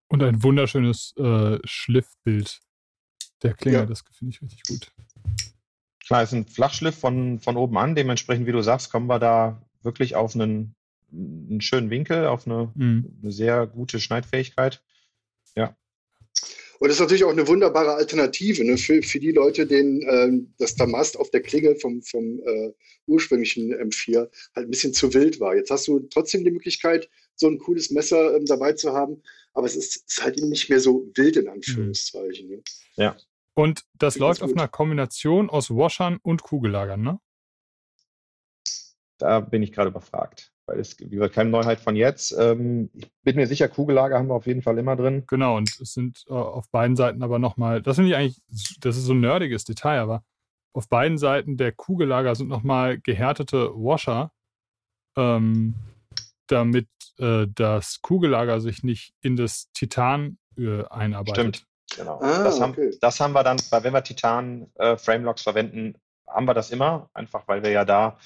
Und 0.09 0.23
ein 0.23 0.41
wunderschönes 0.41 1.15
äh, 1.17 1.59
Schliffbild 1.63 2.61
der 3.43 3.53
Klinge, 3.53 3.77
ja. 3.77 3.85
das 3.85 4.03
finde 4.11 4.33
ich 4.33 4.41
richtig 4.41 4.63
gut. 4.67 4.91
Klar, 6.05 6.23
ist 6.23 6.33
ein 6.33 6.45
Flachschliff 6.45 6.97
von, 6.97 7.39
von 7.39 7.57
oben 7.57 7.77
an. 7.77 7.95
Dementsprechend, 7.95 8.47
wie 8.47 8.51
du 8.51 8.61
sagst, 8.61 8.91
kommen 8.91 9.07
wir 9.07 9.19
da 9.19 9.61
wirklich 9.83 10.15
auf 10.15 10.35
einen 10.35 10.75
einen 11.11 11.61
schönen 11.61 11.89
Winkel, 11.89 12.25
auf 12.25 12.45
eine, 12.45 12.71
mhm. 12.75 13.17
eine 13.21 13.31
sehr 13.31 13.67
gute 13.67 13.99
Schneidfähigkeit. 13.99 14.81
Ja. 15.55 15.75
Und 16.79 16.87
das 16.87 16.95
ist 16.95 17.01
natürlich 17.01 17.25
auch 17.25 17.31
eine 17.31 17.47
wunderbare 17.47 17.93
Alternative 17.93 18.63
ne, 18.63 18.77
für, 18.77 19.01
für 19.03 19.19
die 19.19 19.31
Leute, 19.31 19.67
denen 19.67 20.01
äh, 20.01 20.47
das 20.57 20.75
Damast 20.75 21.17
auf 21.17 21.29
der 21.29 21.41
Klinge 21.41 21.75
vom, 21.75 22.01
vom 22.01 22.39
äh, 22.45 22.71
ursprünglichen 23.07 23.73
M4 23.73 24.29
halt 24.55 24.67
ein 24.67 24.69
bisschen 24.69 24.93
zu 24.93 25.13
wild 25.13 25.39
war. 25.39 25.55
Jetzt 25.55 25.71
hast 25.71 25.87
du 25.87 25.99
trotzdem 25.99 26.43
die 26.43 26.51
Möglichkeit, 26.51 27.09
so 27.35 27.47
ein 27.47 27.57
cooles 27.57 27.89
Messer 27.91 28.35
ähm, 28.35 28.45
dabei 28.45 28.73
zu 28.73 28.93
haben, 28.93 29.21
aber 29.53 29.65
es 29.65 29.75
ist, 29.75 30.05
ist, 30.07 30.23
halt 30.23 30.37
nicht 30.41 30.69
mehr 30.69 30.79
so 30.79 31.09
wild 31.15 31.35
in 31.35 31.49
Anführungszeichen. 31.49 32.47
Mhm. 32.47 32.55
Ne? 32.55 32.63
Ja. 32.95 33.17
Und 33.55 33.83
das 33.93 34.17
läuft 34.17 34.41
auf 34.41 34.51
einer 34.51 34.67
Kombination 34.67 35.49
aus 35.49 35.69
Washern 35.69 36.17
und 36.21 36.43
Kugellagern, 36.43 37.01
ne? 37.01 37.19
Da 39.17 39.41
bin 39.41 39.63
ich 39.63 39.73
gerade 39.73 39.89
überfragt 39.89 40.53
weil 40.69 40.79
es, 40.79 40.99
wie 40.99 41.09
gesagt, 41.09 41.33
keine 41.33 41.49
Neuheit 41.49 41.79
von 41.79 41.95
jetzt. 41.95 42.35
Ähm, 42.37 42.89
ich 42.93 43.11
bin 43.23 43.35
mir 43.35 43.47
sicher, 43.47 43.67
Kugellager 43.67 44.17
haben 44.17 44.27
wir 44.27 44.35
auf 44.35 44.45
jeden 44.45 44.61
Fall 44.61 44.77
immer 44.77 44.95
drin. 44.95 45.23
Genau, 45.27 45.57
und 45.57 45.69
es 45.81 45.93
sind 45.93 46.23
äh, 46.27 46.33
auf 46.33 46.69
beiden 46.69 46.95
Seiten 46.95 47.23
aber 47.23 47.39
nochmal, 47.39 47.81
das 47.81 47.95
finde 47.95 48.11
ich 48.11 48.15
eigentlich, 48.15 48.41
das 48.79 48.95
ist 48.95 49.05
so 49.05 49.13
ein 49.13 49.19
nerdiges 49.19 49.65
Detail, 49.65 49.99
aber 49.99 50.23
auf 50.73 50.87
beiden 50.87 51.17
Seiten 51.17 51.57
der 51.57 51.71
Kugellager 51.71 52.35
sind 52.35 52.47
nochmal 52.47 52.99
gehärtete 52.99 53.71
Washer, 53.73 54.31
ähm, 55.17 55.73
damit 56.47 56.87
äh, 57.17 57.47
das 57.53 58.01
Kugellager 58.01 58.61
sich 58.61 58.83
nicht 58.83 59.13
in 59.21 59.35
das 59.35 59.71
Titan 59.73 60.37
einarbeitet. 60.89 61.57
Stimmt, 61.57 61.67
genau. 61.99 62.19
Ah, 62.21 62.43
das, 62.43 62.59
haben, 62.59 62.71
okay. 62.71 62.95
das 62.99 63.19
haben 63.19 63.33
wir 63.33 63.43
dann, 63.43 63.57
wenn 63.57 63.93
wir 63.93 64.03
Titan-Framelocks 64.03 65.41
äh, 65.41 65.43
verwenden, 65.43 65.95
haben 66.27 66.47
wir 66.47 66.53
das 66.53 66.71
immer, 66.71 67.09
einfach 67.13 67.47
weil 67.47 67.63
wir 67.63 67.71
ja 67.71 67.85
da 67.85 68.17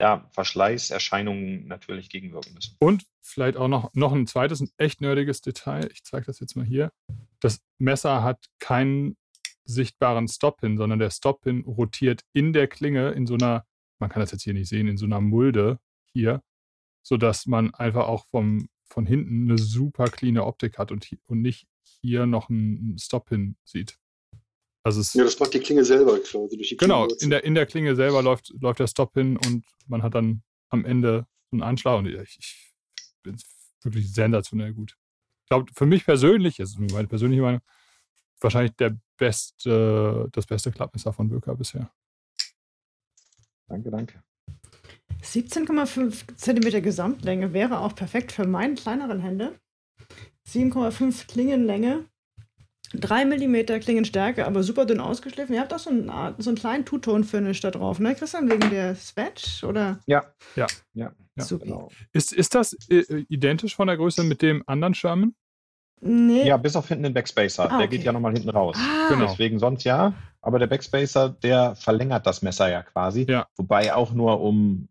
ja, 0.00 0.28
Verschleißerscheinungen 0.30 1.66
natürlich 1.66 2.08
gegenwirken 2.08 2.54
müssen. 2.54 2.76
Und 2.78 3.04
vielleicht 3.20 3.56
auch 3.56 3.68
noch, 3.68 3.92
noch 3.94 4.12
ein 4.12 4.26
zweites, 4.26 4.60
ein 4.60 4.70
echt 4.76 5.00
nerdiges 5.00 5.40
Detail. 5.40 5.88
Ich 5.92 6.04
zeige 6.04 6.26
das 6.26 6.40
jetzt 6.40 6.56
mal 6.56 6.64
hier. 6.64 6.92
Das 7.40 7.60
Messer 7.78 8.22
hat 8.22 8.46
keinen 8.60 9.16
sichtbaren 9.64 10.28
Stop-Pin, 10.28 10.78
sondern 10.78 10.98
der 10.98 11.10
Stop-Pin 11.10 11.64
rotiert 11.64 12.22
in 12.32 12.52
der 12.52 12.68
Klinge 12.68 13.10
in 13.10 13.26
so 13.26 13.34
einer, 13.34 13.66
man 13.98 14.08
kann 14.08 14.20
das 14.20 14.30
jetzt 14.30 14.44
hier 14.44 14.54
nicht 14.54 14.68
sehen, 14.68 14.86
in 14.86 14.96
so 14.96 15.06
einer 15.06 15.20
Mulde 15.20 15.78
hier, 16.12 16.42
sodass 17.02 17.46
man 17.46 17.74
einfach 17.74 18.06
auch 18.06 18.24
vom, 18.26 18.68
von 18.84 19.04
hinten 19.04 19.50
eine 19.50 19.58
super 19.58 20.06
cleane 20.06 20.44
Optik 20.44 20.78
hat 20.78 20.92
und, 20.92 21.08
und 21.26 21.42
nicht 21.42 21.66
hier 22.00 22.26
noch 22.26 22.48
einen 22.48 22.98
Stop-Pin 22.98 23.56
sieht. 23.64 23.98
Also 24.82 25.18
ja, 25.18 25.24
das 25.24 25.38
macht 25.38 25.52
die 25.54 25.60
Klinge 25.60 25.84
selber 25.84 26.18
quasi 26.20 26.56
durch 26.56 26.68
die 26.68 26.76
Klinge. 26.76 26.94
Genau, 26.94 27.08
in 27.20 27.30
der, 27.30 27.44
in 27.44 27.54
der 27.54 27.66
Klinge 27.66 27.94
selber 27.94 28.22
läuft, 28.22 28.54
läuft 28.60 28.80
der 28.80 28.86
Stop 28.86 29.14
hin 29.14 29.36
und 29.36 29.64
man 29.86 30.02
hat 30.02 30.14
dann 30.14 30.42
am 30.70 30.84
Ende 30.84 31.26
einen 31.50 31.62
Anschlag 31.62 31.98
und 31.98 32.06
ich, 32.06 32.38
ich 32.38 32.74
bin 33.22 33.36
wirklich 33.82 34.12
sensationell 34.12 34.72
gut. 34.72 34.96
Ich 35.42 35.48
glaube, 35.48 35.70
für 35.74 35.86
mich 35.86 36.04
persönlich, 36.04 36.56
das 36.56 36.70
ist 36.70 36.78
nur 36.78 36.90
meine 36.92 37.08
persönliche 37.08 37.42
Meinung, 37.42 37.60
wahrscheinlich 38.40 38.76
der 38.76 38.96
beste, 39.16 40.28
das 40.32 40.46
beste 40.46 40.70
Klappmesser 40.70 41.12
von 41.12 41.28
Böker 41.28 41.54
bisher. 41.54 41.90
Danke, 43.66 43.90
danke. 43.90 44.22
17,5 45.22 46.36
cm 46.36 46.82
Gesamtlänge 46.82 47.52
wäre 47.52 47.80
auch 47.80 47.94
perfekt 47.94 48.32
für 48.32 48.46
meine 48.46 48.74
kleineren 48.74 49.20
Hände. 49.20 49.58
7,5 50.48 51.26
Klingenlänge 51.26 52.04
3 52.94 53.26
mm 53.26 53.80
Klingenstärke, 53.80 54.46
aber 54.46 54.62
super 54.62 54.86
dünn 54.86 55.00
ausgeschliffen. 55.00 55.54
Ihr 55.54 55.60
habt 55.60 55.74
auch 55.74 55.78
so 55.78 55.90
einen, 55.90 56.10
so 56.38 56.50
einen 56.50 56.56
kleinen 56.56 56.84
Two-Tone-Finish 56.86 57.60
da 57.60 57.70
drauf, 57.70 57.98
ne, 57.98 58.14
Christian, 58.14 58.50
wegen 58.50 58.70
der 58.70 58.94
Swatch, 58.94 59.62
oder? 59.62 59.98
Ja, 60.06 60.24
ja, 60.56 60.66
ja. 60.94 61.12
ja 61.36 61.44
super. 61.44 61.64
Genau. 61.64 61.90
Ist, 62.12 62.32
ist 62.32 62.54
das 62.54 62.72
äh, 62.88 63.24
identisch 63.28 63.76
von 63.76 63.88
der 63.88 63.98
Größe 63.98 64.24
mit 64.24 64.40
dem 64.40 64.62
anderen 64.66 64.94
Sherman? 64.94 65.34
Nee. 66.00 66.46
Ja, 66.46 66.56
bis 66.56 66.76
auf 66.76 66.88
hinten 66.88 67.02
den 67.02 67.14
Backspacer. 67.14 67.64
Ah, 67.64 67.66
okay. 67.66 67.78
Der 67.78 67.88
geht 67.88 68.04
ja 68.04 68.12
nochmal 68.12 68.32
hinten 68.32 68.50
raus. 68.50 68.76
Ah. 68.78 69.08
Genau. 69.10 69.26
Deswegen 69.26 69.58
sonst 69.58 69.84
ja. 69.84 70.14
Aber 70.40 70.58
der 70.58 70.68
Backspacer, 70.68 71.28
der 71.28 71.74
verlängert 71.74 72.26
das 72.26 72.40
Messer 72.40 72.70
ja 72.70 72.82
quasi. 72.82 73.26
Ja. 73.28 73.48
Wobei 73.56 73.92
auch 73.92 74.12
nur 74.12 74.40
um, 74.40 74.88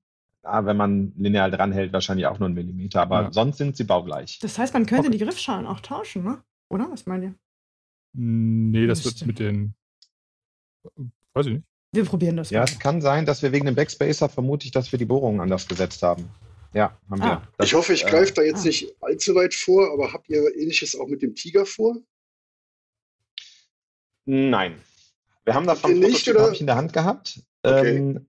wenn 0.47 0.77
man 0.77 1.13
lineal 1.17 1.51
dranhält, 1.51 1.93
wahrscheinlich 1.93 2.27
auch 2.27 2.39
nur 2.39 2.47
einen 2.47 2.55
Millimeter. 2.55 3.01
Aber 3.01 3.23
ja. 3.23 3.31
sonst 3.31 3.57
sind 3.57 3.77
sie 3.77 3.83
baugleich. 3.83 4.39
Das 4.39 4.57
heißt, 4.57 4.73
man 4.73 4.85
könnte 4.85 5.07
okay. 5.07 5.17
die 5.17 5.23
Griffschalen 5.23 5.65
auch 5.65 5.79
tauschen, 5.79 6.23
ne? 6.23 6.41
Oder? 6.69 6.87
Was 6.91 7.05
meint 7.05 7.23
ihr? 7.23 7.35
Nee, 8.13 8.87
das 8.87 9.05
wird 9.05 9.25
mit 9.25 9.39
den. 9.39 9.75
Weiß 11.33 11.45
ich 11.45 11.53
nicht. 11.53 11.65
Wir 11.93 12.05
probieren 12.05 12.37
das. 12.37 12.49
Ja, 12.49 12.59
mal. 12.59 12.65
es 12.65 12.79
kann 12.79 13.01
sein, 13.01 13.25
dass 13.25 13.41
wir 13.41 13.51
wegen 13.51 13.65
dem 13.65 13.75
Backspacer 13.75 14.29
vermutlich, 14.29 14.71
dass 14.71 14.91
wir 14.91 14.99
die 14.99 15.05
Bohrungen 15.05 15.39
anders 15.39 15.67
gesetzt 15.67 16.01
haben. 16.03 16.29
Ja, 16.73 16.97
haben 17.09 17.21
ah. 17.21 17.25
wir. 17.25 17.47
Das, 17.57 17.67
ich 17.67 17.73
hoffe, 17.73 17.93
ich 17.93 18.05
äh, 18.05 18.09
greife 18.09 18.33
da 18.33 18.41
jetzt 18.41 18.61
ah. 18.61 18.67
nicht 18.67 18.95
allzu 19.01 19.35
weit 19.35 19.53
vor, 19.53 19.91
aber 19.93 20.13
habt 20.13 20.29
ihr 20.29 20.55
ähnliches 20.55 20.95
auch 20.99 21.07
mit 21.07 21.21
dem 21.21 21.35
Tiger 21.35 21.65
vor? 21.65 21.97
Nein. 24.25 24.75
Wir 25.45 25.53
haben 25.53 25.65
davon 25.65 25.97
nicht, 25.99 26.27
oder? 26.27 26.51
ich 26.51 26.59
in 26.59 26.67
der 26.67 26.75
Hand 26.75 26.91
gehabt. 26.91 27.41
Okay. 27.63 27.97
Ähm, 27.97 28.27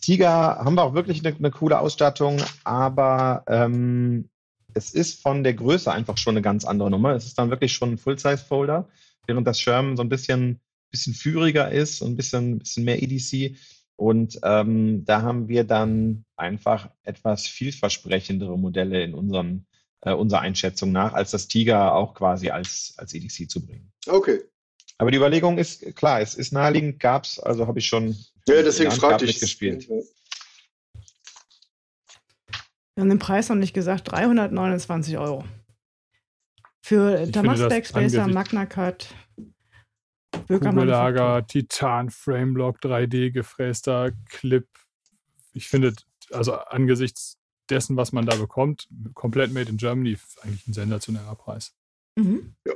Tiger 0.00 0.30
haben 0.30 0.74
wir 0.74 0.82
auch 0.82 0.94
wirklich 0.94 1.24
eine, 1.24 1.36
eine 1.36 1.50
coole 1.50 1.78
Ausstattung, 1.78 2.40
aber 2.64 3.44
ähm, 3.46 4.28
es 4.74 4.90
ist 4.90 5.20
von 5.20 5.44
der 5.44 5.54
Größe 5.54 5.92
einfach 5.92 6.16
schon 6.16 6.34
eine 6.34 6.42
ganz 6.42 6.64
andere 6.64 6.90
Nummer. 6.90 7.14
Es 7.14 7.26
ist 7.26 7.38
dann 7.38 7.50
wirklich 7.50 7.72
schon 7.72 7.92
ein 7.92 7.98
Full-Size-Folder, 7.98 8.88
während 9.26 9.46
das 9.46 9.60
Sherman 9.60 9.96
so 9.96 10.02
ein 10.02 10.08
bisschen, 10.08 10.60
bisschen 10.90 11.14
führiger 11.14 11.70
ist 11.70 12.00
und 12.00 12.12
ein 12.12 12.16
bisschen, 12.16 12.58
bisschen 12.58 12.84
mehr 12.84 13.02
EDC. 13.02 13.56
Und 13.96 14.40
ähm, 14.42 15.04
da 15.04 15.22
haben 15.22 15.48
wir 15.48 15.64
dann 15.64 16.24
einfach 16.36 16.90
etwas 17.02 17.46
vielversprechendere 17.46 18.58
Modelle 18.58 19.04
in 19.04 19.14
unseren, 19.14 19.66
äh, 20.00 20.12
unserer 20.12 20.40
Einschätzung 20.40 20.92
nach, 20.92 21.12
als 21.12 21.30
das 21.30 21.46
Tiger 21.46 21.94
auch 21.94 22.14
quasi 22.14 22.50
als, 22.50 22.94
als 22.96 23.12
EDC 23.14 23.50
zu 23.50 23.64
bringen. 23.64 23.92
Okay. 24.06 24.40
Aber 24.98 25.10
die 25.10 25.16
Überlegung 25.16 25.58
ist 25.58 25.96
klar, 25.96 26.20
es 26.20 26.34
ist 26.34 26.52
naheliegend, 26.52 27.00
gab 27.00 27.24
es, 27.24 27.40
also 27.40 27.66
habe 27.66 27.78
ich 27.78 27.86
schon 27.86 28.16
ja, 28.46 28.62
deswegen 28.62 28.90
fragte 28.90 29.24
ich 29.24 29.40
gespielt. 29.40 29.88
Wir 29.88 30.04
haben 33.00 33.08
den 33.08 33.18
Preis 33.18 33.48
noch 33.48 33.56
nicht 33.56 33.72
gesagt, 33.72 34.10
329 34.10 35.16
Euro. 35.18 35.44
Für 36.84 37.26
Damas 37.26 37.60
Backspacer, 37.60 38.26
Magna 38.26 38.66
Cut, 38.66 39.14
Kugellager, 40.48 41.46
Titan, 41.46 42.10
Frameblock, 42.10 42.80
3D 42.80 43.30
gefräster 43.30 44.12
Clip, 44.28 44.66
ich 45.52 45.68
finde, 45.68 45.94
also 46.32 46.54
angesichts 46.54 47.38
dessen, 47.70 47.96
was 47.96 48.12
man 48.12 48.26
da 48.26 48.34
bekommt, 48.34 48.88
komplett 49.14 49.52
made 49.52 49.70
in 49.70 49.76
Germany, 49.76 50.18
eigentlich 50.42 50.66
ein 50.66 50.72
sensationeller 50.72 51.36
Preis. 51.36 51.74
Mhm. 52.18 52.54
Ja. 52.66 52.74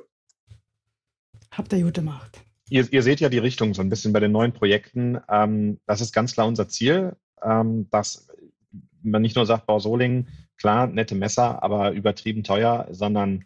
Habt 1.57 1.72
ihr 1.72 1.82
gut 1.82 1.94
gemacht. 1.94 2.42
Ihr, 2.68 2.86
ihr, 2.92 3.02
seht 3.02 3.20
ja 3.20 3.30
die 3.30 3.38
Richtung 3.38 3.72
so 3.72 3.80
ein 3.80 3.88
bisschen 3.88 4.12
bei 4.12 4.20
den 4.20 4.32
neuen 4.32 4.52
Projekten. 4.52 5.18
Ähm, 5.28 5.80
das 5.86 6.00
ist 6.02 6.12
ganz 6.12 6.34
klar 6.34 6.46
unser 6.46 6.68
Ziel, 6.68 7.16
ähm, 7.42 7.88
dass 7.90 8.28
man 9.02 9.22
nicht 9.22 9.36
nur 9.36 9.46
sagt, 9.46 9.66
Bau 9.66 9.78
Solingen, 9.78 10.28
klar, 10.59 10.86
nette 10.86 11.14
Messer, 11.14 11.62
aber 11.62 11.92
übertrieben 11.92 12.42
teuer, 12.42 12.88
sondern 12.90 13.44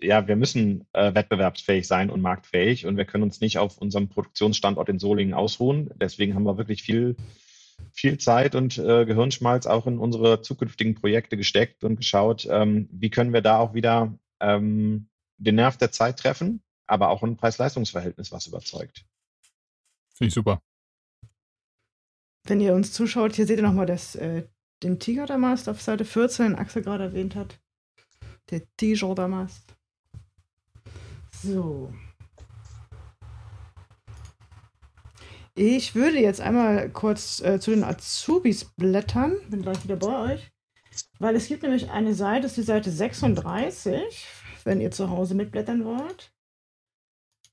ja, 0.00 0.28
wir 0.28 0.36
müssen 0.36 0.86
äh, 0.92 1.14
wettbewerbsfähig 1.14 1.86
sein 1.86 2.10
und 2.10 2.20
marktfähig 2.20 2.86
und 2.86 2.96
wir 2.96 3.06
können 3.06 3.24
uns 3.24 3.40
nicht 3.40 3.58
auf 3.58 3.78
unserem 3.78 4.08
Produktionsstandort 4.08 4.88
in 4.88 4.98
Solingen 4.98 5.34
ausruhen. 5.34 5.90
Deswegen 5.96 6.34
haben 6.34 6.44
wir 6.44 6.58
wirklich 6.58 6.82
viel, 6.82 7.16
viel 7.92 8.18
Zeit 8.18 8.54
und 8.54 8.78
äh, 8.78 9.04
Gehirnschmalz 9.04 9.66
auch 9.66 9.86
in 9.86 9.98
unsere 9.98 10.42
zukünftigen 10.42 10.94
Projekte 10.94 11.36
gesteckt 11.36 11.82
und 11.82 11.96
geschaut, 11.96 12.46
ähm, 12.50 12.88
wie 12.92 13.10
können 13.10 13.32
wir 13.32 13.42
da 13.42 13.58
auch 13.58 13.74
wieder 13.74 14.16
ähm, 14.40 15.08
den 15.38 15.56
Nerv 15.56 15.76
der 15.76 15.90
Zeit 15.90 16.18
treffen, 16.18 16.62
aber 16.92 17.08
auch 17.08 17.22
ein 17.22 17.36
Preis-Leistungs-Verhältnis, 17.36 18.30
was 18.32 18.46
überzeugt. 18.46 19.06
Finde 20.14 20.28
ich 20.28 20.34
super. 20.34 20.60
Wenn 22.44 22.60
ihr 22.60 22.74
uns 22.74 22.92
zuschaut, 22.92 23.34
hier 23.34 23.46
seht 23.46 23.58
ihr 23.58 23.62
nochmal 23.62 23.86
das, 23.86 24.14
äh, 24.14 24.46
den 24.82 24.98
Tiger 25.00 25.26
Damast 25.26 25.68
auf 25.68 25.80
Seite 25.80 26.04
14, 26.04 26.50
den 26.50 26.54
Axel 26.56 26.82
gerade 26.82 27.04
erwähnt 27.04 27.34
hat. 27.34 27.58
Der 28.50 28.62
Tiger 28.76 29.14
Damast. 29.14 29.74
So. 31.42 31.92
Ich 35.54 35.94
würde 35.94 36.18
jetzt 36.18 36.40
einmal 36.40 36.90
kurz 36.90 37.40
äh, 37.40 37.58
zu 37.58 37.70
den 37.70 37.84
Azubis 37.84 38.64
blättern. 38.64 39.36
Bin 39.48 39.62
gleich 39.62 39.82
wieder 39.84 39.96
bei 39.96 40.34
euch. 40.34 40.52
Weil 41.18 41.36
es 41.36 41.46
gibt 41.46 41.62
nämlich 41.62 41.90
eine 41.90 42.14
Seite, 42.14 42.42
das 42.42 42.52
ist 42.52 42.58
die 42.58 42.62
Seite 42.62 42.90
36, 42.90 44.26
wenn 44.64 44.80
ihr 44.80 44.90
zu 44.90 45.08
Hause 45.08 45.34
mitblättern 45.34 45.84
wollt. 45.84 46.32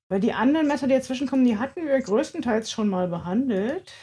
Weil 0.09 0.19
die 0.19 0.33
anderen 0.33 0.67
Messer, 0.67 0.87
die 0.87 0.95
dazwischen 0.95 1.27
kommen, 1.27 1.45
die 1.45 1.57
hatten 1.57 1.85
wir 1.85 2.01
größtenteils 2.01 2.71
schon 2.71 2.89
mal 2.89 3.07
behandelt. 3.07 3.93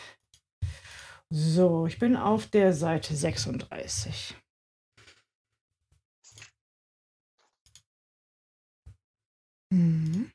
So, 1.30 1.86
ich 1.86 1.98
bin 1.98 2.16
auf 2.16 2.46
der 2.46 2.72
Seite 2.72 3.14
36. 3.16 4.36
Mhm. 9.72 10.30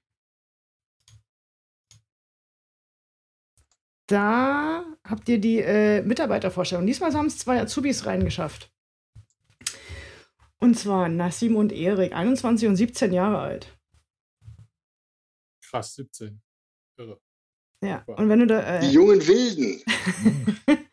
Da 4.07 4.83
habt 5.07 5.29
ihr 5.29 5.39
die 5.39 5.59
äh, 5.59 6.01
Mitarbeitervorstellung. 6.01 6.85
Diesmal 6.85 7.13
haben 7.13 7.27
es 7.27 7.37
zwei 7.37 7.61
Azubis 7.61 8.05
reingeschafft. 8.05 8.69
Und 10.59 10.77
zwar 10.77 11.07
Nassim 11.07 11.55
und 11.55 11.71
Erik, 11.71 12.11
21 12.13 12.67
und 12.67 12.75
17 12.75 13.13
Jahre 13.13 13.39
alt. 13.39 13.80
Krass, 15.71 15.95
17. 15.95 16.41
Irre. 16.97 17.19
Ja, 17.83 18.03
und 18.05 18.29
wenn 18.29 18.39
du 18.39 18.47
da. 18.47 18.77
Äh, 18.77 18.81
die 18.81 18.91
jungen 18.91 19.25
Wilden. 19.25 19.81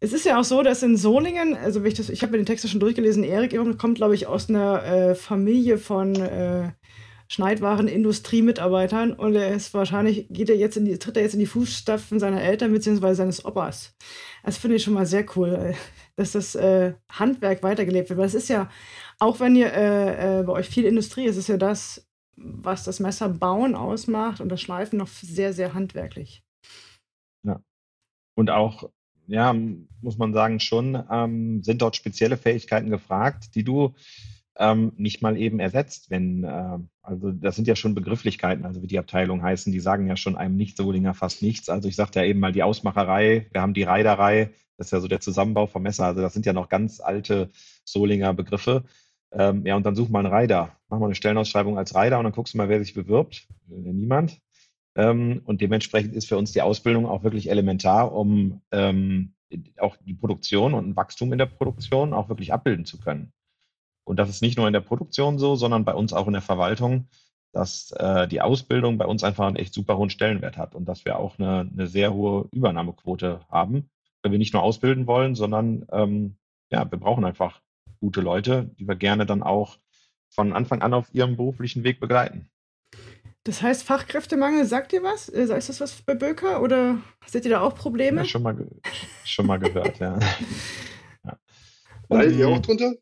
es 0.00 0.12
ist 0.12 0.24
ja 0.24 0.40
auch 0.40 0.44
so, 0.44 0.62
dass 0.62 0.82
in 0.82 0.96
Solingen, 0.96 1.54
also 1.54 1.84
ich, 1.84 1.98
ich 2.10 2.22
habe 2.22 2.32
mir 2.32 2.38
den 2.38 2.46
Text 2.46 2.68
schon 2.68 2.80
durchgelesen, 2.80 3.22
Erik 3.22 3.54
kommt, 3.78 3.96
glaube 3.96 4.14
ich, 4.14 4.26
aus 4.26 4.48
einer 4.48 4.82
äh, 4.84 5.14
Familie 5.14 5.76
von 5.76 6.16
äh, 6.16 6.72
Schneidwarenindustriemitarbeitern 7.28 9.12
und 9.12 9.36
er 9.36 9.54
ist 9.54 9.72
wahrscheinlich, 9.74 10.26
geht 10.30 10.50
er 10.50 10.56
jetzt 10.56 10.76
in 10.76 10.86
die, 10.86 10.98
tritt 10.98 11.16
er 11.16 11.22
jetzt 11.22 11.34
in 11.34 11.40
die 11.40 11.46
Fußstapfen 11.46 12.18
seiner 12.18 12.42
Eltern 12.42 12.72
bzw. 12.72 13.14
seines 13.14 13.44
Opas. 13.44 13.94
Das 14.44 14.58
finde 14.58 14.76
ich 14.76 14.82
schon 14.82 14.94
mal 14.94 15.06
sehr 15.06 15.24
cool, 15.36 15.54
äh, 15.54 15.74
dass 16.16 16.32
das 16.32 16.54
äh, 16.54 16.94
Handwerk 17.10 17.62
weitergelebt 17.62 18.08
wird. 18.08 18.18
Weil 18.18 18.26
es 18.26 18.34
ist 18.34 18.48
ja, 18.48 18.70
auch 19.18 19.40
wenn 19.40 19.56
ihr 19.56 19.72
äh, 19.72 20.40
äh, 20.40 20.42
bei 20.42 20.52
euch 20.52 20.68
viel 20.68 20.84
Industrie 20.84 21.26
ist, 21.26 21.36
ist 21.36 21.48
ja 21.48 21.56
das, 21.56 22.06
was 22.42 22.84
das 22.84 23.00
Messerbauen 23.00 23.74
ausmacht 23.74 24.40
und 24.40 24.48
das 24.48 24.60
Schleifen 24.60 24.98
noch 24.98 25.08
sehr, 25.08 25.52
sehr 25.52 25.74
handwerklich. 25.74 26.42
Ja. 27.44 27.60
Und 28.34 28.50
auch, 28.50 28.90
ja, 29.26 29.54
muss 30.00 30.18
man 30.18 30.32
sagen, 30.32 30.60
schon 30.60 31.02
ähm, 31.10 31.62
sind 31.62 31.82
dort 31.82 31.96
spezielle 31.96 32.36
Fähigkeiten 32.36 32.90
gefragt, 32.90 33.54
die 33.54 33.64
du 33.64 33.94
ähm, 34.58 34.92
nicht 34.96 35.22
mal 35.22 35.36
eben 35.36 35.60
ersetzt, 35.60 36.10
wenn, 36.10 36.44
äh, 36.44 36.78
also 37.02 37.32
das 37.32 37.56
sind 37.56 37.66
ja 37.66 37.76
schon 37.76 37.94
Begrifflichkeiten, 37.94 38.66
also 38.66 38.82
wie 38.82 38.86
die 38.86 38.98
Abteilung 38.98 39.42
heißen, 39.42 39.72
die 39.72 39.80
sagen 39.80 40.06
ja 40.06 40.16
schon 40.16 40.36
einem 40.36 40.56
Nicht-Solinger 40.56 41.14
fast 41.14 41.42
nichts. 41.42 41.68
Also 41.68 41.88
ich 41.88 41.96
sagte 41.96 42.20
ja 42.20 42.26
eben 42.26 42.40
mal 42.40 42.52
die 42.52 42.62
Ausmacherei, 42.62 43.46
wir 43.50 43.62
haben 43.62 43.74
die 43.74 43.82
Reiderei, 43.82 44.50
das 44.76 44.88
ist 44.88 44.92
ja 44.92 45.00
so 45.00 45.08
der 45.08 45.20
Zusammenbau 45.20 45.66
vom 45.66 45.82
Messer, 45.82 46.06
also 46.06 46.20
das 46.20 46.34
sind 46.34 46.44
ja 46.44 46.52
noch 46.52 46.68
ganz 46.68 47.00
alte 47.00 47.50
Solinger 47.84 48.34
Begriffe. 48.34 48.84
Ähm, 49.32 49.64
ja, 49.66 49.76
und 49.76 49.84
dann 49.86 49.94
such 49.94 50.08
mal 50.08 50.20
einen 50.20 50.32
Reiter. 50.32 50.76
Mach 50.88 50.98
mal 50.98 51.06
eine 51.06 51.14
Stellenausschreibung 51.14 51.78
als 51.78 51.94
Reiter 51.94 52.18
und 52.18 52.24
dann 52.24 52.32
guckst 52.32 52.54
du 52.54 52.58
mal, 52.58 52.68
wer 52.68 52.82
sich 52.82 52.94
bewirbt. 52.94 53.48
Äh, 53.70 53.92
niemand. 53.92 54.40
Ähm, 54.94 55.40
und 55.44 55.60
dementsprechend 55.60 56.14
ist 56.14 56.28
für 56.28 56.36
uns 56.36 56.52
die 56.52 56.62
Ausbildung 56.62 57.06
auch 57.06 57.24
wirklich 57.24 57.48
elementar, 57.48 58.12
um 58.12 58.60
ähm, 58.72 59.32
auch 59.78 59.96
die 59.96 60.14
Produktion 60.14 60.74
und 60.74 60.88
ein 60.88 60.96
Wachstum 60.96 61.32
in 61.32 61.38
der 61.38 61.46
Produktion 61.46 62.12
auch 62.12 62.28
wirklich 62.28 62.52
abbilden 62.52 62.84
zu 62.84 62.98
können. 62.98 63.32
Und 64.04 64.18
das 64.18 64.28
ist 64.28 64.42
nicht 64.42 64.58
nur 64.58 64.66
in 64.66 64.72
der 64.72 64.80
Produktion 64.80 65.38
so, 65.38 65.56
sondern 65.56 65.84
bei 65.84 65.94
uns 65.94 66.12
auch 66.12 66.26
in 66.26 66.32
der 66.32 66.42
Verwaltung, 66.42 67.08
dass 67.52 67.92
äh, 67.92 68.26
die 68.28 68.40
Ausbildung 68.40 68.98
bei 68.98 69.06
uns 69.06 69.24
einfach 69.24 69.46
einen 69.46 69.56
echt 69.56 69.74
super 69.74 69.96
hohen 69.96 70.10
Stellenwert 70.10 70.56
hat 70.56 70.74
und 70.74 70.86
dass 70.86 71.04
wir 71.04 71.18
auch 71.18 71.38
eine, 71.38 71.70
eine 71.70 71.86
sehr 71.86 72.12
hohe 72.12 72.48
Übernahmequote 72.52 73.40
haben, 73.48 73.90
wenn 74.22 74.32
wir 74.32 74.38
nicht 74.38 74.52
nur 74.52 74.62
ausbilden 74.62 75.06
wollen, 75.06 75.34
sondern 75.34 75.86
ähm, 75.92 76.36
ja, 76.70 76.90
wir 76.90 76.98
brauchen 76.98 77.24
einfach 77.24 77.61
gute 78.02 78.20
Leute, 78.20 78.68
die 78.80 78.88
wir 78.88 78.96
gerne 78.96 79.26
dann 79.26 79.44
auch 79.44 79.78
von 80.28 80.52
Anfang 80.52 80.82
an 80.82 80.92
auf 80.92 81.06
ihrem 81.14 81.36
beruflichen 81.36 81.84
Weg 81.84 82.00
begleiten. 82.00 82.50
Das 83.44 83.62
heißt, 83.62 83.84
Fachkräftemangel, 83.84 84.66
sagt 84.66 84.92
ihr 84.92 85.04
was? 85.04 85.28
Äh, 85.28 85.56
ist 85.56 85.68
das 85.68 85.80
was 85.80 86.02
bei 86.02 86.14
Böker 86.14 86.62
oder 86.62 86.98
seht 87.26 87.44
ihr 87.44 87.52
da 87.52 87.60
auch 87.60 87.76
Probleme? 87.76 88.22
Ja, 88.22 88.24
schon 88.24 88.42
mal, 88.42 88.56
schon 89.24 89.46
mal 89.46 89.58
gehört, 89.58 90.00
ja. 90.00 90.18
ja. 91.24 91.38
Leidet 92.08 92.36
ihr 92.36 92.48
auch 92.48 92.60
drunter? 92.60 92.92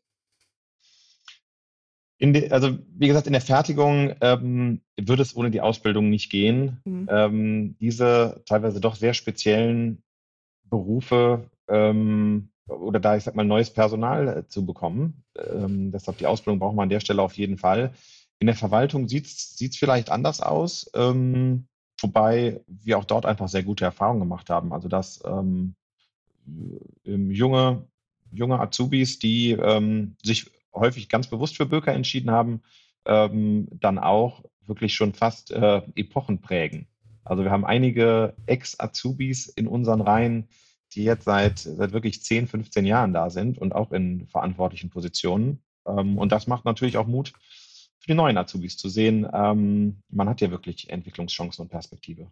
De, 2.19 2.51
also 2.51 2.77
wie 2.95 3.07
gesagt, 3.07 3.25
in 3.25 3.33
der 3.33 3.41
Fertigung 3.41 4.13
ähm, 4.21 4.81
würde 4.99 5.23
es 5.23 5.35
ohne 5.35 5.49
die 5.49 5.61
Ausbildung 5.61 6.11
nicht 6.11 6.29
gehen. 6.29 6.79
Mhm. 6.85 7.09
Ähm, 7.09 7.77
diese 7.79 8.43
teilweise 8.45 8.79
doch 8.79 8.95
sehr 8.95 9.15
speziellen 9.15 10.03
Berufe 10.63 11.49
ähm, 11.67 12.51
oder 12.79 12.99
da, 12.99 13.15
ich 13.15 13.23
sag 13.23 13.35
mal, 13.35 13.45
neues 13.45 13.69
Personal 13.71 14.27
äh, 14.27 14.47
zu 14.47 14.65
bekommen. 14.65 15.23
Ähm, 15.37 15.91
deshalb 15.91 16.17
die 16.17 16.27
Ausbildung 16.27 16.59
brauchen 16.59 16.77
wir 16.77 16.83
an 16.83 16.89
der 16.89 16.99
Stelle 16.99 17.21
auf 17.21 17.33
jeden 17.33 17.57
Fall. 17.57 17.93
In 18.39 18.47
der 18.47 18.55
Verwaltung 18.55 19.07
sieht 19.07 19.25
es 19.27 19.77
vielleicht 19.77 20.09
anders 20.09 20.41
aus, 20.41 20.89
ähm, 20.95 21.67
wobei 21.99 22.61
wir 22.67 22.97
auch 22.97 23.05
dort 23.05 23.25
einfach 23.25 23.47
sehr 23.47 23.63
gute 23.63 23.85
Erfahrungen 23.85 24.19
gemacht 24.19 24.49
haben. 24.49 24.73
Also 24.73 24.87
dass 24.87 25.21
ähm, 25.25 25.75
junge, 27.05 27.85
junge 28.31 28.59
Azubis, 28.59 29.19
die 29.19 29.55
sich 30.23 30.49
häufig 30.73 31.07
ganz 31.07 31.27
bewusst 31.27 31.55
für 31.55 31.67
Böker 31.67 31.93
entschieden 31.93 32.31
haben, 32.31 32.61
ähm, 33.05 33.67
dann 33.71 33.99
auch 33.99 34.43
wirklich 34.65 34.93
schon 34.93 35.13
fast 35.13 35.51
äh, 35.51 35.81
Epochen 35.95 36.41
prägen. 36.41 36.87
Also 37.23 37.43
wir 37.43 37.51
haben 37.51 37.65
einige 37.65 38.33
Ex-Azubis 38.45 39.47
in 39.47 39.67
unseren 39.67 40.01
Reihen, 40.01 40.47
die 40.93 41.03
jetzt 41.03 41.25
seit, 41.25 41.59
seit 41.59 41.91
wirklich 41.93 42.23
10, 42.23 42.47
15 42.47 42.85
Jahren 42.85 43.13
da 43.13 43.29
sind 43.29 43.57
und 43.57 43.73
auch 43.73 43.91
in 43.91 44.27
verantwortlichen 44.27 44.89
Positionen. 44.89 45.63
Ähm, 45.87 46.17
und 46.17 46.31
das 46.31 46.47
macht 46.47 46.65
natürlich 46.65 46.97
auch 46.97 47.07
Mut 47.07 47.33
für 48.01 48.07
die 48.07 48.15
neuen 48.15 48.37
Azubis 48.37 48.77
zu 48.77 48.89
sehen, 48.89 49.27
ähm, 49.31 50.01
man 50.09 50.27
hat 50.27 50.41
ja 50.41 50.49
wirklich 50.49 50.89
Entwicklungschancen 50.89 51.61
und 51.61 51.69
Perspektive. 51.69 52.31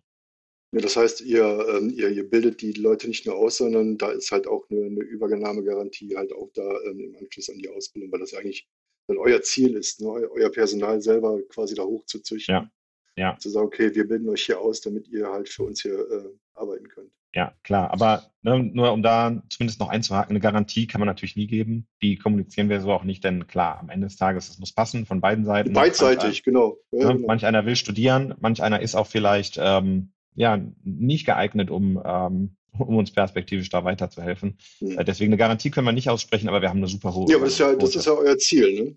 Ja, 0.71 0.81
das 0.81 0.95
heißt, 0.95 1.21
ihr, 1.21 1.43
ähm, 1.69 1.91
ihr, 1.95 2.09
ihr 2.09 2.27
bildet 2.27 2.61
die 2.61 2.73
Leute 2.73 3.07
nicht 3.07 3.27
nur 3.27 3.35
aus, 3.35 3.57
sondern 3.57 3.97
da 3.97 4.11
ist 4.11 4.31
halt 4.31 4.47
auch 4.47 4.67
eine, 4.69 4.85
eine 4.85 5.01
Übernahmegarantie 5.01 6.15
halt 6.15 6.33
auch 6.33 6.49
da 6.53 6.67
im 6.85 7.15
Anschluss 7.19 7.49
an 7.49 7.59
die 7.59 7.69
Ausbildung, 7.69 8.11
weil 8.11 8.19
das 8.19 8.33
eigentlich 8.33 8.67
dann 9.07 9.17
euer 9.17 9.41
Ziel 9.43 9.75
ist, 9.75 10.01
ne? 10.01 10.07
euer 10.07 10.51
Personal 10.51 11.01
selber 11.01 11.39
quasi 11.49 11.75
da 11.75 11.83
hochzuzüchten. 11.83 12.53
Ja. 12.53 12.71
Ja. 13.19 13.37
Zu 13.37 13.49
sagen, 13.49 13.67
okay, 13.67 13.93
wir 13.93 14.07
bilden 14.07 14.29
euch 14.29 14.45
hier 14.45 14.61
aus, 14.61 14.79
damit 14.79 15.09
ihr 15.09 15.27
halt 15.27 15.49
für 15.49 15.63
uns 15.63 15.81
hier 15.81 15.99
äh, 15.99 16.29
arbeiten 16.53 16.87
könnt. 16.87 17.11
Ja, 17.35 17.53
klar. 17.63 17.91
Aber 17.91 18.23
ne, 18.43 18.63
nur 18.63 18.93
um 18.93 19.03
da 19.03 19.43
zumindest 19.49 19.81
noch 19.81 19.89
einzuhaken, 19.89 20.31
eine 20.31 20.39
Garantie 20.39 20.87
kann 20.87 20.99
man 20.99 21.07
natürlich 21.07 21.35
nie 21.35 21.45
geben. 21.45 21.85
Die 22.01 22.15
kommunizieren 22.15 22.69
wir 22.69 22.79
so 22.79 22.93
auch 22.93 23.03
nicht, 23.03 23.25
denn 23.25 23.45
klar, 23.45 23.77
am 23.81 23.89
Ende 23.89 24.07
des 24.07 24.15
Tages, 24.15 24.49
es 24.49 24.57
muss 24.57 24.71
passen 24.71 25.05
von 25.05 25.19
beiden 25.19 25.43
Seiten. 25.43 25.73
Beidseitig, 25.73 26.23
manch 26.23 26.43
genau. 26.43 26.77
Ja, 26.91 27.07
ne, 27.07 27.13
genau. 27.15 27.27
Manch 27.27 27.45
einer 27.45 27.65
will 27.65 27.75
studieren, 27.75 28.35
manch 28.39 28.63
einer 28.63 28.81
ist 28.81 28.95
auch 28.95 29.05
vielleicht 29.05 29.59
ähm, 29.61 30.13
ja, 30.33 30.57
nicht 30.83 31.25
geeignet, 31.25 31.69
um, 31.69 32.01
ähm, 32.03 32.55
um 32.77 32.95
uns 32.95 33.11
perspektivisch 33.11 33.69
da 33.69 33.83
weiterzuhelfen. 33.83 34.57
Mhm. 34.79 34.97
Äh, 34.97 35.03
deswegen 35.03 35.33
eine 35.33 35.37
Garantie 35.37 35.71
können 35.71 35.87
wir 35.87 35.91
nicht 35.91 36.09
aussprechen, 36.09 36.47
aber 36.47 36.61
wir 36.61 36.69
haben 36.69 36.77
eine 36.77 36.87
super 36.87 37.13
hohe. 37.13 37.29
Ja, 37.29 37.35
aber 37.35 37.45
das 37.45 37.53
ist 37.55 37.59
ja, 37.59 37.75
das 37.75 37.95
ist 37.97 38.05
ja 38.05 38.13
euer 38.13 38.37
Ziel, 38.37 38.73
ne? 38.73 38.95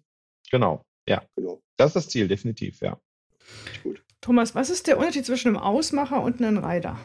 Genau, 0.53 0.85
ja. 1.09 1.23
Genau. 1.35 1.61
Das 1.77 1.89
ist 1.89 1.97
das 1.97 2.09
Ziel, 2.09 2.29
definitiv, 2.29 2.81
ja. 2.81 3.01
Gut. 3.83 4.03
Thomas, 4.23 4.55
was 4.55 4.71
ist 4.71 4.87
der 4.87 4.99
Unterschied 4.99 5.27
zwischen 5.27 5.49
einem 5.49 5.59
Ausmacher 5.59 6.23
und 6.23 6.41
einem 6.41 6.65
Rider? 6.65 6.97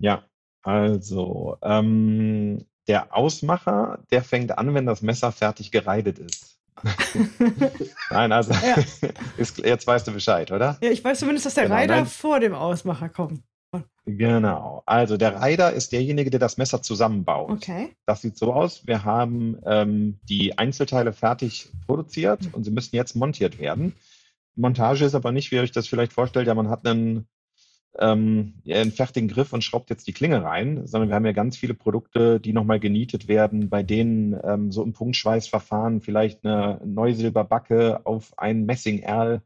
Ja, 0.00 0.24
Also, 0.62 1.58
ähm, 1.62 2.64
der 2.88 3.14
Ausmacher, 3.14 4.02
der 4.10 4.24
fängt 4.24 4.58
an, 4.58 4.74
wenn 4.74 4.86
das 4.86 5.02
Messer 5.02 5.30
fertig 5.30 5.70
gereidet 5.70 6.18
ist. 6.18 6.58
Nein, 8.10 8.32
also 8.32 8.52
ja. 8.52 8.76
ist, 9.36 9.58
jetzt 9.58 9.86
weißt 9.86 10.08
du 10.08 10.12
Bescheid, 10.12 10.50
oder? 10.50 10.78
Ja, 10.82 10.90
ich 10.90 11.04
weiß 11.04 11.20
zumindest, 11.20 11.46
dass 11.46 11.54
der 11.54 11.64
genau, 11.64 11.76
Reiter 11.76 12.06
vor 12.06 12.40
dem 12.40 12.54
Ausmacher 12.54 13.10
kommt. 13.10 13.42
Genau. 14.06 14.82
Also 14.86 15.16
der 15.16 15.36
Reiter 15.36 15.72
ist 15.72 15.92
derjenige, 15.92 16.30
der 16.30 16.40
das 16.40 16.56
Messer 16.56 16.82
zusammenbaut. 16.82 17.50
Okay. 17.50 17.94
Das 18.06 18.22
sieht 18.22 18.36
so 18.36 18.52
aus. 18.52 18.86
Wir 18.86 19.04
haben 19.04 19.58
ähm, 19.64 20.18
die 20.28 20.58
Einzelteile 20.58 21.12
fertig 21.12 21.70
produziert 21.86 22.42
mhm. 22.42 22.54
und 22.54 22.64
sie 22.64 22.70
müssen 22.70 22.96
jetzt 22.96 23.14
montiert 23.14 23.58
werden. 23.58 23.94
Montage 24.54 25.04
ist 25.04 25.14
aber 25.14 25.32
nicht, 25.32 25.50
wie 25.50 25.56
ihr 25.56 25.62
euch 25.62 25.72
das 25.72 25.88
vielleicht 25.88 26.12
vorstellt, 26.12 26.46
ja, 26.46 26.54
man 26.54 26.68
hat 26.68 26.86
einen, 26.86 27.28
ähm, 27.98 28.62
einen 28.68 28.92
fertigen 28.92 29.28
Griff 29.28 29.52
und 29.52 29.64
schraubt 29.64 29.90
jetzt 29.90 30.06
die 30.06 30.12
Klinge 30.12 30.42
rein, 30.42 30.86
sondern 30.86 31.08
wir 31.08 31.16
haben 31.16 31.26
ja 31.26 31.32
ganz 31.32 31.56
viele 31.56 31.74
Produkte, 31.74 32.40
die 32.40 32.52
nochmal 32.52 32.80
genietet 32.80 33.28
werden, 33.28 33.68
bei 33.68 33.82
denen 33.82 34.38
ähm, 34.44 34.70
so 34.70 34.82
im 34.82 34.92
Punktschweißverfahren 34.92 36.00
vielleicht 36.00 36.44
eine 36.44 36.80
Neusilberbacke 36.84 38.04
auf 38.04 38.38
ein 38.38 38.66
Messingerl 38.66 39.42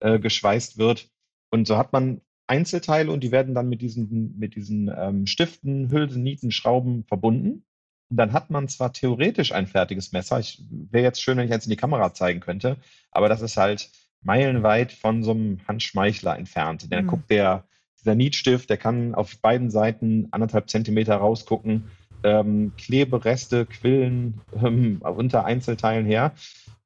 äh, 0.00 0.18
geschweißt 0.18 0.78
wird. 0.78 1.08
Und 1.50 1.66
so 1.66 1.76
hat 1.76 1.92
man 1.92 2.20
Einzelteile 2.46 3.10
und 3.10 3.22
die 3.22 3.32
werden 3.32 3.54
dann 3.54 3.68
mit 3.68 3.80
diesen, 3.80 4.38
mit 4.38 4.56
diesen 4.56 4.90
ähm, 4.94 5.26
Stiften, 5.26 5.90
Hülsen, 5.90 6.22
Nieten, 6.22 6.50
Schrauben 6.50 7.04
verbunden. 7.04 7.64
Und 8.10 8.16
dann 8.18 8.32
hat 8.34 8.50
man 8.50 8.68
zwar 8.68 8.92
theoretisch 8.92 9.52
ein 9.52 9.66
fertiges 9.66 10.12
Messer. 10.12 10.38
Ich 10.38 10.62
wäre 10.68 11.04
jetzt 11.04 11.22
schön, 11.22 11.38
wenn 11.38 11.46
ich 11.46 11.52
eins 11.52 11.64
in 11.64 11.70
die 11.70 11.76
Kamera 11.76 12.12
zeigen 12.12 12.40
könnte, 12.40 12.76
aber 13.10 13.30
das 13.30 13.40
ist 13.40 13.56
halt 13.56 13.90
meilenweit 14.22 14.92
von 14.92 15.22
so 15.22 15.32
einem 15.32 15.60
Handschmeichler 15.66 16.36
entfernt. 16.36 16.90
Der 16.90 17.02
mhm. 17.02 17.06
guckt 17.08 17.30
der, 17.30 17.64
dieser 18.00 18.14
Nietstift, 18.14 18.70
der 18.70 18.76
kann 18.76 19.14
auf 19.14 19.38
beiden 19.40 19.70
Seiten 19.70 20.28
anderthalb 20.30 20.70
Zentimeter 20.70 21.16
rausgucken, 21.16 21.90
ähm, 22.24 22.72
Klebereste, 22.76 23.66
Quillen 23.66 24.40
ähm, 24.54 25.00
unter 25.02 25.44
Einzelteilen 25.44 26.06
her. 26.06 26.32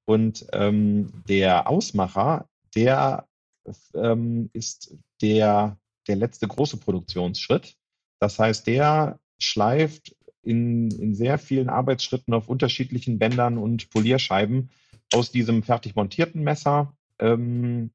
Und 0.05 0.47
ähm, 0.53 1.13
der 1.29 1.69
Ausmacher, 1.69 2.49
der 2.75 3.27
ähm, 3.95 4.51
ist 4.53 4.97
der, 5.21 5.79
der 6.07 6.17
letzte 6.17 6.47
große 6.47 6.77
Produktionsschritt. 6.77 7.75
Das 8.21 8.39
heißt, 8.39 8.67
der 8.67 9.19
schleift 9.39 10.17
in, 10.43 10.91
in 10.91 11.15
sehr 11.15 11.39
vielen 11.39 11.69
Arbeitsschritten 11.69 12.33
auf 12.33 12.49
unterschiedlichen 12.49 13.19
Bändern 13.19 13.59
und 13.59 13.91
Polierscheiben 13.91 14.71
aus 15.13 15.33
diesem 15.33 15.63
fertig 15.63 15.97
montierten 15.97 16.43
Messer 16.43 16.96
ähm, 17.19 17.91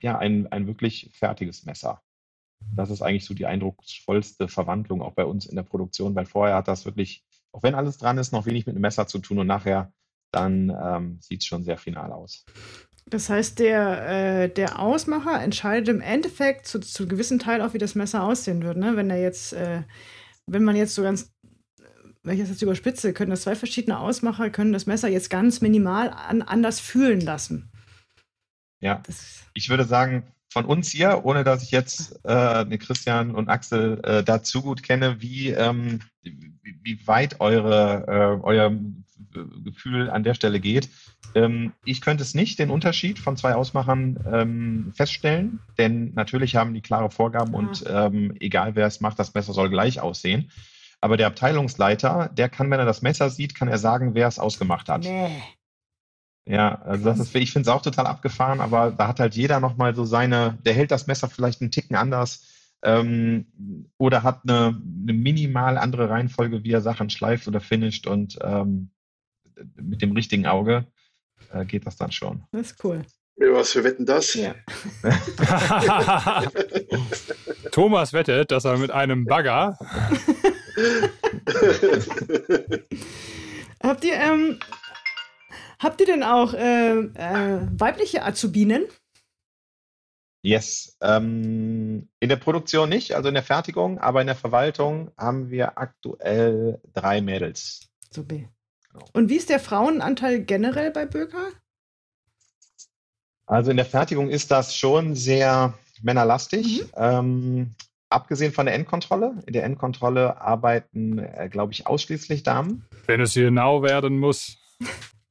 ja, 0.00 0.18
ein, 0.18 0.50
ein 0.50 0.66
wirklich 0.66 1.10
fertiges 1.14 1.64
Messer. 1.64 2.02
Das 2.74 2.90
ist 2.90 3.02
eigentlich 3.02 3.24
so 3.24 3.34
die 3.34 3.46
eindrucksvollste 3.46 4.48
Verwandlung 4.48 5.02
auch 5.02 5.12
bei 5.12 5.24
uns 5.24 5.46
in 5.46 5.56
der 5.56 5.64
Produktion, 5.64 6.14
weil 6.14 6.26
vorher 6.26 6.56
hat 6.56 6.68
das 6.68 6.84
wirklich, 6.84 7.24
auch 7.52 7.62
wenn 7.62 7.74
alles 7.74 7.98
dran 7.98 8.18
ist, 8.18 8.32
noch 8.32 8.46
wenig 8.46 8.66
mit 8.66 8.76
dem 8.76 8.82
Messer 8.82 9.06
zu 9.06 9.18
tun 9.18 9.38
und 9.38 9.46
nachher 9.46 9.92
dann 10.32 10.72
ähm, 10.82 11.18
sieht 11.20 11.42
es 11.42 11.46
schon 11.46 11.64
sehr 11.64 11.76
final 11.76 12.10
aus. 12.12 12.44
Das 13.06 13.28
heißt, 13.28 13.58
der, 13.58 14.44
äh, 14.44 14.48
der 14.48 14.78
Ausmacher 14.78 15.42
entscheidet 15.42 15.88
im 15.88 16.00
Endeffekt 16.00 16.66
zu, 16.66 16.80
zu 16.80 17.06
gewissen 17.06 17.38
Teil 17.38 17.60
auch, 17.60 17.74
wie 17.74 17.78
das 17.78 17.94
Messer 17.94 18.22
aussehen 18.22 18.62
wird. 18.62 18.76
Ne? 18.76 18.96
Wenn 18.96 19.10
er 19.10 19.20
jetzt, 19.20 19.52
äh, 19.52 19.82
wenn 20.46 20.64
man 20.64 20.76
jetzt 20.76 20.94
so 20.94 21.02
ganz, 21.02 21.32
wenn 22.22 22.34
ich 22.34 22.40
das 22.40 22.50
jetzt 22.50 22.62
überspitze, 22.62 23.12
können 23.12 23.30
das 23.30 23.42
zwei 23.42 23.56
verschiedene 23.56 23.98
Ausmacher, 23.98 24.50
können 24.50 24.72
das 24.72 24.86
Messer 24.86 25.08
jetzt 25.08 25.30
ganz 25.30 25.60
minimal 25.60 26.10
an, 26.10 26.42
anders 26.42 26.80
fühlen 26.80 27.20
lassen. 27.20 27.71
Ja, 28.82 29.00
ich 29.54 29.70
würde 29.70 29.84
sagen, 29.84 30.24
von 30.52 30.66
uns 30.66 30.90
hier, 30.90 31.24
ohne 31.24 31.44
dass 31.44 31.62
ich 31.62 31.70
jetzt 31.70 32.20
äh, 32.24 32.76
Christian 32.76 33.34
und 33.34 33.48
Axel 33.48 34.00
äh, 34.04 34.22
dazu 34.22 34.60
gut 34.60 34.82
kenne, 34.82 35.22
wie, 35.22 35.48
ähm, 35.48 36.00
wie, 36.20 37.06
weit 37.06 37.40
eure, 37.40 38.04
äh, 38.06 38.44
euer 38.44 38.72
Gefühl 39.64 40.10
an 40.10 40.24
der 40.24 40.34
Stelle 40.34 40.60
geht. 40.60 40.90
Ähm, 41.34 41.72
ich 41.86 42.02
könnte 42.02 42.22
es 42.22 42.34
nicht, 42.34 42.58
den 42.58 42.70
Unterschied 42.70 43.18
von 43.18 43.38
zwei 43.38 43.54
Ausmachern 43.54 44.18
ähm, 44.30 44.92
feststellen, 44.94 45.60
denn 45.78 46.12
natürlich 46.14 46.56
haben 46.56 46.74
die 46.74 46.82
klare 46.82 47.10
Vorgaben 47.10 47.54
und 47.54 47.84
ähm, 47.88 48.36
egal 48.40 48.74
wer 48.74 48.86
es 48.86 49.00
macht, 49.00 49.18
das 49.18 49.32
Messer 49.32 49.54
soll 49.54 49.70
gleich 49.70 50.00
aussehen. 50.00 50.50
Aber 51.00 51.16
der 51.16 51.28
Abteilungsleiter, 51.28 52.30
der 52.32 52.48
kann, 52.48 52.70
wenn 52.70 52.78
er 52.78 52.84
das 52.84 53.00
Messer 53.00 53.30
sieht, 53.30 53.54
kann 53.54 53.68
er 53.68 53.78
sagen, 53.78 54.14
wer 54.14 54.28
es 54.28 54.38
ausgemacht 54.38 54.88
hat. 54.88 55.04
Nee. 55.04 55.42
Ja, 56.44 56.82
also 56.82 57.04
das 57.04 57.20
ist, 57.20 57.34
ich 57.36 57.52
finde 57.52 57.68
es 57.68 57.74
auch 57.74 57.82
total 57.82 58.06
abgefahren, 58.06 58.60
aber 58.60 58.90
da 58.90 59.06
hat 59.08 59.20
halt 59.20 59.36
jeder 59.36 59.60
nochmal 59.60 59.94
so 59.94 60.04
seine, 60.04 60.58
der 60.64 60.74
hält 60.74 60.90
das 60.90 61.06
Messer 61.06 61.28
vielleicht 61.28 61.60
einen 61.60 61.70
Ticken 61.70 61.94
anders 61.94 62.48
ähm, 62.82 63.46
oder 63.96 64.24
hat 64.24 64.40
eine, 64.42 64.76
eine 65.02 65.12
minimal 65.12 65.78
andere 65.78 66.10
Reihenfolge, 66.10 66.64
wie 66.64 66.72
er 66.72 66.80
Sachen 66.80 67.10
schleift 67.10 67.46
oder 67.46 67.60
finisht 67.60 68.08
und 68.08 68.38
ähm, 68.42 68.90
mit 69.76 70.02
dem 70.02 70.12
richtigen 70.12 70.46
Auge 70.46 70.86
äh, 71.52 71.64
geht 71.64 71.86
das 71.86 71.96
dann 71.96 72.10
schon. 72.10 72.42
Das 72.50 72.72
ist 72.72 72.84
cool. 72.84 73.04
Ja, 73.36 73.52
was 73.52 73.72
für 73.72 73.84
Wetten 73.84 74.04
das? 74.04 74.34
Ja. 74.34 74.54
Thomas 77.72 78.12
wettet, 78.12 78.50
dass 78.50 78.64
er 78.64 78.76
mit 78.78 78.90
einem 78.90 79.24
Bagger. 79.24 79.78
Habt 83.82 84.04
ihr 84.04 84.14
ähm, 84.14 84.58
Habt 85.82 86.00
ihr 86.00 86.06
denn 86.06 86.22
auch 86.22 86.54
äh, 86.54 86.92
äh, 86.92 87.66
weibliche 87.76 88.24
Azubinen? 88.24 88.84
Yes. 90.44 90.96
Ähm, 91.00 92.08
in 92.20 92.28
der 92.28 92.36
Produktion 92.36 92.88
nicht, 92.88 93.14
also 93.14 93.28
in 93.28 93.34
der 93.34 93.42
Fertigung, 93.42 93.98
aber 93.98 94.20
in 94.20 94.28
der 94.28 94.36
Verwaltung 94.36 95.10
haben 95.16 95.50
wir 95.50 95.78
aktuell 95.78 96.80
drei 96.94 97.20
Mädels. 97.20 97.88
Super. 98.10 98.36
Genau. 98.36 99.06
Und 99.12 99.28
wie 99.28 99.36
ist 99.36 99.50
der 99.50 99.60
Frauenanteil 99.60 100.44
generell 100.44 100.92
bei 100.92 101.06
Böker? 101.06 101.48
Also 103.46 103.70
in 103.70 103.76
der 103.76 103.86
Fertigung 103.86 104.30
ist 104.30 104.50
das 104.50 104.76
schon 104.76 105.16
sehr 105.16 105.74
männerlastig. 106.00 106.82
Mhm. 106.82 106.90
Ähm, 106.96 107.74
abgesehen 108.08 108.52
von 108.52 108.66
der 108.66 108.74
Endkontrolle. 108.76 109.42
In 109.46 109.52
der 109.52 109.64
Endkontrolle 109.64 110.40
arbeiten, 110.40 111.18
äh, 111.18 111.48
glaube 111.50 111.72
ich, 111.72 111.86
ausschließlich 111.86 112.44
Damen. 112.44 112.84
Wenn 113.06 113.20
es 113.20 113.34
genau 113.34 113.82
werden 113.82 114.18
muss. 114.18 114.58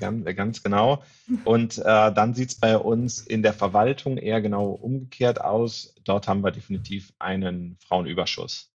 Ganz, 0.00 0.24
ganz 0.36 0.62
genau. 0.62 1.02
Und 1.44 1.78
äh, 1.78 1.82
dann 1.82 2.34
sieht 2.34 2.50
es 2.50 2.54
bei 2.56 2.76
uns 2.76 3.20
in 3.20 3.42
der 3.42 3.52
Verwaltung 3.52 4.16
eher 4.16 4.40
genau 4.40 4.70
umgekehrt 4.70 5.40
aus. 5.40 5.94
Dort 6.04 6.26
haben 6.26 6.42
wir 6.42 6.50
definitiv 6.50 7.12
einen 7.18 7.76
Frauenüberschuss. 7.86 8.72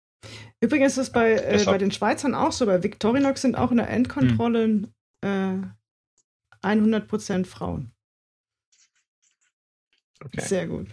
Übrigens 0.60 0.94
ist 0.94 1.10
es 1.10 1.12
bei, 1.12 1.34
äh, 1.34 1.64
bei 1.66 1.78
den 1.78 1.92
Schweizern 1.92 2.34
auch 2.34 2.52
so. 2.52 2.66
Bei 2.66 2.82
Victorinox 2.82 3.42
sind 3.42 3.56
auch 3.56 3.72
in 3.72 3.78
der 3.78 3.90
Endkontrolle 3.90 4.64
hm. 4.64 5.74
äh, 6.64 6.68
100% 6.68 7.46
Frauen. 7.46 7.92
Okay. 10.24 10.42
Sehr 10.42 10.68
gut. 10.68 10.88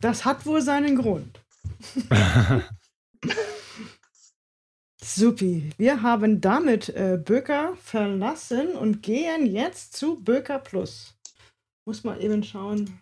Das 0.00 0.24
hat 0.24 0.46
wohl 0.46 0.62
seinen 0.62 0.96
Grund. 0.96 1.40
Supi, 5.08 5.70
wir 5.78 6.02
haben 6.02 6.42
damit 6.42 6.90
äh, 6.90 7.18
Böker 7.22 7.74
verlassen 7.82 8.76
und 8.76 9.02
gehen 9.02 9.46
jetzt 9.46 9.96
zu 9.96 10.22
Böker 10.22 10.58
Plus. 10.58 11.14
Muss 11.86 12.04
mal 12.04 12.22
eben 12.22 12.44
schauen. 12.44 13.00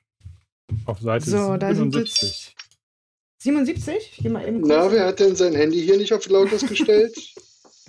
Auf 0.85 1.01
Seite 1.01 1.29
so, 1.29 1.57
77. 1.59 2.55
77? 3.43 3.97
Ich 4.13 4.23
geh 4.23 4.29
mal 4.29 4.47
eben 4.47 4.63
kurz. 4.63 4.73
Na, 4.73 4.93
wer 4.93 5.07
hat 5.07 5.19
denn 5.19 5.35
sein 5.35 5.55
Handy 5.55 5.83
hier 5.83 5.97
nicht 5.97 6.13
auf 6.13 6.29
lautlos 6.29 6.65
gestellt? 6.65 7.15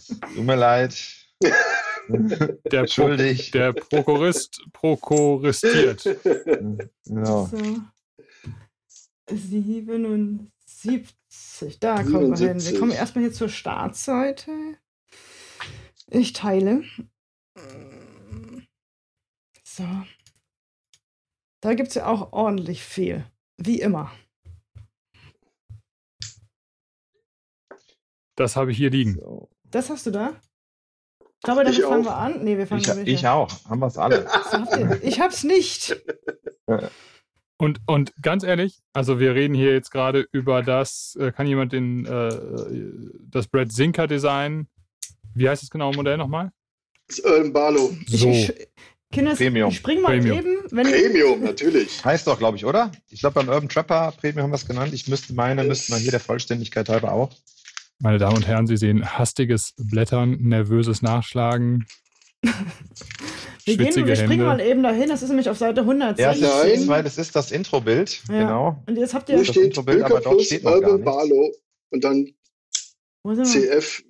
Tut 0.08 0.44
mir 0.44 0.56
leid. 0.56 0.96
Der, 2.10 2.86
Pro 2.86 3.10
der 3.18 3.74
Prokurist 3.74 4.62
prokuristiert. 4.72 6.06
Genau. 7.06 7.48
So. 7.48 7.82
77. 9.30 10.50
Da 11.80 12.04
kommen 12.04 12.38
wir 12.38 12.48
hin. 12.50 12.64
Wir 12.64 12.80
kommen 12.80 12.92
erstmal 12.92 13.24
hier 13.26 13.34
zur 13.34 13.50
Startseite. 13.50 14.52
Ich 16.08 16.34
teile. 16.34 16.84
So. 19.64 19.86
Da 21.62 21.74
gibt 21.74 21.90
es 21.90 21.96
ja 21.96 22.06
auch 22.06 22.32
ordentlich 22.32 22.84
viel. 22.84 23.26
Wie 23.58 23.80
immer. 23.80 24.12
Das 28.36 28.56
habe 28.56 28.72
ich 28.72 28.78
hier 28.78 28.92
liegen. 28.92 29.20
Das 29.64 29.90
hast 29.90 30.06
du 30.06 30.12
da? 30.12 30.40
Ich 31.20 31.44
glaube, 31.44 31.64
damit 31.64 31.82
fangen 31.82 32.06
wir 32.06 32.16
an. 32.16 32.44
Nee, 32.44 32.58
wir 32.58 32.68
fangen 32.68 32.82
ich, 32.82 33.14
ich 33.14 33.28
auch. 33.28 33.50
Haben 33.66 33.80
wir 33.80 33.88
es 33.88 33.98
alle. 33.98 34.28
Ich 35.02 35.20
hab's 35.20 35.44
nicht. 35.44 35.96
Und, 37.58 37.82
und 37.88 38.14
ganz 38.22 38.44
ehrlich, 38.44 38.82
also 38.94 39.20
wir 39.20 39.34
reden 39.34 39.56
hier 39.56 39.74
jetzt 39.74 39.90
gerade 39.90 40.28
über 40.32 40.62
das, 40.62 41.18
äh, 41.20 41.32
kann 41.32 41.48
jemand 41.48 41.74
den, 41.74 42.06
äh, 42.06 42.30
das 43.32 43.48
Brad 43.48 43.72
Zinker 43.72 44.08
Design, 44.08 44.68
wie 45.34 45.50
heißt 45.50 45.64
das 45.64 45.70
genaue 45.70 45.96
Modell 45.96 46.18
nochmal? 46.18 46.52
Das 47.08 47.20
Urban 47.20 47.54
Barlow. 47.54 47.96
So. 48.08 48.32
Kinder, 49.12 49.36
Premium. 49.36 49.72
spring 49.72 50.02
mal 50.02 50.20
Premium. 50.20 50.40
eben. 50.40 50.58
Wenn 50.70 50.86
Premium, 50.86 51.42
natürlich. 51.42 52.04
Heißt 52.04 52.28
doch, 52.28 52.38
glaube 52.38 52.58
ich, 52.58 52.66
oder? 52.66 52.92
Ich 53.10 53.22
glaube, 53.22 53.36
beim 53.36 53.48
Urban 53.48 53.70
Trapper 53.70 54.14
Premium 54.20 54.44
haben 54.44 54.52
wir 54.52 54.56
es 54.56 54.68
genannt. 54.68 54.94
Ich 54.94 55.08
müsste 55.08 55.34
meine, 55.34 55.64
müsste 55.64 55.94
man 55.94 56.02
hier 56.02 56.12
der 56.12 56.20
Vollständigkeit 56.20 56.90
halber 56.90 57.14
auch. 57.14 57.32
Meine 58.00 58.18
Damen 58.18 58.36
und 58.36 58.48
Herren, 58.48 58.68
Sie 58.68 58.78
sehen 58.78 59.18
hastiges 59.18 59.74
Blättern, 59.78 60.38
nervöses 60.42 61.02
Nachschlagen. 61.02 61.88
Wir, 62.44 63.78
gehen, 63.78 64.06
wir 64.06 64.16
springen 64.16 64.46
mal 64.46 64.60
eben 64.60 64.84
dahin, 64.84 65.10
das 65.10 65.24
ist 65.24 65.30
nämlich 65.30 65.50
auf 65.50 65.58
Seite 65.58 65.82
100. 65.82 66.20
Ja, 66.20 66.34
das 66.34 66.66
ist, 66.66 66.88
weil 66.88 67.04
das 67.04 67.18
ist 67.18 67.36
das 67.36 67.52
Introbild, 67.52 68.22
ja. 68.30 68.40
genau. 68.40 68.84
Und 68.88 68.98
jetzt 68.98 69.14
habt 69.14 69.30
ihr 69.30 69.36
Hier 69.36 69.46
das 69.46 69.54
steht 69.54 69.66
Introbild, 69.66 70.04
aber 70.04 70.22
dort 70.22 70.42
steht 70.44 70.64
noch 70.64 70.74
Urban 70.74 71.04
gar 71.04 71.16
Barlow 71.16 71.52
und 71.92 72.04
dann 72.04 72.34
CF 73.26 74.04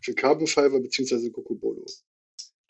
für 0.00 0.14
Carbon 0.14 0.46
Fiber 0.46 0.80
bzw. 0.80 1.30
Kokobolo. 1.30 1.84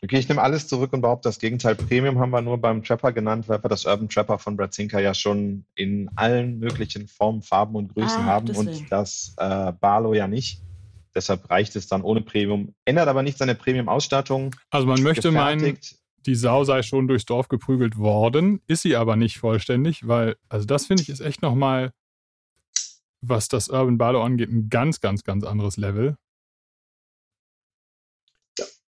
Okay, 0.01 0.17
ich 0.17 0.29
nehme 0.29 0.41
alles 0.41 0.67
zurück 0.67 0.93
und 0.93 1.01
behaupte, 1.01 1.27
das 1.27 1.39
Gegenteil 1.39 1.75
Premium 1.75 2.19
haben 2.19 2.29
wir 2.29 2.41
nur 2.41 2.57
beim 2.57 2.83
Trapper 2.83 3.11
genannt, 3.11 3.49
weil 3.49 3.61
wir 3.61 3.67
das 3.67 3.85
Urban 3.85 4.07
Trapper 4.07 4.37
von 4.37 4.55
Brad 4.55 4.73
Zinker 4.73 5.01
ja 5.01 5.13
schon 5.13 5.65
in 5.75 6.09
allen 6.15 6.59
möglichen 6.59 7.07
Formen, 7.09 7.41
Farben 7.41 7.75
und 7.75 7.93
Größen 7.93 8.21
ah, 8.21 8.25
haben 8.25 8.45
deswegen. 8.45 8.69
und 8.69 8.91
das 8.91 9.33
äh, 9.37 9.73
Barlow 9.73 10.13
ja 10.13 10.27
nicht. 10.27 10.61
Deshalb 11.15 11.49
reicht 11.49 11.75
es 11.75 11.87
dann 11.87 12.01
ohne 12.01 12.21
Premium. 12.21 12.75
Ändert 12.85 13.07
aber 13.07 13.23
nichts 13.23 13.41
an 13.41 13.47
der 13.47 13.55
Premium-Ausstattung. 13.55 14.55
Also 14.69 14.87
man 14.87 15.01
möchte 15.01 15.31
meinen, 15.31 15.77
die 16.25 16.35
Sau 16.35 16.63
sei 16.63 16.83
schon 16.83 17.07
durchs 17.07 17.25
Dorf 17.25 17.47
geprügelt 17.47 17.97
worden, 17.97 18.61
ist 18.67 18.83
sie 18.83 18.95
aber 18.95 19.15
nicht 19.15 19.37
vollständig, 19.39 20.07
weil, 20.07 20.35
also 20.49 20.65
das 20.65 20.85
finde 20.85 21.03
ich 21.03 21.09
ist 21.09 21.21
echt 21.21 21.41
nochmal, 21.41 21.93
was 23.21 23.47
das 23.47 23.69
Urban 23.69 23.97
Barlow 23.97 24.21
angeht, 24.21 24.49
ein 24.49 24.69
ganz, 24.69 25.01
ganz, 25.01 25.23
ganz 25.23 25.43
anderes 25.43 25.77
Level 25.77 26.17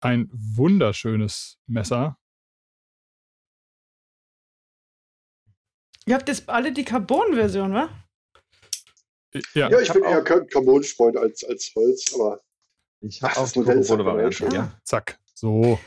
ein 0.03 0.29
wunderschönes 0.33 1.59
Messer. 1.67 2.19
Ihr 6.07 6.17
habt 6.17 6.29
jetzt 6.29 6.49
alle 6.49 6.73
die 6.73 6.85
Carbon-Version, 6.85 7.73
wa? 7.73 7.89
Ja, 9.55 9.71
ja 9.71 9.81
ich, 9.81 9.89
ich 9.89 9.95
bin 9.95 10.05
eher 10.05 10.23
Carbon-Freund 10.23 11.17
als, 11.17 11.45
als 11.45 11.73
Holz, 11.75 12.13
aber 12.15 12.41
ich 13.01 13.23
habe 13.23 13.37
auch 13.39 13.49
die 13.53 13.63
Carbon-Variante. 13.63 14.45
Ja. 14.47 14.53
ja. 14.53 14.81
Zack, 14.85 15.19
so. 15.35 15.79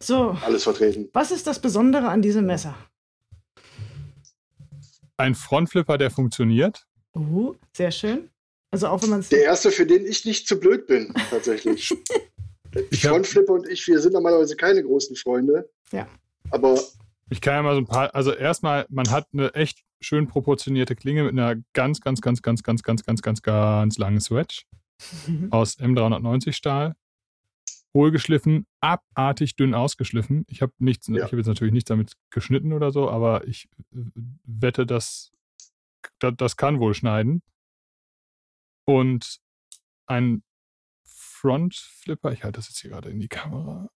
So. 0.00 0.36
Alles 0.44 0.64
vertreten. 0.64 1.08
Was 1.12 1.30
ist 1.30 1.46
das 1.46 1.58
Besondere 1.58 2.08
an 2.08 2.20
diesem 2.20 2.46
Messer? 2.46 2.74
Ein 5.16 5.34
Frontflipper, 5.34 5.96
der 5.96 6.10
funktioniert. 6.10 6.86
Oh, 7.14 7.54
sehr 7.72 7.90
schön. 7.90 8.30
Also 8.70 8.88
auch 8.88 9.00
wenn 9.02 9.10
man 9.10 9.24
Der 9.30 9.44
erste, 9.44 9.70
für 9.70 9.86
den 9.86 10.04
ich 10.04 10.24
nicht 10.24 10.48
zu 10.48 10.58
blöd 10.58 10.86
bin, 10.86 11.14
tatsächlich. 11.30 11.94
Frontflipper 12.92 13.52
und 13.52 13.68
ich, 13.68 13.86
wir 13.86 14.00
sind 14.00 14.12
normalerweise 14.12 14.56
keine 14.56 14.82
großen 14.82 15.14
Freunde. 15.14 15.70
Ja. 15.92 16.08
Aber. 16.50 16.78
Ich 17.30 17.40
kann 17.40 17.54
ja 17.54 17.62
mal 17.62 17.74
so 17.74 17.80
ein 17.80 17.86
paar, 17.86 18.14
also 18.14 18.32
erstmal, 18.32 18.84
man 18.90 19.10
hat 19.10 19.28
eine 19.32 19.54
echt 19.54 19.84
schön 20.04 20.28
proportionierte 20.28 20.94
Klinge 20.94 21.24
mit 21.24 21.32
einer 21.32 21.56
ganz, 21.72 22.00
ganz, 22.00 22.20
ganz, 22.20 22.42
ganz, 22.42 22.62
ganz, 22.62 22.82
ganz, 22.82 23.02
ganz, 23.04 23.22
ganz, 23.22 23.42
ganz 23.42 23.98
langen 23.98 24.20
Swatch 24.20 24.66
aus 25.50 25.78
M390 25.78 26.52
Stahl. 26.52 26.94
Hohlgeschliffen, 27.96 28.66
abartig 28.80 29.54
dünn 29.54 29.72
ausgeschliffen. 29.72 30.44
Ich 30.48 30.62
habe 30.62 30.72
nichts, 30.78 31.06
ja. 31.06 31.16
ich 31.16 31.22
habe 31.22 31.36
jetzt 31.36 31.46
natürlich 31.46 31.72
nichts 31.72 31.88
damit 31.88 32.14
geschnitten 32.30 32.72
oder 32.72 32.90
so, 32.90 33.08
aber 33.08 33.46
ich 33.46 33.68
wette, 33.92 34.84
dass 34.84 35.30
das, 36.18 36.34
das 36.36 36.56
kann 36.56 36.80
wohl 36.80 36.94
schneiden. 36.94 37.42
Und 38.84 39.38
ein 40.06 40.42
Front 41.04 41.74
Flipper. 41.74 42.32
Ich 42.32 42.42
halte 42.42 42.56
das 42.56 42.68
jetzt 42.68 42.80
hier 42.80 42.90
gerade 42.90 43.10
in 43.10 43.20
die 43.20 43.28
Kamera. 43.28 43.88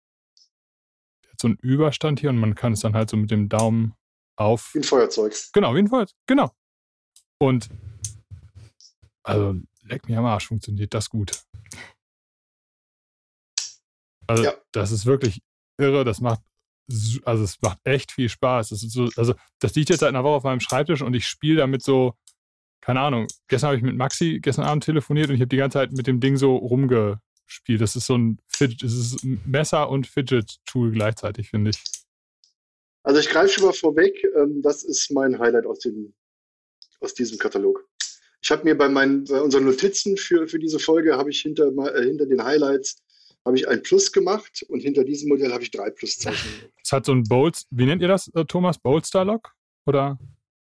Der 1.24 1.32
hat 1.32 1.40
so 1.40 1.48
einen 1.48 1.56
Überstand 1.56 2.20
hier 2.20 2.30
und 2.30 2.38
man 2.38 2.54
kann 2.54 2.72
es 2.72 2.80
dann 2.80 2.94
halt 2.94 3.08
so 3.08 3.16
mit 3.16 3.30
dem 3.30 3.48
Daumen 3.48 3.94
auf. 4.36 4.74
Wie 4.74 4.78
ein 4.78 4.84
Feuerzeug. 4.84 5.34
Genau, 5.52 5.74
wie 5.74 5.80
ein 5.80 5.88
Feuerzeug. 5.88 6.16
Genau. 6.26 6.50
Und 7.38 7.68
also 9.22 9.56
leck 9.82 10.08
mir 10.08 10.18
am 10.18 10.26
Arsch, 10.26 10.46
funktioniert 10.46 10.94
das 10.94 11.10
gut. 11.10 11.42
Also 14.26 14.44
ja. 14.44 14.54
das 14.72 14.92
ist 14.92 15.06
wirklich 15.06 15.42
irre. 15.78 16.04
Das 16.04 16.20
macht 16.20 16.40
also 17.24 17.44
es 17.44 17.60
macht 17.62 17.78
echt 17.84 18.12
viel 18.12 18.28
Spaß. 18.28 18.68
Das 18.68 18.80
so, 18.80 19.08
also 19.16 19.34
das 19.58 19.74
liegt 19.74 19.90
jetzt 19.90 20.00
seit 20.00 20.10
einer 20.10 20.24
Woche 20.24 20.36
auf 20.36 20.44
meinem 20.44 20.60
Schreibtisch 20.60 21.02
und 21.02 21.14
ich 21.14 21.26
spiele 21.26 21.58
damit 21.58 21.82
so, 21.82 22.14
keine 22.80 23.00
Ahnung. 23.00 23.26
Gestern 23.48 23.68
habe 23.68 23.76
ich 23.76 23.82
mit 23.82 23.96
Maxi 23.96 24.38
gestern 24.40 24.64
Abend 24.64 24.84
telefoniert 24.84 25.28
und 25.28 25.34
ich 25.34 25.40
habe 25.40 25.48
die 25.48 25.56
ganze 25.56 25.78
Zeit 25.78 25.92
mit 25.92 26.06
dem 26.06 26.20
Ding 26.20 26.36
so 26.36 26.56
rumge 26.56 27.20
Spiel. 27.46 27.78
Das 27.78 27.96
ist 27.96 28.06
so 28.06 28.16
ein 28.16 28.38
Fidget, 28.46 28.82
das 28.82 28.92
ist 28.92 29.24
ein 29.24 29.40
Messer 29.44 29.88
und 29.88 30.06
Fidget-Tool 30.06 30.92
gleichzeitig, 30.92 31.50
finde 31.50 31.70
ich. 31.70 31.82
Also 33.06 33.20
ich 33.20 33.28
greife 33.28 33.48
schon 33.50 33.64
mal 33.64 33.72
vorweg, 33.72 34.20
ähm, 34.36 34.62
das 34.62 34.82
ist 34.82 35.12
mein 35.12 35.38
Highlight 35.38 35.64
aus, 35.64 35.78
dem, 35.78 36.12
aus 37.00 37.14
diesem 37.14 37.38
Katalog. 37.38 37.88
Ich 38.42 38.50
habe 38.50 38.64
mir 38.64 38.76
bei, 38.76 38.88
meinen, 38.88 39.24
bei 39.24 39.40
unseren 39.40 39.64
Notizen 39.64 40.16
für, 40.16 40.48
für 40.48 40.58
diese 40.58 40.80
Folge, 40.80 41.16
habe 41.16 41.30
ich 41.30 41.40
hinter, 41.40 41.68
äh, 41.68 42.04
hinter 42.04 42.26
den 42.26 42.42
Highlights 42.42 42.96
habe 43.44 43.56
ich 43.56 43.68
ein 43.68 43.80
Plus 43.80 44.10
gemacht 44.10 44.66
und 44.68 44.80
hinter 44.80 45.04
diesem 45.04 45.28
Modell 45.28 45.52
habe 45.52 45.62
ich 45.62 45.70
drei 45.70 45.90
Pluszeichen. 45.90 46.50
Es 46.82 46.90
hat 46.90 47.06
so 47.06 47.12
ein 47.12 47.22
Bolt, 47.22 47.62
wie 47.70 47.86
nennt 47.86 48.02
ihr 48.02 48.08
das, 48.08 48.26
äh, 48.34 48.44
Thomas? 48.44 48.78
Bolster 48.78 49.24
Lock? 49.24 49.52
Oder? 49.86 50.18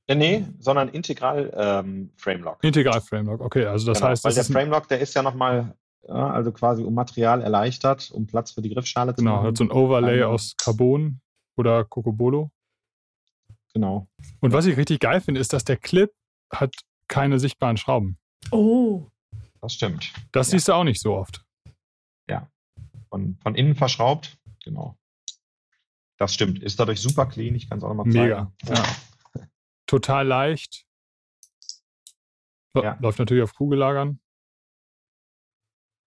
Ja, 0.08 0.14
nee, 0.14 0.46
sondern 0.58 0.88
Integral 0.88 1.52
ähm, 1.54 2.12
Frame 2.16 2.44
Lock. 2.44 2.64
Integral 2.64 3.02
Frame 3.02 3.26
Lock, 3.26 3.42
okay. 3.42 3.66
Also 3.66 3.86
das 3.86 3.98
genau, 3.98 4.10
heißt. 4.10 4.24
Weil 4.24 4.34
der 4.34 4.44
Frame 4.44 4.70
Lock, 4.70 4.88
der 4.88 5.00
ist 5.00 5.14
ja 5.14 5.22
nochmal 5.22 5.74
ja, 6.08 6.30
also 6.30 6.50
quasi 6.50 6.82
um 6.82 6.94
Material 6.94 7.42
erleichtert, 7.42 8.10
um 8.10 8.26
Platz 8.26 8.52
für 8.52 8.62
die 8.62 8.72
Griffschale 8.72 9.14
zu 9.14 9.22
genau, 9.22 9.32
haben. 9.32 9.38
Genau, 9.40 9.48
hat 9.48 9.56
so 9.56 9.64
ein 9.64 9.70
Overlay 9.70 10.22
um, 10.22 10.32
aus 10.32 10.54
Carbon 10.56 11.21
oder 11.56 11.84
Cocobolo. 11.84 12.50
Genau. 13.74 14.08
Und 14.40 14.52
was 14.52 14.66
ich 14.66 14.76
richtig 14.76 15.00
geil 15.00 15.20
finde, 15.20 15.40
ist, 15.40 15.52
dass 15.52 15.64
der 15.64 15.76
Clip 15.76 16.12
hat 16.52 16.74
keine 17.08 17.38
sichtbaren 17.38 17.76
Schrauben. 17.76 18.18
Oh. 18.50 19.06
Das 19.60 19.74
stimmt. 19.74 20.12
Das 20.32 20.48
ja. 20.48 20.52
siehst 20.52 20.68
du 20.68 20.72
auch 20.72 20.84
nicht 20.84 21.00
so 21.00 21.14
oft. 21.14 21.44
Ja. 22.28 22.50
Von, 23.08 23.38
von 23.42 23.54
innen 23.54 23.76
verschraubt, 23.76 24.38
genau. 24.64 24.98
Das 26.18 26.34
stimmt. 26.34 26.62
Ist 26.62 26.78
dadurch 26.78 27.00
super 27.00 27.26
clean. 27.26 27.54
Ich 27.54 27.68
kann 27.68 27.78
es 27.78 27.84
auch 27.84 27.88
nochmal 27.88 28.12
zeigen. 28.12 28.22
Mega. 28.22 28.52
Ja. 28.66 28.84
Total 29.86 30.26
leicht. 30.26 30.86
Ja. 32.74 32.96
Läuft 33.00 33.18
natürlich 33.18 33.42
auf 33.42 33.54
Kugellagern. 33.54 34.20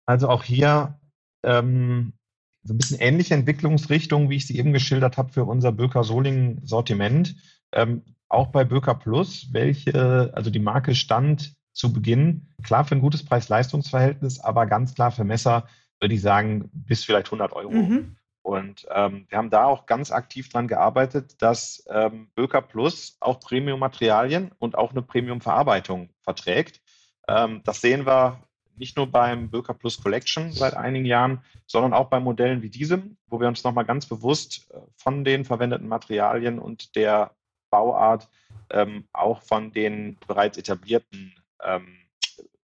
Also 0.06 0.28
auch 0.28 0.42
hier 0.42 1.00
ähm, 1.44 2.12
so 2.64 2.74
ein 2.74 2.78
bisschen 2.78 2.98
ähnliche 2.98 3.34
Entwicklungsrichtung, 3.34 4.30
wie 4.30 4.36
ich 4.36 4.46
sie 4.46 4.58
eben 4.58 4.72
geschildert 4.72 5.18
habe 5.18 5.32
für 5.32 5.44
unser 5.44 5.70
Böker 5.70 6.02
Solingen 6.02 6.60
Sortiment. 6.64 7.36
Ähm, 7.72 8.02
auch 8.28 8.48
bei 8.48 8.64
Böker 8.64 8.94
Plus, 8.94 9.48
welche, 9.52 10.32
also 10.34 10.50
die 10.50 10.58
Marke 10.58 10.94
stand 10.94 11.54
zu 11.72 11.92
Beginn 11.92 12.48
klar 12.62 12.84
für 12.84 12.94
ein 12.94 13.00
gutes 13.00 13.24
Preis-Leistungs-Verhältnis, 13.24 14.40
aber 14.40 14.66
ganz 14.66 14.94
klar 14.94 15.10
für 15.10 15.24
Messer, 15.24 15.68
würde 16.00 16.14
ich 16.14 16.22
sagen, 16.22 16.70
bis 16.72 17.04
vielleicht 17.04 17.26
100 17.26 17.52
Euro. 17.52 17.70
Mhm. 17.70 18.16
Und 18.42 18.86
ähm, 18.94 19.26
wir 19.28 19.38
haben 19.38 19.50
da 19.50 19.64
auch 19.64 19.86
ganz 19.86 20.10
aktiv 20.10 20.48
dran 20.50 20.68
gearbeitet, 20.68 21.40
dass 21.40 21.84
ähm, 21.88 22.28
Böker 22.34 22.60
Plus 22.60 23.16
auch 23.20 23.40
Premium-Materialien 23.40 24.50
und 24.58 24.76
auch 24.76 24.90
eine 24.90 25.02
Premium-Verarbeitung 25.02 26.10
verträgt. 26.20 26.82
Ähm, 27.26 27.62
das 27.64 27.80
sehen 27.80 28.06
wir 28.06 28.42
nicht 28.76 28.96
nur 28.96 29.06
beim 29.06 29.50
Böker 29.50 29.74
Plus 29.74 30.02
Collection 30.02 30.52
seit 30.52 30.74
einigen 30.74 31.06
Jahren, 31.06 31.42
sondern 31.66 31.92
auch 31.92 32.08
bei 32.08 32.20
Modellen 32.20 32.62
wie 32.62 32.70
diesem, 32.70 33.16
wo 33.26 33.40
wir 33.40 33.48
uns 33.48 33.64
nochmal 33.64 33.84
ganz 33.84 34.06
bewusst 34.06 34.70
äh, 34.72 34.78
von 34.96 35.24
den 35.24 35.44
verwendeten 35.44 35.88
Materialien 35.88 36.58
und 36.58 36.96
der 36.96 37.32
Bauart 37.70 38.28
ähm, 38.70 39.08
auch 39.12 39.42
von 39.42 39.72
den 39.72 40.16
bereits 40.26 40.58
etablierten 40.58 41.34
ähm, 41.62 41.98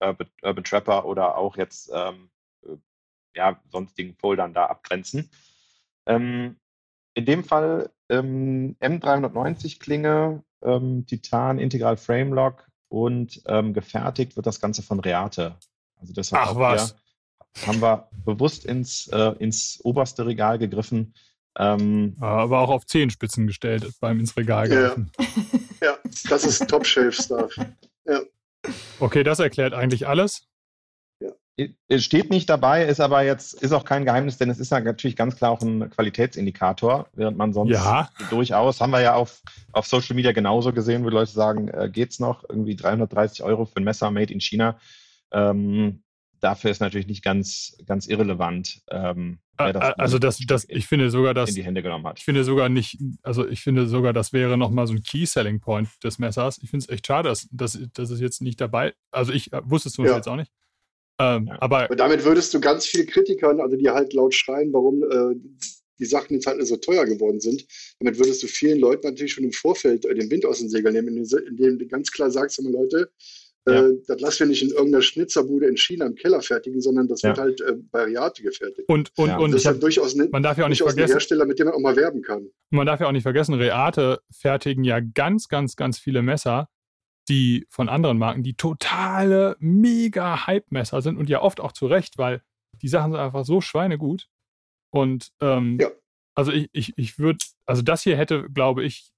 Urban, 0.00 0.28
Urban, 0.42 0.64
Trapper 0.64 1.04
oder 1.04 1.36
auch 1.36 1.56
jetzt 1.56 1.90
ähm, 1.94 2.30
äh, 2.62 2.76
ja, 3.36 3.60
sonstigen 3.70 4.14
Foldern 4.14 4.54
da 4.54 4.66
abgrenzen. 4.66 5.30
Ähm, 6.06 6.56
in 7.14 7.24
dem 7.24 7.44
Fall 7.44 7.90
ähm, 8.08 8.76
M390 8.80 9.80
Klinge, 9.80 10.42
ähm, 10.62 11.06
Titan 11.06 11.58
Integral 11.58 11.96
Frame 11.96 12.32
Lock 12.32 12.66
und 12.88 13.44
gefertigt 13.44 14.34
wird 14.34 14.46
das 14.46 14.60
Ganze 14.60 14.82
von 14.82 14.98
Reate 14.98 15.56
also 16.00 16.12
deshalb 16.12 16.42
Ach 16.46 16.56
was. 16.56 16.96
haben 17.66 17.80
wir 17.80 18.08
bewusst 18.24 18.64
ins, 18.64 19.08
äh, 19.08 19.34
ins 19.38 19.80
oberste 19.82 20.26
Regal 20.26 20.58
gegriffen. 20.58 21.14
Ähm, 21.58 22.16
aber 22.20 22.60
auch 22.60 22.70
auf 22.70 22.86
Zehenspitzen 22.86 23.46
gestellt 23.46 23.86
beim 24.00 24.20
ins 24.20 24.36
Regal 24.36 24.68
greifen. 24.68 25.10
Ja, 25.18 25.26
ja 25.82 25.98
das 26.28 26.44
ist 26.44 26.68
Top-Shelf-Stuff. 26.68 27.56
Ja. 28.06 28.20
Okay, 29.00 29.24
das 29.24 29.40
erklärt 29.40 29.74
eigentlich 29.74 30.06
alles. 30.06 30.46
Es 31.88 32.04
steht 32.04 32.30
nicht 32.30 32.48
dabei, 32.48 32.86
ist 32.86 33.00
aber 33.00 33.22
jetzt 33.22 33.54
ist 33.62 33.72
auch 33.72 33.84
kein 33.84 34.06
Geheimnis, 34.06 34.38
denn 34.38 34.48
es 34.48 34.58
ist 34.58 34.70
natürlich 34.70 35.16
ganz 35.16 35.36
klar 35.36 35.50
auch 35.50 35.60
ein 35.60 35.90
Qualitätsindikator, 35.90 37.08
während 37.12 37.36
man 37.36 37.52
sonst 37.52 37.72
ja. 37.72 38.08
durchaus, 38.30 38.80
haben 38.80 38.92
wir 38.92 39.02
ja 39.02 39.14
auf, 39.14 39.42
auf 39.72 39.86
Social 39.86 40.16
Media 40.16 40.32
genauso 40.32 40.72
gesehen, 40.72 41.04
wo 41.04 41.10
Leute 41.10 41.32
sagen, 41.32 41.68
äh, 41.68 41.90
geht's 41.92 42.18
noch, 42.18 42.44
irgendwie 42.48 42.76
330 42.76 43.42
Euro 43.42 43.66
für 43.66 43.76
ein 43.76 43.84
Messer 43.84 44.10
made 44.10 44.32
in 44.32 44.40
China. 44.40 44.78
Ähm, 45.32 46.02
dafür 46.40 46.70
ist 46.70 46.80
natürlich 46.80 47.06
nicht 47.06 47.22
ganz, 47.22 47.76
ganz 47.86 48.06
irrelevant. 48.06 48.82
Ähm, 48.90 49.38
das 49.56 49.94
also 49.98 50.18
das, 50.18 50.38
das, 50.46 50.66
ich 50.68 50.86
finde 50.86 51.10
sogar, 51.10 51.34
dass 51.34 51.50
in 51.50 51.56
die 51.56 51.64
Hände 51.64 51.82
genommen 51.82 52.06
hat. 52.06 52.18
Ich 52.18 52.24
finde 52.24 52.44
sogar 52.44 52.68
nicht, 52.68 52.98
also 53.22 53.46
ich 53.46 53.60
finde 53.60 53.86
sogar, 53.86 54.12
das 54.12 54.32
wäre 54.32 54.56
nochmal 54.56 54.86
so 54.86 54.94
ein 54.94 55.02
Key-Selling-Point 55.02 56.02
des 56.02 56.18
Messers. 56.18 56.58
Ich 56.62 56.70
finde 56.70 56.84
es 56.84 56.88
echt 56.88 57.06
schade, 57.06 57.28
dass, 57.28 57.46
dass, 57.50 57.78
dass 57.92 58.10
es 58.10 58.20
jetzt 58.20 58.40
nicht 58.40 58.60
dabei, 58.60 58.94
also 59.10 59.32
ich 59.32 59.52
äh, 59.52 59.60
wusste 59.64 59.88
es 59.90 59.96
ja. 59.98 60.16
jetzt 60.16 60.28
auch 60.28 60.36
nicht, 60.36 60.50
Ähm, 61.18 61.46
ja. 61.46 61.60
aber, 61.60 61.84
aber, 61.84 61.96
damit 61.96 62.24
würdest 62.24 62.54
du 62.54 62.60
ganz 62.60 62.86
viele 62.86 63.04
Kritikern, 63.04 63.60
also 63.60 63.76
die 63.76 63.90
halt 63.90 64.14
laut 64.14 64.34
schreien, 64.34 64.72
warum 64.72 65.02
äh, 65.02 65.38
die 65.98 66.06
Sachen 66.06 66.34
jetzt 66.34 66.46
halt 66.46 66.66
so 66.66 66.76
teuer 66.76 67.04
geworden 67.04 67.40
sind, 67.40 67.66
damit 67.98 68.18
würdest 68.18 68.42
du 68.42 68.46
vielen 68.46 68.78
Leuten 68.78 69.06
natürlich 69.06 69.34
schon 69.34 69.44
im 69.44 69.52
Vorfeld 69.52 70.06
äh, 70.06 70.14
den 70.14 70.30
Wind 70.30 70.46
aus 70.46 70.60
den 70.60 70.70
Segeln 70.70 70.94
nehmen, 70.94 71.16
indem 71.18 71.78
du 71.78 71.86
ganz 71.86 72.10
klar 72.10 72.30
sagst, 72.30 72.58
immer 72.58 72.70
Leute, 72.70 73.10
ja. 73.66 73.86
Äh, 73.86 73.92
das 74.06 74.20
lassen 74.20 74.40
wir 74.40 74.46
nicht 74.46 74.62
in 74.62 74.70
irgendeiner 74.70 75.02
Schnitzerbude 75.02 75.66
in 75.66 75.76
China 75.76 76.06
im 76.06 76.14
Keller 76.14 76.40
fertigen, 76.40 76.80
sondern 76.80 77.08
das 77.08 77.22
ja. 77.22 77.30
wird 77.30 77.38
halt 77.38 77.60
äh, 77.60 77.74
bei 77.90 78.04
Reate 78.04 78.42
gefertigt. 78.42 78.88
Und, 78.88 79.12
und, 79.16 79.28
ja. 79.28 79.38
und 79.38 79.52
das 79.52 79.62
ist 79.62 79.66
halt 79.66 79.82
durchaus 79.82 80.14
ne, 80.14 80.28
man 80.30 80.42
darf 80.42 80.56
ja 80.58 80.64
auch 80.64 80.68
nicht 80.68 80.78
vergessen, 80.78 81.00
ein 81.00 81.08
Hersteller, 81.08 81.44
mit 81.44 81.58
dem 81.58 81.66
man 81.66 81.74
auch 81.74 81.80
mal 81.80 81.96
werben 81.96 82.22
kann. 82.22 82.48
Man 82.70 82.86
darf 82.86 83.00
ja 83.00 83.06
auch 83.06 83.12
nicht 83.12 83.22
vergessen, 83.22 83.54
Reate 83.54 84.20
fertigen 84.30 84.84
ja 84.84 85.00
ganz, 85.00 85.48
ganz, 85.48 85.76
ganz 85.76 85.98
viele 85.98 86.22
Messer, 86.22 86.68
die 87.28 87.66
von 87.68 87.88
anderen 87.88 88.18
Marken, 88.18 88.42
die 88.42 88.54
totale 88.54 89.56
mega 89.58 90.46
Hype-Messer 90.46 91.02
sind 91.02 91.16
und 91.16 91.28
ja 91.28 91.42
oft 91.42 91.60
auch 91.60 91.72
zu 91.72 91.86
Recht, 91.86 92.18
weil 92.18 92.42
die 92.80 92.88
Sachen 92.88 93.12
sind 93.12 93.20
einfach 93.20 93.44
so 93.44 93.60
schweinegut. 93.60 94.28
Und 94.90 95.30
ähm, 95.40 95.78
ja. 95.80 95.90
also 96.34 96.50
ich, 96.50 96.68
ich, 96.72 96.92
ich 96.96 97.18
würde, 97.18 97.38
also 97.66 97.82
das 97.82 98.02
hier 98.02 98.16
hätte, 98.16 98.48
glaube 98.50 98.84
ich, 98.84 99.12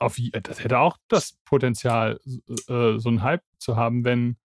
auf, 0.00 0.16
das 0.42 0.64
hätte 0.64 0.78
auch 0.78 0.96
das 1.08 1.38
Potenzial, 1.44 2.18
äh, 2.68 2.98
so 2.98 3.08
einen 3.08 3.22
Hype 3.22 3.42
zu 3.58 3.76
haben, 3.76 4.04
wenn, 4.04 4.36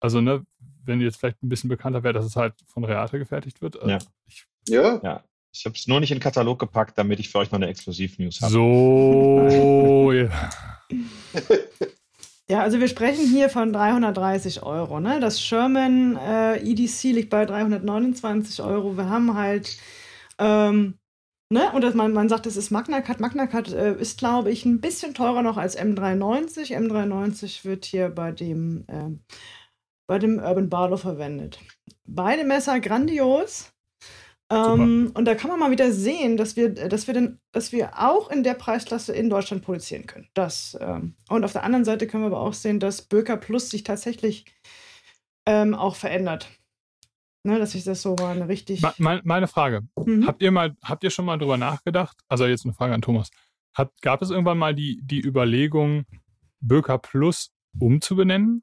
also 0.00 0.20
ne, 0.20 0.44
wenn 0.84 1.00
jetzt 1.00 1.18
vielleicht 1.18 1.42
ein 1.42 1.48
bisschen 1.48 1.68
bekannter 1.68 2.02
wäre, 2.02 2.14
dass 2.14 2.24
es 2.24 2.36
halt 2.36 2.54
von 2.66 2.84
Reate 2.84 3.18
gefertigt 3.18 3.62
wird. 3.62 3.76
Also 3.76 3.90
ja. 3.90 3.98
Ich, 4.26 4.46
ja. 4.68 5.00
ja. 5.02 5.24
Ich 5.52 5.64
habe 5.64 5.74
es 5.74 5.86
nur 5.88 5.98
nicht 6.00 6.12
in 6.12 6.18
den 6.18 6.22
Katalog 6.22 6.58
gepackt, 6.58 6.96
damit 6.96 7.18
ich 7.18 7.28
für 7.28 7.38
euch 7.38 7.50
noch 7.50 7.58
eine 7.58 7.66
Exklusiv-News 7.68 8.40
habe. 8.40 8.52
So. 8.52 10.12
ja, 12.48 12.62
also 12.62 12.78
wir 12.78 12.86
sprechen 12.86 13.26
hier 13.26 13.48
von 13.48 13.72
330 13.72 14.62
Euro. 14.62 15.00
Ne? 15.00 15.18
Das 15.18 15.42
Sherman 15.42 16.16
äh, 16.16 16.58
EDC 16.58 17.02
liegt 17.14 17.30
bei 17.30 17.46
329 17.46 18.62
Euro. 18.62 18.96
Wir 18.96 19.08
haben 19.08 19.34
halt 19.36 19.76
ähm, 20.38 20.99
Ne? 21.52 21.72
Und 21.72 21.82
dass 21.82 21.94
man, 21.94 22.12
man 22.12 22.28
sagt, 22.28 22.46
es 22.46 22.56
ist 22.56 22.70
Magna 22.70 23.00
Cut. 23.00 23.18
Magna 23.18 23.48
Cut 23.48 23.72
äh, 23.72 23.94
ist, 23.96 24.18
glaube 24.18 24.52
ich, 24.52 24.64
ein 24.64 24.80
bisschen 24.80 25.14
teurer 25.14 25.42
noch 25.42 25.56
als 25.56 25.76
M390. 25.76 26.76
M390 26.76 27.64
wird 27.64 27.84
hier 27.84 28.08
bei 28.08 28.30
dem, 28.30 28.84
äh, 28.86 29.10
bei 30.06 30.20
dem 30.20 30.38
Urban 30.38 30.68
Barlow 30.68 30.96
verwendet. 30.96 31.58
Beide 32.04 32.44
Messer 32.44 32.78
grandios. 32.78 33.72
Ähm, 34.52 35.12
und 35.14 35.24
da 35.24 35.34
kann 35.34 35.50
man 35.50 35.60
mal 35.60 35.70
wieder 35.70 35.92
sehen, 35.92 36.36
dass 36.36 36.56
wir, 36.56 36.70
dass 36.70 37.06
wir, 37.06 37.14
denn, 37.14 37.38
dass 37.52 37.72
wir 37.72 37.98
auch 37.98 38.30
in 38.30 38.42
der 38.42 38.54
Preisklasse 38.54 39.12
in 39.12 39.30
Deutschland 39.30 39.64
produzieren 39.64 40.06
können. 40.06 40.28
Das, 40.34 40.76
ähm, 40.80 41.14
und 41.28 41.44
auf 41.44 41.52
der 41.52 41.64
anderen 41.64 41.84
Seite 41.84 42.06
können 42.06 42.24
wir 42.24 42.28
aber 42.28 42.40
auch 42.40 42.54
sehen, 42.54 42.80
dass 42.80 43.02
Böker 43.02 43.36
Plus 43.36 43.70
sich 43.70 43.84
tatsächlich 43.84 44.44
ähm, 45.46 45.74
auch 45.74 45.94
verändert. 45.96 46.48
Ne, 47.42 47.58
dass 47.58 47.74
ich 47.74 47.84
das 47.84 48.02
so 48.02 48.18
war, 48.18 48.30
eine 48.30 48.48
richtig. 48.48 48.82
Me 48.98 49.20
meine 49.24 49.48
Frage: 49.48 49.82
mhm. 49.96 50.26
Habt 50.26 50.42
ihr 50.42 50.50
mal, 50.50 50.76
habt 50.82 51.04
ihr 51.04 51.10
schon 51.10 51.24
mal 51.24 51.38
drüber 51.38 51.56
nachgedacht? 51.56 52.18
Also 52.28 52.46
jetzt 52.46 52.64
eine 52.64 52.74
Frage 52.74 52.92
an 52.92 53.02
Thomas. 53.02 53.30
Hat, 53.72 53.90
gab 54.02 54.20
es 54.20 54.30
irgendwann 54.30 54.58
mal 54.58 54.74
die, 54.74 55.00
die 55.02 55.20
Überlegung, 55.20 56.04
Böker 56.60 56.98
Plus 56.98 57.52
umzubenennen? 57.78 58.62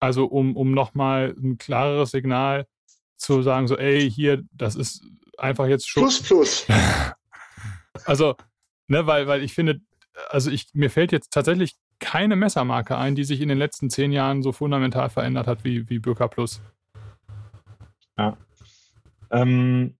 Also 0.00 0.26
um, 0.26 0.56
um 0.56 0.72
nochmal 0.72 1.34
ein 1.38 1.58
klareres 1.58 2.10
Signal 2.10 2.66
zu 3.16 3.40
sagen, 3.42 3.68
so, 3.68 3.78
ey, 3.78 4.10
hier, 4.10 4.42
das 4.52 4.74
ist 4.74 5.04
einfach 5.38 5.66
jetzt 5.66 5.88
schon. 5.88 6.02
Plus 6.02 6.22
plus. 6.22 6.66
also, 8.04 8.34
ne, 8.88 9.06
weil, 9.06 9.28
weil 9.28 9.42
ich 9.42 9.54
finde, 9.54 9.80
also 10.28 10.50
ich, 10.50 10.66
mir 10.74 10.90
fällt 10.90 11.12
jetzt 11.12 11.32
tatsächlich 11.32 11.76
keine 12.00 12.34
Messermarke 12.34 12.98
ein, 12.98 13.14
die 13.14 13.24
sich 13.24 13.40
in 13.40 13.48
den 13.48 13.58
letzten 13.58 13.90
zehn 13.90 14.10
Jahren 14.10 14.42
so 14.42 14.50
fundamental 14.50 15.08
verändert 15.08 15.46
hat 15.46 15.64
wie, 15.64 15.88
wie 15.88 16.00
Böker 16.00 16.28
Plus. 16.28 16.60
Ja. 18.18 18.36
Ähm, 19.30 19.96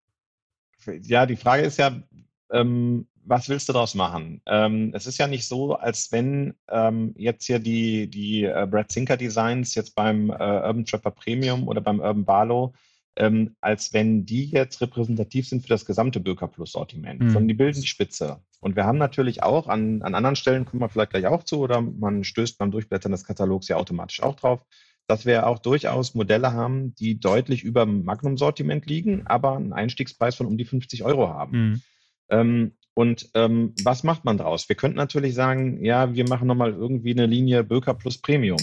ja, 1.02 1.26
die 1.26 1.36
Frage 1.36 1.62
ist 1.62 1.78
ja, 1.78 2.02
ähm, 2.50 3.06
was 3.24 3.48
willst 3.48 3.68
du 3.68 3.72
daraus 3.72 3.94
machen? 3.94 4.40
Ähm, 4.46 4.92
es 4.94 5.06
ist 5.06 5.18
ja 5.18 5.26
nicht 5.26 5.46
so, 5.46 5.74
als 5.74 6.10
wenn 6.12 6.54
ähm, 6.68 7.14
jetzt 7.16 7.46
hier 7.46 7.58
die, 7.58 8.08
die 8.08 8.44
äh, 8.44 8.66
Brad 8.68 8.90
Zinker 8.90 9.16
Designs 9.16 9.74
jetzt 9.74 9.94
beim 9.94 10.30
äh, 10.30 10.32
Urban 10.32 10.84
Trapper 10.84 11.12
Premium 11.12 11.68
oder 11.68 11.80
beim 11.80 12.00
Urban 12.00 12.24
Barlow, 12.24 12.74
ähm, 13.16 13.54
als 13.60 13.92
wenn 13.92 14.24
die 14.26 14.46
jetzt 14.46 14.80
repräsentativ 14.80 15.48
sind 15.48 15.62
für 15.62 15.68
das 15.68 15.84
gesamte 15.84 16.18
Böker 16.18 16.48
Plus 16.48 16.72
Sortiment, 16.72 17.20
mhm. 17.20 17.30
sondern 17.30 17.48
die 17.48 17.54
bilden 17.54 17.80
die 17.80 17.86
Spitze. 17.86 18.40
Und 18.60 18.74
wir 18.76 18.84
haben 18.84 18.98
natürlich 18.98 19.42
auch 19.42 19.68
an, 19.68 20.02
an 20.02 20.14
anderen 20.14 20.36
Stellen, 20.36 20.64
kommen 20.64 20.82
wir 20.82 20.88
vielleicht 20.88 21.10
gleich 21.10 21.26
auch 21.26 21.44
zu, 21.44 21.60
oder 21.60 21.80
man 21.80 22.24
stößt 22.24 22.58
beim 22.58 22.70
Durchblättern 22.70 23.12
des 23.12 23.24
Katalogs 23.24 23.68
ja 23.68 23.76
automatisch 23.76 24.22
auch 24.22 24.36
drauf, 24.36 24.64
dass 25.12 25.26
wir 25.26 25.46
auch 25.46 25.58
durchaus 25.58 26.14
Modelle 26.14 26.54
haben, 26.54 26.94
die 26.94 27.20
deutlich 27.20 27.64
über 27.64 27.84
Magnum-Sortiment 27.84 28.86
liegen, 28.86 29.26
aber 29.26 29.56
einen 29.56 29.74
Einstiegspreis 29.74 30.36
von 30.36 30.46
um 30.46 30.56
die 30.56 30.64
50 30.64 31.04
Euro 31.04 31.28
haben. 31.28 31.58
Mhm. 31.58 31.82
Ähm, 32.30 32.72
und 32.94 33.28
ähm, 33.34 33.74
was 33.84 34.04
macht 34.04 34.24
man 34.24 34.38
daraus? 34.38 34.70
Wir 34.70 34.76
könnten 34.76 34.96
natürlich 34.96 35.34
sagen, 35.34 35.84
ja, 35.84 36.14
wir 36.14 36.26
machen 36.26 36.48
nochmal 36.48 36.72
irgendwie 36.72 37.10
eine 37.10 37.26
Linie 37.26 37.62
Böker 37.62 37.92
plus 37.92 38.16
Premium. 38.16 38.56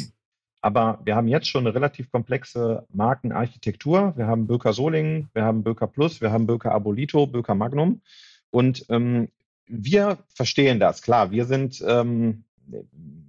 Aber 0.59 0.99
wir 1.05 1.15
haben 1.15 1.27
jetzt 1.27 1.47
schon 1.47 1.67
eine 1.67 1.75
relativ 1.75 2.11
komplexe 2.11 2.87
Markenarchitektur. 2.91 4.13
Wir 4.17 4.25
haben 4.25 4.47
Böker 4.47 4.73
Solingen, 4.73 5.29
wir 5.33 5.43
haben 5.43 5.61
Böker 5.61 5.85
Plus, 5.85 6.19
wir 6.19 6.31
haben 6.31 6.47
Böker 6.47 6.71
Abolito, 6.71 7.27
Böker 7.27 7.53
Magnum. 7.53 8.01
Und 8.49 8.87
ähm, 8.89 9.29
wir 9.67 10.17
verstehen 10.33 10.79
das, 10.79 11.03
klar. 11.03 11.29
Wir 11.29 11.45
sind 11.45 11.83
ähm, 11.87 12.43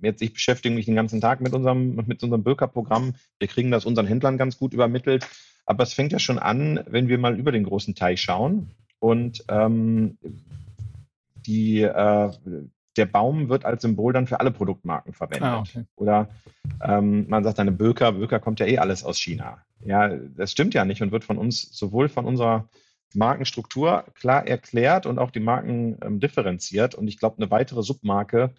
jetzt 0.02 0.22
ich 0.22 0.32
beschäftige 0.32 0.74
mich 0.74 0.86
den 0.86 0.94
ganzen 0.94 1.20
Tag 1.20 1.40
mit 1.40 1.52
unserem, 1.52 1.96
mit 2.06 2.22
unserem 2.22 2.42
Bürgerprogramm. 2.42 3.14
Wir 3.38 3.48
kriegen 3.48 3.70
das 3.70 3.84
unseren 3.84 4.06
Händlern 4.06 4.38
ganz 4.38 4.58
gut 4.58 4.72
übermittelt. 4.72 5.26
Aber 5.66 5.82
es 5.82 5.92
fängt 5.92 6.12
ja 6.12 6.18
schon 6.18 6.38
an, 6.38 6.80
wenn 6.86 7.08
wir 7.08 7.18
mal 7.18 7.38
über 7.38 7.52
den 7.52 7.64
großen 7.64 7.94
Teich 7.94 8.20
schauen. 8.20 8.70
Und 8.98 9.44
ähm, 9.48 10.18
die, 11.46 11.82
äh, 11.82 12.30
der 12.96 13.06
Baum 13.06 13.48
wird 13.48 13.64
als 13.64 13.82
Symbol 13.82 14.12
dann 14.12 14.26
für 14.26 14.40
alle 14.40 14.50
Produktmarken 14.50 15.12
verwendet. 15.12 15.42
Ah, 15.42 15.60
okay. 15.60 15.84
Oder 15.96 16.28
ähm, 16.82 17.26
man 17.28 17.44
sagt 17.44 17.60
eine 17.60 17.72
Böker, 17.72 18.12
Böker 18.12 18.40
kommt 18.40 18.60
ja 18.60 18.66
eh 18.66 18.78
alles 18.78 19.04
aus 19.04 19.18
China. 19.18 19.64
Ja, 19.84 20.08
das 20.08 20.52
stimmt 20.52 20.74
ja 20.74 20.84
nicht 20.84 21.02
und 21.02 21.12
wird 21.12 21.24
von 21.24 21.38
uns 21.38 21.62
sowohl 21.72 22.08
von 22.08 22.26
unserer 22.26 22.68
Markenstruktur 23.14 24.04
klar 24.14 24.46
erklärt 24.46 25.06
und 25.06 25.18
auch 25.18 25.30
die 25.30 25.40
Marken 25.40 25.98
ähm, 26.02 26.20
differenziert. 26.20 26.94
Und 26.94 27.08
ich 27.08 27.18
glaube, 27.18 27.38
eine 27.38 27.50
weitere 27.50 27.82
Submarke 27.82 28.50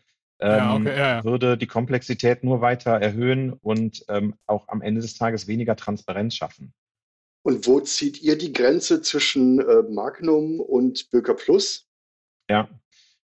ja, 0.42 0.76
ähm, 0.76 0.82
okay, 0.82 0.98
ja, 0.98 1.18
ja. 1.18 1.24
würde 1.24 1.58
die 1.58 1.68
Komplexität 1.68 2.44
nur 2.44 2.62
weiter 2.62 2.92
erhöhen 2.92 3.54
und 3.54 4.04
ähm, 4.08 4.36
auch 4.48 4.68
am 4.68 4.82
Ende 4.82 5.02
des 5.02 5.16
Tages 5.16 5.48
weniger 5.48 5.76
Transparenz 5.76 6.36
schaffen. 6.36 6.74
Und 7.44 7.66
wo 7.68 7.80
zieht 7.80 8.22
ihr 8.22 8.38
die 8.38 8.54
Grenze 8.54 9.02
zwischen 9.02 9.60
äh, 9.60 9.84
Magnum 9.90 10.60
und 10.60 11.10
Böker 11.10 11.34
Plus? 11.34 11.88
Ja. 12.50 12.70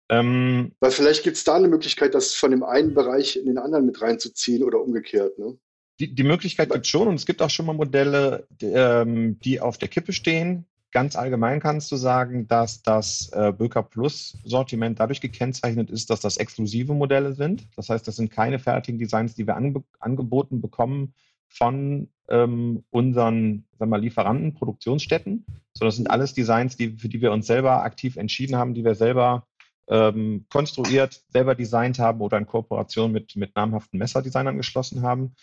Ähm, 0.08 0.72
Weil 0.78 0.92
vielleicht 0.92 1.24
gibt 1.24 1.36
es 1.36 1.44
da 1.44 1.56
eine 1.56 1.68
Möglichkeit, 1.68 2.14
das 2.14 2.34
von 2.34 2.52
dem 2.52 2.62
einen 2.62 2.94
Bereich 2.94 3.36
in 3.36 3.46
den 3.46 3.58
anderen 3.58 3.86
mit 3.86 4.00
reinzuziehen 4.00 4.62
oder 4.62 4.80
umgekehrt. 4.80 5.38
Ne? 5.38 5.58
Die, 5.98 6.14
die 6.14 6.22
Möglichkeit 6.22 6.70
gibt 6.70 6.84
es 6.84 6.90
schon 6.90 7.08
und 7.08 7.16
es 7.16 7.26
gibt 7.26 7.42
auch 7.42 7.50
schon 7.50 7.66
mal 7.66 7.72
Modelle, 7.72 8.46
die, 8.50 8.66
ähm, 8.66 9.40
die 9.40 9.60
auf 9.60 9.78
der 9.78 9.88
Kippe 9.88 10.12
stehen, 10.12 10.66
Ganz 10.92 11.16
allgemein 11.16 11.60
kannst 11.60 11.90
du 11.92 11.96
sagen, 11.96 12.48
dass 12.48 12.82
das 12.82 13.30
äh, 13.32 13.52
Böker 13.52 13.82
Plus 13.82 14.38
Sortiment 14.44 14.98
dadurch 14.98 15.20
gekennzeichnet 15.20 15.90
ist, 15.90 16.10
dass 16.10 16.20
das 16.20 16.36
exklusive 16.36 16.94
Modelle 16.94 17.34
sind. 17.34 17.68
Das 17.76 17.90
heißt, 17.90 18.06
das 18.06 18.16
sind 18.16 18.30
keine 18.30 18.58
fertigen 18.58 18.98
Designs, 18.98 19.34
die 19.34 19.46
wir 19.46 19.56
ange 19.56 19.82
angeboten 19.98 20.60
bekommen 20.60 21.14
von 21.48 22.08
ähm, 22.28 22.84
unseren 22.90 23.66
sagen 23.78 23.90
wir, 23.90 23.98
Lieferanten, 23.98 24.54
Produktionsstätten, 24.54 25.44
sondern 25.74 25.88
das 25.88 25.96
sind 25.96 26.10
alles 26.10 26.34
Designs, 26.34 26.76
die, 26.76 26.96
für 26.96 27.08
die 27.08 27.20
wir 27.20 27.32
uns 27.32 27.46
selber 27.46 27.82
aktiv 27.82 28.16
entschieden 28.16 28.56
haben, 28.56 28.74
die 28.74 28.84
wir 28.84 28.94
selber 28.94 29.46
ähm, 29.88 30.46
konstruiert, 30.48 31.22
selber 31.28 31.54
designt 31.54 31.98
haben 31.98 32.20
oder 32.20 32.38
in 32.38 32.46
Kooperation 32.46 33.12
mit, 33.12 33.36
mit 33.36 33.54
namhaften 33.54 33.98
Messerdesignern 33.98 34.56
geschlossen 34.56 35.02
haben. 35.02 35.34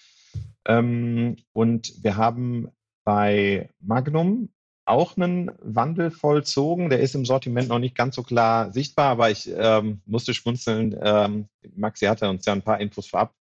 Ähm, 0.65 1.37
und 1.53 2.03
wir 2.03 2.17
haben 2.17 2.69
bei 3.03 3.69
Magnum 3.79 4.49
auch 4.85 5.15
einen 5.17 5.51
Wandel 5.61 6.11
vollzogen. 6.11 6.89
Der 6.89 6.99
ist 6.99 7.15
im 7.15 7.25
Sortiment 7.25 7.69
noch 7.69 7.79
nicht 7.79 7.95
ganz 7.95 8.15
so 8.15 8.23
klar 8.23 8.71
sichtbar, 8.71 9.11
aber 9.11 9.31
ich 9.31 9.49
ähm, 9.55 10.01
musste 10.05 10.33
schmunzeln. 10.33 10.97
Ähm, 11.01 11.47
Maxi 11.75 12.05
hatte 12.05 12.29
uns 12.29 12.45
ja 12.45 12.53
ein 12.53 12.61
paar 12.61 12.79
Infos 12.79 13.07
vorab 13.07 13.33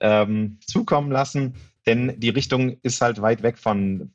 ähm, 0.00 0.58
zukommen 0.66 1.10
lassen, 1.10 1.54
denn 1.86 2.18
die 2.18 2.28
Richtung 2.28 2.76
ist 2.82 3.00
halt 3.00 3.22
weit 3.22 3.42
weg 3.42 3.58
von, 3.58 4.12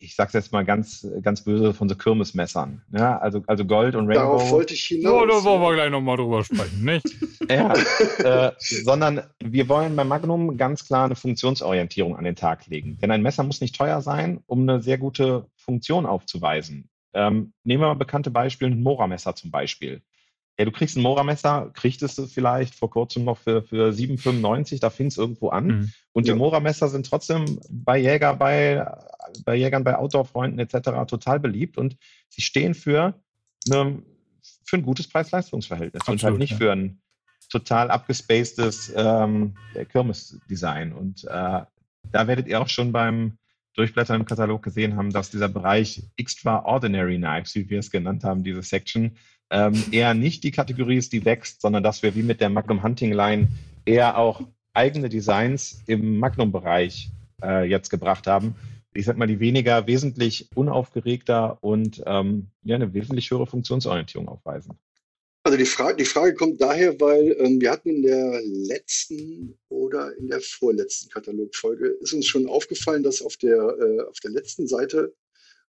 ich 0.00 0.14
sag's 0.14 0.32
jetzt 0.32 0.52
mal 0.52 0.64
ganz, 0.64 1.06
ganz 1.22 1.42
böse, 1.42 1.74
von 1.74 1.88
so 1.88 1.96
Kirmesmessern. 1.96 2.82
Ja, 2.92 3.18
also, 3.18 3.42
also 3.46 3.64
Gold 3.64 3.94
und 3.94 4.06
Rainbow. 4.06 4.36
Darauf 4.36 4.50
wollte 4.50 4.74
ich 4.74 4.84
hinaus. 4.84 5.22
Oh, 5.22 5.26
da 5.26 5.44
wollen 5.44 5.60
wir 5.60 5.74
gleich 5.74 5.90
nochmal 5.90 6.16
drüber 6.16 6.44
sprechen, 6.44 6.84
nicht? 6.84 7.04
ja, 7.50 7.74
äh, 8.18 8.52
sondern 8.58 9.22
wir 9.40 9.68
wollen 9.68 9.96
bei 9.96 10.04
Magnum 10.04 10.56
ganz 10.56 10.86
klar 10.86 11.06
eine 11.06 11.16
Funktionsorientierung 11.16 12.16
an 12.16 12.24
den 12.24 12.36
Tag 12.36 12.66
legen. 12.66 12.98
Denn 13.00 13.10
ein 13.10 13.22
Messer 13.22 13.42
muss 13.42 13.60
nicht 13.60 13.76
teuer 13.76 14.00
sein, 14.00 14.40
um 14.46 14.62
eine 14.62 14.80
sehr 14.80 14.98
gute 14.98 15.46
Funktion 15.56 16.06
aufzuweisen. 16.06 16.88
Ähm, 17.14 17.52
nehmen 17.64 17.82
wir 17.82 17.88
mal 17.88 17.94
bekannte 17.94 18.30
Beispiele, 18.30 18.70
ein 18.70 18.82
Mora-Messer 18.82 19.34
zum 19.34 19.50
Beispiel. 19.50 20.02
Ja, 20.58 20.64
du 20.64 20.72
kriegst 20.72 20.96
ein 20.96 21.02
Mora-Messer, 21.02 21.70
kriegtest 21.72 22.18
du 22.18 22.26
vielleicht 22.26 22.74
vor 22.74 22.90
kurzem 22.90 23.24
noch 23.24 23.38
für, 23.38 23.62
für 23.62 23.90
7,95, 23.92 24.80
da 24.80 24.90
fing 24.90 25.06
es 25.06 25.16
irgendwo 25.16 25.50
an. 25.50 25.66
Mhm. 25.66 25.92
Und 26.12 26.26
die 26.26 26.30
ja. 26.30 26.36
Mora-Messer 26.36 26.88
sind 26.88 27.06
trotzdem 27.06 27.60
bei 27.70 27.96
Jäger, 27.96 28.34
bei, 28.34 28.84
bei 29.44 29.54
Jägern, 29.54 29.84
bei 29.84 29.96
Outdoor-Freunden 29.96 30.58
etc. 30.58 31.06
total 31.06 31.38
beliebt 31.38 31.78
und 31.78 31.96
sie 32.28 32.42
stehen 32.42 32.74
für, 32.74 33.14
eine, 33.70 34.02
für 34.64 34.76
ein 34.76 34.82
gutes 34.82 35.08
Preis-Leistungs-Verhältnis 35.08 36.02
und 36.08 36.22
halt 36.24 36.38
nicht 36.38 36.52
ja. 36.52 36.56
für 36.56 36.72
ein 36.72 37.00
total 37.50 37.92
abgespacedes 37.92 38.92
ähm, 38.96 39.54
Kirmes-Design. 39.92 40.92
Und 40.92 41.22
äh, 41.24 41.28
da 42.10 42.26
werdet 42.26 42.48
ihr 42.48 42.60
auch 42.60 42.68
schon 42.68 42.90
beim 42.90 43.38
Durchblättern 43.74 44.22
im 44.22 44.26
Katalog 44.26 44.64
gesehen 44.64 44.96
haben, 44.96 45.12
dass 45.12 45.30
dieser 45.30 45.48
Bereich 45.48 46.02
Extraordinary 46.16 47.16
Knives, 47.16 47.54
wie 47.54 47.70
wir 47.70 47.78
es 47.78 47.92
genannt 47.92 48.24
haben, 48.24 48.42
diese 48.42 48.62
Section, 48.62 49.16
ähm, 49.50 49.82
eher 49.90 50.14
nicht 50.14 50.44
die 50.44 50.50
Kategorie 50.50 50.96
ist, 50.96 51.12
die 51.12 51.24
wächst, 51.24 51.62
sondern 51.62 51.82
dass 51.82 52.02
wir 52.02 52.14
wie 52.14 52.22
mit 52.22 52.40
der 52.40 52.50
Magnum 52.50 52.82
Hunting 52.82 53.12
Line 53.12 53.48
eher 53.84 54.18
auch 54.18 54.42
eigene 54.74 55.08
Designs 55.08 55.82
im 55.86 56.18
Magnum-Bereich 56.18 57.10
äh, 57.42 57.68
jetzt 57.68 57.90
gebracht 57.90 58.26
haben. 58.26 58.54
Ich 58.94 59.06
sag 59.06 59.16
mal, 59.16 59.26
die 59.26 59.40
weniger 59.40 59.86
wesentlich 59.86 60.48
unaufgeregter 60.54 61.58
und 61.62 62.02
ähm, 62.06 62.48
ja, 62.62 62.76
eine 62.76 62.92
wesentlich 62.94 63.30
höhere 63.30 63.46
Funktionsorientierung 63.46 64.28
aufweisen. 64.28 64.78
Also 65.44 65.56
die 65.56 65.66
Frage, 65.66 65.96
die 65.96 66.04
Frage 66.04 66.34
kommt 66.34 66.60
daher, 66.60 67.00
weil 67.00 67.34
ähm, 67.38 67.60
wir 67.60 67.70
hatten 67.70 67.88
in 67.88 68.02
der 68.02 68.40
letzten 68.42 69.58
oder 69.68 70.14
in 70.16 70.28
der 70.28 70.40
vorletzten 70.40 71.08
Katalogfolge 71.10 71.86
ist 72.00 72.12
uns 72.12 72.26
schon 72.26 72.46
aufgefallen, 72.46 73.02
dass 73.02 73.22
auf 73.22 73.36
der, 73.36 73.56
äh, 73.56 74.00
auf 74.02 74.18
der 74.20 74.32
letzten 74.32 74.66
Seite 74.66 75.14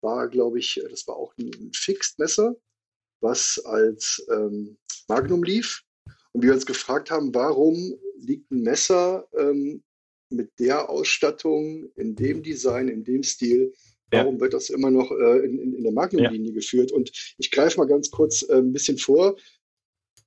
war, 0.01 0.27
glaube 0.27 0.59
ich, 0.59 0.81
das 0.89 1.07
war 1.07 1.15
auch 1.15 1.33
ein 1.37 1.71
Fixed-Messer 1.73 2.55
was 3.23 3.59
als 3.65 4.25
ähm, 4.31 4.77
Magnum 5.07 5.43
lief. 5.43 5.83
Und 6.33 6.43
wir 6.43 6.53
uns 6.53 6.65
gefragt 6.65 7.11
haben, 7.11 7.33
warum 7.33 7.95
liegt 8.19 8.51
ein 8.51 8.61
Messer 8.61 9.27
ähm, 9.37 9.83
mit 10.29 10.51
der 10.59 10.89
Ausstattung, 10.89 11.89
in 11.95 12.15
dem 12.15 12.41
Design, 12.41 12.87
in 12.87 13.03
dem 13.03 13.23
Stil, 13.23 13.73
warum 14.11 14.35
ja. 14.35 14.41
wird 14.41 14.53
das 14.53 14.69
immer 14.69 14.91
noch 14.91 15.11
äh, 15.11 15.45
in, 15.45 15.59
in, 15.59 15.73
in, 15.75 15.83
der 15.83 15.91
Magnum-Linie 15.91 16.49
ja. 16.49 16.55
geführt? 16.55 16.91
Und 16.91 17.11
ich 17.37 17.51
greife 17.51 17.77
mal 17.77 17.87
ganz 17.87 18.09
kurz 18.09 18.43
äh, 18.43 18.55
ein 18.55 18.73
bisschen 18.73 18.97
vor. 18.97 19.35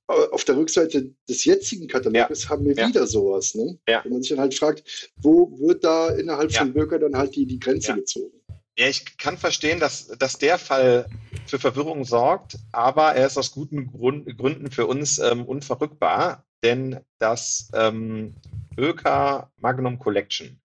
Auf 0.07 0.45
der 0.45 0.55
Rückseite 0.55 1.13
des 1.27 1.43
jetzigen 1.43 1.89
Kataloges 1.89 2.43
ja. 2.43 2.49
haben 2.49 2.63
wir 2.63 2.77
wieder 2.77 3.05
sowas. 3.05 3.53
Ne? 3.55 3.77
Wenn 3.85 4.13
man 4.13 4.21
sich 4.21 4.29
dann 4.29 4.39
halt 4.39 4.53
fragt, 4.53 5.11
wo 5.17 5.59
wird 5.59 5.83
da 5.83 6.15
innerhalb 6.15 6.53
von 6.53 6.71
Bürger 6.71 6.97
dann 6.97 7.17
halt 7.17 7.35
die, 7.35 7.45
die 7.45 7.59
Grenze 7.59 7.93
gezogen? 7.93 8.39
Ja, 8.79 8.87
ich 8.87 9.17
kann 9.17 9.37
verstehen, 9.37 9.79
dass, 9.79 10.07
dass 10.07 10.37
der 10.37 10.59
Fall 10.59 11.09
für 11.47 11.57
Verwirrung 11.57 12.05
sorgt, 12.05 12.59
aber 12.71 13.15
er 13.15 13.25
ist 13.25 13.37
aus 13.37 13.51
guten 13.51 13.91
Grund, 13.91 14.37
Gründen 14.37 14.69
für 14.69 14.85
uns 14.85 15.17
ähm, 15.17 15.45
unverrückbar, 15.45 16.45
denn 16.61 16.99
das 17.17 17.71
ähm, 17.73 18.35
Böker 18.75 19.51
Magnum 19.57 19.97
Collection, 19.97 20.61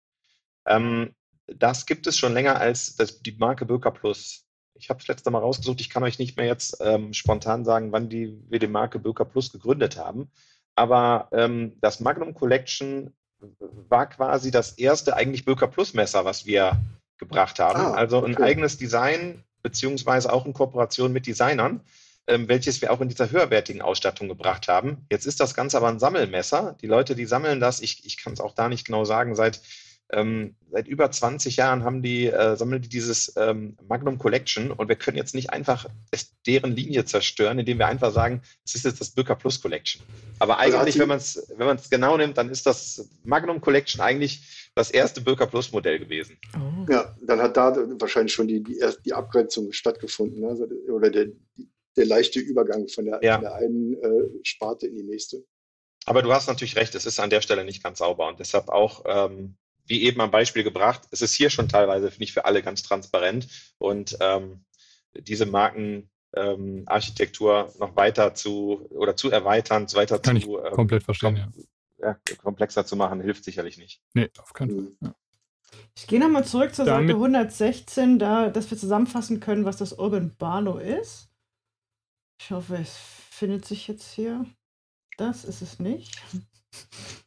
ähm, 0.66 1.14
das 1.46 1.86
gibt 1.86 2.06
es 2.06 2.18
schon 2.18 2.34
länger 2.34 2.60
als 2.60 2.96
das, 2.96 3.22
die 3.22 3.32
Marke 3.32 3.64
Böker 3.64 3.90
Plus. 3.90 4.44
Ich 4.74 4.90
habe 4.90 5.00
es 5.00 5.08
letzte 5.08 5.30
Mal 5.30 5.38
rausgesucht, 5.38 5.80
ich 5.80 5.88
kann 5.88 6.02
euch 6.02 6.18
nicht 6.18 6.36
mehr 6.36 6.46
jetzt 6.46 6.78
ähm, 6.80 7.14
spontan 7.14 7.64
sagen, 7.64 7.92
wann 7.92 8.10
die, 8.10 8.38
wir 8.50 8.58
die 8.58 8.66
Marke 8.66 8.98
Böker 8.98 9.24
Plus 9.24 9.50
gegründet 9.50 9.96
haben, 9.96 10.30
aber 10.74 11.28
ähm, 11.32 11.78
das 11.80 12.00
Magnum 12.00 12.34
Collection 12.34 13.14
war 13.88 14.08
quasi 14.08 14.50
das 14.50 14.72
erste 14.72 15.16
eigentlich 15.16 15.46
Böker 15.46 15.68
Plus 15.68 15.94
Messer, 15.94 16.26
was 16.26 16.44
wir 16.44 16.78
gebracht 17.22 17.58
haben. 17.60 17.80
Ah, 17.80 17.94
also 17.94 18.24
ein 18.24 18.34
okay. 18.34 18.42
eigenes 18.42 18.76
Design, 18.76 19.44
beziehungsweise 19.62 20.32
auch 20.32 20.44
in 20.44 20.52
Kooperation 20.52 21.12
mit 21.12 21.26
Designern, 21.26 21.80
ähm, 22.26 22.48
welches 22.48 22.82
wir 22.82 22.92
auch 22.92 23.00
in 23.00 23.08
dieser 23.08 23.30
höherwertigen 23.30 23.80
Ausstattung 23.80 24.28
gebracht 24.28 24.68
haben. 24.68 25.06
Jetzt 25.10 25.26
ist 25.26 25.40
das 25.40 25.54
Ganze 25.54 25.76
aber 25.76 25.88
ein 25.88 26.00
Sammelmesser. 26.00 26.76
Die 26.82 26.86
Leute, 26.88 27.14
die 27.14 27.26
sammeln 27.26 27.60
das, 27.60 27.80
ich, 27.80 28.04
ich 28.04 28.16
kann 28.16 28.32
es 28.32 28.40
auch 28.40 28.54
da 28.54 28.68
nicht 28.68 28.84
genau 28.84 29.04
sagen, 29.04 29.36
seit, 29.36 29.60
ähm, 30.10 30.56
seit 30.70 30.88
über 30.88 31.10
20 31.10 31.56
Jahren 31.56 31.84
haben 31.84 32.02
die, 32.02 32.26
äh, 32.26 32.56
sammeln 32.56 32.82
die 32.82 32.88
dieses 32.88 33.34
ähm, 33.36 33.76
Magnum 33.88 34.18
Collection 34.18 34.72
und 34.72 34.88
wir 34.88 34.96
können 34.96 35.16
jetzt 35.16 35.34
nicht 35.34 35.50
einfach 35.50 35.86
deren 36.46 36.74
Linie 36.74 37.04
zerstören, 37.04 37.58
indem 37.58 37.78
wir 37.78 37.86
einfach 37.86 38.12
sagen, 38.12 38.42
es 38.64 38.74
ist 38.74 38.84
jetzt 38.84 39.00
das 39.00 39.10
Böker 39.10 39.36
Plus 39.36 39.62
Collection. 39.62 40.02
Aber 40.38 40.58
also 40.58 40.78
eigentlich, 40.78 40.98
wenn 40.98 41.08
man 41.08 41.18
es 41.18 41.52
wenn 41.56 41.78
genau 41.88 42.16
nimmt, 42.16 42.36
dann 42.36 42.50
ist 42.50 42.66
das 42.66 43.08
Magnum 43.24 43.60
Collection 43.60 44.00
eigentlich 44.00 44.61
das 44.74 44.90
erste 44.90 45.20
Böker 45.20 45.46
Plus 45.46 45.70
Modell 45.72 45.98
gewesen. 45.98 46.38
Oh. 46.54 46.90
Ja, 46.90 47.14
dann 47.22 47.40
hat 47.40 47.56
da 47.56 47.76
wahrscheinlich 48.00 48.32
schon 48.32 48.48
die, 48.48 48.62
die, 48.62 48.82
die 49.04 49.12
Abgrenzung 49.12 49.72
stattgefunden? 49.72 50.44
Also, 50.44 50.64
oder 50.88 51.10
der, 51.10 51.26
der 51.96 52.06
leichte 52.06 52.40
Übergang 52.40 52.88
von 52.88 53.04
der, 53.04 53.20
ja. 53.22 53.34
von 53.34 53.42
der 53.42 53.54
einen 53.54 53.92
äh, 53.94 54.30
Sparte 54.42 54.86
in 54.86 54.94
die 54.94 55.02
nächste. 55.02 55.44
Aber 56.04 56.22
du 56.22 56.32
hast 56.32 56.48
natürlich 56.48 56.76
recht, 56.76 56.94
es 56.94 57.04
ist 57.06 57.20
an 57.20 57.30
der 57.30 57.42
Stelle 57.42 57.64
nicht 57.64 57.82
ganz 57.82 57.98
sauber 57.98 58.28
und 58.28 58.40
deshalb 58.40 58.70
auch, 58.70 59.04
ähm, 59.06 59.56
wie 59.86 60.02
eben 60.02 60.20
am 60.20 60.30
Beispiel 60.30 60.64
gebracht, 60.64 61.02
es 61.10 61.22
ist 61.22 61.34
hier 61.34 61.50
schon 61.50 61.68
teilweise 61.68 62.10
nicht 62.18 62.32
für 62.32 62.44
alle 62.44 62.62
ganz 62.62 62.82
transparent 62.82 63.48
und 63.78 64.16
ähm, 64.20 64.64
diese 65.14 65.46
Markenarchitektur 65.46 67.68
ähm, 67.68 67.74
noch 67.78 67.94
weiter 67.94 68.34
zu 68.34 68.88
oder 68.90 69.16
zu 69.16 69.30
erweitern, 69.30 69.86
weiter 69.92 70.18
Kann 70.18 70.40
zu 70.40 70.58
ich 70.58 70.72
komplett 70.72 71.04
verstehen, 71.04 71.36
ja 71.36 71.52
ja, 72.02 72.18
komplexer 72.42 72.84
zu 72.84 72.96
machen, 72.96 73.20
hilft 73.20 73.44
sicherlich 73.44 73.78
nicht. 73.78 74.02
Nee, 74.14 74.30
auf 74.38 74.52
keinen 74.52 74.70
Fall. 74.70 74.96
Ja. 75.00 75.14
Ich 75.96 76.06
gehe 76.06 76.20
nochmal 76.20 76.44
zurück 76.44 76.74
zur 76.74 76.84
Damit 76.84 77.08
Seite 77.08 77.18
116, 77.18 78.18
da, 78.18 78.50
dass 78.50 78.70
wir 78.70 78.78
zusammenfassen 78.78 79.40
können, 79.40 79.64
was 79.64 79.76
das 79.76 79.92
Urban 79.94 80.34
Barlow 80.36 80.78
ist. 80.78 81.30
Ich 82.40 82.50
hoffe, 82.50 82.76
es 82.76 82.94
findet 83.30 83.64
sich 83.64 83.88
jetzt 83.88 84.12
hier. 84.12 84.44
Das 85.16 85.44
ist 85.44 85.62
es 85.62 85.78
nicht. 85.78 86.20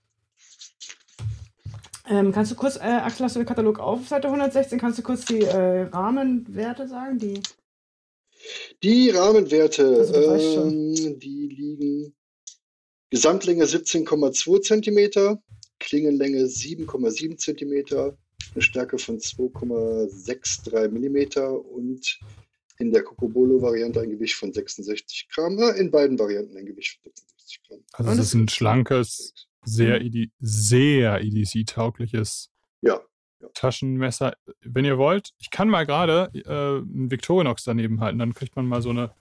Ähm, 2.08 2.32
kannst 2.32 2.52
du 2.52 2.56
kurz, 2.56 2.76
äh, 2.76 2.82
Axel, 2.82 3.26
hast 3.26 3.36
du 3.36 3.40
den 3.40 3.48
Katalog 3.48 3.80
auf 3.80 4.08
Seite 4.08 4.28
116? 4.28 4.80
Kannst 4.80 5.00
du 5.00 5.02
kurz 5.02 5.26
die 5.26 5.42
äh, 5.42 5.84
Rahmenwerte 5.84 6.88
sagen? 6.88 7.18
Die, 7.18 7.42
die 8.84 9.10
Rahmenwerte, 9.10 9.88
also, 9.88 10.62
ähm, 10.62 11.20
die 11.20 11.48
liegen 11.48 12.16
Gesamtlänge 13.16 13.64
17,2 13.64 14.60
cm, 14.62 15.40
Klingenlänge 15.80 16.44
7,7 16.44 17.38
cm, 17.38 18.12
eine 18.54 18.62
Stärke 18.62 18.98
von 18.98 19.20
2,63 19.20 20.90
mm 20.90 21.56
und 21.64 22.20
in 22.78 22.92
der 22.92 23.04
Cocobolo-Variante 23.04 24.02
ein 24.02 24.10
Gewicht 24.10 24.34
von 24.34 24.52
66 24.52 25.30
Gramm, 25.34 25.58
in 25.78 25.92
beiden 25.92 26.20
Varianten 26.20 26.58
ein 26.58 26.66
Gewicht 26.66 27.00
von 27.02 27.04
66 27.06 27.62
Gramm. 27.66 27.80
Also 27.94 28.12
es 28.12 28.20
ist 28.28 28.34
ein 28.34 28.50
schlankes, 28.50 29.48
sehr, 29.64 30.02
ED, 30.02 30.32
sehr 30.42 31.22
EDC-taugliches 31.22 32.50
ja, 32.82 33.00
ja. 33.40 33.48
Taschenmesser. 33.54 34.36
Wenn 34.60 34.84
ihr 34.84 34.98
wollt, 34.98 35.30
ich 35.38 35.52
kann 35.52 35.70
mal 35.70 35.86
gerade 35.86 36.32
äh, 36.34 36.50
einen 36.50 37.10
Victorinox 37.10 37.64
daneben 37.64 38.02
halten, 38.02 38.20
dann 38.20 38.34
kriegt 38.34 38.58
man 38.58 38.68
mal 38.68 38.82
so 38.82 38.90
eine 38.90 39.16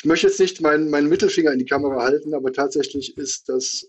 ich 0.00 0.06
möchte 0.06 0.28
jetzt 0.28 0.40
nicht 0.40 0.62
meinen, 0.62 0.88
meinen 0.88 1.10
Mittelfinger 1.10 1.52
in 1.52 1.58
die 1.58 1.66
Kamera 1.66 2.02
halten, 2.02 2.32
aber 2.32 2.54
tatsächlich 2.54 3.18
ist 3.18 3.50
das 3.50 3.86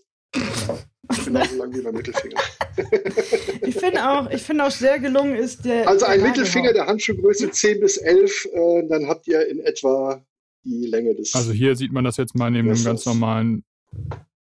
genauso 1.24 1.56
lang 1.56 1.74
wie 1.74 1.80
mein 1.80 1.94
Mittelfinger. 1.94 2.38
ich 3.62 3.74
finde 3.74 4.06
auch, 4.06 4.30
ich 4.30 4.60
auch 4.60 4.70
sehr 4.70 4.98
gelungen 4.98 5.36
ist 5.36 5.64
der. 5.64 5.88
Also 5.88 6.04
ein 6.04 6.20
der 6.20 6.28
Mittelfinger 6.28 6.74
der 6.74 6.86
Handschuhgröße 6.86 7.50
10 7.50 7.80
bis 7.80 7.96
11, 7.96 8.48
äh, 8.52 8.88
dann 8.88 9.08
habt 9.08 9.26
ihr 9.26 9.48
in 9.48 9.60
etwa 9.60 10.22
die 10.64 10.86
Länge 10.86 11.14
des. 11.14 11.34
Also 11.34 11.50
hier 11.50 11.76
sieht 11.76 11.92
man 11.92 12.04
das 12.04 12.18
jetzt 12.18 12.34
mal 12.34 12.50
neben 12.50 12.68
einem 12.68 12.84
ganz 12.84 13.06
normalen 13.06 13.64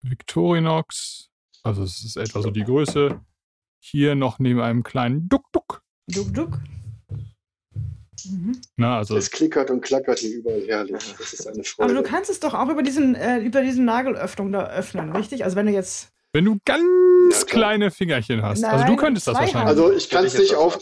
Victorinox. 0.04 1.32
Also 1.64 1.82
es 1.82 2.06
ist 2.06 2.16
etwa 2.16 2.44
so 2.44 2.52
die 2.52 2.64
Größe. 2.64 3.22
Hier 3.80 4.14
noch 4.14 4.38
neben 4.38 4.62
einem 4.62 4.84
kleinen 4.84 5.28
Duck-Duck. 5.30 5.82
Duck-Duck. 6.08 6.60
Mhm. 8.32 8.62
Na, 8.78 8.98
also 8.98 9.18
es 9.18 9.32
klickert 9.32 9.70
und 9.70 9.82
klackert 9.82 10.20
hier 10.20 10.38
überall 10.38 10.64
herrlich. 10.68 11.16
Das 11.18 11.34
ist 11.34 11.48
eine 11.48 11.64
Freude. 11.64 11.92
Aber 11.92 12.02
du 12.02 12.08
kannst 12.08 12.30
es 12.30 12.40
doch 12.40 12.54
auch 12.54 12.70
über 12.70 12.84
diesen, 12.84 13.16
äh, 13.16 13.40
über 13.40 13.62
diesen 13.62 13.86
Nagelöffnung 13.86 14.52
da 14.52 14.68
öffnen, 14.68 15.12
richtig? 15.16 15.44
Also 15.44 15.56
wenn 15.56 15.66
du 15.66 15.72
jetzt. 15.72 16.10
Wenn 16.34 16.46
du 16.46 16.58
ganz 16.66 16.84
ja, 17.32 17.46
kleine 17.46 17.92
Fingerchen 17.92 18.42
hast. 18.42 18.62
Nein, 18.62 18.72
also 18.72 18.86
du 18.86 18.96
könntest 18.96 19.28
das 19.28 19.36
wahrscheinlich. 19.36 19.68
Also 19.68 19.92
ich 19.94 20.10
kann 20.10 20.26
es 20.26 20.38
nicht 20.38 20.56
auf. 20.56 20.78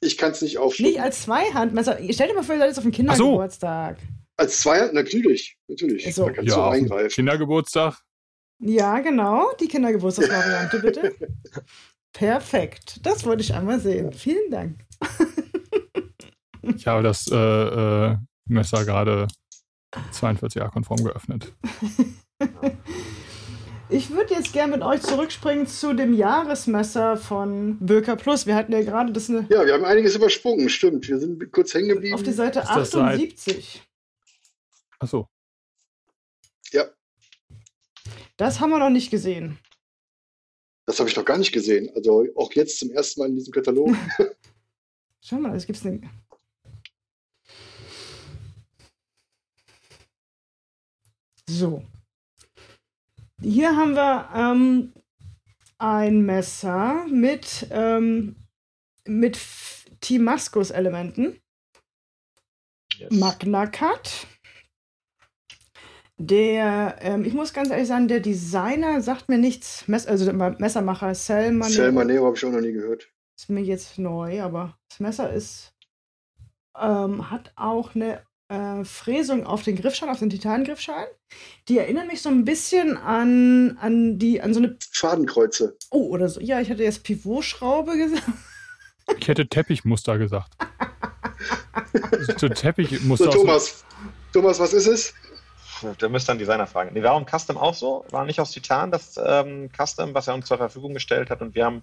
Ich 0.00 0.18
kann 0.18 0.32
es 0.32 0.42
nicht 0.42 0.58
aufschneiden. 0.58 0.92
Nicht 0.92 1.02
als 1.02 1.22
Zweihandmesser. 1.22 1.98
Stell 2.10 2.28
dir 2.28 2.34
mal 2.34 2.42
vor, 2.42 2.54
ihr 2.54 2.60
seid 2.60 2.68
jetzt 2.68 2.78
auf 2.78 2.84
dem 2.84 2.92
Kindergeburtstag. 2.92 3.98
So. 3.98 4.06
Als 4.36 4.60
Zweihand, 4.60 4.94
natürlich. 4.94 5.56
Natürlich. 5.68 6.06
Also, 6.06 6.24
Man 6.24 6.34
kann 6.34 6.46
ja, 6.46 6.54
so 6.54 6.62
eingreifen. 6.62 7.10
Kindergeburtstag. 7.10 8.02
Ja, 8.60 8.98
genau. 9.00 9.52
Die 9.60 9.68
Kindergeburtstagsvariante, 9.68 10.78
bitte. 10.80 11.14
Perfekt. 12.12 13.00
Das 13.02 13.24
wollte 13.24 13.42
ich 13.42 13.54
einmal 13.54 13.80
sehen. 13.80 14.12
Vielen 14.12 14.50
Dank. 14.50 14.78
Ich 16.76 16.86
habe 16.86 17.02
das 17.02 17.26
äh, 17.30 17.36
äh, 17.36 18.16
Messer 18.46 18.84
gerade 18.84 19.28
42a-konform 20.12 21.04
geöffnet. 21.04 21.52
Ich 23.90 24.10
würde 24.10 24.34
jetzt 24.34 24.52
gerne 24.52 24.72
mit 24.72 24.82
euch 24.82 25.02
zurückspringen 25.02 25.66
zu 25.66 25.94
dem 25.94 26.14
Jahresmesser 26.14 27.16
von 27.18 27.78
Böker 27.78 28.16
Plus. 28.16 28.46
Wir 28.46 28.54
hatten 28.54 28.72
ja 28.72 28.82
gerade 28.82 29.12
das. 29.12 29.28
Eine 29.28 29.46
ja, 29.50 29.64
wir 29.66 29.74
haben 29.74 29.84
einiges 29.84 30.16
übersprungen, 30.16 30.68
stimmt. 30.70 31.06
Wir 31.06 31.18
sind 31.18 31.52
kurz 31.52 31.74
hängen 31.74 31.90
geblieben. 31.90 32.14
Auf 32.14 32.22
die 32.22 32.32
Seite 32.32 32.66
78. 32.66 33.82
Achso. 34.98 35.28
Ja, 36.72 36.86
Das 38.36 38.58
haben 38.58 38.70
wir 38.70 38.78
noch 38.78 38.90
nicht 38.90 39.10
gesehen. 39.10 39.58
Das 40.86 40.98
habe 40.98 41.08
ich 41.08 41.16
noch 41.16 41.24
gar 41.24 41.38
nicht 41.38 41.52
gesehen. 41.52 41.90
Also 41.94 42.26
auch 42.36 42.52
jetzt 42.54 42.78
zum 42.78 42.90
ersten 42.90 43.20
Mal 43.20 43.28
in 43.28 43.36
diesem 43.36 43.52
Katalog. 43.52 43.94
Schau 45.20 45.36
mal, 45.36 45.54
es 45.54 45.66
gibt 45.66 45.84
eine. 45.84 46.00
So. 51.48 51.84
Hier 53.40 53.76
haben 53.76 53.94
wir 53.94 54.28
ähm, 54.34 54.92
ein 55.78 56.22
Messer 56.22 57.06
mit, 57.10 57.66
ähm, 57.70 58.36
mit 59.06 59.38
Timaskus-Elementen. 60.00 61.40
Yes. 62.96 63.10
Magna 63.10 63.66
Cut. 63.66 64.26
Der, 66.16 66.96
ähm, 67.00 67.24
ich 67.24 67.34
muss 67.34 67.52
ganz 67.52 67.70
ehrlich 67.70 67.88
sagen, 67.88 68.06
der 68.06 68.20
Designer 68.20 69.02
sagt 69.02 69.28
mir 69.28 69.38
nichts. 69.38 69.88
Mess 69.88 70.06
also 70.06 70.24
der 70.24 70.34
Messermacher 70.34 71.12
Cell 71.12 71.52
Manero. 71.52 71.74
Cell 71.74 71.92
Manero 71.92 72.26
habe 72.26 72.36
ich 72.36 72.44
auch 72.44 72.52
noch 72.52 72.60
nie 72.60 72.72
gehört. 72.72 73.08
Ist 73.36 73.50
mir 73.50 73.62
jetzt 73.62 73.98
neu, 73.98 74.40
aber 74.40 74.78
das 74.88 75.00
Messer 75.00 75.32
ist, 75.32 75.74
ähm, 76.78 77.30
hat 77.30 77.52
auch 77.56 77.96
eine 77.96 78.24
äh, 78.48 78.84
Fräsung 78.84 79.46
auf 79.46 79.62
den 79.62 79.76
Griffschein, 79.76 80.08
auf 80.08 80.18
den 80.18 80.30
Titangriffschein. 80.30 81.06
Die 81.68 81.78
erinnern 81.78 82.06
mich 82.06 82.22
so 82.22 82.28
ein 82.28 82.44
bisschen 82.44 82.96
an, 82.96 83.78
an 83.80 84.18
die, 84.18 84.40
an 84.40 84.54
so 84.54 84.60
eine. 84.60 84.76
Fadenkreuze. 84.92 85.76
Oh, 85.90 86.08
oder 86.08 86.28
so. 86.28 86.40
Ja, 86.40 86.60
ich 86.60 86.70
hatte 86.70 86.82
jetzt 86.82 87.04
Pivotschraube 87.04 87.96
gesagt. 87.96 88.24
Ich 89.18 89.28
hätte 89.28 89.46
Teppichmuster 89.46 90.18
gesagt. 90.18 90.50
so 92.38 92.48
Teppichmuster. 92.48 93.32
So, 93.32 93.38
Thomas. 93.38 93.84
Thomas, 94.32 94.58
was 94.58 94.72
ist 94.72 94.86
es? 94.86 95.14
Da 95.98 96.08
müsst 96.08 96.28
ihr 96.28 96.32
einen 96.32 96.38
Designer 96.38 96.66
fragen. 96.66 96.94
Nee, 96.94 97.02
warum 97.02 97.26
Custom 97.26 97.58
auch 97.58 97.74
so? 97.74 98.04
War 98.10 98.24
nicht 98.24 98.40
aus 98.40 98.52
Titan 98.52 98.90
das 98.90 99.20
ähm, 99.22 99.68
Custom, 99.76 100.14
was 100.14 100.28
er 100.28 100.34
uns 100.34 100.46
zur 100.46 100.56
Verfügung 100.56 100.94
gestellt 100.94 101.30
hat. 101.30 101.42
Und 101.42 101.54
wir 101.54 101.66
haben 101.66 101.82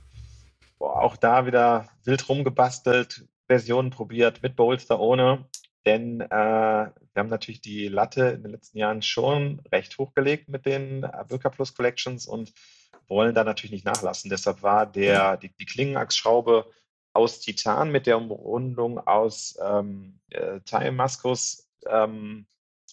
boah, 0.79 1.01
auch 1.01 1.17
da 1.17 1.45
wieder 1.45 1.89
wild 2.03 2.27
rumgebastelt, 2.27 3.25
Versionen 3.47 3.91
probiert, 3.91 4.41
mit 4.41 4.55
Bolster, 4.55 4.99
ohne. 4.99 5.45
Denn 5.85 6.21
äh, 6.21 6.27
wir 6.29 6.93
haben 7.15 7.29
natürlich 7.29 7.61
die 7.61 7.87
Latte 7.87 8.27
in 8.29 8.43
den 8.43 8.51
letzten 8.51 8.77
Jahren 8.77 9.01
schon 9.01 9.61
recht 9.71 9.97
hochgelegt 9.97 10.47
mit 10.47 10.65
den 10.65 11.01
Birka 11.27 11.49
Plus 11.49 11.73
Collections 11.73 12.27
und 12.27 12.53
wollen 13.07 13.33
da 13.33 13.43
natürlich 13.43 13.71
nicht 13.71 13.85
nachlassen. 13.85 14.29
Deshalb 14.29 14.61
war 14.61 14.85
der, 14.85 15.37
die, 15.37 15.49
die 15.49 15.65
Klingenachsschraube 15.65 16.71
aus 17.13 17.39
Titan 17.39 17.91
mit 17.91 18.07
der 18.07 18.17
Umrundung 18.17 18.99
aus 18.99 19.57
ähm, 19.61 20.19
äh, 20.29 20.61
Time 20.61 20.93
Maskus 20.93 21.67
ähm, 21.87 22.45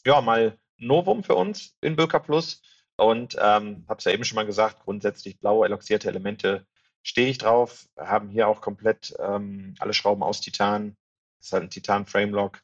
ja, 0.05 0.21
mal 0.21 0.59
Novum 0.79 1.23
für 1.23 1.35
uns 1.35 1.77
in 1.81 1.97
Birka 1.97 2.19
Plus. 2.19 2.63
Und 2.97 3.37
ähm, 3.39 3.85
habe 3.89 3.99
es 3.99 4.05
ja 4.05 4.13
eben 4.13 4.25
schon 4.25 4.37
mal 4.37 4.47
gesagt, 4.47 4.81
grundsätzlich 4.81 5.39
blaue 5.39 5.67
eloxierte 5.67 6.09
Elemente 6.09 6.67
stehe 7.03 7.29
ich 7.29 7.39
drauf. 7.39 7.87
Haben 7.97 8.29
hier 8.29 8.49
auch 8.49 8.61
komplett 8.61 9.15
ähm, 9.21 9.75
alle 9.79 9.95
Schrauben 9.95 10.23
aus 10.23 10.41
Titan. 10.41 10.97
Das 11.39 11.47
ist 11.47 11.53
halt 11.53 11.63
ein 11.65 11.71
Titan 11.71 12.07
Framelock 12.07 12.61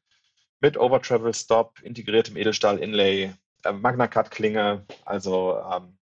mit 0.65 0.79
Overtravel 0.79 1.35
Stop, 1.35 1.79
integriertem 1.83 2.39
Edelstahl-Inlay, 2.39 3.35
äh, 3.65 3.73
Magna 3.73 4.09
Cut 4.09 4.31
Klinge. 4.31 4.87
Also 5.05 5.59
ähm, 5.59 5.99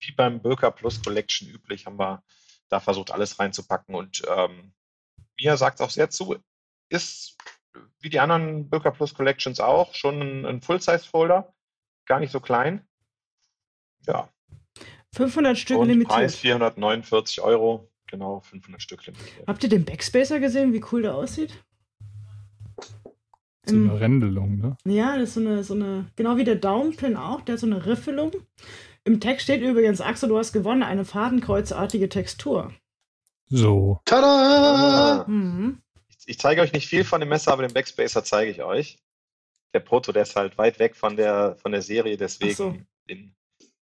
wie 0.00 0.10
beim 0.10 0.42
Birka 0.42 0.72
Plus 0.72 1.00
Collection 1.00 1.48
üblich 1.48 1.86
haben 1.86 1.96
wir 1.96 2.20
da 2.70 2.80
versucht, 2.80 3.12
alles 3.12 3.38
reinzupacken. 3.38 3.94
Und 3.94 4.22
ähm, 4.28 4.72
mir 5.40 5.56
sagt 5.56 5.78
es 5.78 5.86
auch 5.86 5.90
sehr 5.90 6.10
zu, 6.10 6.36
ist 6.88 7.38
wie 8.00 8.10
die 8.10 8.18
anderen 8.18 8.68
Birka 8.68 8.90
Plus 8.90 9.14
Collections 9.14 9.60
auch 9.60 9.94
schon 9.94 10.20
ein, 10.20 10.44
ein 10.44 10.60
Full-Size-Folder, 10.60 11.54
gar 12.04 12.18
nicht 12.18 12.32
so 12.32 12.40
klein. 12.40 12.84
Ja. 14.08 14.28
500 15.14 15.56
Stück 15.56 15.78
Und 15.78 15.86
limitiert. 15.86 16.18
Preis 16.18 16.34
449 16.34 17.42
Euro, 17.42 17.88
genau 18.08 18.40
500 18.40 18.82
Stück 18.82 19.06
limitiert. 19.06 19.46
Habt 19.46 19.62
ihr 19.62 19.68
den 19.68 19.84
Backspacer 19.84 20.40
gesehen, 20.40 20.72
wie 20.72 20.84
cool 20.90 21.02
der 21.02 21.14
aussieht? 21.14 21.62
So 23.66 23.76
eine 23.76 24.00
Rändelung, 24.00 24.58
ne? 24.58 24.76
Ja, 24.84 25.18
das 25.18 25.30
ist 25.30 25.34
so 25.34 25.40
eine, 25.40 25.64
so 25.64 25.74
eine, 25.74 26.06
genau 26.16 26.36
wie 26.36 26.44
der 26.44 26.56
Daumenpin 26.56 27.16
auch, 27.16 27.42
der 27.42 27.54
hat 27.54 27.60
so 27.60 27.66
eine 27.66 27.84
Riffelung. 27.86 28.32
Im 29.04 29.20
Text 29.20 29.44
steht 29.44 29.62
übrigens, 29.62 30.00
Axel, 30.00 30.28
du 30.28 30.38
hast 30.38 30.52
gewonnen, 30.52 30.82
eine 30.82 31.04
fadenkreuzartige 31.04 32.08
Textur. 32.08 32.72
So. 33.48 34.00
Tada! 34.04 35.24
Mhm. 35.26 35.82
Ich, 36.08 36.16
ich, 36.26 36.38
zeige 36.38 36.60
euch 36.62 36.72
nicht 36.72 36.88
viel 36.88 37.04
von 37.04 37.20
dem 37.20 37.28
Messer, 37.28 37.52
aber 37.52 37.66
den 37.66 37.74
Backspacer 37.74 38.24
zeige 38.24 38.50
ich 38.50 38.62
euch. 38.62 38.98
Der 39.74 39.80
Proto, 39.80 40.12
der 40.12 40.22
ist 40.22 40.36
halt 40.36 40.56
weit 40.58 40.78
weg 40.78 40.96
von 40.96 41.16
der, 41.16 41.56
von 41.56 41.72
der 41.72 41.82
Serie, 41.82 42.16
deswegen 42.16 42.54
so. 42.54 42.76
den, 43.08 43.34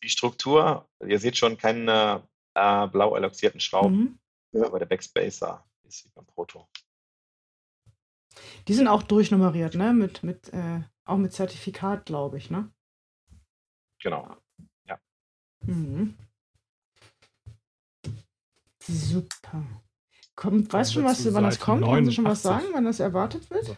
die 0.03 0.09
Struktur, 0.09 0.87
ihr 1.07 1.19
seht 1.19 1.37
schon 1.37 1.57
keine 1.57 2.23
äh, 2.55 2.87
blau 2.89 3.17
eloxierten 3.17 3.61
Schrauben, 3.61 4.19
mhm. 4.53 4.63
aber 4.65 4.79
der 4.79 4.87
Backspacer 4.87 5.65
ist 5.87 6.05
wie 6.05 6.11
beim 6.15 6.27
Proto. 6.27 6.67
Die 8.67 8.75
sind 8.75 8.89
auch 8.89 9.03
durchnummeriert, 9.03 9.75
ne? 9.75 9.93
Mit, 9.93 10.23
mit, 10.23 10.53
äh, 10.53 10.83
auch 11.05 11.17
mit 11.17 11.33
Zertifikat, 11.33 12.07
glaube 12.07 12.39
ich, 12.39 12.51
ne? 12.51 12.71
Genau. 14.03 14.37
Ja. 14.87 14.99
Mhm. 15.63 16.17
Super. 18.81 19.65
Kommt, 20.35 20.73
weißt 20.73 20.91
du 20.91 20.95
schon, 20.95 21.05
was, 21.05 21.35
wann 21.35 21.45
das 21.45 21.59
kommt? 21.59 21.85
Kannst 21.85 22.09
du 22.09 22.15
schon 22.15 22.25
was 22.25 22.43
sagen, 22.43 22.67
wann 22.73 22.85
das 22.85 23.01
erwartet 23.01 23.51
wird? 23.51 23.77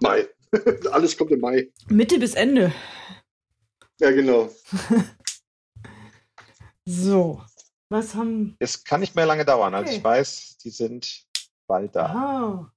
Mai. 0.00 0.28
Alles 0.90 1.16
kommt 1.16 1.30
im 1.30 1.40
Mai. 1.40 1.70
Mitte 1.88 2.18
bis 2.18 2.34
Ende. 2.34 2.72
Ja, 4.00 4.10
genau. 4.10 4.50
so. 6.84 7.42
Was 7.88 8.14
haben. 8.14 8.56
Es 8.58 8.84
kann 8.84 9.00
nicht 9.00 9.14
mehr 9.14 9.26
lange 9.26 9.44
dauern. 9.44 9.74
Also 9.74 9.82
okay. 9.82 9.90
Also 9.90 9.98
ich 9.98 10.04
weiß, 10.04 10.58
die 10.64 10.70
sind 10.70 11.26
bald 11.72 11.96
da. 11.96 12.04
Aha. 12.04 12.72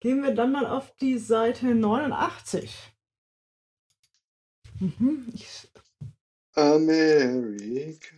Gehen 0.00 0.22
wir 0.22 0.34
dann 0.34 0.50
mal 0.50 0.66
auf 0.66 0.96
die 0.96 1.18
Seite 1.18 1.74
89. 1.74 2.74
Mhm. 4.80 5.28
Ich... 5.34 5.70
Amerika. 6.54 8.16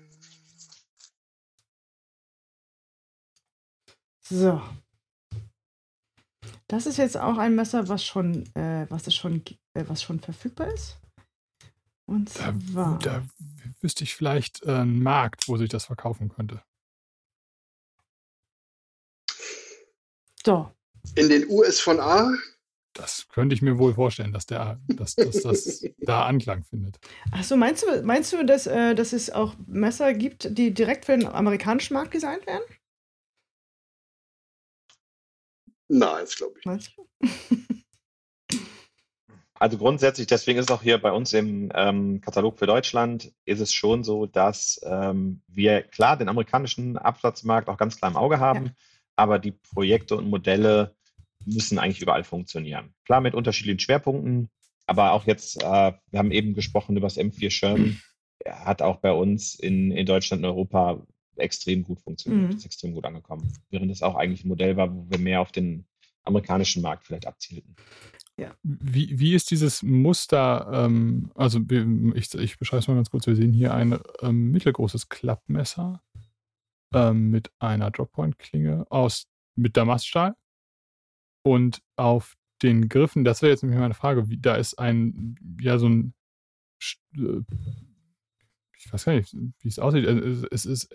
So. 4.22 4.62
Das 6.68 6.87
ist 6.87 6.97
jetzt 6.97 7.16
auch 7.16 7.37
ein 7.37 7.57
Messer, 7.57 7.89
was 7.89 8.05
schon, 8.05 8.47
äh, 8.55 8.87
was 8.89 9.09
es 9.09 9.16
schon, 9.16 9.45
äh, 9.75 9.85
was 9.89 10.05
schon 10.05 10.20
verfügbar 10.20 10.72
ist. 10.72 11.01
Und 12.07 12.29
zwar. 12.31 12.99
Da, 13.01 13.18
da 13.20 13.27
wüsste 13.81 14.05
ich 14.05 14.14
vielleicht 14.14 14.62
äh, 14.62 14.70
einen 14.70 15.03
Markt, 15.03 15.49
wo 15.49 15.57
sich 15.57 15.69
das 15.69 15.86
verkaufen 15.86 16.28
könnte. 16.28 16.62
So. 20.45 20.71
In 21.16 21.29
den 21.29 21.49
US 21.49 21.81
von 21.81 22.01
A? 22.01 22.31
Das 22.93 23.27
könnte 23.29 23.55
ich 23.55 23.62
mir 23.62 23.79
wohl 23.79 23.95
vorstellen, 23.95 24.33
dass, 24.33 24.47
der, 24.47 24.79
dass, 24.87 25.16
dass 25.16 25.43
das 25.43 25.85
da 25.99 26.27
Anklang 26.27 26.62
findet. 26.65 26.99
Achso, 27.33 27.57
meinst 27.57 27.83
du, 27.83 28.03
meinst 28.03 28.33
du 28.33 28.45
dass, 28.45 28.66
äh, 28.66 28.95
dass 28.95 29.12
es 29.12 29.31
auch 29.31 29.55
Messer 29.66 30.15
gibt, 30.15 30.57
die 30.57 30.73
direkt 30.73 31.07
für 31.07 31.16
den 31.16 31.27
amerikanischen 31.27 31.95
Markt 31.95 32.15
designt 32.15 32.47
werden? 32.47 32.62
Nein, 35.89 36.21
das 36.21 36.37
glaube 36.37 36.59
ich 36.59 36.66
nicht. 36.66 36.97
Also 39.61 39.79
grundsätzlich, 39.79 40.27
deswegen 40.27 40.59
ist 40.59 40.71
auch 40.71 40.83
hier 40.83 40.99
bei 40.99 41.12
uns 41.12 41.33
im 41.33 41.71
ähm, 41.75 42.21
Katalog 42.21 42.59
für 42.59 42.66
Deutschland, 42.66 43.33
ist 43.47 43.61
es 43.61 43.73
schon 43.73 44.03
so, 44.03 44.27
dass 44.27 44.81
ähm, 44.85 45.43
wir 45.47 45.83
klar 45.83 46.19
den 46.19 46.29
amerikanischen 46.29 46.99
Absatzmarkt 46.99 47.69
auch 47.69 47.79
ganz 47.79 47.97
klar 47.97 48.11
im 48.11 48.16
Auge 48.16 48.41
haben. 48.41 48.66
Ja 48.66 48.73
aber 49.16 49.39
die 49.39 49.53
Projekte 49.53 50.16
und 50.16 50.28
Modelle 50.28 50.95
müssen 51.45 51.78
eigentlich 51.78 52.01
überall 52.01 52.24
funktionieren. 52.24 52.95
Klar 53.05 53.20
mit 53.20 53.35
unterschiedlichen 53.35 53.81
Schwerpunkten, 53.81 54.49
aber 54.86 55.12
auch 55.12 55.27
jetzt, 55.27 55.62
äh, 55.62 55.93
wir 56.11 56.19
haben 56.19 56.31
eben 56.31 56.55
gesprochen 56.55 56.97
über 56.97 57.07
das 57.07 57.19
M4 57.19 57.51
Sherman, 57.51 58.01
er 58.45 58.65
hat 58.65 58.82
auch 58.82 58.97
bei 58.97 59.12
uns 59.12 59.55
in, 59.55 59.91
in 59.91 60.07
Deutschland 60.07 60.43
und 60.43 60.49
Europa 60.49 61.03
extrem 61.36 61.82
gut 61.82 62.01
funktioniert, 62.01 62.51
mhm. 62.51 62.57
ist 62.57 62.65
extrem 62.65 62.95
gut 62.95 63.05
angekommen. 63.05 63.53
Während 63.70 63.91
es 63.91 64.03
auch 64.03 64.15
eigentlich 64.15 64.45
ein 64.45 64.49
Modell 64.49 64.77
war, 64.77 64.95
wo 64.95 65.07
wir 65.09 65.19
mehr 65.19 65.41
auf 65.41 65.53
den 65.53 65.86
amerikanischen 66.24 66.82
Markt 66.82 67.05
vielleicht 67.05 67.27
abzielten. 67.27 67.74
Ja. 68.36 68.55
Wie, 68.62 69.19
wie 69.19 69.35
ist 69.35 69.51
dieses 69.51 69.82
Muster? 69.82 70.69
Ähm, 70.73 71.31
also 71.35 71.61
ich, 72.15 72.35
ich 72.35 72.59
beschreibe 72.59 72.81
es 72.81 72.89
mal 72.89 72.95
ganz 72.95 73.11
kurz. 73.11 73.27
Wir 73.27 73.36
sehen 73.36 73.53
hier 73.53 73.73
ein 73.74 73.99
ähm, 74.23 74.51
mittelgroßes 74.51 75.09
Klappmesser 75.09 76.03
ähm, 76.95 77.31
mit 77.31 77.51
einer 77.59 77.91
Droppoint-Klinge 77.91 78.87
aus 78.91 79.27
mit 79.57 79.77
Damaststahl. 79.77 80.35
Und 81.43 81.83
auf 81.97 82.35
den 82.62 82.89
Griffen, 82.89 83.25
das 83.25 83.43
wäre 83.43 83.51
jetzt 83.51 83.62
nämlich 83.62 83.79
meine 83.79 83.95
Frage, 83.95 84.31
wie, 84.31 84.39
da 84.39 84.57
ist 84.57 84.79
ein, 84.79 85.37
ja, 85.61 85.79
so 85.79 85.89
ein, 85.89 86.15
äh, 87.16 87.43
ich 88.79 88.93
weiß 88.93 89.05
gar 89.05 89.15
nicht, 89.15 89.35
wie 89.61 89.69
es 89.69 89.79
aussieht. 89.79 90.07
Es, 90.07 90.45
es 90.51 90.65
ist, 90.65 90.95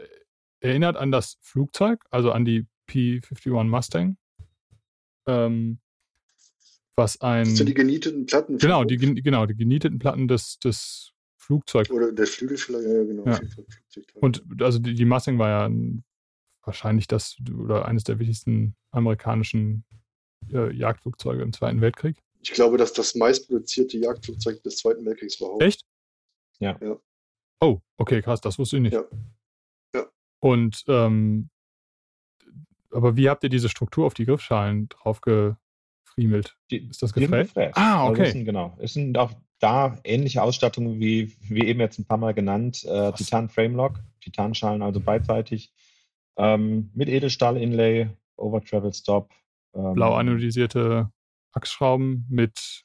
erinnert 0.59 0.97
an 0.97 1.11
das 1.11 1.37
Flugzeug, 1.41 2.03
also 2.09 2.31
an 2.31 2.45
die 2.45 2.67
P-51 2.87 3.63
Mustang. 3.65 4.17
Ähm, 5.27 5.79
was 6.95 7.21
ein. 7.21 7.45
Das 7.45 7.57
sind 7.57 7.69
die 7.69 7.73
genieteten 7.73 8.25
Platten. 8.25 8.57
Genau, 8.57 8.83
die, 8.83 8.97
genau, 8.97 9.45
die 9.45 9.55
genieteten 9.55 9.99
Platten 9.99 10.27
des, 10.27 10.59
des 10.59 11.13
Flugzeugs. 11.49 11.89
Oder 11.89 12.11
der 12.11 12.27
Flügelschlag, 12.27 12.83
ja, 12.83 13.03
genau. 13.03 13.25
Ja. 13.25 13.39
Und 14.21 14.43
also 14.61 14.77
die, 14.77 14.93
die 14.93 15.05
Massing 15.05 15.39
war 15.39 15.49
ja 15.49 15.65
ein, 15.65 16.03
wahrscheinlich 16.63 17.07
das 17.07 17.37
oder 17.57 17.85
eines 17.85 18.03
der 18.03 18.19
wichtigsten 18.19 18.75
amerikanischen 18.91 19.83
äh, 20.53 20.71
Jagdflugzeuge 20.71 21.41
im 21.41 21.51
Zweiten 21.51 21.81
Weltkrieg. 21.81 22.21
Ich 22.41 22.51
glaube, 22.51 22.77
dass 22.77 22.93
das 22.93 23.15
meistproduzierte 23.15 23.97
Jagdflugzeug 23.97 24.61
des 24.61 24.77
Zweiten 24.77 25.03
Weltkriegs 25.05 25.41
war. 25.41 25.59
Echt? 25.59 25.87
Ja. 26.59 26.77
ja. 26.81 26.99
Oh, 27.61 27.79
okay, 27.97 28.21
krass, 28.21 28.41
das 28.41 28.59
wusste 28.59 28.75
ich 28.75 28.83
nicht. 28.83 28.93
Ja. 28.93 29.05
ja. 29.95 30.05
Und 30.39 30.83
ähm, 30.87 31.49
aber 32.91 33.15
wie 33.15 33.27
habt 33.27 33.43
ihr 33.43 33.49
diese 33.49 33.69
Struktur 33.69 34.05
auf 34.05 34.13
die 34.13 34.25
Griffschalen 34.25 34.87
drauf 34.89 35.21
gefriemelt? 35.21 36.55
ist 36.69 37.01
das 37.01 37.11
gefräst? 37.11 37.57
Ah, 37.73 38.07
okay. 38.07 38.21
Also 38.21 38.37
ist 38.37 38.45
genau. 38.45 38.77
Es 38.79 38.93
sind 38.93 39.17
auch 39.17 39.31
da 39.59 39.97
ähnliche 40.03 40.41
Ausstattungen 40.41 40.99
wie, 40.99 41.35
wie 41.41 41.65
eben 41.65 41.79
jetzt 41.79 41.99
ein 41.99 42.05
paar 42.05 42.17
Mal 42.17 42.33
genannt. 42.33 42.85
Äh, 42.85 43.11
Titan 43.13 43.49
Framelock, 43.49 43.99
Titanschalen 44.21 44.81
also 44.81 44.99
beidseitig. 44.99 45.73
Ähm, 46.37 46.89
mit 46.93 47.09
Edelstahl-Inlay, 47.09 48.09
Over 48.37 48.63
Travel 48.63 48.93
Stop. 48.93 49.31
Ähm, 49.73 49.93
Blau 49.93 50.13
anodisierte 50.13 51.11
Achsschrauben 51.51 52.25
mit. 52.29 52.83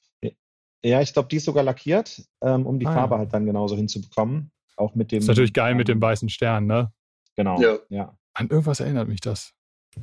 Ja, 0.84 1.00
ich 1.00 1.12
glaube, 1.14 1.28
die 1.28 1.36
ist 1.36 1.44
sogar 1.44 1.62
lackiert, 1.62 2.22
ähm, 2.42 2.66
um 2.66 2.78
die 2.78 2.86
ah, 2.86 2.92
Farbe 2.92 3.14
ja. 3.14 3.18
halt 3.20 3.32
dann 3.32 3.46
genauso 3.46 3.76
hinzubekommen. 3.76 4.50
Auch 4.76 4.94
mit 4.94 5.12
dem. 5.12 5.20
Ist 5.20 5.28
natürlich 5.28 5.52
geil 5.52 5.74
mit 5.74 5.88
dem 5.88 6.02
weißen 6.02 6.28
Stern, 6.28 6.66
ne? 6.66 6.92
Genau. 7.36 7.60
Ja. 7.60 7.78
ja. 7.88 8.18
An 8.34 8.48
irgendwas 8.48 8.80
erinnert 8.80 9.08
mich 9.08 9.20
das. 9.20 9.54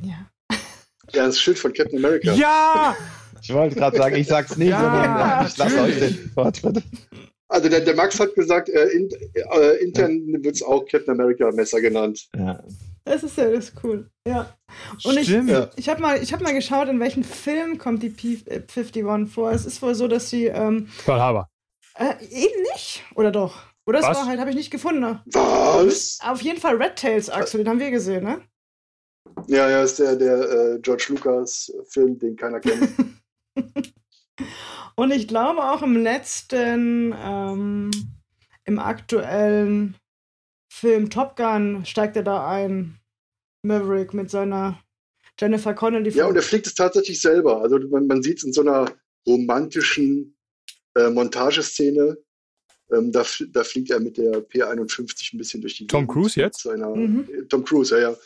Ja. 0.02 0.31
Ja, 1.14 1.26
das 1.26 1.40
Schild 1.40 1.60
von 1.60 1.73
Captain 1.73 1.98
America. 1.98 2.34
Ja! 2.34 2.95
Ich 3.41 3.53
wollte 3.53 3.76
gerade 3.76 3.98
sagen, 3.98 4.15
ich 4.15 4.28
sag's 4.28 4.56
nicht, 4.57 4.69
ja, 4.69 4.80
sondern 4.80 5.48
ich 5.48 5.57
lasse 5.57 5.82
euch 5.82 5.99
den 5.99 6.32
Vortritt. 6.34 6.84
Also 7.48 7.68
der, 7.68 7.82
der, 7.82 7.95
Max 7.95 8.19
hat 8.19 8.34
gesagt, 8.36 8.69
äh, 8.69 8.86
in, 8.90 9.10
äh, 9.34 9.84
intern 9.84 10.26
ja. 10.28 10.44
wird 10.44 10.56
es 10.56 10.64
auch 10.64 10.86
Captain 10.86 11.19
America 11.19 11.52
Messer 11.52 11.82
genannt. 11.82 12.30
Ja. 12.38 12.64
Das 13.03 13.23
ist 13.23 13.38
ja 13.38 13.49
das 13.49 13.69
ist 13.69 13.73
cool. 13.84 14.10
Ja. 14.26 14.56
Und 15.03 15.19
Stimmt. 15.19 15.49
ich, 15.49 15.80
ich 15.80 15.90
habe 15.90 16.02
mal, 16.02 16.22
hab 16.22 16.41
mal 16.41 16.53
geschaut, 16.53 16.88
in 16.88 16.99
welchem 16.99 17.23
Film 17.23 17.78
kommt 17.78 18.03
die 18.03 18.10
P51 18.10 19.28
vor. 19.28 19.52
Es 19.52 19.65
ist 19.65 19.82
wohl 19.82 19.95
so, 19.95 20.07
dass 20.07 20.30
sie. 20.30 20.45
Ähm, 20.45 20.88
Pearl 21.03 21.19
Harbor. 21.19 21.49
Äh, 21.95 22.14
eben 22.30 22.61
nicht. 22.73 23.03
Oder 23.15 23.32
doch? 23.32 23.64
Oder 23.86 23.99
es 23.99 24.06
war 24.06 24.28
halt, 24.28 24.40
habe 24.40 24.52
ich 24.52 24.56
nicht 24.56 24.72
gefunden. 24.72 25.19
Was? 25.26 26.19
Auf 26.23 26.41
jeden 26.41 26.60
Fall 26.60 26.76
Red 26.76 26.95
Tails, 26.95 27.30
Axel, 27.30 27.57
den 27.57 27.69
haben 27.69 27.80
wir 27.80 27.91
gesehen, 27.91 28.23
ne? 28.23 28.41
Ja, 29.48 29.69
ja, 29.69 29.84
ist 29.84 29.99
der, 29.99 30.15
der 30.15 30.52
äh, 30.52 30.80
George 30.80 31.07
Lucas-Film, 31.10 32.19
den 32.19 32.35
keiner 32.35 32.60
kennt. 32.60 32.89
Und 34.95 35.11
ich 35.11 35.27
glaube 35.27 35.64
auch 35.64 35.81
im 35.81 35.95
letzten, 35.95 37.14
ähm, 37.18 37.91
im 38.65 38.80
aktuellen 38.80 39.95
Film 40.72 41.10
Top 41.10 41.35
Gun 41.35 41.85
steigt 41.85 42.15
er 42.15 42.23
da 42.23 42.48
ein. 42.48 43.02
Maverick 43.64 44.14
mit 44.14 44.30
seiner 44.30 44.81
Jennifer 45.39 45.73
Connelly. 45.73 46.10
Ja, 46.11 46.27
und 46.27 46.35
er 46.35 46.41
fliegt 46.41 46.68
es 46.68 46.76
tatsächlich 46.76 47.22
selber. 47.22 47.61
Also 47.61 47.80
man, 47.80 48.07
man 48.07 48.23
sieht 48.23 48.39
es 48.39 48.43
in 48.43 48.53
so 48.53 48.61
einer 48.61 48.91
romantischen 49.27 50.35
äh, 50.95 51.10
Montageszene. 51.10 52.18
Ähm, 52.91 53.11
da, 53.11 53.26
da, 53.53 53.64
fliegt 53.64 53.89
er 53.91 53.99
mit 53.99 54.18
der 54.18 54.48
P51 54.48 55.34
ein 55.34 55.38
bisschen 55.38 55.61
durch 55.61 55.77
die 55.77 55.88
Tom 55.88 56.02
Gegend 56.02 56.11
Cruise 56.11 56.39
jetzt? 56.39 56.64
Seiner, 56.64 56.93
mhm. 56.93 57.48
Tom 57.48 57.64
Cruise, 57.64 57.95
ja, 57.95 58.11
ja. 58.11 58.18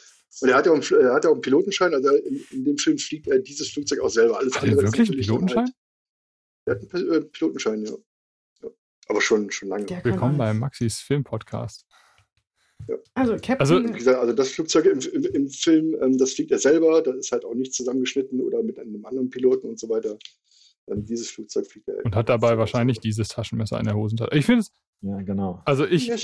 Und 0.41 0.49
er 0.49 0.55
hat 0.55 0.65
ja 0.65 0.71
auch 0.71 0.75
einen, 0.75 1.13
hat 1.13 1.23
ja 1.23 1.29
auch 1.29 1.33
einen 1.33 1.41
Pilotenschein, 1.41 1.93
also 1.93 2.09
in, 2.09 2.43
in, 2.51 2.65
dem 2.65 2.77
Film 2.77 2.97
fliegt 2.97 3.27
er 3.27 3.39
dieses 3.39 3.69
Flugzeug 3.69 3.99
auch 4.01 4.09
selber. 4.09 4.37
Alles 4.37 4.55
hat 4.55 4.63
andere 4.63 4.81
er 4.81 4.91
wirklich 4.91 5.09
einen 5.09 5.19
Pilotenschein? 5.19 5.65
Halt. 5.65 5.73
Er 6.65 6.75
hat 6.75 6.93
einen 6.93 7.11
äh, 7.11 7.21
Pilotenschein, 7.21 7.85
ja. 7.85 7.93
ja. 8.63 8.69
Aber 9.07 9.21
schon, 9.21 9.49
schon 9.51 9.69
lange. 9.69 9.87
Willkommen 10.03 10.37
beim 10.37 10.59
Maxis 10.59 10.99
Film-Podcast. 10.99 11.85
Ja. 12.87 12.95
Also, 13.13 13.33
Captain. 13.33 13.59
Also, 13.59 13.83
wie 13.83 13.91
gesagt, 13.93 14.19
also 14.19 14.33
das 14.33 14.49
Flugzeug 14.49 14.85
im, 14.85 14.99
im, 14.99 15.25
im 15.25 15.49
Film, 15.49 15.95
ähm, 16.01 16.17
das 16.17 16.33
fliegt 16.33 16.51
er 16.51 16.59
selber, 16.59 17.01
da 17.01 17.13
ist 17.13 17.31
halt 17.31 17.45
auch 17.45 17.55
nicht 17.55 17.73
zusammengeschnitten 17.73 18.41
oder 18.41 18.61
mit 18.61 18.77
einem 18.77 19.05
anderen 19.05 19.29
Piloten 19.29 19.69
und 19.69 19.79
so 19.79 19.89
weiter. 19.89 20.17
Ähm, 20.87 21.05
dieses 21.05 21.31
Flugzeug 21.31 21.65
fliegt 21.65 21.87
er. 21.87 22.03
Und 22.05 22.15
hat 22.15 22.29
dabei 22.29 22.57
wahrscheinlich 22.57 22.99
dieses 22.99 23.29
Taschenmesser 23.29 23.79
in 23.79 23.85
der 23.85 23.95
Hosentasche. 23.95 24.37
Ich 24.37 24.45
finde 24.45 24.61
es. 24.61 24.71
Ja, 25.01 25.21
genau. 25.21 25.61
Also 25.65 25.85
ich, 25.85 26.07
ja, 26.07 26.15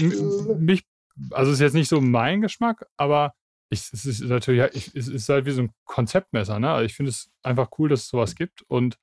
mich, 0.57 0.83
also 1.31 1.51
ist 1.51 1.59
jetzt 1.59 1.73
nicht 1.73 1.89
so 1.89 2.01
mein 2.01 2.41
Geschmack, 2.41 2.85
aber 2.97 3.33
ich, 3.71 3.89
es 3.93 4.05
ist 4.05 4.21
natürlich, 4.21 4.63
ich, 4.75 4.95
es 4.95 5.07
ist 5.07 5.29
halt 5.29 5.45
wie 5.45 5.51
so 5.51 5.61
ein 5.63 5.71
Konzeptmesser, 5.85 6.59
ne? 6.59 6.69
Also 6.69 6.85
ich 6.85 6.93
finde 6.93 7.09
es 7.09 7.31
einfach 7.41 7.69
cool, 7.79 7.89
dass 7.89 8.01
es 8.01 8.09
sowas 8.09 8.35
gibt 8.35 8.63
und 8.67 8.97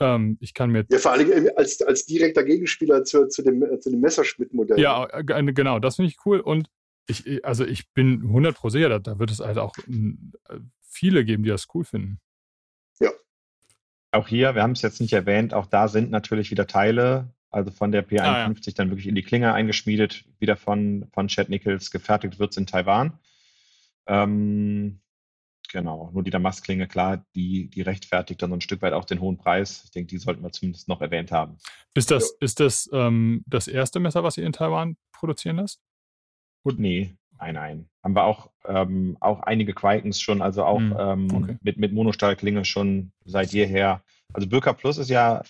ähm, 0.00 0.38
ich 0.40 0.54
kann 0.54 0.70
mir. 0.70 0.86
Ja, 0.90 0.98
vor 0.98 1.12
allem 1.12 1.50
als, 1.56 1.82
als 1.82 2.06
direkter 2.06 2.42
Gegenspieler 2.42 3.04
zu, 3.04 3.28
zu 3.28 3.42
dem, 3.42 3.62
äh, 3.62 3.78
zu 3.78 3.90
dem 3.90 4.00
Messerschmitt-Modell. 4.00 4.80
Ja, 4.80 5.06
äh, 5.12 5.52
genau, 5.52 5.78
das 5.78 5.96
finde 5.96 6.10
ich 6.10 6.16
cool 6.24 6.40
und 6.40 6.68
ich, 7.06 7.44
also 7.44 7.66
ich 7.66 7.92
bin 7.92 8.22
100 8.22 8.56
pro 8.56 8.70
sicher, 8.70 8.88
da, 8.88 8.98
da 8.98 9.18
wird 9.18 9.30
es 9.30 9.40
halt 9.40 9.58
auch 9.58 9.76
äh, 9.76 10.14
viele 10.80 11.24
geben, 11.24 11.42
die 11.42 11.50
das 11.50 11.68
cool 11.74 11.84
finden. 11.84 12.20
Ja. 13.00 13.10
Auch 14.12 14.28
hier, 14.28 14.54
wir 14.54 14.62
haben 14.62 14.72
es 14.72 14.82
jetzt 14.82 15.02
nicht 15.02 15.12
erwähnt, 15.12 15.52
auch 15.52 15.66
da 15.66 15.88
sind 15.88 16.10
natürlich 16.10 16.50
wieder 16.50 16.66
Teile, 16.66 17.34
also 17.50 17.70
von 17.70 17.92
der 17.92 18.08
P51 18.08 18.22
ah, 18.22 18.48
ja. 18.48 18.72
dann 18.76 18.90
wirklich 18.90 19.08
in 19.08 19.14
die 19.14 19.22
Klinge 19.22 19.52
eingeschmiedet, 19.52 20.24
wieder 20.38 20.56
von, 20.56 21.06
von 21.12 21.28
Chad 21.28 21.50
Nichols 21.50 21.90
gefertigt 21.90 22.38
wird 22.38 22.52
es 22.52 22.56
in 22.56 22.66
Taiwan. 22.66 23.18
Ähm, 24.10 25.00
genau, 25.72 26.10
nur 26.12 26.24
die 26.24 26.30
Damaskklinge, 26.30 26.88
klar, 26.88 27.24
die, 27.36 27.70
die 27.70 27.82
rechtfertigt 27.82 28.42
dann 28.42 28.50
so 28.50 28.56
ein 28.56 28.60
Stück 28.60 28.82
weit 28.82 28.92
auch 28.92 29.04
den 29.04 29.20
hohen 29.20 29.38
Preis. 29.38 29.82
Ich 29.84 29.92
denke, 29.92 30.08
die 30.08 30.18
sollten 30.18 30.42
wir 30.42 30.50
zumindest 30.50 30.88
noch 30.88 31.00
erwähnt 31.00 31.30
haben. 31.30 31.56
Ist 31.94 32.10
das, 32.10 32.30
ja. 32.30 32.44
ist 32.44 32.60
das 32.60 32.90
ähm, 32.92 33.44
das 33.46 33.68
erste 33.68 34.00
Messer, 34.00 34.24
was 34.24 34.36
ihr 34.36 34.44
in 34.44 34.52
Taiwan 34.52 34.96
produzieren 35.12 35.56
lasst? 35.56 35.80
Und 36.62 36.80
nee, 36.80 37.14
nein, 37.38 37.54
nein. 37.54 37.88
Haben 38.02 38.16
wir 38.16 38.24
auch, 38.24 38.50
ähm, 38.66 39.16
auch 39.20 39.40
einige 39.40 39.72
Quikens 39.72 40.20
schon, 40.20 40.42
also 40.42 40.64
auch 40.64 40.78
hm, 40.78 40.96
ähm, 40.98 41.34
okay. 41.34 41.56
mit, 41.62 41.76
mit 41.76 41.92
Monostahlklinge 41.92 42.64
schon 42.64 43.12
seit 43.24 43.52
jeher. 43.52 44.02
Also 44.32 44.48
Böker 44.48 44.74
Plus 44.74 44.98
ist 44.98 45.10
ja 45.10 45.42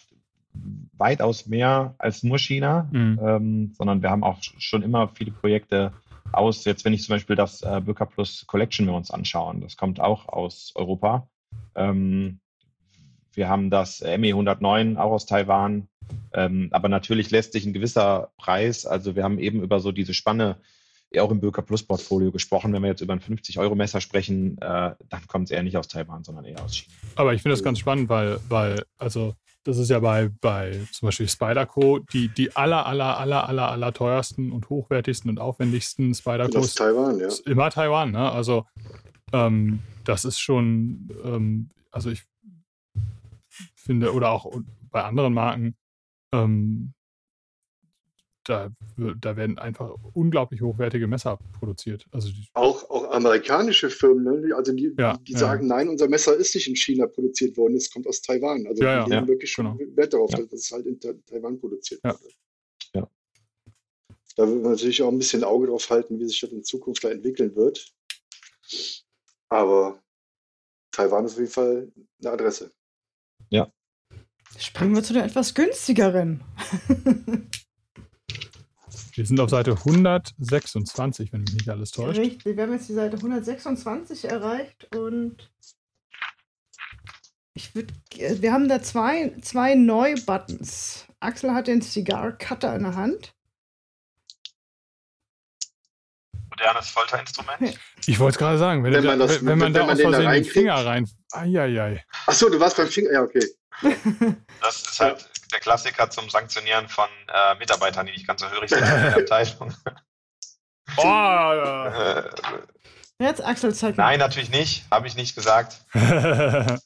weitaus 0.53 1.47
mehr 1.47 1.95
als 1.99 2.23
nur 2.23 2.39
China, 2.39 2.89
mhm. 2.93 3.21
ähm, 3.23 3.73
sondern 3.75 4.03
wir 4.03 4.11
haben 4.11 4.25
auch 4.25 4.39
schon 4.59 4.83
immer 4.83 5.09
viele 5.09 5.31
Projekte 5.31 5.93
aus, 6.33 6.65
jetzt 6.65 6.85
wenn 6.85 6.93
ich 6.93 7.05
zum 7.05 7.15
Beispiel 7.15 7.37
das 7.37 7.63
äh, 7.63 7.81
Böker 7.85 8.07
Plus 8.07 8.47
Collection 8.47 8.87
wir 8.87 8.95
uns 8.95 9.11
anschauen, 9.11 9.61
das 9.61 9.77
kommt 9.77 10.01
auch 10.01 10.29
aus 10.29 10.73
Europa. 10.75 11.29
Ähm, 11.75 12.41
wir 13.33 13.49
haben 13.49 13.71
das 13.71 14.01
ME 14.01 14.29
109 14.29 14.97
auch 14.97 15.13
aus 15.13 15.27
Taiwan, 15.27 15.89
ähm, 16.33 16.69
aber 16.73 16.89
natürlich 16.89 17.31
lässt 17.31 17.53
sich 17.53 17.65
ein 17.65 17.73
gewisser 17.73 18.31
Preis, 18.37 18.87
also 18.87 19.17
wir 19.17 19.25
haben 19.25 19.39
eben 19.39 19.63
über 19.63 19.81
so 19.81 19.93
diese 19.93 20.15
Spanne 20.15 20.57
auch 21.19 21.31
im 21.33 21.41
Böker 21.41 21.63
Plus 21.63 21.83
Portfolio 21.83 22.31
gesprochen. 22.31 22.73
Wenn 22.73 22.83
wir 22.83 22.91
jetzt 22.91 23.01
über 23.01 23.13
ein 23.13 23.21
50-Euro-Messer 23.21 24.01
sprechen, 24.01 24.59
äh, 24.59 24.95
dann 25.09 25.27
kommt 25.27 25.47
es 25.47 25.51
eher 25.51 25.65
nicht 25.65 25.77
aus 25.77 25.89
Taiwan, 25.89 26.23
sondern 26.23 26.45
eher 26.45 26.63
aus 26.63 26.77
China. 26.77 26.95
Aber 27.17 27.35
ich 27.35 27.43
finde 27.43 27.55
das 27.55 27.65
ganz 27.65 27.81
spannend, 27.81 28.09
weil, 28.09 28.39
weil, 28.49 28.85
also 28.99 29.35
das 29.65 29.79
ist 29.79 29.91
ja 29.91 30.01
bei, 30.01 30.31
bei 30.41 30.87
zum 30.93 31.07
Beispiel 31.07 31.29
Spyderco 31.29 31.99
die, 31.99 32.29
die 32.29 32.55
aller, 32.57 32.87
aller, 32.87 33.19
aller, 33.19 33.49
aller, 33.49 33.71
aller 33.71 33.93
teuersten 33.93 34.53
und 34.53 34.71
hochwertigsten 34.71 35.31
und 35.31 35.39
aufwendigsten 35.39 36.15
Spydercos. 36.15 36.75
Taiwan, 36.75 37.19
ja. 37.19 37.29
Immer 37.47 37.71
Taiwan, 37.71 38.13
ne? 38.13 38.33
Also, 38.33 38.67
ähm, 39.33 39.81
das 40.05 40.25
ist 40.25 40.39
schon, 40.39 41.09
ähm, 41.25 41.71
also 41.91 42.11
ich 42.11 42.25
finde, 43.75 44.13
oder 44.13 44.31
auch 44.31 44.51
bei 44.91 45.05
anderen 45.05 45.35
Marken, 45.35 45.77
ähm, 46.33 46.95
da, 48.51 48.71
da 49.21 49.37
werden 49.37 49.59
einfach 49.59 49.95
unglaublich 50.13 50.61
hochwertige 50.61 51.07
Messer 51.07 51.39
produziert. 51.59 52.07
Also 52.11 52.31
auch, 52.55 52.89
auch 52.91 53.11
amerikanische 53.11 53.91
Firmen, 53.91 54.43
ne? 54.43 54.55
also 54.55 54.73
die, 54.73 54.93
ja, 54.99 55.17
die, 55.17 55.25
die 55.25 55.33
ja. 55.33 55.39
sagen, 55.39 55.67
nein, 55.67 55.89
unser 55.89 56.09
Messer 56.09 56.35
ist 56.37 56.55
nicht 56.55 56.69
in 56.69 56.77
China 56.77 57.07
produziert 57.07 57.57
worden, 57.57 57.77
es 57.77 57.91
kommt 57.91 58.07
aus 58.07 58.21
Taiwan. 58.21 58.67
Also 58.67 58.83
ja, 58.83 59.05
die 59.05 59.15
haben 59.15 59.29
wirklich 59.29 59.51
schon 59.51 59.79
genau. 59.79 59.97
Wert 59.97 60.13
darauf, 60.13 60.31
dass 60.31 60.53
es 60.53 60.71
halt 60.71 60.87
in 60.87 60.99
Taiwan 61.01 61.59
produziert 61.59 62.03
wird. 62.03 62.21
Ja. 62.95 63.09
Da 64.37 64.49
will 64.49 64.57
man 64.57 64.73
natürlich 64.73 65.03
auch 65.03 65.11
ein 65.11 65.19
bisschen 65.19 65.45
Auge 65.45 65.69
drauf 65.69 65.89
halten, 65.89 66.19
wie 66.19 66.27
sich 66.27 66.41
das 66.41 66.51
in 66.51 66.65
Zukunft 66.65 67.05
da 67.05 67.11
entwickeln 67.11 67.55
wird. 67.55 67.93
Aber 69.49 70.03
Taiwan 70.93 71.25
ist 71.25 71.33
auf 71.33 71.39
jeden 71.39 71.51
Fall 71.51 71.93
eine 72.21 72.33
Adresse. 72.33 72.73
Ja. 73.49 73.73
Springen 74.59 74.95
wir 74.95 75.03
zu 75.03 75.13
der 75.13 75.25
etwas 75.25 75.55
günstigeren. 75.55 76.43
Wir 79.21 79.27
sind 79.27 79.39
auf 79.39 79.51
Seite 79.51 79.73
126, 79.73 81.31
wenn 81.31 81.43
mich 81.43 81.53
nicht 81.53 81.69
alles 81.69 81.91
täuscht. 81.91 82.19
Richtig, 82.19 82.57
wir 82.57 82.63
haben 82.63 82.73
jetzt 82.73 82.89
die 82.89 82.95
Seite 82.95 83.19
126 83.19 84.25
erreicht 84.25 84.89
und 84.97 85.53
ich 87.53 87.75
würd, 87.75 87.93
wir 88.17 88.51
haben 88.51 88.67
da 88.71 88.81
zwei, 88.81 89.35
zwei 89.43 89.75
Neu-Buttons. 89.75 91.07
Axel 91.21 91.53
hat 91.53 91.67
den 91.67 91.83
Cigar 91.83 92.33
Cutter 92.33 92.75
in 92.75 92.85
der 92.85 92.97
Hand. 92.97 93.35
Modernes 96.61 96.89
Folterinstrument. 96.91 97.79
Ich 98.07 98.19
wollte 98.19 98.35
es 98.35 98.39
gerade 98.39 98.59
sagen, 98.59 98.85
wenn, 98.85 98.93
wenn 98.93 99.05
man, 99.05 99.19
das, 99.19 99.41
wenn, 99.41 99.47
wenn 99.47 99.59
man 99.59 99.67
wenn 99.69 99.73
da 99.75 99.81
man 99.87 99.91
aus 99.91 100.01
Versehen 100.01 100.25
da 100.25 100.33
den 100.33 100.45
Finger 100.45 100.87
rein. 100.87 101.11
Eieiei. 101.33 102.05
Achso, 102.27 102.49
du 102.49 102.61
warst 102.61 102.77
beim 102.77 102.89
Finger. 102.89 103.13
Ja, 103.13 103.23
okay. 103.23 103.47
Das 104.61 104.83
ist 104.83 105.01
halt 105.01 105.29
der 105.53 105.61
Klassiker 105.61 106.11
zum 106.11 106.29
Sanktionieren 106.29 106.89
von 106.89 107.09
äh, 107.29 107.55
Mitarbeitern, 107.59 108.07
die 108.07 108.13
nicht 108.13 108.27
ganz 108.27 108.41
so 108.43 108.51
hörig 108.51 108.69
sind 108.71 108.81
in 108.81 108.85
der 108.85 109.17
Abteilung. 109.23 109.75
Oh, 110.97 111.03
ja. 111.03 112.19
Äh, 112.19 112.31
Jetzt 113.19 113.45
Axel 113.45 113.75
zeigt 113.75 113.99
Nein, 113.99 114.19
natürlich 114.19 114.51
nicht. 114.51 114.85
Habe 114.91 115.07
ich 115.07 115.15
nicht 115.15 115.35
gesagt. 115.35 115.85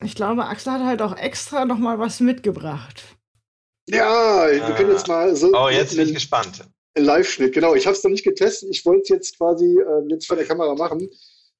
ich 0.00 0.14
glaube, 0.14 0.44
Axel 0.44 0.72
hat 0.74 0.82
halt 0.84 1.00
auch 1.02 1.16
extra 1.16 1.64
nochmal 1.64 1.98
was 1.98 2.20
mitgebracht. 2.20 3.13
Ja, 3.88 4.48
wir 4.50 4.74
können 4.76 4.92
jetzt 4.92 5.08
mal 5.08 5.34
so. 5.36 5.52
Oh, 5.52 5.68
jetzt 5.68 5.96
bin 5.96 6.08
ich 6.08 6.14
gespannt. 6.14 6.64
Ein 6.96 7.04
Live-Schnitt, 7.04 7.52
genau. 7.52 7.74
Ich 7.74 7.86
habe 7.86 7.96
es 7.96 8.04
noch 8.04 8.10
nicht 8.10 8.24
getestet. 8.24 8.70
Ich 8.70 8.84
wollte 8.86 9.02
es 9.02 9.08
jetzt 9.08 9.38
quasi 9.38 9.78
äh, 9.78 10.08
jetzt 10.08 10.26
vor 10.26 10.36
der 10.36 10.46
Kamera 10.46 10.74
machen. 10.74 11.10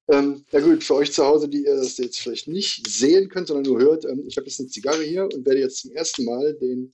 Ähm, 0.08 0.44
ja 0.50 0.60
gut, 0.60 0.84
für 0.84 0.94
euch 0.94 1.12
zu 1.12 1.24
Hause, 1.24 1.48
die 1.48 1.64
ihr 1.64 1.76
das 1.76 1.96
jetzt 1.98 2.20
vielleicht 2.20 2.46
nicht 2.46 2.86
sehen 2.86 3.28
könnt, 3.28 3.48
sondern 3.48 3.64
nur 3.64 3.80
hört, 3.80 4.04
ähm, 4.04 4.22
ich 4.26 4.36
habe 4.36 4.46
jetzt 4.46 4.60
eine 4.60 4.68
Zigarre 4.68 5.02
hier 5.02 5.24
und 5.24 5.46
werde 5.46 5.60
jetzt 5.60 5.78
zum 5.78 5.92
ersten 5.92 6.24
Mal 6.24 6.54
den 6.54 6.92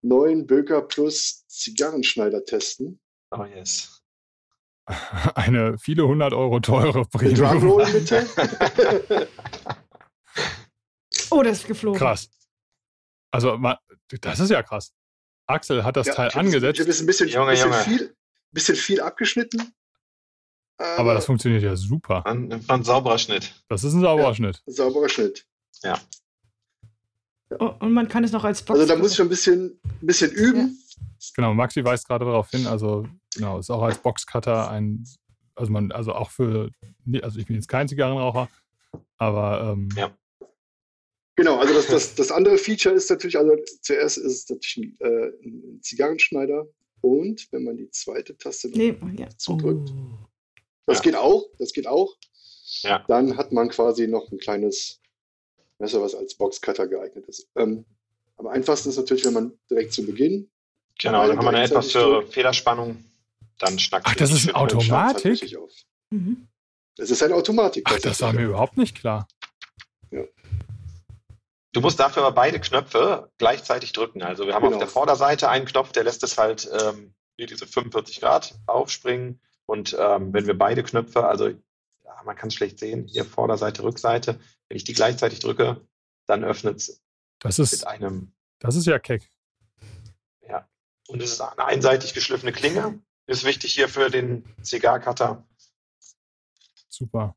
neuen 0.00 0.46
Böker 0.46 0.82
Plus 0.82 1.46
Zigarrenschneider 1.46 2.44
testen. 2.44 2.98
Oh 3.30 3.44
yes. 3.44 4.00
Eine 5.34 5.78
viele 5.78 6.08
hundert 6.08 6.32
Euro 6.32 6.58
teure 6.58 7.04
Premium. 7.04 7.36
Drumroll 7.36 7.86
bitte. 7.92 8.26
oh, 11.30 11.42
das 11.42 11.58
ist 11.58 11.68
geflogen. 11.68 11.98
Krass. 11.98 12.28
Also, 13.32 13.58
das 14.20 14.38
ist 14.38 14.50
ja 14.50 14.62
krass. 14.62 14.92
Axel 15.46 15.82
hat 15.84 15.96
das 15.96 16.06
ja, 16.06 16.14
Teil 16.14 16.28
ich 16.28 16.36
angesetzt. 16.36 16.78
Ich 16.78 16.86
habe 16.86 16.96
ein 16.96 17.06
bisschen, 17.06 17.28
Junge, 17.28 17.50
bisschen, 17.50 17.70
Junge. 17.70 17.82
Viel, 17.82 18.16
bisschen 18.52 18.76
viel 18.76 19.00
abgeschnitten. 19.00 19.74
Aber 20.78 21.14
das 21.14 21.26
funktioniert 21.26 21.62
ja 21.62 21.76
super. 21.76 22.24
Ein, 22.26 22.64
ein 22.66 22.84
sauberer 22.84 23.18
Schnitt. 23.18 23.52
Das 23.68 23.84
ist 23.84 23.94
ein 23.94 24.00
sauberer 24.00 24.28
ja, 24.28 24.34
Schnitt. 24.34 24.62
Ein 24.66 24.72
sauberer 24.72 25.08
Schnitt. 25.08 25.46
Ja. 25.82 25.98
Oh, 27.58 27.74
und 27.80 27.92
man 27.92 28.08
kann 28.08 28.24
es 28.24 28.32
noch 28.32 28.44
als 28.44 28.62
Box. 28.62 28.80
Also 28.80 28.92
da 28.92 28.98
muss 28.98 29.10
ich 29.10 29.16
schon 29.16 29.26
ein 29.26 29.30
bisschen, 29.30 29.80
ein 29.84 30.06
bisschen 30.06 30.30
üben. 30.30 30.78
Ja. 30.98 31.06
Genau, 31.34 31.54
Maxi 31.54 31.84
weist 31.84 32.06
gerade 32.06 32.24
darauf 32.24 32.50
hin. 32.50 32.66
Also, 32.66 33.06
genau, 33.34 33.58
ist 33.58 33.70
auch 33.70 33.82
als 33.82 33.98
Boxcutter 33.98 34.70
ein, 34.70 35.06
also 35.54 35.70
man, 35.70 35.92
also 35.92 36.14
auch 36.14 36.30
für, 36.30 36.70
also 37.22 37.38
ich 37.38 37.46
bin 37.46 37.56
jetzt 37.56 37.68
kein 37.68 37.88
Zigarrenraucher, 37.88 38.48
aber 39.18 39.72
ähm, 39.72 39.88
ja. 39.96 40.10
Genau, 41.36 41.56
also 41.56 41.72
das, 41.72 41.86
das, 41.86 42.14
das 42.14 42.30
andere 42.30 42.58
Feature 42.58 42.94
ist 42.94 43.08
natürlich, 43.08 43.38
also 43.38 43.56
zuerst 43.80 44.18
ist 44.18 44.24
es 44.24 44.48
natürlich 44.50 45.00
äh, 45.00 45.30
ein 45.42 45.80
Zigarrenschneider 45.80 46.66
und 47.00 47.48
wenn 47.52 47.64
man 47.64 47.76
die 47.78 47.90
zweite 47.90 48.36
Taste 48.36 48.68
nee, 48.68 48.94
ja. 49.18 49.28
zudrückt, 49.38 49.90
oh. 49.90 50.28
das 50.86 50.98
ja. 50.98 51.04
geht 51.04 51.16
auch, 51.16 51.48
das 51.58 51.72
geht 51.72 51.86
auch, 51.86 52.16
ja. 52.82 53.04
dann 53.08 53.38
hat 53.38 53.50
man 53.52 53.70
quasi 53.70 54.08
noch 54.08 54.30
ein 54.30 54.38
kleines 54.38 55.00
Messer, 55.78 56.02
was 56.02 56.14
als 56.14 56.34
Boxcutter 56.34 56.86
geeignet 56.86 57.26
ist. 57.26 57.48
Ähm, 57.56 57.86
am 58.36 58.46
einfachsten 58.46 58.90
ist 58.90 58.96
natürlich, 58.96 59.24
wenn 59.24 59.32
man 59.32 59.52
direkt 59.70 59.92
zu 59.92 60.04
Beginn. 60.04 60.50
Genau, 61.00 61.26
dann 61.26 61.38
haben 61.38 61.44
wir 61.44 61.50
eine 61.50 61.64
etwas 61.64 61.94
höhere 61.94 62.26
Federspannung, 62.26 63.04
dann 63.58 63.78
schnackt 63.78 64.06
Ach, 64.06 64.14
das 64.14 64.32
ist 64.32 64.48
eine 64.48 64.56
Automatik? 64.56 65.56
Mhm. 66.10 66.46
Das 66.96 67.10
ist 67.10 67.22
eine 67.22 67.34
Automatik. 67.34 67.84
Ach, 67.86 67.98
das 68.00 68.20
war 68.20 68.32
mir 68.34 68.44
überhaupt 68.44 68.76
nicht 68.76 68.96
klar. 68.98 69.26
Du 71.72 71.80
musst 71.80 71.98
dafür 71.98 72.24
aber 72.24 72.34
beide 72.34 72.60
Knöpfe 72.60 73.30
gleichzeitig 73.38 73.92
drücken. 73.92 74.22
Also 74.22 74.46
wir 74.46 74.54
haben 74.54 74.62
genau. 74.64 74.76
auf 74.76 74.82
der 74.82 74.88
Vorderseite 74.88 75.48
einen 75.48 75.64
Knopf, 75.64 75.92
der 75.92 76.04
lässt 76.04 76.22
es 76.22 76.36
halt 76.36 76.70
ähm, 76.80 77.14
diese 77.38 77.66
45 77.66 78.20
Grad 78.20 78.54
aufspringen. 78.66 79.40
Und 79.66 79.96
ähm, 79.98 80.32
wenn 80.34 80.46
wir 80.46 80.56
beide 80.56 80.82
Knöpfe, 80.82 81.26
also 81.26 81.48
ja, 81.48 82.22
man 82.24 82.36
kann 82.36 82.48
es 82.48 82.54
schlecht 82.54 82.78
sehen, 82.78 83.06
hier 83.06 83.24
Vorderseite, 83.24 83.82
Rückseite, 83.82 84.38
wenn 84.68 84.76
ich 84.76 84.84
die 84.84 84.92
gleichzeitig 84.92 85.40
drücke, 85.40 85.80
dann 86.26 86.44
öffnet 86.44 86.80
es 86.80 87.00
mit 87.58 87.86
einem. 87.86 88.32
Das 88.58 88.76
ist 88.76 88.86
ja 88.86 88.98
keck. 88.98 89.28
Ja. 90.46 90.68
Und 91.08 91.22
es 91.22 91.32
ist 91.32 91.40
eine 91.40 91.64
einseitig 91.64 92.14
geschliffene 92.14 92.52
Klinge. 92.52 93.02
Ist 93.26 93.44
wichtig 93.44 93.72
hier 93.74 93.88
für 93.88 94.10
den 94.10 94.44
Zigarcutter. 94.62 95.46
Super. 96.88 97.36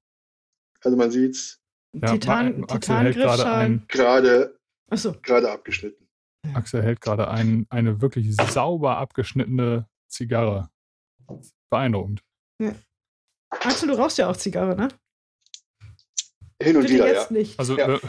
Also 0.82 0.98
man 0.98 1.10
sieht 1.10 1.36
es, 1.36 1.62
ja, 2.02 2.14
Titan, 2.14 2.68
Titan 2.68 3.12
gerade 3.12 3.82
gerade, 3.88 4.58
so. 4.94 5.14
gerade 5.22 5.52
abgeschnitten. 5.52 6.08
Axel 6.54 6.84
hält 6.84 7.02
gerade 7.02 7.28
ein, 7.30 7.66
eine 7.70 8.02
wirklich 8.02 8.36
sauber 8.36 8.98
abgeschnittene 8.98 9.88
Zigarre. 10.08 10.70
Beeindruckend. 11.70 12.22
Ja. 12.62 12.74
Axel, 13.50 13.90
du 13.90 13.96
rauchst 13.96 14.18
ja 14.18 14.30
auch 14.30 14.38
Zigarre, 14.38 14.76
ne? 14.76 14.88
Hin 16.62 16.78
und 16.78 16.84
Bitte 16.84 16.94
wieder, 16.94 17.08
jetzt 17.08 17.32
ja. 17.32 17.38
Nicht. 17.38 17.60
Also, 17.60 17.78
ja. 17.78 17.96
Äh, 17.96 18.00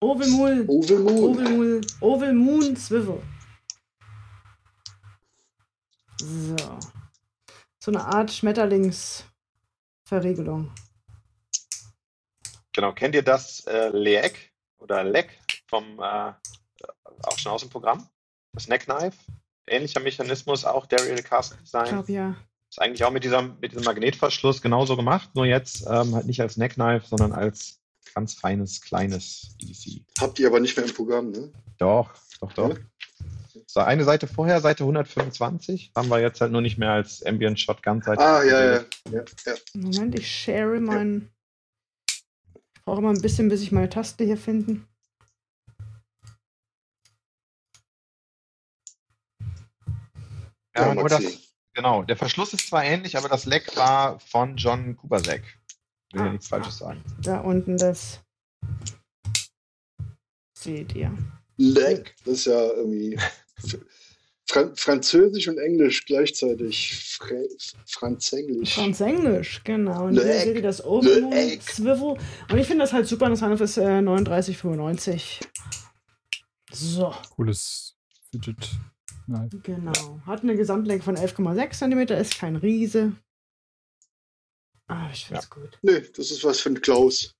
Oval 0.00 0.28
Moon. 0.28 0.68
Oval 0.68 0.98
Moon. 0.98 1.18
Oval 1.18 1.50
Moon, 1.50 1.86
Oval 2.00 2.34
Moon 2.34 2.76
Swivel. 2.76 3.22
So 6.18 6.56
so 7.84 7.90
eine 7.90 8.06
Art 8.06 8.32
Schmetterlingsverriegelung. 8.32 10.72
Genau, 12.72 12.94
kennt 12.94 13.14
ihr 13.14 13.22
das 13.22 13.66
äh, 13.66 13.90
LEC 13.90 14.50
oder 14.78 15.04
LEC 15.04 15.28
vom 15.68 15.98
äh, 15.98 16.32
auch 17.24 17.38
schon 17.38 17.52
aus 17.52 17.60
dem 17.60 17.68
Programm? 17.68 18.08
Das 18.54 18.68
Neckknife? 18.68 19.18
Ähnlicher 19.66 20.00
Mechanismus, 20.00 20.64
auch 20.64 20.86
Daryl 20.86 21.22
Carson 21.22 21.58
Design. 21.58 21.84
Ich 21.84 21.90
glaube 21.90 22.12
ja. 22.12 22.36
Ist 22.70 22.80
eigentlich 22.80 23.04
auch 23.04 23.10
mit, 23.10 23.22
dieser, 23.22 23.42
mit 23.42 23.72
diesem 23.72 23.84
Magnetverschluss 23.84 24.62
genauso 24.62 24.96
gemacht, 24.96 25.34
nur 25.34 25.44
jetzt 25.44 25.86
ähm, 25.86 26.14
halt 26.14 26.24
nicht 26.26 26.40
als 26.40 26.56
Neckknife, 26.56 27.06
sondern 27.06 27.32
als 27.32 27.82
ganz 28.14 28.32
feines, 28.32 28.80
kleines 28.80 29.54
EDC. 29.60 30.06
Habt 30.20 30.38
ihr 30.38 30.48
aber 30.48 30.60
nicht 30.60 30.74
mehr 30.76 30.86
im 30.86 30.94
Programm, 30.94 31.32
ne? 31.32 31.52
Doch, 31.76 32.14
doch, 32.40 32.54
doch. 32.54 32.70
Ja? 32.70 32.76
So, 33.66 33.80
eine 33.80 34.04
Seite 34.04 34.26
vorher, 34.26 34.60
Seite 34.60 34.84
125, 34.84 35.92
haben 35.94 36.08
wir 36.08 36.20
jetzt 36.20 36.40
halt 36.40 36.52
nur 36.52 36.60
nicht 36.60 36.78
mehr 36.78 36.90
als 36.90 37.24
Ambient 37.24 37.58
Shotgun 37.58 38.02
Seite. 38.02 38.20
Ah, 38.20 38.42
ja, 38.42 38.64
ja, 38.64 38.84
ja, 39.10 39.24
ja. 39.46 39.54
Moment, 39.74 40.18
ich 40.18 40.30
share 40.30 40.80
meinen. 40.80 41.30
Ich 42.08 42.84
brauche 42.84 42.98
immer 42.98 43.10
ein 43.10 43.20
bisschen, 43.20 43.48
bis 43.48 43.62
ich 43.62 43.72
meine 43.72 43.88
Taste 43.88 44.24
hier 44.24 44.36
finden. 44.36 44.86
Ja, 50.76 50.88
ja 50.88 50.94
nur 50.94 51.08
das, 51.08 51.22
genau. 51.74 52.02
Der 52.02 52.16
Verschluss 52.16 52.52
ist 52.52 52.68
zwar 52.68 52.84
ähnlich, 52.84 53.16
aber 53.16 53.28
das 53.28 53.46
Leck 53.46 53.76
war 53.76 54.18
von 54.20 54.56
John 54.56 54.96
Kubasek. 54.96 55.42
Will 56.12 56.22
ah, 56.22 56.26
ja 56.26 56.32
nichts 56.32 56.48
Falsches 56.48 56.78
sagen. 56.78 57.02
Da 57.22 57.40
unten 57.40 57.76
das. 57.76 58.20
Seht 60.58 60.94
ihr. 60.94 61.16
Leck, 61.56 62.16
das 62.24 62.34
ist 62.34 62.46
ja 62.46 62.60
irgendwie 62.72 63.18
Fran 64.46 64.76
Französisch 64.76 65.48
und 65.48 65.58
Englisch 65.58 66.04
gleichzeitig. 66.04 67.16
Fra 67.18 67.34
Franzenglisch. 67.86 68.74
Franzenglisch, 68.74 69.62
genau. 69.64 70.04
Und 70.06 70.14
hier 70.14 70.40
seht 70.40 70.56
ihr 70.56 70.62
das 70.62 70.78
Swivel. 70.78 72.18
Und 72.50 72.58
ich 72.58 72.66
finde 72.66 72.84
das 72.84 72.92
halt 72.92 73.06
super 73.06 73.26
interessant 73.26 73.56
fürs 73.56 73.78
äh, 73.78 74.00
39,95. 74.00 75.40
So. 76.72 77.14
Cooles 77.36 77.96
Fidget 78.30 78.70
Knife. 79.24 79.58
Genau. 79.62 80.20
Hat 80.26 80.42
eine 80.42 80.56
Gesamtlänge 80.56 81.02
von 81.02 81.16
11,6 81.16 81.70
cm, 81.78 82.20
ist 82.20 82.38
kein 82.38 82.56
Riese. 82.56 83.12
Ah, 84.86 85.08
ich 85.12 85.26
find's 85.26 85.48
gut. 85.48 85.78
Nee, 85.80 86.02
das 86.14 86.30
ist 86.30 86.44
was 86.44 86.60
für 86.60 86.70
ein 86.70 86.80
Klaus. 86.80 87.34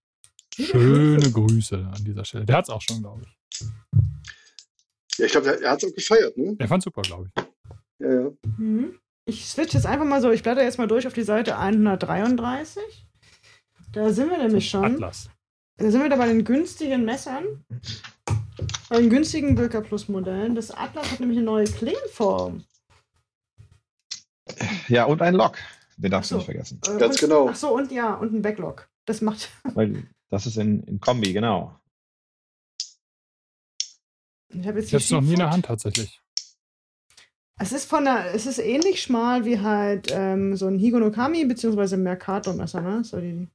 Schöne 0.55 1.31
Grüße 1.31 1.77
an 1.77 2.05
dieser 2.05 2.25
Stelle. 2.25 2.47
Der 2.47 2.57
hat 2.57 2.65
es 2.65 2.71
auch 2.71 2.81
schon, 2.81 3.03
glaube 3.03 3.23
ich. 3.27 3.44
Ja, 5.19 5.27
ich 5.27 5.33
glaube, 5.33 5.63
er, 5.63 5.71
hat 5.71 5.83
es 5.83 5.91
auch 5.91 5.95
gefeiert, 5.95 6.37
ne? 6.37 6.57
Er 6.59 6.69
fand 6.69 6.83
super, 6.83 7.03
glaube 7.03 7.29
ich. 7.29 7.45
Ja, 8.01 8.13
ja. 8.13 8.31
Mhm. 8.59 8.99
Ich 9.27 9.47
switch 9.47 9.73
jetzt 9.75 9.87
einfach 9.87 10.05
mal 10.05 10.21
so, 10.21 10.31
ich 10.31 10.43
blätter 10.43 10.63
jetzt 10.63 10.79
mal 10.79 10.87
durch 10.87 11.07
auf 11.07 11.15
die 11.15 11.23
Seite 11.23 11.57
133. 11.57 12.83
Da 13.93 14.13
sind 14.13 14.31
wir 14.31 14.39
nämlich 14.39 14.69
schon. 14.69 14.85
Atlas. 14.85 15.31
Da 15.77 15.91
sind 15.91 16.03
wir 16.03 16.11
da 16.11 16.17
bei 16.17 16.27
den 16.29 16.45
günstigen 16.45 17.05
Messern. 17.05 17.65
Bei 18.89 19.01
den 19.01 19.11
günstigen 19.11 19.55
Böker 19.55 19.81
Plus 19.81 20.09
Modellen. 20.09 20.55
Das 20.55 20.71
Atlas 20.71 21.11
hat 21.11 21.21
nämlich 21.21 21.39
eine 21.39 21.47
neue 21.47 21.65
Klingenform. 21.65 22.65
Ja, 24.89 25.05
und 25.05 25.23
ein 25.23 25.35
Lock. 25.35 25.57
Den 25.97 26.11
darfst 26.11 26.33
Ach 26.33 26.37
du 26.39 26.45
so. 26.45 26.53
nicht 26.53 26.61
vergessen. 26.67 26.81
Äh, 26.87 26.99
Ganz 26.99 27.15
und, 27.15 27.21
genau. 27.29 27.49
Ach 27.49 27.57
so, 27.57 27.75
und 27.75 27.93
ja, 27.93 28.15
und 28.15 28.33
ein 28.35 28.43
Backlog. 28.43 28.89
Das 29.07 29.21
macht. 29.21 29.51
Weil 29.75 30.05
das 30.31 30.47
ist 30.47 30.57
in, 30.57 30.83
in 30.85 31.01
Kombi, 31.01 31.33
genau. 31.33 31.79
Ich 34.55 34.67
habe 34.67 34.81
jetzt 34.81 34.93
Ich 34.93 35.11
noch 35.11 35.21
nie 35.21 35.33
in 35.33 35.39
der. 35.39 35.51
Hand 35.51 35.67
tatsächlich. 35.67 36.21
Es 37.59 37.73
ist 37.73 37.89
von 37.89 38.05
der, 38.05 38.35
es 38.35 38.47
ist 38.47 38.59
ähnlich 38.59 39.01
schmal 39.01 39.45
wie 39.45 39.61
halt 39.61 40.09
ähm, 40.11 40.57
so 40.57 40.67
ein 40.67 40.79
Higonokami 40.79 41.45
bzw. 41.45 41.97
Mercator-Messer, 41.97 42.81
ne? 42.81 43.05
So 43.05 43.21
die, 43.21 43.47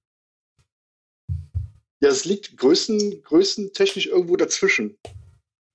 Ja, 2.01 2.09
es 2.09 2.23
liegt 2.23 2.55
größen, 2.57 3.21
größentechnisch 3.23 4.07
irgendwo 4.07 4.37
dazwischen. 4.37 4.97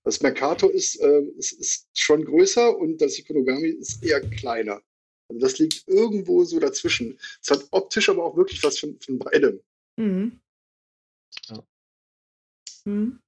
Das 0.05 0.21
Mercator 0.21 0.71
ist, 0.71 0.97
äh, 1.01 1.21
ist, 1.39 1.53
ist 1.53 1.89
schon 1.95 2.25
größer 2.25 2.77
und 2.77 2.99
das 2.99 3.19
Ikonogami 3.19 3.69
ist 3.69 4.03
eher 4.03 4.21
kleiner. 4.21 4.83
Also 5.29 5.41
das 5.41 5.59
liegt 5.59 5.87
irgendwo 5.87 6.45
so 6.45 6.59
dazwischen. 6.59 7.19
Es 7.43 7.51
hat 7.51 7.67
optisch 7.71 8.09
aber 8.09 8.25
auch 8.25 8.37
wirklich 8.37 8.63
was 8.63 8.79
von, 8.79 8.99
von 9.01 9.19
beidem. 9.19 9.61
mhm. 9.97 10.41
Ja. 11.49 11.65
Mhm. 12.85 13.21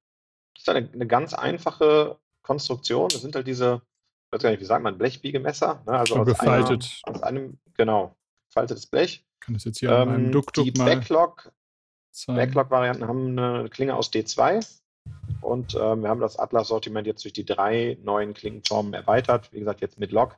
Ist 0.67 0.75
eine, 0.75 0.89
eine 0.93 1.07
ganz 1.07 1.33
einfache 1.33 2.19
Konstruktion. 2.43 3.09
Das 3.09 3.23
sind 3.23 3.37
halt 3.37 3.47
diese, 3.47 3.83
ich 4.27 4.33
weiß 4.33 4.43
gar 4.43 4.51
nicht, 4.51 4.61
wie 4.61 4.65
sagt 4.65 4.83
man, 4.83 4.99
Blechbiegemesser. 4.99 5.83
Ne? 5.87 5.93
Also 5.93 6.15
So 6.15 6.21
aus 6.21 6.27
gefaltet. 6.27 7.01
Einer, 7.05 7.17
aus 7.17 7.23
einem, 7.23 7.59
genau, 7.75 8.17
gefaltetes 8.49 8.87
Blech. 8.87 9.25
Ich 9.35 9.41
kann 9.41 9.55
das 9.55 9.65
jetzt 9.65 9.79
hier 9.79 9.93
an 9.93 10.09
meinem 10.09 10.25
Ähm, 10.27 10.33
Duk-Duk 10.33 10.65
die 10.65 10.71
Backlog. 10.73 11.53
Backlog-Varianten 12.27 13.07
haben 13.07 13.39
eine 13.39 13.69
Klinge 13.69 13.95
aus 13.95 14.11
D2 14.11 14.67
und 15.43 15.75
ähm, 15.75 16.03
wir 16.03 16.09
haben 16.09 16.21
das 16.21 16.39
Atlas-Sortiment 16.39 17.07
jetzt 17.07 17.23
durch 17.25 17.35
die 17.35 17.45
drei 17.45 17.99
neuen 18.03 18.35
Klingenformen 18.35 18.95
erweitert. 18.95 19.53
Wie 19.53 19.61
gesagt, 19.61 19.83
jetzt 19.83 20.01
mit 20.01 20.13
Lock. 20.13 20.37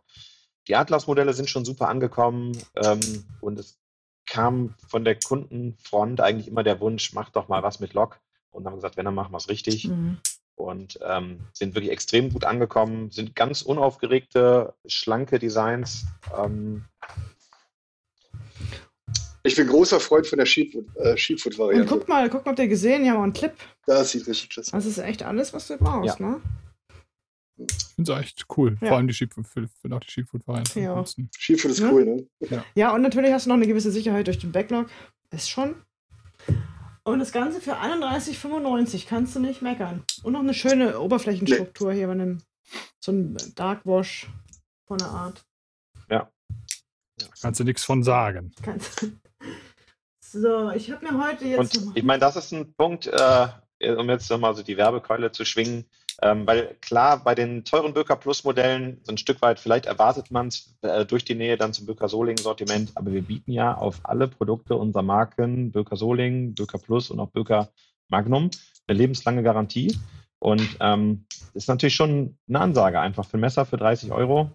Die 0.66 0.76
Atlas-Modelle 0.76 1.32
sind 1.32 1.48
schon 1.48 1.64
super 1.64 1.88
angekommen 1.88 2.52
ähm, 2.76 3.24
und 3.40 3.58
es 3.58 3.78
kam 4.26 4.74
von 4.88 5.04
der 5.04 5.18
Kundenfront 5.18 6.20
eigentlich 6.20 6.48
immer 6.48 6.64
der 6.64 6.80
Wunsch, 6.80 7.14
mach 7.14 7.30
doch 7.30 7.48
mal 7.48 7.62
was 7.62 7.80
mit 7.80 7.94
Lock. 7.94 8.20
Und 8.50 8.66
haben 8.66 8.74
gesagt, 8.76 8.96
wenn, 8.96 9.04
dann 9.04 9.14
machen 9.14 9.32
wir 9.32 9.36
es 9.38 9.48
richtig. 9.48 9.88
Mhm. 9.88 10.18
Und 10.56 10.98
ähm, 11.04 11.40
sind 11.52 11.74
wirklich 11.76 11.92
extrem 11.92 12.32
gut 12.32 12.44
angekommen, 12.44 13.10
sind 13.12 13.36
ganz 13.36 13.62
unaufgeregte, 13.62 14.74
schlanke 14.86 15.38
Designs. 15.38 16.06
Ähm, 16.36 16.84
Ich 19.44 19.54
bin 19.56 19.68
großer 19.68 20.00
Freund 20.00 20.26
von 20.26 20.38
der 20.38 20.46
Sheepfoot- 20.46 20.84
äh, 20.96 21.10
Und 21.12 21.20
Sheepfoot-Variante. 21.20 21.86
guck 21.88 22.08
mal, 22.08 22.28
guck 22.28 22.44
mal, 22.44 22.50
habt 22.50 22.58
ihr 22.58 22.68
gesehen? 22.68 23.02
Hier 23.02 23.12
haben 23.12 23.18
wir 23.20 23.24
einen 23.24 23.32
Clip. 23.32 23.52
das 23.86 24.10
sieht 24.10 24.26
richtig 24.26 24.50
klasse 24.50 24.76
aus. 24.76 24.84
Das 24.84 24.86
ist 24.92 24.98
echt 24.98 25.22
alles, 25.22 25.52
was 25.52 25.68
du 25.68 25.76
brauchst, 25.78 26.18
ne? 26.20 26.40
Ich 27.56 27.66
finde 27.96 28.12
es 28.12 28.18
echt 28.20 28.46
cool. 28.56 28.76
Ja. 28.80 28.88
Vor 28.88 28.96
allem 28.98 29.06
die 29.08 29.14
Sheepfoot-Variante. 29.14 30.80
Ja. 30.80 31.04
Sheepfoot 31.38 31.70
ist 31.70 31.78
Ja. 31.80 31.90
cool, 31.90 32.04
ne? 32.04 32.26
Ja, 32.74 32.92
und 32.94 33.02
natürlich 33.02 33.32
hast 33.32 33.46
du 33.46 33.50
noch 33.50 33.56
eine 33.56 33.66
gewisse 33.66 33.90
Sicherheit 33.90 34.26
durch 34.26 34.38
den 34.38 34.52
Backlog. 34.52 34.88
Ist 35.30 35.48
schon. 35.50 35.76
Und 37.08 37.20
das 37.20 37.32
Ganze 37.32 37.62
für 37.62 37.74
31,95 37.78 39.06
kannst 39.08 39.34
du 39.34 39.40
nicht 39.40 39.62
meckern. 39.62 40.04
Und 40.24 40.34
noch 40.34 40.40
eine 40.40 40.52
schöne 40.52 41.00
Oberflächenstruktur 41.00 41.90
hier 41.94 42.06
bei 42.06 42.12
einem 42.12 42.42
so 43.00 43.12
ein 43.12 43.34
Dark 43.54 43.86
Wash 43.86 44.26
von 44.86 44.98
der 44.98 45.08
Art. 45.08 45.42
Kannst 47.40 47.60
du 47.60 47.64
nichts 47.64 47.82
von 47.82 48.02
sagen. 48.02 48.52
Kannst 48.60 49.06
so, 50.20 50.70
ich 50.72 50.90
habe 50.90 51.10
mir 51.10 51.26
heute 51.26 51.46
jetzt. 51.46 51.78
Und 51.78 51.96
ich 51.96 52.04
meine, 52.04 52.20
das 52.20 52.36
ist 52.36 52.52
ein 52.52 52.74
Punkt, 52.74 53.06
äh, 53.06 53.48
um 53.96 54.10
jetzt 54.10 54.28
nochmal 54.28 54.54
so 54.54 54.62
die 54.62 54.76
Werbekeule 54.76 55.32
zu 55.32 55.46
schwingen, 55.46 55.86
ähm, 56.20 56.46
weil 56.46 56.76
klar, 56.80 57.22
bei 57.22 57.34
den 57.34 57.64
teuren 57.64 57.94
Böker 57.94 58.16
Plus 58.16 58.42
Modellen 58.42 59.00
so 59.04 59.12
ein 59.12 59.18
Stück 59.18 59.40
weit, 59.40 59.60
vielleicht 59.60 59.86
erwartet 59.86 60.30
man 60.30 60.48
es 60.48 60.76
äh, 60.82 61.04
durch 61.04 61.24
die 61.24 61.36
Nähe 61.36 61.56
dann 61.56 61.72
zum 61.72 61.86
Böker 61.86 62.08
Soling 62.08 62.38
Sortiment, 62.38 62.90
aber 62.96 63.12
wir 63.12 63.22
bieten 63.22 63.52
ja 63.52 63.74
auf 63.74 64.00
alle 64.02 64.26
Produkte 64.26 64.74
unserer 64.74 65.02
Marken, 65.02 65.70
Böker 65.70 65.96
Soling, 65.96 66.54
Böker 66.54 66.78
Plus 66.78 67.10
und 67.10 67.20
auch 67.20 67.30
Böker 67.30 67.68
Magnum, 68.08 68.50
eine 68.86 68.98
lebenslange 68.98 69.42
Garantie. 69.42 69.96
Und 70.40 70.76
ähm, 70.80 71.26
ist 71.54 71.68
natürlich 71.68 71.96
schon 71.96 72.36
eine 72.48 72.60
Ansage 72.60 73.00
einfach 73.00 73.24
für 73.24 73.38
ein 73.38 73.40
Messer 73.40 73.66
für 73.66 73.76
30 73.76 74.12
Euro. 74.12 74.50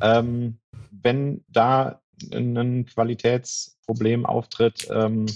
Ähm, 0.00 0.58
wenn 0.90 1.44
da 1.48 2.00
ein 2.32 2.86
Qualitätsproblem 2.86 4.26
auftritt, 4.26 4.88
ähm, 4.90 5.26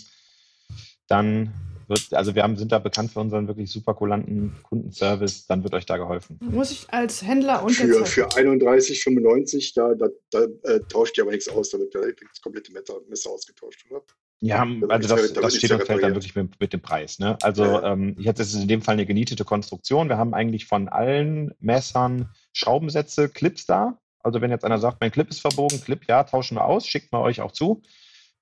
dann 1.07 1.53
wird, 1.93 2.13
also 2.15 2.35
wir 2.35 2.43
haben, 2.43 2.57
sind 2.57 2.73
da 2.73 2.81
bekannt 2.81 3.13
für 3.13 3.21
unseren 3.21 3.47
wirklich 3.47 3.71
super 3.71 3.95
kulanten 3.95 4.57
Kundenservice, 4.65 5.47
dann 5.47 5.63
wird 5.63 5.75
euch 5.75 5.87
da 5.87 5.97
geholfen. 5.97 6.39
muss 6.41 6.73
ich 6.73 6.87
als 6.91 7.23
Händler 7.23 7.59
Für, 7.61 7.85
unterzeichnen. 7.85 8.07
für 8.07 8.27
31,95, 8.29 9.73
da, 9.75 9.95
da, 9.95 10.07
da 10.31 10.71
äh, 10.71 10.81
tauscht 10.89 11.17
ihr 11.19 11.25
aber 11.25 11.33
nichts 11.33 11.49
aus, 11.49 11.71
da 11.71 11.79
wird 11.79 11.95
der- 11.95 12.03
das 12.29 12.41
komplette 12.41 12.73
Messer, 12.73 12.95
Messer 13.09 13.31
ausgetauscht, 13.31 13.85
oder? 13.91 14.03
Ja, 14.41 14.63
also 14.63 14.75
nicht 14.75 15.11
das, 15.11 15.33
das 15.35 15.57
steht 15.57 15.71
und 15.71 15.85
fällt 15.85 16.03
dann 16.03 16.15
wirklich 16.15 16.35
mit, 16.35 16.59
mit 16.59 16.73
dem 16.73 16.81
Preis. 16.81 17.21
Ne? 17.21 17.39
Also 17.43 17.63
Ja, 17.65 17.81
ja. 17.83 17.93
ähm, 17.93 18.17
jetzt 18.19 18.41
ist 18.41 18.55
es 18.55 18.61
in 18.63 18.67
dem 18.67 18.83
Fall 18.83 18.95
eine 18.95 19.07
genietete 19.07 19.45
Konstruktion. 19.45 20.09
Wir 20.09 20.19
haben 20.19 20.35
eigentlich 20.35 20.67
von 20.67 20.89
allen 20.89 21.55
Messern 21.61 22.29
Schraubensätze, 22.53 23.29
Clips 23.29 23.67
da. 23.67 23.99
Also 24.19 24.41
wenn 24.41 24.51
jetzt 24.51 24.65
einer 24.65 24.79
sagt, 24.79 25.01
mein 25.01 25.13
Clip 25.13 25.29
ist 25.31 25.41
verbogen, 25.41 25.81
Clip, 25.81 26.01
ja, 26.09 26.25
tauschen 26.25 26.57
wir 26.57 26.65
aus, 26.65 26.87
schickt 26.89 27.13
man 27.13 27.23
euch 27.23 27.41
auch 27.41 27.53
zu. 27.53 27.83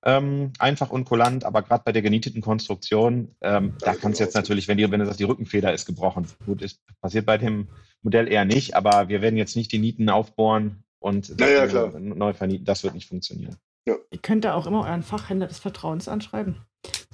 Ähm, 0.03 0.51
einfach 0.57 0.89
und 0.89 1.05
kulant, 1.05 1.43
aber 1.43 1.61
gerade 1.61 1.83
bei 1.85 1.91
der 1.91 2.01
genieteten 2.01 2.41
Konstruktion, 2.41 3.35
ähm, 3.41 3.73
Da 3.79 3.93
du 3.93 3.99
man 4.01 4.13
jetzt 4.13 4.33
natürlich, 4.33 4.67
wenn, 4.67 4.77
die, 4.77 4.89
wenn 4.89 4.99
du 4.99 5.05
sagst, 5.05 5.19
die 5.19 5.25
Rückenfeder 5.25 5.73
ist 5.73 5.85
gebrochen, 5.85 6.25
gut, 6.45 6.63
ist 6.63 6.79
passiert 7.01 7.27
bei 7.27 7.37
dem 7.37 7.67
Modell 8.01 8.27
eher 8.27 8.45
nicht, 8.45 8.75
aber 8.75 9.09
wir 9.09 9.21
werden 9.21 9.37
jetzt 9.37 9.55
nicht 9.55 9.71
die 9.71 9.77
Nieten 9.77 10.09
aufbohren 10.09 10.83
und 10.99 11.39
Ja, 11.39 11.65
ja, 11.65 11.99
neu 11.99 12.33
vernieten. 12.33 12.65
Das 12.65 12.83
wird 12.83 12.95
nicht 12.95 13.07
funktionieren. 13.07 13.57
Ihr 13.85 14.19
könnt 14.21 14.45
da 14.45 14.53
auch 14.53 14.67
immer 14.67 14.85
euren 14.85 15.03
Fachhändler 15.03 15.47
des 15.47 15.59
Vertrauens 15.59 16.07
anschreiben. 16.07 16.57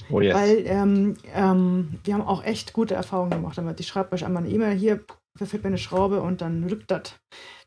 Oh 0.10 0.22
yes. 0.22 0.36
Weil 0.36 0.64
ähm, 0.66 1.16
ähm, 1.34 2.00
wir 2.04 2.14
haben 2.14 2.22
auch 2.22 2.44
echt 2.44 2.74
gute 2.74 2.96
Erfahrungen 2.96 3.32
gemacht 3.32 3.58
damit. 3.58 3.80
Ich 3.80 3.88
schreibe 3.88 4.14
euch 4.14 4.26
einmal 4.26 4.44
eine 4.44 4.52
E-Mail, 4.52 4.78
hier 4.78 5.04
verfehlt 5.36 5.64
mir 5.64 5.70
eine 5.70 5.78
Schraube 5.78 6.22
und 6.22 6.42
dann 6.42 6.64
rückt 6.66 6.92
das. 6.92 7.14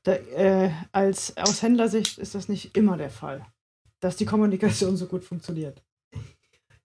Da, 0.02 0.12
äh, 0.12 0.70
als, 0.92 1.36
aus 1.36 1.62
Händlersicht 1.62 2.18
ist 2.18 2.34
das 2.34 2.48
nicht 2.48 2.76
immer 2.76 2.97
der 2.97 3.10
Fall, 3.10 3.47
dass 4.01 4.16
die 4.16 4.27
Kommunikation 4.27 4.97
so 4.97 5.06
gut 5.06 5.24
funktioniert. 5.24 5.82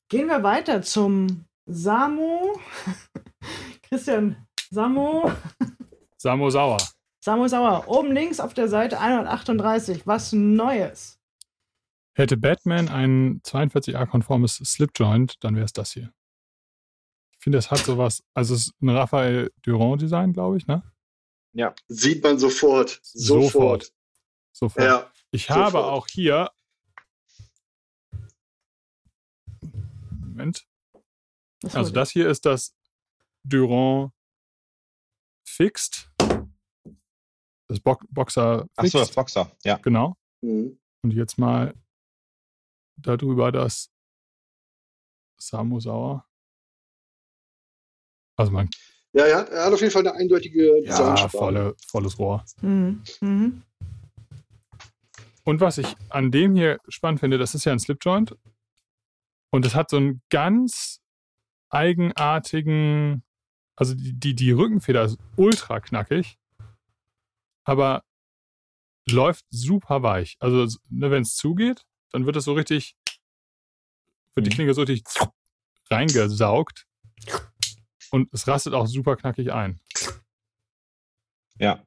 Gehen 0.10 0.28
wir 0.28 0.44
weiter 0.44 0.82
zum 0.82 1.46
Samu. 1.66 2.58
Christian, 3.84 4.48
Samu. 4.70 5.32
Samo 6.18 6.50
Sauer. 6.50 6.78
Samu 7.20 7.48
Sauer. 7.48 7.88
Oben 7.88 8.12
links 8.12 8.40
auf 8.40 8.54
der 8.54 8.68
Seite 8.68 9.00
138. 9.00 10.06
Was 10.06 10.32
Neues. 10.34 11.20
Hätte 12.14 12.38
Batman 12.38 12.88
ein 12.88 13.42
42a-konformes 13.42 14.62
Slipjoint, 14.64 15.36
dann 15.44 15.56
wäre 15.56 15.66
es 15.66 15.74
das 15.74 15.92
hier. 15.92 16.14
Ich 17.32 17.44
finde, 17.44 17.58
es 17.58 17.72
hat 17.72 17.80
sowas, 17.80 18.24
also 18.34 18.54
es 18.56 18.68
ist 18.68 18.82
ein 18.82 18.90
Raphael 18.90 19.52
Durand-Design, 19.64 20.34
glaube 20.34 20.58
ich, 20.58 20.66
ne? 20.66 20.82
Sieht 21.88 22.24
man 22.24 22.40
sofort. 22.40 23.00
Sofort. 23.04 23.92
Sofort. 24.52 24.86
Ja, 24.86 25.12
ich 25.32 25.50
habe 25.50 25.72
sofort. 25.72 25.86
auch 25.86 26.08
hier. 26.08 26.50
Moment. 30.36 30.68
Was 31.62 31.76
Also 31.76 31.92
das 31.92 32.12
hier 32.12 32.30
ist 32.30 32.46
das 32.46 32.76
Durand 33.44 34.12
Fixed. 35.48 36.12
Das 37.68 37.80
Bo 37.80 37.98
Boxer 38.10 38.68
Ach 38.76 38.86
so, 38.86 39.00
das 39.00 39.08
Fixed. 39.08 39.16
Boxer, 39.16 39.52
ja. 39.64 39.78
Genau. 39.78 40.18
Mhm. 40.42 40.78
Und 41.04 41.12
jetzt 41.12 41.38
mal 41.38 41.74
darüber 42.98 43.52
das 43.52 43.92
Samu 45.40 45.80
Sauer. 45.80 46.28
Also 48.38 48.52
man, 48.52 48.70
ja 49.14 49.26
er, 49.26 49.38
hat, 49.38 49.50
er 49.50 49.66
hat 49.66 49.74
auf 49.74 49.80
jeden 49.80 49.94
Fall 49.94 50.06
eine 50.06 50.18
eindeutige 50.18 50.84
ja, 50.84 51.30
volle, 51.30 51.76
volles 51.88 52.20
Rohr. 52.20 52.44
Mhm. 52.62 53.04
Mhm. 53.22 53.64
Und 55.46 55.62
was 55.62 55.78
ich 55.78 55.96
an 56.10 56.32
dem 56.32 56.56
hier 56.56 56.82
spannend 56.90 57.22
finde, 57.22 57.38
das 57.38 57.56
ist 57.56 57.64
ja 57.64 57.72
ein 57.72 57.80
Slipjoint. 57.80 58.36
Und 59.56 59.66
es 59.66 59.74
hat 59.74 59.90
so 59.90 59.96
einen 59.96 60.22
ganz 60.30 61.00
eigenartigen, 61.70 63.24
also 63.78 63.94
die, 63.96 64.12
die, 64.12 64.36
die 64.36 64.52
Rückenfeder 64.52 65.04
ist 65.06 65.18
ultra 65.38 65.80
knackig. 65.80 66.38
Aber 67.64 68.04
läuft 69.10 69.46
super 69.50 70.04
weich. 70.04 70.36
Also, 70.42 70.78
ne, 70.90 71.10
wenn 71.10 71.22
es 71.22 71.36
zugeht, 71.38 71.86
dann 72.12 72.26
wird 72.26 72.36
es 72.36 72.44
so 72.44 72.52
richtig, 72.52 72.98
wird 74.34 74.46
die 74.46 74.50
Mhm. 74.50 74.56
Klinge 74.56 74.74
so 74.74 74.82
richtig 74.82 75.06
reingesaugt. 75.90 76.86
Und 78.12 78.28
es 78.34 78.50
rastet 78.50 78.74
auch 78.74 78.88
super 78.88 79.16
knackig 79.16 79.54
ein. 79.54 79.80
Ja, 81.60 81.82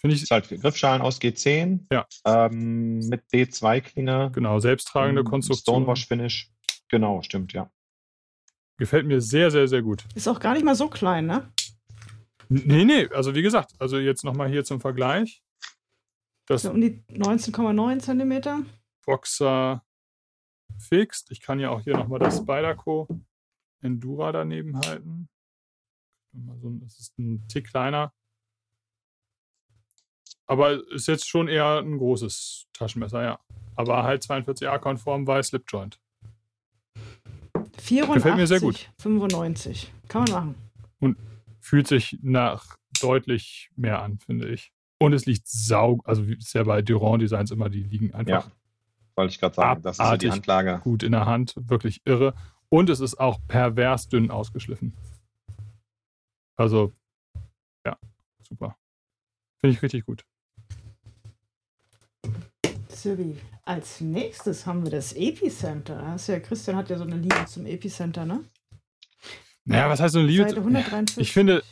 Finde 0.00 0.14
ich, 0.14 0.22
ist 0.22 0.30
halt 0.30 0.48
Griffschalen 0.48 1.02
aus 1.02 1.20
G10. 1.20 1.86
Ja. 1.90 2.06
Ähm, 2.24 3.00
mit 3.08 3.24
D2-Klinge. 3.32 4.30
genau, 4.32 4.60
selbsttragende 4.60 5.22
ähm, 5.22 5.26
Konstruktion. 5.26 5.82
Stonewash-Finish. 5.82 6.52
Genau, 6.88 7.22
stimmt, 7.22 7.52
ja. 7.52 7.70
Gefällt 8.78 9.06
mir 9.06 9.20
sehr, 9.20 9.50
sehr, 9.50 9.68
sehr 9.68 9.82
gut. 9.82 10.04
Ist 10.14 10.28
auch 10.28 10.40
gar 10.40 10.54
nicht 10.54 10.64
mal 10.64 10.74
so 10.74 10.88
klein, 10.88 11.26
ne? 11.26 11.52
Nee, 12.48 12.84
nee, 12.84 13.08
also 13.08 13.34
wie 13.34 13.42
gesagt, 13.42 13.74
also 13.78 13.98
jetzt 13.98 14.24
nochmal 14.24 14.48
hier 14.48 14.64
zum 14.64 14.80
Vergleich. 14.80 15.42
Das 16.46 16.62
So 16.62 16.70
um 16.70 16.80
die 16.80 17.02
19,9 17.10 17.98
Zentimeter. 17.98 18.62
Boxer 19.04 19.84
Fixed. 20.78 21.30
Ich 21.30 21.40
kann 21.40 21.60
ja 21.60 21.70
auch 21.70 21.82
hier 21.82 21.96
nochmal 21.96 22.20
das 22.20 22.38
Spyderco 22.38 23.08
Endura 23.82 24.32
daneben 24.32 24.78
halten. 24.78 25.28
Das 26.32 26.98
ist 26.98 27.18
ein 27.18 27.46
Tick 27.48 27.68
kleiner. 27.68 28.14
Aber 30.46 30.82
ist 30.90 31.08
jetzt 31.08 31.28
schon 31.28 31.48
eher 31.48 31.78
ein 31.78 31.98
großes 31.98 32.68
Taschenmesser, 32.72 33.22
ja. 33.22 33.40
Aber 33.76 34.04
halt 34.04 34.22
42A-konform, 34.22 35.26
weil 35.26 35.42
Slipjoint. 35.42 36.00
84, 37.88 38.14
Gefällt 38.14 38.36
mir 38.36 38.46
sehr 38.46 38.60
gut. 38.60 38.90
95. 39.00 39.92
Kann 40.08 40.24
man 40.24 40.54
machen. 41.00 41.16
Fühlt 41.60 41.86
sich 41.86 42.18
nach 42.22 42.76
deutlich 43.00 43.70
mehr 43.76 44.00
an, 44.02 44.18
finde 44.18 44.48
ich. 44.48 44.72
Und 44.98 45.12
es 45.12 45.26
liegt 45.26 45.46
sau, 45.46 46.00
also 46.04 46.26
wie 46.26 46.36
ist 46.36 46.54
ja 46.54 46.64
bei 46.64 46.82
Durand 46.82 47.22
Designs 47.22 47.50
immer, 47.50 47.68
die 47.68 47.82
liegen 47.82 48.14
einfach 48.14 48.46
Ja. 48.46 48.52
Wollte 49.16 49.32
ich 49.32 49.40
gerade 49.40 49.54
sagen. 49.54 49.82
Das 49.82 49.98
ist 49.98 50.06
so 50.06 50.16
die. 50.16 50.30
Handlage. 50.30 50.80
gut 50.84 51.02
in 51.02 51.12
der 51.12 51.26
Hand, 51.26 51.54
wirklich 51.56 52.02
irre. 52.04 52.34
Und 52.68 52.88
es 52.88 53.00
ist 53.00 53.18
auch 53.18 53.40
pervers 53.48 54.08
dünn 54.08 54.30
ausgeschliffen. 54.30 54.96
Also, 56.56 56.92
ja, 57.84 57.96
super. 58.42 58.76
Finde 59.60 59.76
ich 59.76 59.82
richtig 59.82 60.06
gut. 60.06 60.24
Silvi, 62.88 63.38
als 63.68 64.00
nächstes 64.00 64.64
haben 64.64 64.82
wir 64.82 64.90
das 64.90 65.12
Epicenter. 65.12 65.96
Da 65.96 66.06
hast 66.12 66.28
ja, 66.28 66.40
Christian 66.40 66.76
hat 66.76 66.88
ja 66.88 66.96
so 66.96 67.04
eine 67.04 67.16
Liebe 67.16 67.44
zum 67.46 67.66
Epicenter, 67.66 68.24
ne? 68.24 68.42
Naja, 69.66 69.90
was 69.90 70.00
heißt 70.00 70.14
so 70.14 70.20
eine 70.20 70.28
Liebe? 70.28 70.44
Seite 70.44 70.60
143. 70.60 71.20
Ich 71.20 71.32
finde, 71.34 71.62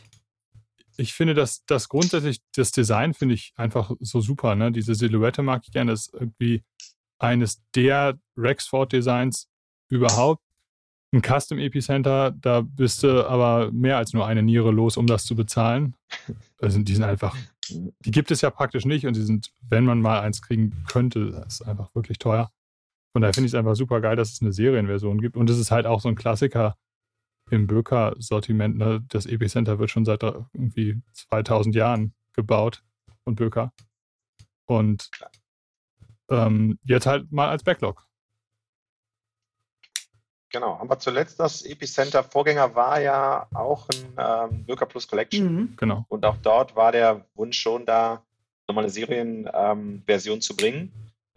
ich 0.98 1.14
finde, 1.14 1.32
dass 1.32 1.64
das 1.64 1.88
grundsätzlich, 1.88 2.42
das 2.54 2.70
Design 2.70 3.14
finde 3.14 3.34
ich 3.34 3.54
einfach 3.56 3.92
so 4.00 4.20
super. 4.20 4.54
Ne? 4.54 4.72
Diese 4.72 4.94
Silhouette 4.94 5.42
mag 5.42 5.62
ich 5.64 5.72
gerne. 5.72 5.92
Das 5.92 6.08
ist 6.08 6.14
irgendwie 6.14 6.62
eines 7.18 7.62
der 7.74 8.18
Rexford-Designs 8.36 9.48
überhaupt. 9.88 10.42
Ein 11.12 11.22
Custom 11.22 11.58
Epicenter, 11.58 12.32
da 12.32 12.60
bist 12.60 13.04
du 13.04 13.26
aber 13.26 13.72
mehr 13.72 13.96
als 13.96 14.12
nur 14.12 14.26
eine 14.26 14.42
Niere 14.42 14.70
los, 14.70 14.98
um 14.98 15.06
das 15.06 15.24
zu 15.24 15.34
bezahlen. 15.34 15.94
Also 16.60 16.78
die 16.80 16.94
sind 16.94 17.04
einfach, 17.04 17.34
die 17.68 18.10
gibt 18.10 18.30
es 18.30 18.40
ja 18.40 18.50
praktisch 18.50 18.84
nicht 18.84 19.06
und 19.06 19.16
die 19.16 19.22
sind, 19.22 19.52
wenn 19.68 19.84
man 19.84 20.00
mal 20.00 20.20
eins 20.20 20.42
kriegen 20.42 20.84
könnte, 20.88 21.30
das 21.30 21.60
ist 21.60 21.62
einfach 21.62 21.94
wirklich 21.94 22.18
teuer. 22.18 22.50
Von 23.12 23.22
daher 23.22 23.34
finde 23.34 23.46
ich 23.46 23.52
es 23.52 23.58
einfach 23.58 23.76
super 23.76 24.00
geil, 24.00 24.16
dass 24.16 24.32
es 24.32 24.42
eine 24.42 24.52
Serienversion 24.52 25.20
gibt. 25.20 25.36
Und 25.36 25.48
es 25.48 25.58
ist 25.58 25.70
halt 25.70 25.86
auch 25.86 26.00
so 26.00 26.08
ein 26.08 26.16
Klassiker 26.16 26.76
im 27.50 27.66
Böker-Sortiment. 27.66 28.76
Ne? 28.76 29.04
Das 29.08 29.26
Epicenter 29.26 29.78
wird 29.78 29.90
schon 29.90 30.04
seit 30.04 30.22
irgendwie 30.22 31.00
2000 31.30 31.74
Jahren 31.74 32.14
gebaut 32.34 32.84
von 33.24 33.34
Böker. 33.34 33.72
Und 34.66 35.10
ähm, 36.28 36.78
jetzt 36.84 37.06
halt 37.06 37.30
mal 37.32 37.48
als 37.48 37.62
Backlog. 37.62 38.04
Genau. 40.56 40.78
Aber 40.80 40.98
zuletzt 40.98 41.38
das 41.38 41.60
Epicenter-Vorgänger 41.66 42.74
war 42.74 42.98
ja 42.98 43.46
auch 43.52 43.86
ein 43.90 44.50
ähm, 44.50 44.64
Böker 44.64 44.86
Plus 44.86 45.06
Collection. 45.06 45.54
Mhm. 45.54 45.76
Genau. 45.76 46.06
Und 46.08 46.24
auch 46.24 46.38
dort 46.38 46.74
war 46.74 46.92
der 46.92 47.26
Wunsch 47.34 47.58
schon 47.58 47.84
da, 47.84 48.22
nochmal 48.66 48.84
eine 48.84 48.90
Serienversion 48.90 49.52
ähm, 49.54 50.02
Version 50.06 50.40
zu 50.40 50.56
bringen. 50.56 50.90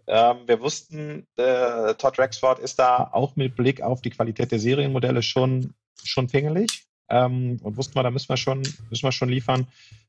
Ähm, 0.08 0.38
wir 0.46 0.62
wussten, 0.62 1.28
äh, 1.36 1.96
Todd 1.96 2.18
Rexford 2.18 2.60
ist 2.60 2.80
da 2.80 3.10
auch 3.12 3.36
mit 3.36 3.58
Blick 3.58 3.82
auf 3.82 4.00
die 4.00 4.10
Qualität 4.10 4.54
der 4.54 4.60
Serienmodelle 4.60 5.22
schon, 5.22 5.74
schon 6.02 6.28
pingelig. 6.28 6.86
Ähm, 7.10 7.60
und 7.62 7.76
wussten 7.76 7.96
wir, 7.96 8.04
da 8.04 8.12
müssen 8.12 8.30
wir 8.30 8.38
schon, 8.38 8.60
müssen 8.90 9.04
wir 9.04 9.12
schon 9.12 9.28
liefern. 9.28 9.68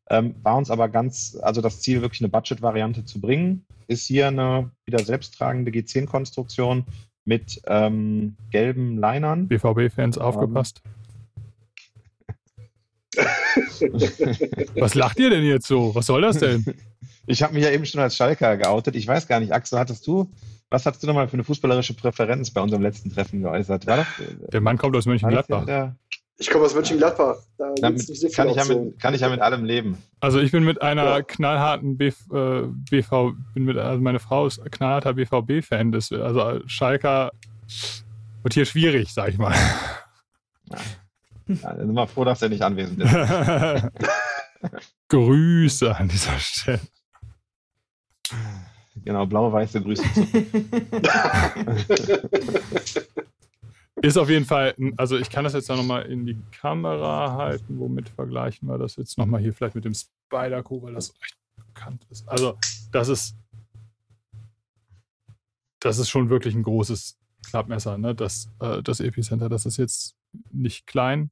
Ähm, 0.09 0.37
war 0.45 0.57
uns 0.57 0.71
aber 0.71 0.89
ganz, 0.89 1.37
also 1.43 1.61
das 1.61 1.81
Ziel, 1.81 2.01
wirklich 2.01 2.21
eine 2.21 2.29
Budget-Variante 2.29 3.05
zu 3.05 3.21
bringen, 3.21 3.67
ist 3.89 4.07
hier 4.07 4.29
eine 4.29 4.71
wieder 4.87 5.01
selbsttragende 5.01 5.73
G10-Konstruktion 5.73 6.85
mit 7.25 7.61
ähm, 7.67 8.37
gelben 8.51 8.97
Linern. 9.01 9.49
BVB-Fans 9.49 10.19
aufgepasst. 10.19 10.83
Was 14.77 14.95
lacht 14.95 15.19
ihr 15.19 15.31
denn 15.31 15.45
jetzt 15.45 15.67
so? 15.67 15.95
Was 15.95 16.07
soll 16.07 16.23
das 16.23 16.39
denn? 16.39 16.65
Ich 17.27 17.43
habe 17.43 17.55
mich 17.55 17.65
ja 17.65 17.71
eben 17.71 17.85
schon 17.85 18.01
als 18.01 18.17
Schalker 18.17 18.57
geoutet. 18.57 18.97
Ich 18.97 19.07
weiß 19.07 19.27
gar 19.27 19.41
nicht, 19.41 19.53
Axel, 19.53 19.79
hattest 19.79 20.07
du, 20.07 20.31
was 20.71 20.87
hattest 20.87 21.03
du 21.03 21.07
nochmal 21.09 21.29
für 21.29 21.35
eine 21.35 21.45
fußballerische 21.45 21.95
Präferenz 21.95 22.51
bei 22.51 22.61
unserem 22.61 22.83
letzten 22.83 23.13
Treffen 23.13 23.43
geäußert? 23.43 23.87
War 23.87 23.99
das, 23.99 24.07
Der 24.53 24.61
Mann 24.61 24.79
kommt 24.79 24.97
aus 24.97 25.07
Mönchengladbach. 25.07 25.67
der, 25.67 25.97
Ich 26.41 26.49
komme 26.49 26.65
aus 26.65 26.75
Mönchengladbach. 26.75 27.37
Da 27.59 27.71
gibt's 27.91 28.09
nicht 28.09 28.19
so 28.19 28.29
damit 28.29 28.35
kann, 28.35 28.49
ich 28.49 28.57
ja 28.57 28.65
mit, 28.65 28.99
kann 28.99 29.13
ich 29.13 29.21
ja 29.21 29.29
mit 29.29 29.41
allem 29.43 29.63
leben. 29.63 29.99
Also 30.21 30.41
ich 30.41 30.51
bin 30.53 30.65
mit 30.65 30.81
einer 30.81 31.05
Ja. 31.05 31.21
knallharten 31.23 31.99
BV, 31.99 32.33
äh, 32.33 32.63
BV 32.91 33.33
bin 33.53 33.65
mit, 33.67 33.77
also 33.77 34.01
meine 34.01 34.21
Frau 34.21 34.47
ist 34.47 34.65
knallharter 34.73 35.13
BVB-Fan. 35.13 35.95
Also 35.95 36.61
Schalker 36.67 37.31
wird 38.43 38.55
hier 38.55 38.65
schwierig, 38.65 39.13
sag 39.13 39.29
ich 39.29 39.37
mal. 39.37 39.55
Ja, 41.47 41.77
sind 41.77 41.93
wir 41.93 42.07
froh, 42.07 42.25
dass 42.25 42.41
er 42.41 42.49
nicht 42.49 42.63
anwesend 42.63 43.03
ist. 43.03 43.13
Grüße 45.09 45.95
an 45.95 46.09
dieser 46.09 46.39
Stelle. 46.39 46.81
Genau, 49.05 49.27
blau-weiße 49.27 49.83
Grüße. 49.83 50.05
Ist 54.03 54.17
auf 54.17 54.31
jeden 54.31 54.47
Fall, 54.47 54.75
also 54.97 55.19
ich 55.19 55.29
kann 55.31 55.45
das 55.45 55.53
jetzt 55.53 55.69
nochmal 55.69 56.07
in 56.07 56.25
die 56.25 56.39
Kamera 56.53 57.35
halten. 57.35 57.79
Womit 57.79 58.09
vergleichen 58.09 58.69
wir 58.69 58.79
das 58.79 58.97
jetzt 58.97 59.19
nochmal 59.19 59.41
hier 59.41 59.53
vielleicht 59.53 59.75
mit 59.75 59.85
dem 59.85 59.95
Spider-Co, 59.95 60.83
weil 60.83 60.95
das 60.95 61.13
recht 61.21 61.37
bekannt 61.57 62.07
ist. 62.11 62.27
Also 62.29 62.57
das 62.93 63.09
ist, 63.09 63.35
das 65.81 65.99
ist 65.99 66.09
schon 66.09 66.31
wirklich 66.31 66.55
ein 66.55 66.63
großes 66.63 67.19
Klappmesser, 67.49 67.99
ne? 67.99 68.15
Das, 68.15 68.51
äh, 68.61 68.83
das 68.83 69.01
Epicenter, 69.01 69.49
das 69.49 69.67
ist 69.67 69.77
jetzt 69.77 70.15
nicht 70.51 70.87
klein. 70.87 71.31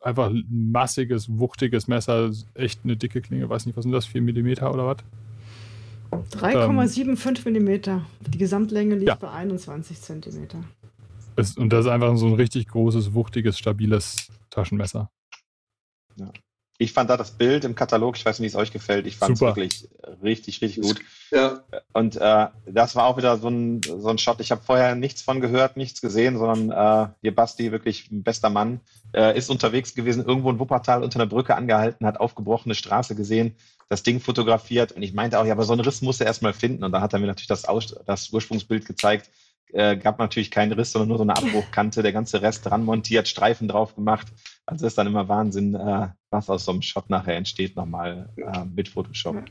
Einfach 0.00 0.30
ein 0.30 0.44
massiges, 0.50 1.28
wuchtiges 1.38 1.86
Messer, 1.86 2.32
echt 2.54 2.80
eine 2.84 2.96
dicke 2.96 3.20
Klinge, 3.20 3.48
weiß 3.48 3.66
nicht, 3.66 3.76
was 3.76 3.84
sind 3.84 3.92
das, 3.92 4.06
4 4.06 4.20
mm 4.22 4.64
oder 4.64 4.86
was? 4.86 4.96
3,75 6.32 7.44
Millimeter. 7.44 8.04
Die 8.20 8.36
Gesamtlänge 8.38 8.96
liegt 8.96 9.08
Ja. 9.08 9.14
bei 9.14 9.30
21 9.30 10.00
Zentimeter. 10.00 10.62
Ist, 11.36 11.58
und 11.58 11.70
das 11.70 11.86
ist 11.86 11.90
einfach 11.90 12.16
so 12.16 12.26
ein 12.26 12.34
richtig 12.34 12.68
großes, 12.68 13.14
wuchtiges, 13.14 13.58
stabiles 13.58 14.28
Taschenmesser. 14.50 15.10
Ich 16.78 16.92
fand 16.92 17.10
da 17.10 17.16
das 17.16 17.30
Bild 17.30 17.64
im 17.64 17.74
Katalog, 17.74 18.16
ich 18.16 18.24
weiß 18.24 18.40
nicht, 18.40 18.52
wie 18.52 18.56
es 18.56 18.60
euch 18.60 18.72
gefällt, 18.72 19.06
ich 19.06 19.16
fand 19.16 19.34
es 19.34 19.38
Super. 19.38 19.56
wirklich 19.56 19.88
richtig, 20.22 20.60
richtig 20.62 20.82
gut. 20.82 21.00
Ja, 21.30 21.62
Und 21.92 22.16
äh, 22.16 22.48
das 22.66 22.96
war 22.96 23.06
auch 23.06 23.16
wieder 23.16 23.38
so 23.38 23.48
ein, 23.48 23.80
so 23.82 24.08
ein 24.08 24.18
Shot. 24.18 24.40
Ich 24.40 24.50
habe 24.50 24.62
vorher 24.62 24.94
nichts 24.94 25.22
von 25.22 25.40
gehört, 25.40 25.76
nichts 25.76 26.00
gesehen, 26.00 26.38
sondern 26.38 26.70
äh, 26.70 27.12
hier 27.22 27.34
Basti, 27.34 27.70
wirklich 27.70 28.10
ein 28.10 28.24
bester 28.24 28.50
Mann, 28.50 28.80
äh, 29.14 29.36
ist 29.38 29.48
unterwegs 29.48 29.94
gewesen, 29.94 30.24
irgendwo 30.24 30.50
in 30.50 30.58
Wuppertal 30.58 31.04
unter 31.04 31.20
einer 31.20 31.28
Brücke 31.28 31.54
angehalten, 31.54 32.04
hat 32.04 32.18
aufgebrochene 32.18 32.74
Straße 32.74 33.14
gesehen, 33.14 33.54
das 33.88 34.02
Ding 34.02 34.20
fotografiert 34.20 34.92
und 34.92 35.02
ich 35.02 35.12
meinte 35.12 35.38
auch, 35.38 35.44
ja, 35.44 35.52
aber 35.52 35.64
so 35.64 35.74
einen 35.74 35.82
Riss 35.82 36.02
muss 36.02 36.18
er 36.18 36.26
erstmal 36.26 36.54
finden. 36.54 36.82
Und 36.82 36.92
da 36.92 37.00
hat 37.00 37.12
er 37.12 37.18
mir 37.18 37.26
natürlich 37.26 37.46
das, 37.46 37.66
Aus 37.66 37.94
das 38.06 38.32
Ursprungsbild 38.32 38.86
gezeigt. 38.86 39.30
Äh, 39.72 39.96
gab 39.96 40.18
natürlich 40.18 40.50
keinen 40.50 40.72
Riss, 40.72 40.92
sondern 40.92 41.08
nur 41.08 41.16
so 41.16 41.22
eine 41.22 41.36
Abbruchkante, 41.36 42.02
der 42.02 42.12
ganze 42.12 42.42
Rest 42.42 42.66
dran 42.66 42.84
montiert, 42.84 43.26
Streifen 43.26 43.68
drauf 43.68 43.94
gemacht. 43.94 44.26
Also 44.66 44.86
ist 44.86 44.98
dann 44.98 45.06
immer 45.06 45.28
Wahnsinn, 45.28 45.74
äh, 45.74 46.08
was 46.30 46.50
aus 46.50 46.66
so 46.66 46.72
einem 46.72 46.82
Shot 46.82 47.08
nachher 47.08 47.36
entsteht, 47.36 47.74
nochmal 47.74 48.28
äh, 48.36 48.64
mit 48.74 48.88
Photoshop. 48.88 49.44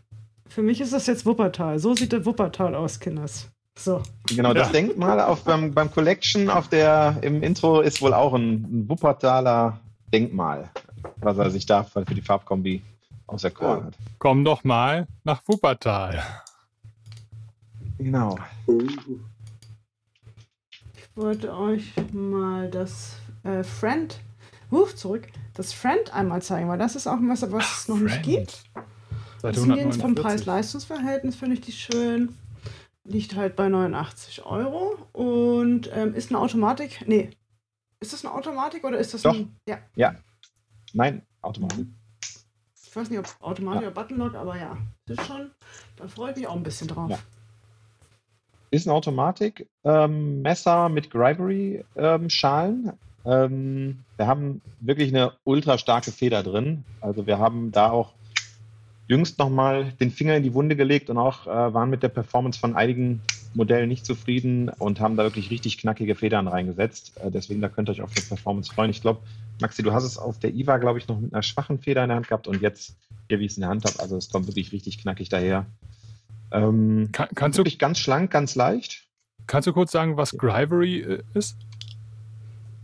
Für 0.48 0.62
mich 0.62 0.80
ist 0.80 0.94
das 0.94 1.08
jetzt 1.08 1.26
Wuppertal. 1.26 1.80
So 1.80 1.96
sieht 1.96 2.12
der 2.12 2.26
Wuppertal 2.26 2.76
aus, 2.76 3.00
Kinders. 3.00 3.50
So. 3.78 4.04
Genau, 4.28 4.54
das 4.54 4.68
Ja. 4.68 4.74
Denkmal 4.74 5.20
auf, 5.22 5.44
beim, 5.44 5.74
beim 5.74 5.90
Collection 5.90 6.50
auf 6.50 6.68
der, 6.68 7.18
im 7.22 7.42
Intro 7.42 7.82
ist 7.82 8.02
wohl 8.02 8.14
auch 8.14 8.34
ein, 8.34 8.64
ein 8.64 8.90
Wuppertaler 8.90 9.80
Denkmal, 10.14 10.70
was 11.18 11.38
er 11.38 11.50
sich 11.50 11.66
da 11.66 11.84
für 11.84 12.04
die 12.04 12.22
Farbkombi 12.22 12.84
auserkoren 13.28 13.86
hat. 13.86 13.94
Komm 14.20 14.44
doch 14.44 14.64
mal 14.64 15.08
nach 15.24 15.42
Wuppertal. 15.48 16.22
Genau. 17.98 18.38
Ich 21.14 21.18
wollte 21.22 21.54
euch 21.54 21.94
mal 22.14 22.70
das 22.70 23.18
äh, 23.44 23.64
Friend, 23.64 24.18
uh, 24.72 24.86
zurück, 24.86 25.28
das 25.54 25.74
Friend 25.74 26.14
einmal 26.14 26.42
zeigen, 26.42 26.70
weil 26.70 26.78
das 26.78 26.96
ist 26.96 27.06
auch 27.08 27.18
ein 27.18 27.28
Messer, 27.28 27.52
was 27.52 27.82
es 27.82 27.88
noch 27.90 27.98
nicht 27.98 28.24
Friend. 28.24 28.26
gibt. 28.26 28.64
Seite 29.42 29.56
Das 29.56 29.64
sind 29.64 29.72
vom 29.72 29.80
149. 29.80 30.24
Preis-Leistungs-Verhältnis 30.24 31.36
finde 31.36 31.56
ich 31.56 31.62
die 31.62 31.72
schön. 31.74 32.38
Liegt 33.04 33.36
halt 33.36 33.56
bei 33.56 33.68
89 33.68 34.46
Euro 34.46 34.96
und 35.12 35.90
ähm, 35.94 36.14
ist 36.14 36.30
eine 36.30 36.40
Automatik. 36.40 37.04
Nee. 37.08 37.32
Ist 38.00 38.14
das 38.14 38.24
eine 38.24 38.34
Automatik 38.34 38.84
oder 38.86 38.98
ist 38.98 39.14
das 39.14 39.24
Doch. 39.24 39.34
ein. 39.34 39.56
Ja. 39.96 40.16
Nein, 40.94 41.24
Automatik. 41.42 41.88
Ich 42.84 42.96
weiß 42.96 43.10
nicht, 43.10 43.20
ob 43.20 43.26
Automatik 43.42 43.82
Ja. 43.82 43.88
oder 43.90 44.02
Buttonlock, 44.02 44.36
aber 44.36 44.58
ja. 44.58 44.78
Das 45.08 45.18
ist 45.18 45.26
schon. 45.28 45.52
Da 45.98 46.08
freue 46.08 46.32
ich 46.32 46.38
mich 46.38 46.48
auch 46.48 46.56
ein 46.56 46.64
bisschen 46.64 46.88
drauf. 46.88 47.10
Ja. 47.10 47.20
Ist 48.72 48.88
eine 48.88 48.96
Automatik. 48.96 49.68
Ähm, 49.84 50.42
mit 50.42 51.12
Grivery-Schalen. 51.12 52.94
Ähm, 53.26 54.00
wir 54.18 54.28
haben 54.28 54.62
wirklich 54.80 55.10
eine 55.10 55.34
ultra 55.44 55.78
starke 55.78 56.12
Feder 56.12 56.42
drin. 56.42 56.84
Also 57.02 57.28
wir 57.28 57.38
haben 57.38 57.72
da 57.74 57.92
auch 57.92 58.14
jüngst 59.08 59.38
nochmal 59.40 59.92
den 60.00 60.10
Finger 60.10 60.38
in 60.38 60.44
die 60.44 60.54
Wunde 60.54 60.78
gelegt 60.78 61.10
und 61.10 61.18
auch 61.18 61.46
äh, 61.46 61.74
waren 61.74 61.90
mit 61.90 62.02
der 62.02 62.08
Performance 62.08 62.58
von 62.58 62.76
einigen 62.78 63.22
Modellen 63.54 63.90
nicht 63.90 64.06
zufrieden 64.06 64.70
und 64.70 65.02
haben 65.02 65.18
da 65.18 65.24
wirklich 65.24 65.52
richtig 65.52 65.78
knackige 65.78 66.16
Federn 66.16 66.48
reingesetzt. 66.48 67.12
Äh, 67.22 67.30
deswegen, 67.30 67.60
da 67.60 67.68
könnt 67.68 67.90
ihr 67.90 67.92
euch 67.92 68.02
auf 68.02 68.14
die 68.14 68.22
Performance 68.22 68.74
freuen. 68.74 68.90
Ich 68.90 69.02
glaube, 69.02 69.20
Maxi, 69.60 69.84
du 69.84 69.92
hast 69.92 70.06
es 70.06 70.18
auf 70.18 70.40
der 70.40 70.54
IVA, 70.54 70.78
glaube 70.78 70.98
ich, 70.98 71.10
noch 71.10 71.20
mit 71.20 71.34
einer 71.34 71.44
schwachen 71.44 71.78
Feder 71.78 72.04
in 72.04 72.08
der 72.08 72.16
Hand 72.16 72.30
gehabt 72.30 72.48
und 72.48 72.62
jetzt 72.62 72.96
hier, 73.28 73.40
wie 73.40 73.46
ich 73.46 73.52
es 73.52 73.58
in 73.58 73.62
der 73.62 73.70
Hand 73.70 73.84
habe. 73.84 74.00
Also 74.00 74.16
es 74.16 74.30
kommt 74.30 74.48
wirklich 74.48 74.72
richtig 74.72 74.98
knackig 75.00 75.28
daher. 75.28 75.66
Ähm, 76.52 77.10
Kann, 77.12 77.30
kannst, 77.36 77.58
du, 77.58 77.62
wirklich 77.62 77.80
ganz 77.80 78.00
schlank, 78.00 78.32
ganz 78.32 78.56
leicht. 78.56 79.08
kannst 79.48 79.68
du 79.68 79.74
kurz 79.74 79.92
sagen, 79.92 80.18
was 80.18 80.32
Grivery 80.38 81.02
äh, 81.02 81.24
ist? 81.34 81.56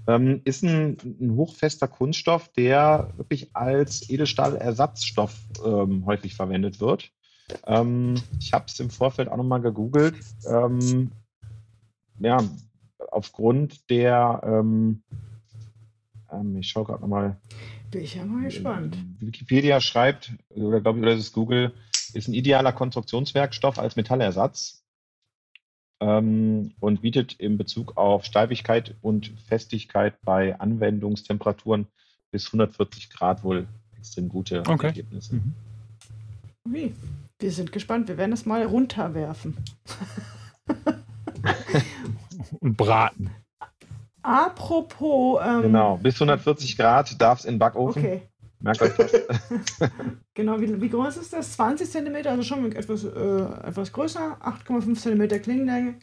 Ähm, 0.08 0.42
ist 0.46 0.64
ein, 0.64 0.98
ein 1.20 1.36
hochfester 1.36 1.88
Kunststoff, 1.88 2.48
der 2.54 3.10
wirklich 3.18 3.50
als 3.54 4.10
Edelstahlersatzstoff 4.10 5.36
ähm, 5.66 6.06
häufig 6.06 6.34
verwendet 6.34 6.80
wird. 6.80 7.12
Ähm, 7.66 8.16
ich 8.40 8.54
habe 8.54 8.66
es 8.68 8.80
im 8.80 8.90
Vorfeld 8.90 9.28
auch 9.30 9.38
nochmal 9.38 9.62
gegoogelt. 9.62 10.16
Ähm, 10.50 11.12
ja, 12.20 12.38
aufgrund 13.12 13.90
der, 13.90 14.42
ähm, 14.44 15.04
ähm, 16.32 16.58
ich 16.58 16.70
schaue 16.70 16.86
gerade 16.86 17.02
nochmal, 17.02 17.38
Bin 17.92 18.02
ich 18.02 18.16
ja 18.16 18.26
mal 18.26 18.44
gespannt. 18.44 18.98
Wikipedia 19.20 19.82
schreibt, 19.82 20.32
oder 20.50 20.82
glaube 20.82 21.00
ich, 21.00 21.04
oder 21.04 21.14
ist 21.14 21.20
es 21.20 21.34
Google, 21.34 21.74
ist 22.14 22.28
ein 22.28 22.34
idealer 22.34 22.74
Konstruktionswerkstoff 22.74 23.80
als 23.80 23.96
Metallersatz 23.96 24.84
ähm, 26.00 26.74
und 26.80 27.02
bietet 27.02 27.34
in 27.34 27.58
Bezug 27.58 27.98
auf 27.98 28.26
Steifigkeit 28.26 28.96
und 29.02 29.34
Festigkeit 29.48 30.16
bei 30.24 30.60
Anwendungstemperaturen 30.60 31.88
bis 32.32 32.48
140 32.48 33.10
Grad 33.10 33.44
wohl 33.44 33.68
extrem 33.98 34.30
gute 34.30 34.62
Okay. 34.68 34.88
Ergebnisse. 34.88 35.36
Mhm. 35.36 35.54
Wie? 36.66 36.94
Wir 37.40 37.52
sind 37.52 37.72
gespannt. 37.72 38.08
Wir 38.08 38.18
werden 38.18 38.34
es 38.34 38.46
mal 38.46 38.64
runterwerfen. 38.64 39.58
Und 42.60 42.78
braten. 42.78 43.32
Apropos. 44.22 45.40
Ähm, 45.44 45.62
Genau, 45.64 45.98
bis 45.98 46.16
140 46.16 46.78
Grad 46.78 47.22
darf 47.22 47.40
es 47.40 47.46
in 47.46 47.54
den 47.56 47.60
Backofen. 47.60 48.02
Okay. 48.02 48.22
Merkt 48.60 48.82
euch 48.82 48.96
das. 48.96 49.12
Genau, 50.34 50.60
wie, 50.62 50.80
wie 50.82 50.90
groß 50.90 51.18
ist 51.18 51.34
das? 51.34 51.54
20 51.54 51.90
cm, 51.90 52.28
also 52.28 52.44
schon 52.44 52.72
etwas, 52.74 53.04
äh, 53.04 53.68
etwas 53.68 53.92
größer. 53.92 54.38
8,5 54.42 54.96
cm 54.96 55.42
Klingenlänge. 55.42 56.00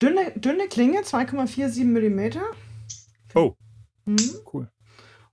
Dünne, 0.00 0.32
dünne 0.36 0.68
Klinge, 0.68 1.00
2,47 1.00 1.84
mm. 1.84 2.40
Oh, 3.34 3.54
Mhm. 4.04 4.18
cool. 4.52 4.68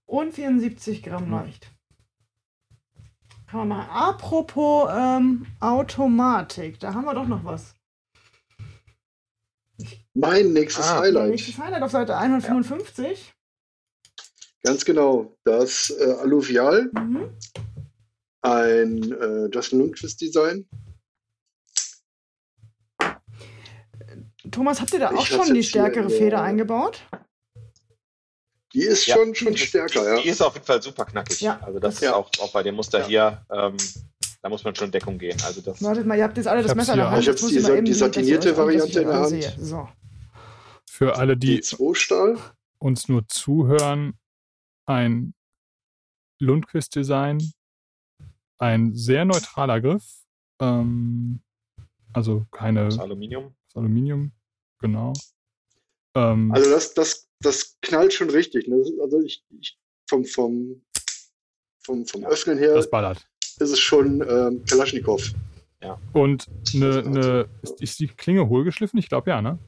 Und 0.05 0.33
74 0.33 1.03
Gramm 1.03 1.25
Mhm. 1.25 1.31
leicht. 1.33 1.71
Kann 3.47 3.67
man 3.67 3.69
machen. 3.69 3.89
Apropos 3.89 4.89
ähm, 4.93 5.47
Automatik, 5.59 6.79
da 6.79 6.93
haben 6.93 7.05
wir 7.05 7.13
doch 7.15 7.27
noch 7.27 7.43
was. 7.43 7.75
Mein 10.13 10.53
nächstes 10.53 10.85
Ah. 10.87 10.99
Highlight. 10.99 11.31
Nächstes 11.31 11.57
Highlight 11.57 11.81
auf 11.83 11.91
Seite 11.91 12.17
155. 12.17 13.33
Ganz 14.63 14.83
genau. 14.85 15.35
Das 15.45 15.89
äh, 15.89 16.11
Alluvial, 16.21 16.89
Mhm. 16.93 17.29
ein 18.41 19.11
äh, 19.11 19.45
Justin 19.53 19.79
Lundquist 19.79 20.19
Design. 20.21 20.67
Thomas, 24.51 24.81
habt 24.81 24.93
ihr 24.93 24.99
da 24.99 25.11
Ich 25.11 25.17
auch 25.17 25.25
schon 25.25 25.53
die 25.53 25.63
stärkere 25.63 26.09
Feder 26.09 26.41
eingebaut? 26.41 27.01
Die 28.73 28.81
ist 28.83 29.05
Ja. 29.07 29.15
schon, 29.15 29.33
schon 29.35 29.57
stärker, 29.57 30.15
ja. 30.15 30.21
Die 30.21 30.29
ist 30.29 30.41
auf 30.41 30.53
jeden 30.53 30.65
Fall 30.65 30.81
super 30.81 31.05
knackig. 31.05 31.41
Ja, 31.41 31.59
also 31.61 31.79
das 31.79 31.95
das- 31.95 32.03
ist 32.03 32.13
auch, 32.13 32.29
auch 32.39 32.51
bei 32.51 32.63
dem 32.63 32.75
Muster 32.75 32.99
Ja. 33.01 33.07
hier, 33.07 33.45
ähm, 33.51 33.77
da 34.41 34.49
muss 34.49 34.63
man 34.63 34.75
schon 34.75 34.85
in 34.87 34.91
Deckung 34.91 35.17
gehen. 35.17 35.37
Also 35.43 35.61
das 35.61 35.81
Wartet 35.83 36.05
mal, 36.05 36.17
ihr 36.17 36.23
habt 36.23 36.37
jetzt 36.37 36.47
alle 36.47 36.61
das 36.63 36.75
Messer 36.75 36.93
in 36.93 36.99
der 36.99 37.11
Hand. 37.11 37.23
Ich 37.23 37.29
hab's 37.29 37.45
die 37.45 37.57
eben 37.57 37.85
die 37.85 37.93
satinierte 37.93 38.55
Variante 38.55 39.01
in 39.01 39.07
der 39.07 39.19
Hand. 39.19 39.55
So. 39.59 39.89
Für 40.89 41.15
alle, 41.17 41.35
die 41.35 41.59
D2-Stahl. 41.61 42.37
uns 42.79 43.07
nur 43.09 43.27
zuhören, 43.27 44.13
ein 44.89 45.33
Lundquist-Design, 46.39 47.39
ein 48.57 48.95
sehr 48.95 49.23
neutraler 49.23 49.79
Griff, 49.81 50.03
ähm, 50.59 51.41
also 52.13 52.45
keine 52.51 52.87
ist 52.87 52.99
Aluminium. 52.99 53.55
Aluminium, 53.75 54.31
genau. 54.79 55.13
Ähm, 56.15 56.51
Also 56.51 56.71
das, 56.71 56.93
das, 56.95 57.29
das 57.39 57.77
knallt 57.81 58.13
schon 58.13 58.29
richtig. 58.31 58.67
Ne? 58.67 58.83
Also 59.01 59.21
ich, 59.21 59.45
ich 59.59 59.77
vom, 60.09 60.25
vom, 60.25 60.81
vom, 61.85 62.05
vom 62.05 62.25
Öffnen 62.25 62.57
her 62.57 62.73
das 62.73 62.89
ballert. 62.89 63.29
ist 63.59 63.71
es 63.71 63.79
schon 63.79 64.21
ähm, 64.27 64.65
Kalaschnikow. 64.65 65.33
Und 66.13 66.47
eine, 66.73 66.99
eine, 67.05 67.49
ist 67.79 67.99
die 67.99 68.07
Klinge 68.07 68.49
hohlgeschliffen? 68.49 68.99
Ich 68.99 69.07
glaube 69.07 69.29
ja, 69.29 69.41
ne? 69.41 69.59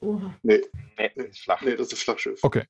Oha. 0.00 0.34
Nee, 0.42 0.60
Nee, 0.96 1.10
ist 1.24 1.40
flach. 1.40 1.62
nee, 1.62 1.74
das 1.74 1.88
ist 1.88 1.94
ein 1.94 1.96
Flachschiff. 1.96 2.38
Okay. 2.44 2.64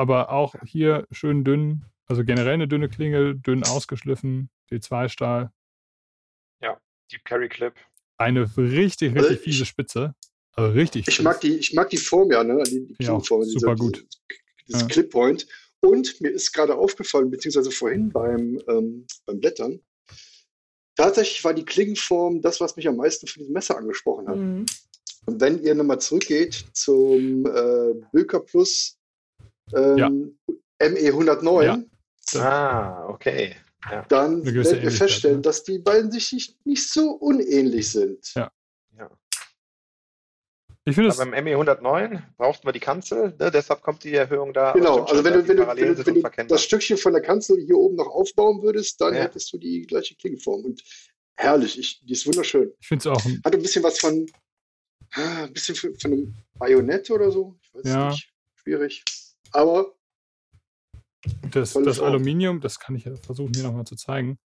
Aber 0.00 0.30
auch 0.30 0.54
hier 0.64 1.06
schön 1.10 1.44
dünn, 1.44 1.84
also 2.06 2.24
generell 2.24 2.54
eine 2.54 2.66
dünne 2.66 2.88
Klinge, 2.88 3.34
dünn 3.36 3.62
ausgeschliffen, 3.64 4.48
D2-Stahl. 4.70 5.52
Deep 7.12 7.24
Carry 7.24 7.48
Clip. 7.48 7.74
Eine 8.18 8.48
richtig, 8.56 9.16
Also 9.16 9.28
richtig 9.28 9.38
ich- 9.38 9.42
fiese 9.52 9.66
Spitze. 9.66 10.14
Also 10.52 10.72
richtig 10.72 11.08
Ich 11.08 11.16
fies. 11.16 11.24
mag 11.24 11.40
die, 11.40 11.56
ich 11.56 11.74
mag 11.74 11.90
die 11.90 11.96
Form 11.96 12.30
ja, 12.30 12.44
ne? 12.44 12.62
Die, 12.62 12.86
die 12.86 12.92
Ja, 12.92 12.96
Klingenform, 13.08 13.42
super 13.44 13.74
gut. 13.74 14.06
Dieses 14.68 14.82
Ja. 14.82 14.86
Clip-Point. 14.86 15.46
Und 15.80 16.20
mir 16.20 16.30
ist 16.30 16.52
gerade 16.52 16.76
aufgefallen, 16.76 17.28
beziehungsweise 17.30 17.72
vorhin 17.72 18.10
beim, 18.10 18.62
ähm, 18.68 19.06
beim 19.26 19.40
Blättern, 19.40 19.80
tatsächlich 20.94 21.42
war 21.42 21.52
die 21.52 21.64
Klingenform 21.64 22.40
das, 22.42 22.60
was 22.60 22.76
mich 22.76 22.86
am 22.86 22.94
meisten 22.96 23.26
für 23.26 23.40
dieses 23.40 23.52
Messer 23.52 23.76
angesprochen 23.76 24.28
hat. 24.28 24.36
Mhm. 24.36 24.66
Und 25.26 25.40
wenn 25.40 25.60
ihr 25.64 25.74
nochmal 25.74 26.00
zurückgeht 26.00 26.64
zum 26.74 27.44
äh, 27.46 27.94
Böker 28.12 28.38
Plus 28.38 28.99
ähm, 29.76 30.38
ME 30.80 31.08
109, 31.08 31.90
Ja. 32.32 32.40
Ah, 32.42 33.06
okay. 33.08 33.56
dann 34.08 34.42
gewisse 34.44 34.52
werdet 34.54 34.66
ihr 34.72 34.74
Ähnlichkeit, 34.82 34.92
feststellen, 35.08 35.36
ne? 35.36 35.42
dass 35.42 35.64
die 35.64 35.78
beiden 35.78 36.10
sich 36.12 36.32
nicht, 36.32 36.66
nicht 36.66 36.88
so 36.90 37.10
unähnlich 37.12 37.90
sind. 37.90 38.34
Ja. 38.34 38.50
Ja. 38.96 39.10
Ich 40.84 40.94
finde 40.94 41.14
beim 41.14 41.30
ME 41.30 41.52
109 41.52 42.22
brauchten 42.36 42.66
wir 42.66 42.72
die 42.72 42.80
Kanzel, 42.80 43.34
ne? 43.38 43.50
deshalb 43.50 43.82
kommt 43.82 44.04
die 44.04 44.14
Erhöhung 44.14 44.52
da. 44.52 44.72
Genau, 44.72 45.04
also 45.04 45.22
wenn 45.24 45.34
du, 45.34 45.46
wenn 45.48 45.56
du, 45.56 45.66
wenn 45.66 45.94
du, 45.94 46.06
wenn 46.06 46.22
du 46.22 46.54
das 46.54 46.62
Stückchen 46.62 46.96
von 46.96 47.12
der 47.12 47.22
Kanzel 47.22 47.58
hier 47.64 47.76
oben 47.76 47.96
noch 47.96 48.08
aufbauen 48.08 48.62
würdest, 48.62 49.00
dann 49.00 49.14
Ja. 49.14 49.22
hättest 49.22 49.52
du 49.52 49.58
die 49.58 49.82
gleiche 49.82 50.14
Klingenform. 50.16 50.64
Und 50.64 50.82
herrlich, 51.36 51.78
ich, 51.78 52.00
die 52.04 52.12
ist 52.12 52.26
wunderschön. 52.26 52.72
ich 52.80 52.86
finde 52.88 53.00
es 53.00 53.06
auch 53.06 53.24
ein 53.24 53.40
Hat 53.44 53.54
ein 53.54 53.62
bisschen 53.62 53.82
was 53.82 53.98
von, 53.98 54.26
ah, 55.14 55.44
ein 55.44 55.52
bisschen 55.52 55.74
von 55.74 55.94
von 55.98 56.12
einem 56.12 56.34
Bajonett 56.58 57.10
oder 57.10 57.30
so. 57.30 57.56
Ich 57.62 57.74
weiß 57.74 57.82
Ja. 57.86 58.08
nicht. 58.10 58.30
Schwierig. 58.56 59.04
Aber 59.52 59.86
Das, 61.50 61.72
das. 61.74 62.00
Aluminium, 62.00 62.60
das 62.60 62.78
kann 62.78 62.94
ich 62.96 63.04
ja 63.04 63.14
versuchen 63.16 63.52
hier 63.54 63.64
nochmal 63.64 63.84
zu 63.86 63.96
zeigen. 63.96 64.38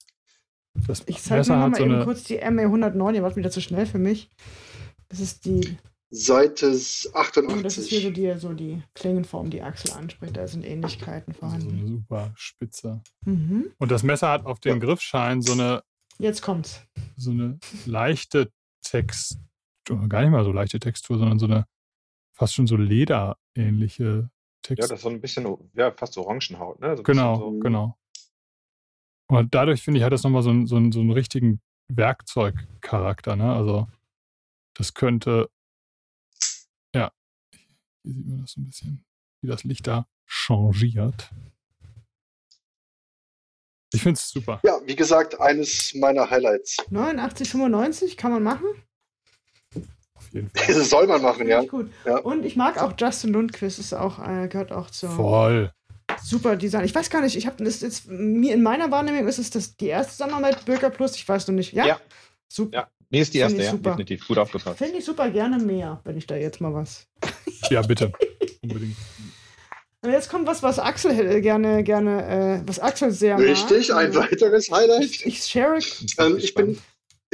Das 0.87 1.03
Ich 1.07 1.23
zeige 1.23 1.49
mir 1.53 1.57
mal 1.59 1.75
so 1.75 1.83
eben 1.85 1.95
eine. 1.95 2.05
kurz 2.05 2.25
die 2.25 2.37
ME 2.51 2.63
109. 2.63 3.15
Ihr 3.15 3.23
wart 3.23 3.37
wieder 3.37 3.51
zu 3.51 3.61
schnell 3.61 3.87
für 3.87 3.99
mich. 3.99 4.31
Das 5.09 5.21
ist 5.21 5.45
die. 5.45 5.79
Seite 6.11 6.67
Oh, 6.67 6.71
das 6.71 6.77
ist 6.77 7.09
hier 7.11 7.21
88. 7.21 8.03
so 8.05 8.11
die, 8.11 8.39
so 8.39 8.53
die 8.53 8.83
Klingenform, 8.95 9.51
die 9.51 9.63
Axel 9.63 9.91
anspricht. 9.93 10.37
Da 10.37 10.47
sind 10.47 10.65
Ähnlichkeiten 10.65 11.35
Also 11.41 11.41
so 11.41 11.55
eine 11.57 11.65
vorhanden. 11.73 11.87
super 11.89 12.33
Spitze. 12.37 13.03
Mhm. 13.25 13.73
Und 13.79 13.91
das 13.91 14.05
Messer 14.05 14.29
hat 14.31 14.47
auf 14.47 14.61
den 14.61 14.79
Griffschein 14.79 15.43
so 15.43 15.53
eine, 15.55 15.83
Jetzt 16.19 16.41
kommt's. 16.43 16.83
so 17.17 17.33
eine 17.33 17.59
leichte 17.87 18.53
Textur, 18.85 19.39
gar 20.09 20.21
nicht 20.21 20.31
mal 20.31 20.45
so 20.45 20.53
leichte 20.53 20.79
Textur, 20.79 21.19
sondern 21.19 21.41
so 21.41 21.47
eine 21.47 21.67
fast 22.33 22.55
schon 22.55 22.69
so 22.69 22.77
lederähnliche 22.77 24.31
Ja, 24.65 24.75
Textur. 24.77 24.89
das 24.89 24.99
ist 24.99 25.03
so 25.03 25.09
ein 25.11 25.21
bisschen, 25.21 25.71
ja, 25.75 25.93
fast 25.93 26.17
Orangenhaut, 26.19 26.81
ne? 26.81 26.97
So 26.97 27.03
genau, 27.03 27.37
So, 27.37 27.59
genau. 27.59 27.99
Und 29.29 29.55
dadurch 29.55 29.83
finde 29.83 29.99
ich, 29.99 30.05
hat 30.05 30.13
das 30.13 30.23
nochmal 30.23 30.43
so, 30.43 30.51
einen- 30.51 30.67
so, 30.67 30.77
so 30.91 31.01
einen 31.01 31.11
richtigen 31.13 31.61
Werkzeugcharakter. 31.89 33.37
Ne? 33.37 33.53
Also, 33.55 33.87
das 34.75 34.95
könnte, 34.95 35.51
ja, 36.95 37.13
hier 38.03 38.13
sieht 38.15 38.27
man 38.27 38.41
das 38.41 38.53
so 38.53 38.61
ein 38.61 38.67
bisschen, 38.67 39.05
wie 39.43 39.49
das 39.49 39.65
Licht 39.65 39.87
da 39.87 40.07
changiert. 40.27 41.31
Ich 43.93 44.03
finde 44.03 44.19
es 44.19 44.29
super. 44.29 44.61
Ja, 44.65 44.81
wie 44.85 44.97
gesagt, 44.97 45.41
eines 45.41 45.95
meiner 45.95 46.29
Highlights. 46.29 46.79
89,95 46.91 48.17
kann 48.17 48.33
man 48.33 48.43
machen. 48.43 48.67
Auf 50.15 50.33
jeden 50.33 50.51
Fall. 50.55 50.75
Das 50.75 50.91
soll 50.91 51.07
man 51.07 51.23
machen, 51.23 51.47
ja. 51.49 51.63
Gut. 51.65 51.91
Ja. 52.05 52.19
Und 52.19 52.45
ich 52.45 52.57
mag 52.57 52.81
auch 52.81 52.93
Justin 52.99 53.33
Lundquist, 53.33 53.79
ist 53.79 53.93
auch, 53.93 54.19
äh, 54.19 54.49
gehört 54.49 54.73
auch 54.73 54.91
zur 54.91 55.11
Voll. 55.11 55.73
super 56.23 56.57
Design. 56.57 56.85
Ich 56.85 56.95
weiß 56.95 57.11
gar 57.11 57.23
nicht, 57.23 57.37
ich 57.37 57.47
habe 57.47 57.63
das 57.65 57.81
jetzt, 57.81 58.09
mir 58.09 58.55
in 58.55 58.63
meiner 58.63 58.91
Wahrnehmung 58.91 59.27
ist 59.27 59.39
es 59.39 59.51
das, 59.51 59.77
die 59.77 59.89
erste 59.89 60.13
Zusammenarbeit 60.13 60.57
mit 60.57 60.65
Bürger 60.67 60.91
Plus, 60.91 61.17
ich 61.17 61.29
weiß 61.29 61.49
noch 61.49 61.55
nicht. 61.55 61.73
Ja? 61.73 61.87
Ja. 61.87 62.01
Super. 62.49 62.77
Ja. 62.77 62.89
Nee, 63.11 63.21
ist 63.21 63.33
die 63.35 63.39
erste, 63.39 63.63
ja. 63.63 63.71
super. 63.71 63.91
Definitiv. 63.91 64.27
Gut 64.27 64.39
aufgepasst. 64.39 64.79
Finde 64.79 64.99
ich 64.99 65.05
super 65.05 65.31
gerne 65.31 65.59
mehr, 65.59 66.01
wenn 66.05 66.17
ich 66.17 66.27
da 66.27 66.37
jetzt 66.37 66.61
mal 66.61 66.75
was. 66.75 67.07
Ja, 67.71 67.81
bitte. 67.81 68.13
Unbedingt. 68.63 68.95
Und 70.03 70.11
jetzt 70.13 70.29
kommt 70.29 70.47
was, 70.47 70.63
was 70.63 70.79
Axel 70.79 71.15
hätte 71.15 71.41
gerne, 71.41 71.83
gerne, 71.83 72.61
äh, 72.63 72.69
was 72.69 72.79
Axel 72.79 73.11
sehr 73.11 73.39
Richtig, 73.39 73.89
mag. 73.89 74.05
ein 74.05 74.15
weiteres 74.15 74.71
Highlight. 74.71 75.03
Ich, 75.03 75.25
ich 75.25 75.45
share. 75.45 75.79
Ähm, 76.19 76.37
ich, 76.37 76.53
bin, 76.53 76.79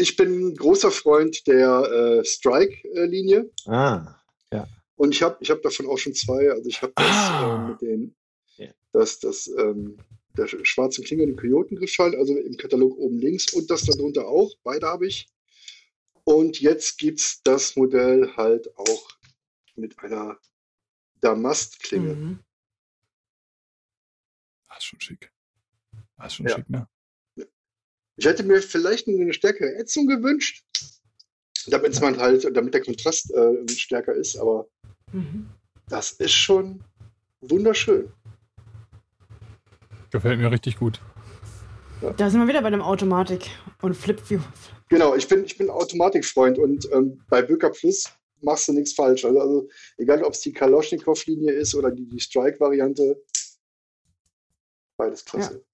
ich 0.00 0.16
bin 0.16 0.54
großer 0.56 0.90
Freund 0.90 1.46
der 1.46 2.20
äh, 2.20 2.24
Strike-Linie 2.24 3.50
Ah, 3.66 4.16
und 4.96 5.14
ich 5.14 5.22
habe 5.22 5.38
ich 5.40 5.50
hab 5.50 5.62
davon 5.62 5.86
auch 5.86 5.96
schon 5.98 6.14
zwei. 6.14 6.50
Also 6.50 6.68
ich 6.68 6.82
habe 6.82 6.92
das 6.96 7.06
Ah. 7.06 7.64
äh, 7.66 7.70
mit 7.70 7.80
den, 7.80 8.14
Ja. 8.56 8.72
das, 8.92 9.18
das, 9.18 9.46
ähm, 9.46 9.96
der 10.36 10.46
sch- 10.46 10.64
schwarzen 10.64 11.04
Klinge 11.04 11.22
und 11.22 11.28
den 11.30 11.36
Kojoten-Griffschalen, 11.36 12.16
also 12.18 12.36
im 12.36 12.56
Katalog 12.56 12.96
oben 12.98 13.18
links 13.18 13.52
und 13.54 13.70
das 13.70 13.82
darunter 13.84 14.28
auch. 14.28 14.52
Beide 14.62 14.86
habe 14.86 15.06
ich. 15.06 15.26
Und 16.24 16.60
jetzt 16.60 16.98
gibt 16.98 17.18
es 17.20 17.40
das 17.42 17.76
Modell 17.76 18.30
halt 18.36 18.76
auch 18.76 19.08
mit 19.74 19.98
einer 20.00 20.38
Damastklinge. 21.22 22.14
Mhm. 22.14 22.38
Das 24.68 24.78
ist 24.78 24.84
schon 24.84 25.00
schick. 25.00 25.32
Das 26.18 26.26
ist 26.28 26.34
schon 26.34 26.46
Ja. 26.46 26.56
schick, 26.56 26.68
ne? 26.70 26.86
Ich 28.20 28.26
hätte 28.26 28.42
mir 28.42 28.60
vielleicht 28.60 29.08
eine 29.08 29.32
stärkere 29.32 29.76
Ätzung 29.76 30.06
gewünscht, 30.06 30.62
damit 31.68 31.98
man 32.02 32.18
halt, 32.18 32.54
damit 32.54 32.74
der 32.74 32.82
Kontrast 32.82 33.32
äh, 33.32 33.66
stärker 33.70 34.12
ist, 34.12 34.36
aber 34.36 34.68
Mhm. 35.12 35.48
das 35.88 36.10
ist 36.12 36.32
schon 36.32 36.84
wunderschön. 37.40 38.12
Gefällt 40.10 40.38
mir 40.38 40.50
richtig 40.50 40.78
gut. 40.78 41.00
Da 42.18 42.28
sind 42.28 42.40
wir 42.40 42.46
wieder 42.46 42.60
bei 42.60 42.68
dem 42.68 42.82
Automatik 42.82 43.48
und 43.80 43.96
Flipview. 43.96 44.40
Genau, 44.90 45.14
ich 45.14 45.26
bin, 45.26 45.42
ich 45.46 45.56
bin 45.56 45.70
Automatikfreund 45.70 46.58
und 46.58 46.92
ähm, 46.92 47.22
bei 47.30 47.40
Böker 47.40 47.70
Plus 47.70 48.04
machst 48.42 48.68
du 48.68 48.74
nichts 48.74 48.92
falsch. 48.92 49.24
Also, 49.24 49.40
also 49.40 49.68
egal, 49.96 50.22
ob 50.24 50.34
es 50.34 50.40
die 50.40 50.52
Kaloschnikow-Linie 50.52 51.52
ist 51.52 51.74
oder 51.74 51.90
die, 51.90 52.06
die 52.06 52.20
Strike-Variante, 52.20 53.18
beides 54.98 55.24
klasse. 55.24 55.64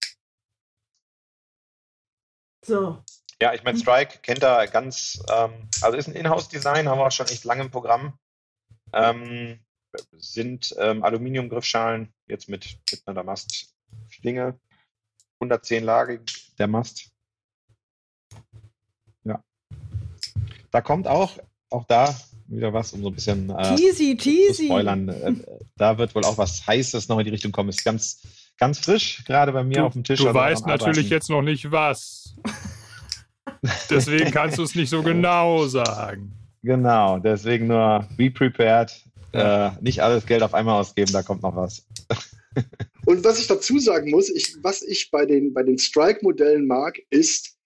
So. 2.66 3.02
Ja, 3.40 3.52
ich 3.52 3.62
meine, 3.64 3.78
Strike 3.78 4.18
kennt 4.22 4.42
er 4.42 4.66
ganz, 4.66 5.22
ähm, 5.30 5.68
also 5.82 5.96
ist 5.96 6.08
ein 6.08 6.14
Inhouse-Design, 6.14 6.88
haben 6.88 6.98
wir 6.98 7.06
auch 7.06 7.12
schon 7.12 7.26
echt 7.26 7.44
lange 7.44 7.62
im 7.62 7.70
Programm. 7.70 8.18
Ähm, 8.92 9.60
sind 10.16 10.74
ähm, 10.78 11.02
Aluminium-Griffschalen, 11.04 12.12
jetzt 12.28 12.48
mit, 12.48 12.78
mit 12.90 13.02
einer 13.06 13.14
Damastschlinge. 13.14 14.58
110 15.40 15.84
Lage 15.84 16.22
der 16.58 16.66
Mast. 16.66 17.10
Ja. 19.24 19.42
Da 20.70 20.80
kommt 20.80 21.06
auch, 21.06 21.38
auch 21.70 21.84
da 21.84 22.14
wieder 22.48 22.72
was, 22.72 22.92
um 22.94 23.02
so 23.02 23.08
ein 23.08 23.14
bisschen 23.14 23.50
äh, 23.50 23.76
Teasy, 23.76 24.16
zu 24.16 24.24
teasy. 24.24 24.66
spoilern. 24.66 25.08
Äh, 25.08 25.34
da 25.76 25.98
wird 25.98 26.14
wohl 26.14 26.24
auch 26.24 26.38
was 26.38 26.66
Heißes 26.66 27.08
noch 27.08 27.18
in 27.18 27.24
die 27.24 27.30
Richtung 27.32 27.52
kommen. 27.52 27.68
Ist 27.68 27.84
ganz, 27.84 28.22
ganz 28.56 28.78
frisch, 28.78 29.24
gerade 29.26 29.52
bei 29.52 29.62
mir 29.64 29.78
Du, 29.78 29.84
auf 29.86 29.92
dem 29.92 30.04
Tisch. 30.04 30.20
du 30.20 30.28
also 30.28 30.38
weißt 30.38 30.66
natürlich 30.66 30.98
Arbeiten. 31.06 31.12
jetzt 31.14 31.28
noch 31.28 31.42
nicht 31.42 31.70
was. 31.70 32.25
Deswegen 33.90 34.30
kannst 34.30 34.58
du 34.58 34.62
es 34.62 34.74
nicht 34.74 34.90
so 34.90 35.02
genau 35.02 35.66
sagen. 35.66 36.32
Genau, 36.62 37.18
deswegen 37.18 37.68
nur 37.68 38.06
be 38.16 38.30
prepared. 38.30 38.92
Äh, 39.32 39.70
nicht 39.80 40.02
alles 40.02 40.24
Geld 40.26 40.42
auf 40.42 40.54
einmal 40.54 40.80
ausgeben, 40.80 41.12
da 41.12 41.22
kommt 41.22 41.42
noch 41.42 41.54
was. 41.54 41.86
Und 43.06 43.22
was 43.22 43.38
ich 43.38 43.46
dazu 43.46 43.78
sagen 43.78 44.10
muss, 44.10 44.30
ich, 44.30 44.56
was 44.62 44.82
ich 44.82 45.10
bei 45.10 45.26
den, 45.26 45.52
bei 45.52 45.62
den 45.62 45.78
Strike-Modellen 45.78 46.66
mag, 46.66 46.98
ist, 47.10 47.56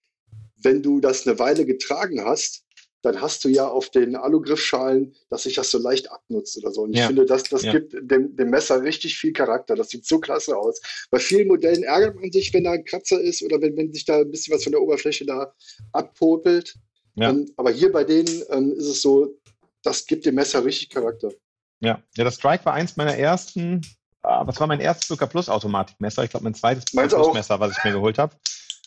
wenn 0.61 0.83
du 0.83 0.99
das 0.99 1.25
eine 1.25 1.39
Weile 1.39 1.65
getragen 1.65 2.23
hast, 2.23 2.60
dann 3.01 3.19
hast 3.21 3.43
du 3.43 3.49
ja 3.49 3.67
auf 3.67 3.89
den 3.89 4.15
Alugriffschalen, 4.15 5.15
dass 5.29 5.43
sich 5.43 5.55
das 5.55 5.71
so 5.71 5.79
leicht 5.79 6.11
abnutzt 6.11 6.57
oder 6.57 6.71
so. 6.71 6.83
Und 6.83 6.93
ich 6.93 6.99
Ja. 6.99 7.07
finde, 7.07 7.25
das, 7.25 7.43
das 7.43 7.63
Ja. 7.63 7.71
gibt 7.71 7.93
dem, 7.93 8.35
dem 8.35 8.49
Messer 8.49 8.81
richtig 8.83 9.17
viel 9.17 9.33
Charakter. 9.33 9.75
Das 9.75 9.89
sieht 9.89 10.05
so 10.05 10.19
klasse 10.19 10.55
aus. 10.57 10.79
Bei 11.09 11.19
vielen 11.19 11.47
Modellen 11.47 11.83
ärgert 11.83 12.15
man 12.15 12.31
sich, 12.31 12.53
wenn 12.53 12.63
da 12.63 12.71
ein 12.73 12.85
Kratzer 12.85 13.19
ist 13.19 13.41
oder 13.43 13.59
wenn, 13.61 13.75
wenn 13.75 13.91
sich 13.91 14.05
da 14.05 14.19
ein 14.19 14.29
bisschen 14.29 14.53
was 14.53 14.63
von 14.63 14.71
der 14.71 14.81
Oberfläche 14.81 15.25
da 15.25 15.53
abpopelt. 15.93 16.75
Ja. 17.15 17.29
Ähm, 17.31 17.51
aber 17.57 17.71
hier 17.71 17.91
bei 17.91 18.03
denen 18.03 18.43
ähm, 18.49 18.73
ist 18.73 18.87
es 18.87 19.01
so, 19.01 19.35
das 19.83 20.05
gibt 20.05 20.25
dem 20.25 20.35
Messer 20.35 20.63
richtig 20.63 20.89
Charakter. 20.89 21.31
Ja, 21.79 22.01
ja 22.15 22.23
das 22.23 22.35
Strike 22.35 22.65
war 22.65 22.73
eins 22.73 22.95
meiner 22.97 23.17
ersten, 23.17 23.81
ah, 24.21 24.45
was 24.45 24.59
war 24.59 24.67
mein 24.67 24.79
erstes 24.79 25.07
Zucker 25.07 25.27
Plus 25.27 25.49
Automatikmesser? 25.49 26.23
Ich 26.23 26.29
glaube, 26.29 26.43
mein 26.43 26.53
zweites 26.53 26.85
Plus. 26.85 27.33
Messer, 27.33 27.59
was 27.59 27.77
ich 27.77 27.83
mir 27.83 27.91
geholt 27.91 28.19
habe. 28.19 28.35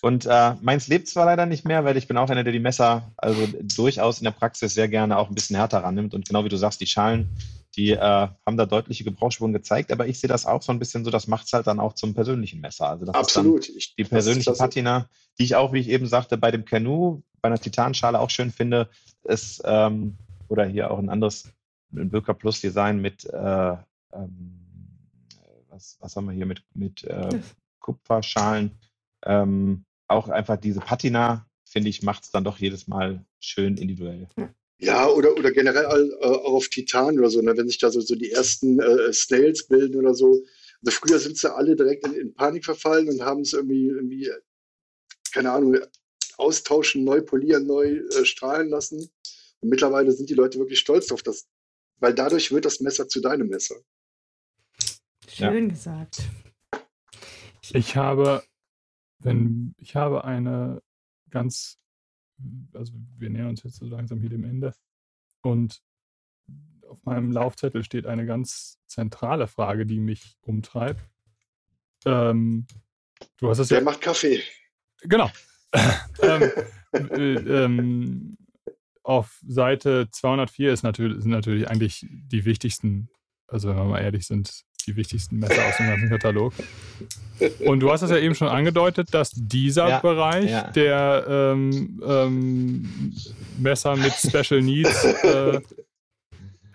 Und 0.04 0.26
äh, 0.26 0.52
meins 0.60 0.86
lebt 0.86 1.08
zwar 1.08 1.24
leider 1.24 1.46
nicht 1.46 1.64
mehr, 1.64 1.86
weil 1.86 1.96
ich 1.96 2.06
bin 2.06 2.18
auch 2.18 2.28
einer, 2.28 2.44
der 2.44 2.52
die 2.52 2.58
Messer 2.58 3.10
also 3.16 3.48
durchaus 3.74 4.18
in 4.18 4.24
der 4.24 4.32
Praxis 4.32 4.74
sehr 4.74 4.86
gerne 4.86 5.16
auch 5.16 5.30
ein 5.30 5.34
bisschen 5.34 5.56
härter 5.56 5.82
rannimmt. 5.82 6.12
Und 6.12 6.28
genau 6.28 6.44
wie 6.44 6.50
du 6.50 6.58
sagst, 6.58 6.82
die 6.82 6.86
Schalen, 6.86 7.30
die 7.74 7.92
äh, 7.92 7.98
haben 7.98 8.56
da 8.58 8.66
deutliche 8.66 9.04
Gebrauchsspuren 9.04 9.54
gezeigt. 9.54 9.90
Aber 9.90 10.06
ich 10.06 10.20
sehe 10.20 10.28
das 10.28 10.44
auch 10.44 10.60
so 10.60 10.72
ein 10.72 10.78
bisschen 10.78 11.06
so, 11.06 11.10
das 11.10 11.26
macht 11.26 11.46
es 11.46 11.54
halt 11.54 11.66
dann 11.66 11.80
auch 11.80 11.94
zum 11.94 12.12
persönlichen 12.12 12.60
Messer. 12.60 12.90
Also 12.90 13.06
das 13.06 13.14
ist 13.14 13.18
Absolut. 13.18 13.66
Ich, 13.70 13.94
die 13.96 14.02
das 14.02 14.08
ist 14.08 14.10
persönliche 14.10 14.50
klasse. 14.50 14.62
Patina, 14.62 15.08
die 15.38 15.44
ich 15.44 15.56
auch, 15.56 15.72
wie 15.72 15.78
ich 15.78 15.88
eben 15.88 16.06
sagte, 16.06 16.36
bei 16.36 16.50
dem 16.50 16.66
Canoe, 16.66 17.22
bei 17.40 17.46
einer 17.46 17.58
Titanschale 17.58 18.20
auch 18.20 18.28
schön 18.28 18.50
finde, 18.50 18.90
ist, 19.22 19.62
ähm, 19.64 20.18
oder 20.48 20.66
hier 20.66 20.90
auch 20.90 20.98
ein 20.98 21.08
anderes, 21.08 21.50
ein 21.94 22.10
Böker 22.10 22.34
Plus 22.34 22.60
Design 22.60 23.00
mit, 23.00 23.24
äh, 23.24 23.76
ähm, 24.12 24.60
was, 25.70 25.96
was 25.98 26.14
haben 26.14 26.26
wir 26.26 26.34
hier 26.34 26.44
mit, 26.44 26.62
mit 26.74 27.04
äh, 27.04 27.40
Kupferschalen, 27.80 28.70
ähm, 29.24 29.86
auch 30.08 30.28
einfach 30.28 30.56
diese 30.56 30.80
Patina, 30.80 31.48
finde 31.64 31.88
ich, 31.90 32.02
macht 32.02 32.24
es 32.24 32.30
dann 32.30 32.44
doch 32.44 32.58
jedes 32.58 32.86
Mal 32.86 33.24
schön 33.40 33.76
individuell. 33.76 34.28
Ja, 34.78 35.08
oder, 35.08 35.32
oder 35.36 35.50
generell 35.52 35.84
äh, 36.20 36.24
auch 36.24 36.54
auf 36.54 36.68
Titan 36.68 37.18
oder 37.18 37.30
so, 37.30 37.40
ne? 37.40 37.56
wenn 37.56 37.68
sich 37.68 37.78
da 37.78 37.90
so, 37.90 38.00
so 38.00 38.14
die 38.14 38.32
ersten 38.32 38.80
äh, 38.80 39.12
Snails 39.12 39.66
bilden 39.66 39.96
oder 39.96 40.14
so. 40.14 40.44
Also 40.84 40.98
früher 40.98 41.18
sind 41.18 41.38
sie 41.38 41.52
alle 41.52 41.76
direkt 41.76 42.06
in, 42.06 42.14
in 42.14 42.34
Panik 42.34 42.64
verfallen 42.64 43.08
und 43.08 43.22
haben 43.22 43.40
es 43.40 43.52
irgendwie, 43.52 43.86
irgendwie, 43.86 44.30
keine 45.32 45.52
Ahnung, 45.52 45.78
austauschen, 46.36 47.04
neu 47.04 47.22
polieren, 47.22 47.66
neu 47.66 47.98
äh, 47.98 48.24
strahlen 48.24 48.68
lassen. 48.68 49.10
Und 49.60 49.68
mittlerweile 49.68 50.12
sind 50.12 50.28
die 50.28 50.34
Leute 50.34 50.58
wirklich 50.58 50.80
stolz 50.80 51.10
auf 51.12 51.22
das, 51.22 51.46
weil 51.98 52.12
dadurch 52.12 52.52
wird 52.52 52.64
das 52.64 52.80
Messer 52.80 53.08
zu 53.08 53.20
deinem 53.20 53.48
Messer. 53.48 53.76
Schön 55.28 55.68
gesagt. 55.68 56.18
Ich 57.72 57.96
habe, 57.96 58.42
wenn, 59.24 59.74
ich 59.78 59.96
habe 59.96 60.24
eine 60.24 60.82
ganz, 61.30 61.78
also 62.74 62.92
wir 63.16 63.30
nähern 63.30 63.48
uns 63.48 63.62
jetzt 63.62 63.76
so 63.76 63.86
langsam 63.86 64.20
hier 64.20 64.30
dem 64.30 64.44
Ende. 64.44 64.74
Und 65.42 65.82
auf 66.88 67.04
meinem 67.04 67.32
Laufzettel 67.32 67.82
steht 67.82 68.06
eine 68.06 68.26
ganz 68.26 68.78
zentrale 68.86 69.46
Frage, 69.46 69.86
die 69.86 69.98
mich 69.98 70.36
umtreibt. 70.42 71.02
Ähm, 72.04 72.66
du 73.38 73.48
hast 73.48 73.58
es 73.58 73.70
ja 73.70 73.78
Wer 73.78 73.84
macht 73.84 74.00
Kaffee? 74.00 74.42
Genau. 75.00 75.30
ähm, 76.22 76.52
äh, 76.92 77.64
ähm, 77.64 78.36
auf 79.02 79.40
Seite 79.46 80.08
204 80.10 80.72
ist 80.72 80.82
natürlich, 80.82 81.22
sind 81.22 81.30
natürlich 81.30 81.68
eigentlich 81.68 82.06
die 82.10 82.44
wichtigsten, 82.44 83.08
also 83.46 83.68
wenn 83.68 83.76
wir 83.76 83.84
mal 83.84 84.00
ehrlich 84.00 84.26
sind, 84.26 84.64
die 84.86 84.96
wichtigsten 84.96 85.38
Messer 85.38 85.64
aus 85.66 85.76
dem 85.78 85.86
ganzen 85.86 86.08
Katalog. 86.08 86.52
Und 87.64 87.80
du 87.80 87.90
hast 87.90 88.02
es 88.02 88.10
ja 88.10 88.18
eben 88.18 88.34
schon 88.34 88.48
angedeutet, 88.48 89.12
dass 89.12 89.32
dieser 89.34 89.88
Ja, 89.88 89.98
Bereich 90.00 90.50
ja. 90.50 90.70
der 90.70 91.24
ähm, 91.28 92.02
ähm, 92.06 93.12
Messer 93.58 93.96
mit 93.96 94.12
Special 94.12 94.62
Needs 94.62 95.04
äh, 95.04 95.60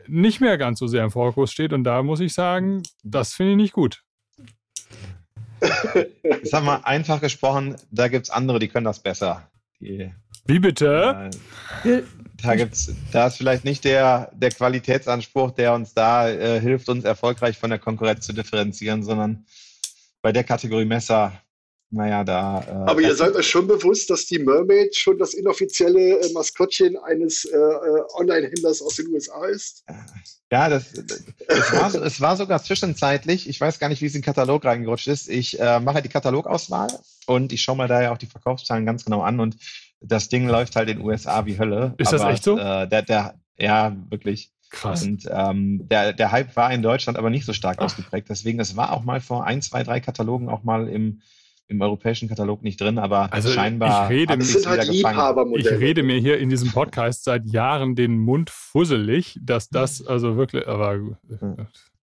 nicht 0.08 0.42
mehr 0.42 0.58
ganz 0.58 0.80
so 0.80 0.88
sehr 0.88 1.04
im 1.04 1.12
Fokus 1.12 1.52
steht. 1.52 1.72
Und 1.72 1.84
da 1.84 2.04
muss 2.04 2.20
ich 2.20 2.34
sagen, 2.34 2.84
das 3.04 3.34
finde 3.34 3.52
ich 3.54 3.58
nicht 3.58 3.74
gut. 3.74 4.04
Ich 5.62 6.50
sag 6.50 6.64
mal, 6.64 6.78
einfach 6.84 7.22
gesprochen, 7.22 7.76
da 7.92 8.08
gibt 8.08 8.26
es 8.26 8.30
andere, 8.30 8.60
die 8.60 8.68
können 8.70 8.86
das 8.86 9.00
besser. 9.00 9.50
Die, 9.80 10.12
Wie 10.46 10.60
bitte? 10.60 11.30
äh, 11.84 12.02
Da 12.44 12.56
gibt's, 12.56 12.92
da 13.12 13.28
ist 13.28 13.38
vielleicht 13.38 13.66
nicht 13.66 13.84
der, 13.84 14.32
der 14.34 14.52
Qualitätsanspruch, 14.52 15.52
der 15.52 15.74
uns 15.74 15.94
da 15.94 16.30
äh, 16.30 16.60
hilft, 16.60 16.88
uns 16.90 17.04
erfolgreich 17.04 17.58
von 17.58 17.70
der 17.70 17.80
Konkurrenz 17.80 18.26
zu 18.26 18.34
differenzieren, 18.34 19.04
sondern 19.04 19.46
bei 20.22 20.32
der 20.32 20.44
Kategorie 20.44 20.86
Messer, 20.86 21.34
naja, 21.92 22.24
da. 22.24 22.62
Äh, 22.62 22.90
Aber 22.90 23.02
ihr 23.02 23.16
seid 23.16 23.36
euch 23.36 23.48
schon 23.50 23.68
bewusst, 23.68 24.10
dass 24.10 24.26
die 24.28 24.38
Mermaid 24.40 24.96
schon 24.96 25.18
das 25.18 25.34
inoffizielle 25.34 26.20
äh, 26.20 26.32
Maskottchen 26.34 26.98
eines 26.98 27.46
äh, 27.46 27.58
äh, 27.58 28.02
Online-Händlers 28.16 28.82
aus 28.82 28.96
den 28.96 29.08
USA 29.08 29.46
ist? 29.48 29.84
Ja, 30.52 30.70
das, 30.70 30.86
das 30.94 31.72
war, 31.74 31.90
so- 31.92 32.04
es 32.04 32.22
war 32.22 32.38
sogar 32.38 32.62
zwischenzeitlich, 32.64 33.50
ich 33.50 33.60
weiß 33.60 33.80
gar 33.80 33.90
nicht, 33.90 34.02
wie 34.02 34.06
es 34.06 34.14
in 34.16 34.22
den 34.22 34.26
Katalog 34.26 34.66
reingerutscht 34.66 35.08
ist. 35.08 35.30
Ich 35.30 35.60
äh, 35.60 35.80
mache 35.80 36.02
die 36.02 36.10
Katalogauswahl 36.10 36.90
und 37.26 37.52
ich 37.54 37.62
schaue 37.62 37.78
mal 37.78 37.88
da 37.88 38.02
ja 38.02 38.12
auch 38.14 38.18
die 38.18 38.28
Verkaufszahlen 38.28 38.86
ganz 38.86 39.04
genau 39.04 39.22
an 39.22 39.40
und 39.40 39.58
das 40.02 40.30
Ding 40.30 40.48
läuft 40.48 40.76
halt 40.76 40.90
in 40.90 40.98
den 40.98 41.06
USA 41.06 41.46
wie 41.46 41.60
Hölle. 41.60 41.94
Ist 41.98 42.14
das 42.14 42.24
echt 42.24 42.44
so? 42.44 42.58
Äh, 42.58 42.88
der, 42.88 43.02
der, 43.02 43.36
ja, 43.58 43.96
wirklich. 44.10 44.52
Krass. 44.70 45.04
Und 45.04 45.28
ähm, 45.32 45.88
der, 45.90 46.14
der 46.14 46.32
Hype 46.32 46.56
war 46.56 46.72
in 46.72 46.84
Deutschland 46.84 47.18
aber 47.18 47.30
nicht 47.30 47.46
so 47.46 47.54
stark 47.54 47.78
Ach. 47.80 47.86
ausgeprägt. 47.86 48.30
Deswegen, 48.30 48.60
es 48.60 48.76
war 48.78 48.94
auch 48.94 49.04
mal 49.04 49.20
vor 49.20 49.46
ein, 49.46 49.62
zwei, 49.62 49.84
drei 49.84 50.00
Katalogen 50.00 50.48
auch 50.48 50.64
mal 50.64 50.88
im, 50.88 51.22
im 51.68 51.82
europäischen 51.82 52.30
Katalog 52.30 52.64
nicht 52.64 52.80
drin, 52.80 52.98
aber 53.00 53.34
also 53.34 53.50
scheinbar 53.50 54.12
ich 54.12 54.18
rede, 54.18 54.42
sind 54.44 54.68
halt 54.68 54.88
Ich 54.90 55.70
rede 55.70 56.04
mir 56.04 56.20
hier 56.20 56.38
in 56.40 56.50
diesem 56.50 56.72
Podcast 56.72 57.24
seit 57.24 57.46
Jahren 57.46 57.96
den 57.96 58.18
Mund 58.18 58.50
fusselig, 58.50 59.40
dass 59.42 59.70
das 59.70 60.06
also 60.06 60.36
wirklich, 60.36 60.68
aber 60.68 61.00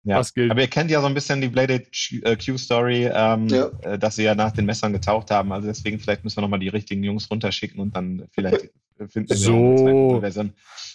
ja. 0.04 0.18
Was 0.18 0.34
gilt. 0.34 0.50
Aber 0.50 0.60
ihr 0.60 0.68
kennt 0.68 0.90
ja 0.90 1.00
so 1.00 1.06
ein 1.06 1.14
bisschen 1.14 1.40
die 1.40 1.48
Bladed 1.48 1.88
Q-Story, 1.90 3.10
ähm, 3.12 3.48
ja. 3.48 3.70
Äh, 3.82 3.98
dass 3.98 4.16
sie 4.16 4.24
ja 4.24 4.34
nach 4.34 4.52
den 4.52 4.66
Messern 4.66 4.92
getaucht 4.92 5.30
haben. 5.30 5.52
Also 5.52 5.66
deswegen 5.66 5.98
vielleicht 5.98 6.24
müssen 6.24 6.36
wir 6.36 6.42
nochmal 6.42 6.60
die 6.60 6.68
richtigen 6.68 7.02
Jungs 7.02 7.30
runterschicken 7.30 7.80
und 7.80 7.96
dann 7.96 8.26
vielleicht 8.32 8.70
finden 9.08 9.30
wir 9.30 9.36
so. 9.36 10.08
eine 10.10 10.20
Version. 10.20 10.52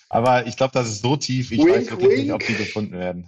Aber 0.09 0.47
ich 0.47 0.57
glaube, 0.57 0.73
das 0.73 0.89
ist 0.89 1.01
so 1.01 1.17
tief, 1.17 1.51
ich 1.51 1.59
wink, 1.59 1.69
weiß 1.69 1.91
wirklich 1.91 2.09
wink. 2.09 2.21
nicht, 2.21 2.31
ob 2.31 2.45
die 2.45 2.55
gefunden 2.55 2.93
werden. 2.93 3.27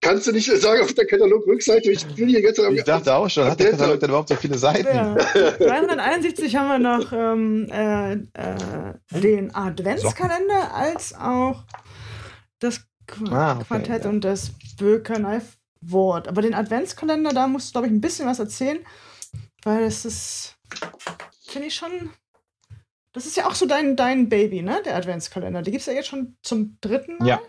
kannst 0.03 0.27
du 0.27 0.33
nicht 0.33 0.47
sagen, 0.47 0.83
auf 0.83 0.93
der 0.93 1.07
Katalog-Rückseite? 1.07 1.91
Ich 1.91 2.07
bin 2.15 2.29
hier 2.29 2.41
jetzt 2.41 2.59
Ich 2.59 2.85
dachte 2.85 3.15
auch 3.15 3.29
schon, 3.31 3.47
hat 3.47 3.59
der 3.59 3.71
Katalog 3.71 4.01
denn 4.01 4.11
überhaupt 4.11 4.29
so 4.29 4.37
viele 4.37 4.59
Seiten? 4.59 4.95
Ja. 4.95 5.15
371 5.15 6.55
haben 6.55 6.69
wir 6.69 6.79
noch 6.79 7.13
ähm, 7.13 7.69
äh, 7.71 8.13
äh, 8.13 8.19
den 9.11 9.55
Adventskalender 9.55 10.75
als 10.75 11.15
auch 11.15 11.65
das 12.61 12.83
Qu 13.07 13.25
ah, 13.31 13.57
okay, 13.57 13.65
Quartett 13.69 14.05
ja. 14.05 14.11
und 14.11 14.23
das 14.23 14.51
Böker-Knife-Wort. 14.79 16.29
Aber 16.29 16.43
den 16.43 16.55
Adventskalender, 16.55 17.31
da 17.31 17.47
musst 17.47 17.69
du, 17.69 17.73
glaube 17.73 17.87
ich, 17.87 17.93
ein 17.93 18.01
bisschen 18.01 18.27
was 18.27 18.39
erzählen, 18.39 18.79
weil 19.63 19.85
es 19.85 20.05
ist, 20.05 20.57
finde 21.47 21.69
ich 21.69 21.75
schon 21.75 22.11
das 23.15 23.27
ist 23.27 23.37
ja 23.37 23.47
auch 23.47 23.55
so 23.55 23.67
dein, 23.67 23.97
dein 23.97 24.29
Baby, 24.29 24.61
ne? 24.61 24.83
Der 24.85 24.97
Adventskalender. 24.97 25.63
Die 25.63 25.71
gibt 25.71 25.81
es 25.81 25.87
ja 25.87 25.93
jetzt 25.93 26.09
schon 26.09 26.37
zum 26.43 26.77
dritten 26.81 27.19
Mal. 27.19 27.29
Ja. 27.29 27.41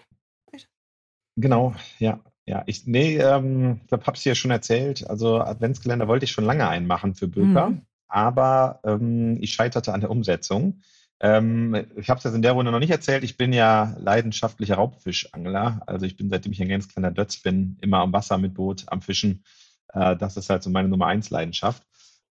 Genau, 1.36 1.76
ja. 2.00 2.22
Ja, 2.48 2.62
ich, 2.68 2.86
nee, 2.86 3.18
ähm, 3.18 3.80
ich 3.82 3.88
glaube, 3.88 4.06
hab's 4.06 4.22
dir 4.22 4.30
ja 4.30 4.36
schon 4.36 4.52
erzählt. 4.52 5.10
Also 5.10 5.40
Adventskalender 5.40 6.08
wollte 6.08 6.26
ich 6.26 6.32
schon 6.32 6.46
lange 6.46 6.70
einmachen 6.70 7.16
für 7.16 7.28
Böker, 7.28 7.72
mhm. 7.72 7.82
aber 8.08 8.80
ähm, 8.84 9.40
ich 9.42 9.54
scheiterte 9.54 9.92
an 9.92 10.02
der 10.02 10.12
Umsetzung. 10.12 10.82
Ähm, 11.20 11.74
ich 11.96 12.10
habe 12.10 12.20
es 12.20 12.24
jetzt 12.24 12.36
in 12.36 12.44
der 12.44 12.52
Runde 12.52 12.72
noch 12.72 12.80
nicht 12.80 12.92
erzählt. 12.92 13.24
Ich 13.24 13.36
bin 13.36 13.52
ja 13.52 13.96
leidenschaftlicher 14.00 14.76
Raubfischangler. 14.76 15.82
Also 15.88 16.06
ich 16.06 16.18
bin, 16.18 16.30
seitdem 16.30 16.52
ich 16.52 16.62
ein 16.62 16.70
ganz 16.70 16.88
kleiner 16.88 17.10
Dötz 17.10 17.38
bin, 17.38 17.78
immer 17.82 18.00
am 18.00 18.14
Wasser 18.14 18.38
mit 18.38 18.54
Boot, 18.54 18.84
am 18.88 19.02
Fischen. 19.02 19.44
Äh, 19.94 20.16
das 20.16 20.38
ist 20.38 20.52
halt 20.52 20.62
so 20.62 20.70
meine 20.70 20.88
Nummer 20.88 21.08
eins 21.08 21.32
Leidenschaft. 21.32 21.82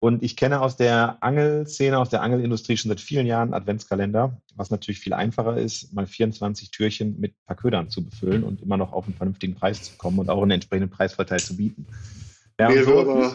Und 0.04 0.22
ich 0.22 0.36
kenne 0.36 0.60
aus 0.60 0.76
der 0.76 1.16
Angelszene, 1.22 1.98
aus 1.98 2.10
der 2.10 2.22
Angelindustrie 2.22 2.76
schon 2.76 2.90
seit 2.90 3.00
vielen 3.00 3.26
Jahren 3.26 3.54
Adventskalender, 3.54 4.38
was 4.54 4.70
natürlich 4.70 5.00
viel 5.00 5.14
einfacher 5.14 5.56
ist, 5.56 5.94
mal 5.94 6.06
24 6.06 6.72
Türchen 6.72 7.22
mit 7.22 7.32
ein 7.32 7.46
paar 7.48 7.56
Ködern 7.56 7.90
zu 7.90 8.04
befüllen 8.04 8.44
und 8.44 8.62
immer 8.62 8.76
noch 8.76 8.92
auf 8.92 9.06
einen 9.06 9.14
vernünftigen 9.14 9.56
Preis 9.56 9.82
zu 9.82 9.94
kommen 9.96 10.20
und 10.20 10.30
auch 10.30 10.42
einen 10.42 10.52
entsprechenden 10.52 10.90
Preisvorteil 10.90 11.40
zu 11.40 11.56
bieten. 11.56 11.88
Ja, 12.60 12.70
so, 12.84 13.32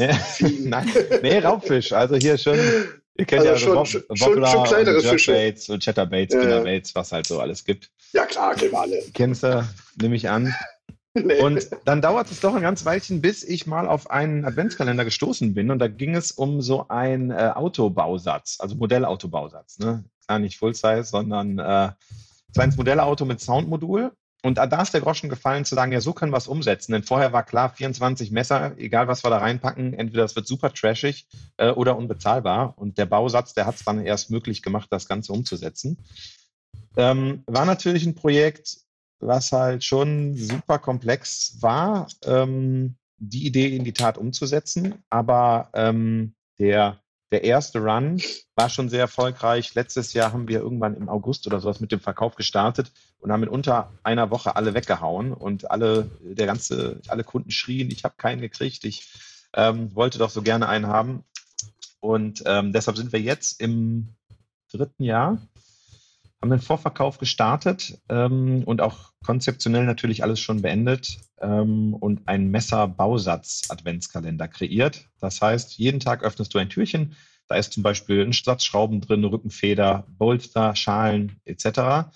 ja, 0.00 0.18
nein, 0.60 0.90
nee, 1.20 1.40
Raubfisch. 1.40 1.92
Also 1.92 2.16
hier 2.16 2.38
schon, 2.38 2.56
ihr 3.18 3.26
kennt 3.26 3.46
also 3.46 3.76
ja 3.76 3.84
schon, 3.84 4.02
Wobbler, 4.08 4.46
schon, 4.46 4.46
schon 4.46 4.64
kleinere 4.64 5.02
Fische. 5.02 5.54
und 5.68 5.84
Chatterbaits, 5.84 6.32
Spinnerbaits, 6.32 6.94
was 6.94 7.12
halt 7.12 7.26
so 7.26 7.38
alles 7.38 7.62
gibt. 7.66 7.90
Ja 8.14 8.24
klar, 8.24 8.54
kennen 8.54 8.72
wir 8.72 8.80
alle. 8.80 9.02
Kennst 9.12 9.42
du, 9.42 9.68
nehme 10.00 10.16
ich 10.16 10.26
an. 10.30 10.54
Nee. 11.24 11.40
Und 11.40 11.68
dann 11.84 12.00
dauert 12.00 12.30
es 12.30 12.40
doch 12.40 12.54
ein 12.54 12.62
ganz 12.62 12.84
Weilchen, 12.84 13.20
bis 13.20 13.42
ich 13.44 13.66
mal 13.66 13.86
auf 13.86 14.10
einen 14.10 14.44
Adventskalender 14.44 15.04
gestoßen 15.04 15.54
bin. 15.54 15.70
Und 15.70 15.78
da 15.78 15.88
ging 15.88 16.14
es 16.14 16.32
um 16.32 16.62
so 16.62 16.88
einen 16.88 17.30
äh, 17.30 17.52
Autobausatz, 17.54 18.56
also 18.60 18.76
Modellautobausatz. 18.76 19.78
Ne? 19.78 20.04
Klar 20.26 20.38
nicht 20.38 20.58
Full-Size, 20.58 21.04
sondern 21.04 21.58
äh, 21.58 21.90
kleines 22.54 22.76
Modellauto 22.76 23.24
mit 23.24 23.40
Soundmodul. 23.40 24.12
Und 24.44 24.56
da, 24.56 24.82
ist 24.82 24.94
der 24.94 25.00
Groschen 25.00 25.28
gefallen 25.28 25.64
zu 25.64 25.74
sagen, 25.74 25.90
ja, 25.90 26.00
so 26.00 26.12
können 26.12 26.32
wir 26.32 26.36
es 26.36 26.46
umsetzen. 26.46 26.92
Denn 26.92 27.02
vorher 27.02 27.32
war 27.32 27.42
klar, 27.42 27.70
24 27.70 28.30
Messer, 28.30 28.72
egal 28.78 29.08
was 29.08 29.24
wir 29.24 29.30
da 29.30 29.38
reinpacken, 29.38 29.94
entweder 29.94 30.24
es 30.24 30.36
wird 30.36 30.46
super 30.46 30.72
trashig 30.72 31.26
äh, 31.56 31.70
oder 31.70 31.96
unbezahlbar. 31.96 32.74
Und 32.76 32.98
der 32.98 33.06
Bausatz, 33.06 33.54
der 33.54 33.66
hat 33.66 33.74
es 33.74 33.84
dann 33.84 34.04
erst 34.06 34.30
möglich 34.30 34.62
gemacht, 34.62 34.88
das 34.90 35.08
Ganze 35.08 35.32
umzusetzen. 35.32 35.98
Ähm, 36.96 37.42
war 37.46 37.64
natürlich 37.64 38.06
ein 38.06 38.14
Projekt, 38.14 38.78
was 39.20 39.52
halt 39.52 39.84
schon 39.84 40.36
super 40.36 40.78
komplex 40.78 41.56
war, 41.60 42.06
ähm, 42.24 42.96
die 43.18 43.46
Idee 43.46 43.74
in 43.74 43.84
die 43.84 43.92
Tat 43.92 44.18
umzusetzen. 44.18 45.02
Aber 45.10 45.70
ähm, 45.74 46.34
der, 46.58 47.00
der 47.32 47.44
erste 47.44 47.80
Run 47.80 48.22
war 48.54 48.68
schon 48.70 48.88
sehr 48.88 49.00
erfolgreich. 49.00 49.74
Letztes 49.74 50.12
Jahr 50.12 50.32
haben 50.32 50.48
wir 50.48 50.60
irgendwann 50.60 50.96
im 50.96 51.08
August 51.08 51.46
oder 51.46 51.60
sowas 51.60 51.80
mit 51.80 51.92
dem 51.92 52.00
Verkauf 52.00 52.36
gestartet 52.36 52.92
und 53.20 53.32
haben 53.32 53.42
in 53.42 53.48
unter 53.48 53.92
einer 54.02 54.30
Woche 54.30 54.56
alle 54.56 54.74
weggehauen 54.74 55.32
und 55.32 55.70
alle, 55.70 56.10
der 56.22 56.46
ganze, 56.46 57.00
alle 57.08 57.24
Kunden 57.24 57.50
schrien, 57.50 57.90
ich 57.90 58.04
habe 58.04 58.14
keinen 58.16 58.40
gekriegt, 58.40 58.84
ich 58.84 59.12
ähm, 59.54 59.94
wollte 59.94 60.18
doch 60.18 60.30
so 60.30 60.42
gerne 60.42 60.68
einen 60.68 60.86
haben. 60.86 61.24
Und 62.00 62.44
ähm, 62.46 62.72
deshalb 62.72 62.96
sind 62.96 63.12
wir 63.12 63.20
jetzt 63.20 63.60
im 63.60 64.08
dritten 64.70 65.02
Jahr 65.02 65.38
haben 66.40 66.50
den 66.50 66.60
Vorverkauf 66.60 67.18
gestartet 67.18 67.98
ähm, 68.08 68.62
und 68.64 68.80
auch 68.80 69.12
konzeptionell 69.24 69.84
natürlich 69.84 70.22
alles 70.22 70.38
schon 70.40 70.62
beendet 70.62 71.18
ähm, 71.40 71.94
und 71.94 72.28
einen 72.28 72.50
Messer-Bausatz-Adventskalender 72.50 74.46
kreiert. 74.46 75.08
Das 75.20 75.40
heißt, 75.42 75.78
jeden 75.78 76.00
Tag 76.00 76.22
öffnest 76.22 76.54
du 76.54 76.58
ein 76.58 76.70
Türchen. 76.70 77.16
Da 77.48 77.56
ist 77.56 77.72
zum 77.72 77.82
Beispiel 77.82 78.24
ein 78.24 78.32
Satz 78.32 78.64
Schrauben 78.64 79.00
drin, 79.00 79.24
Rückenfeder, 79.24 80.06
Bolster, 80.18 80.76
Schalen 80.76 81.40
etc. 81.44 82.10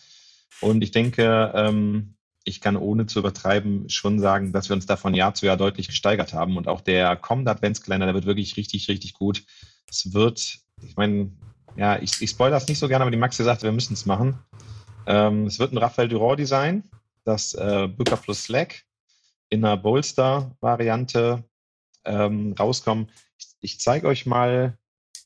Und 0.60 0.82
ich 0.82 0.92
denke, 0.92 1.52
ähm, 1.54 2.14
ich 2.44 2.60
kann 2.60 2.76
ohne 2.76 3.06
zu 3.06 3.20
übertreiben 3.20 3.88
schon 3.88 4.20
sagen, 4.20 4.52
dass 4.52 4.68
wir 4.68 4.74
uns 4.74 4.86
da 4.86 4.96
von 4.96 5.14
Jahr 5.14 5.34
zu 5.34 5.46
Jahr 5.46 5.56
deutlich 5.56 5.88
gesteigert 5.88 6.32
haben. 6.32 6.56
Und 6.56 6.68
auch 6.68 6.80
der 6.80 7.16
kommende 7.16 7.50
Adventskalender, 7.50 8.06
der 8.06 8.14
wird 8.14 8.26
wirklich 8.26 8.56
richtig, 8.56 8.88
richtig 8.88 9.14
gut. 9.14 9.44
Es 9.88 10.12
wird, 10.12 10.58
ich 10.82 10.96
meine, 10.96 11.32
ja, 11.76 11.98
ich, 12.00 12.20
ich 12.20 12.30
spoilere 12.30 12.56
das 12.56 12.68
nicht 12.68 12.78
so 12.78 12.88
gerne, 12.88 13.02
aber 13.02 13.10
die 13.10 13.16
Maxi 13.16 13.44
sagte, 13.44 13.64
wir 13.64 13.72
müssen 13.72 13.94
es 13.94 14.06
machen. 14.06 14.38
Ähm, 15.06 15.46
es 15.46 15.58
wird 15.58 15.72
ein 15.72 15.78
Raphael 15.78 16.08
Durand-Design, 16.08 16.84
das 17.24 17.54
äh, 17.54 17.88
Booker 17.88 18.16
plus 18.16 18.44
Slack 18.44 18.84
in 19.48 19.64
einer 19.64 19.76
Bolster-Variante 19.76 21.44
ähm, 22.04 22.54
rauskommen. 22.58 23.08
Ich, 23.38 23.46
ich 23.60 23.80
zeige 23.80 24.06
euch 24.06 24.26
mal 24.26 24.78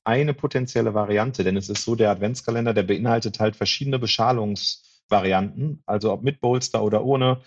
eine 0.05 0.35
potenzielle 0.35 0.95
Variante, 0.95 1.43
denn 1.45 1.57
es 1.57 1.69
ist 1.69 1.85
so, 1.85 1.95
der 1.95 2.11
Adventskalender, 2.11 2.75
der 2.75 2.85
beinhaltet 2.85 3.41
halt 3.41 3.57
verschiedene 3.57 3.99
Beschalungsvarianten, 3.99 5.83
also 5.85 6.13
ob 6.13 6.23
mit 6.23 6.41
Bolster 6.41 6.83
oder 6.83 7.05
ohne, 7.05 7.41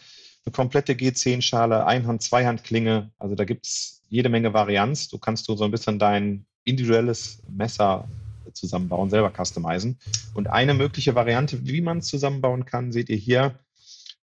eine 0.46 0.52
komplette 0.54 0.94
G10-Schale, 0.94 1.86
Einhand-, 1.86 2.22
Zweihand-Klinge, 2.22 3.12
also 3.18 3.36
da 3.36 3.46
gibt 3.46 3.66
es 3.66 4.02
jede 4.10 4.30
Menge 4.30 4.54
Varianz. 4.54 5.08
Du 5.08 5.18
kannst 5.18 5.48
du 5.48 5.56
so 5.56 5.64
ein 5.64 5.72
bisschen 5.72 6.00
dein 6.00 6.46
individuelles 6.64 7.42
Messer 7.50 8.08
zusammenbauen, 8.54 9.10
selber 9.10 9.32
customizen. 9.32 10.00
Und 10.34 10.48
eine 10.48 10.74
mögliche 10.74 11.16
Variante, 11.16 11.66
wie 11.66 11.82
man 11.82 12.00
es 12.00 12.08
zusammenbauen 12.08 12.66
kann, 12.66 12.92
seht 12.92 13.10
ihr 13.10 13.18
hier. 13.18 13.60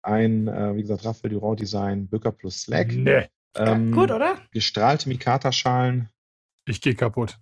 Ein, 0.02 0.46
äh, 0.46 0.76
wie 0.76 0.82
gesagt, 0.82 1.04
Raphael 1.04 1.30
Durand 1.30 1.58
Design, 1.58 2.08
Bücker 2.08 2.30
plus 2.30 2.62
Slack. 2.62 2.92
Nee. 2.92 3.28
Ähm, 3.56 3.92
Gut, 3.92 4.10
oder? 4.10 4.38
Gestrahlte 4.52 5.08
Mikata-Schalen. 5.08 6.08
Ich 6.66 6.80
gehe 6.80 6.94
kaputt. 6.94 7.38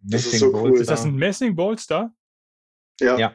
Das 0.00 0.26
ist 0.26 0.38
so 0.38 0.52
cool. 0.54 0.78
Ist 0.78 0.90
das 0.90 1.04
ein 1.04 1.16
Messing-Bolster? 1.16 2.12
Ja. 3.00 3.18
ja. 3.18 3.34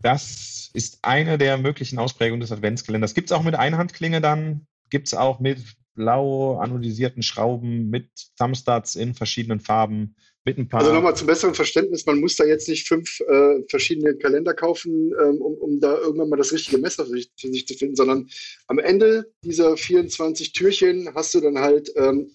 Das 0.00 0.70
ist 0.74 0.98
eine 1.02 1.38
der 1.38 1.58
möglichen 1.58 1.98
Ausprägungen 1.98 2.40
des 2.40 2.52
Adventskalenders. 2.52 3.14
Gibt 3.14 3.30
es 3.30 3.32
auch 3.36 3.42
mit 3.42 3.54
Einhandklinge 3.54 4.20
dann? 4.20 4.66
Gibt 4.90 5.08
es 5.08 5.14
auch 5.14 5.40
mit 5.40 5.60
blau 5.98 6.56
anodisierten 6.58 7.22
Schrauben, 7.22 7.90
mit 7.90 8.08
Thumbstuds 8.38 8.94
in 8.94 9.14
verschiedenen 9.14 9.60
Farben, 9.60 10.14
mit 10.44 10.56
ein 10.56 10.68
paar. 10.68 10.80
Also 10.80 10.94
nochmal 10.94 11.16
zum 11.16 11.26
besseren 11.26 11.54
Verständnis, 11.54 12.06
man 12.06 12.20
muss 12.20 12.36
da 12.36 12.44
jetzt 12.44 12.68
nicht 12.68 12.86
fünf 12.86 13.20
äh, 13.20 13.62
verschiedene 13.68 14.16
Kalender 14.16 14.54
kaufen, 14.54 15.12
ähm, 15.20 15.42
um, 15.42 15.54
um 15.54 15.80
da 15.80 15.98
irgendwann 15.98 16.30
mal 16.30 16.36
das 16.36 16.52
richtige 16.52 16.78
Messer 16.78 17.04
für 17.04 17.12
sich, 17.12 17.30
für 17.38 17.48
sich, 17.48 17.66
zu 17.66 17.74
finden, 17.74 17.96
sondern 17.96 18.28
am 18.68 18.78
Ende 18.78 19.30
dieser 19.44 19.76
24 19.76 20.52
Türchen 20.52 21.12
hast 21.14 21.34
du 21.34 21.40
dann 21.40 21.58
halt 21.58 21.92
ähm, 21.96 22.30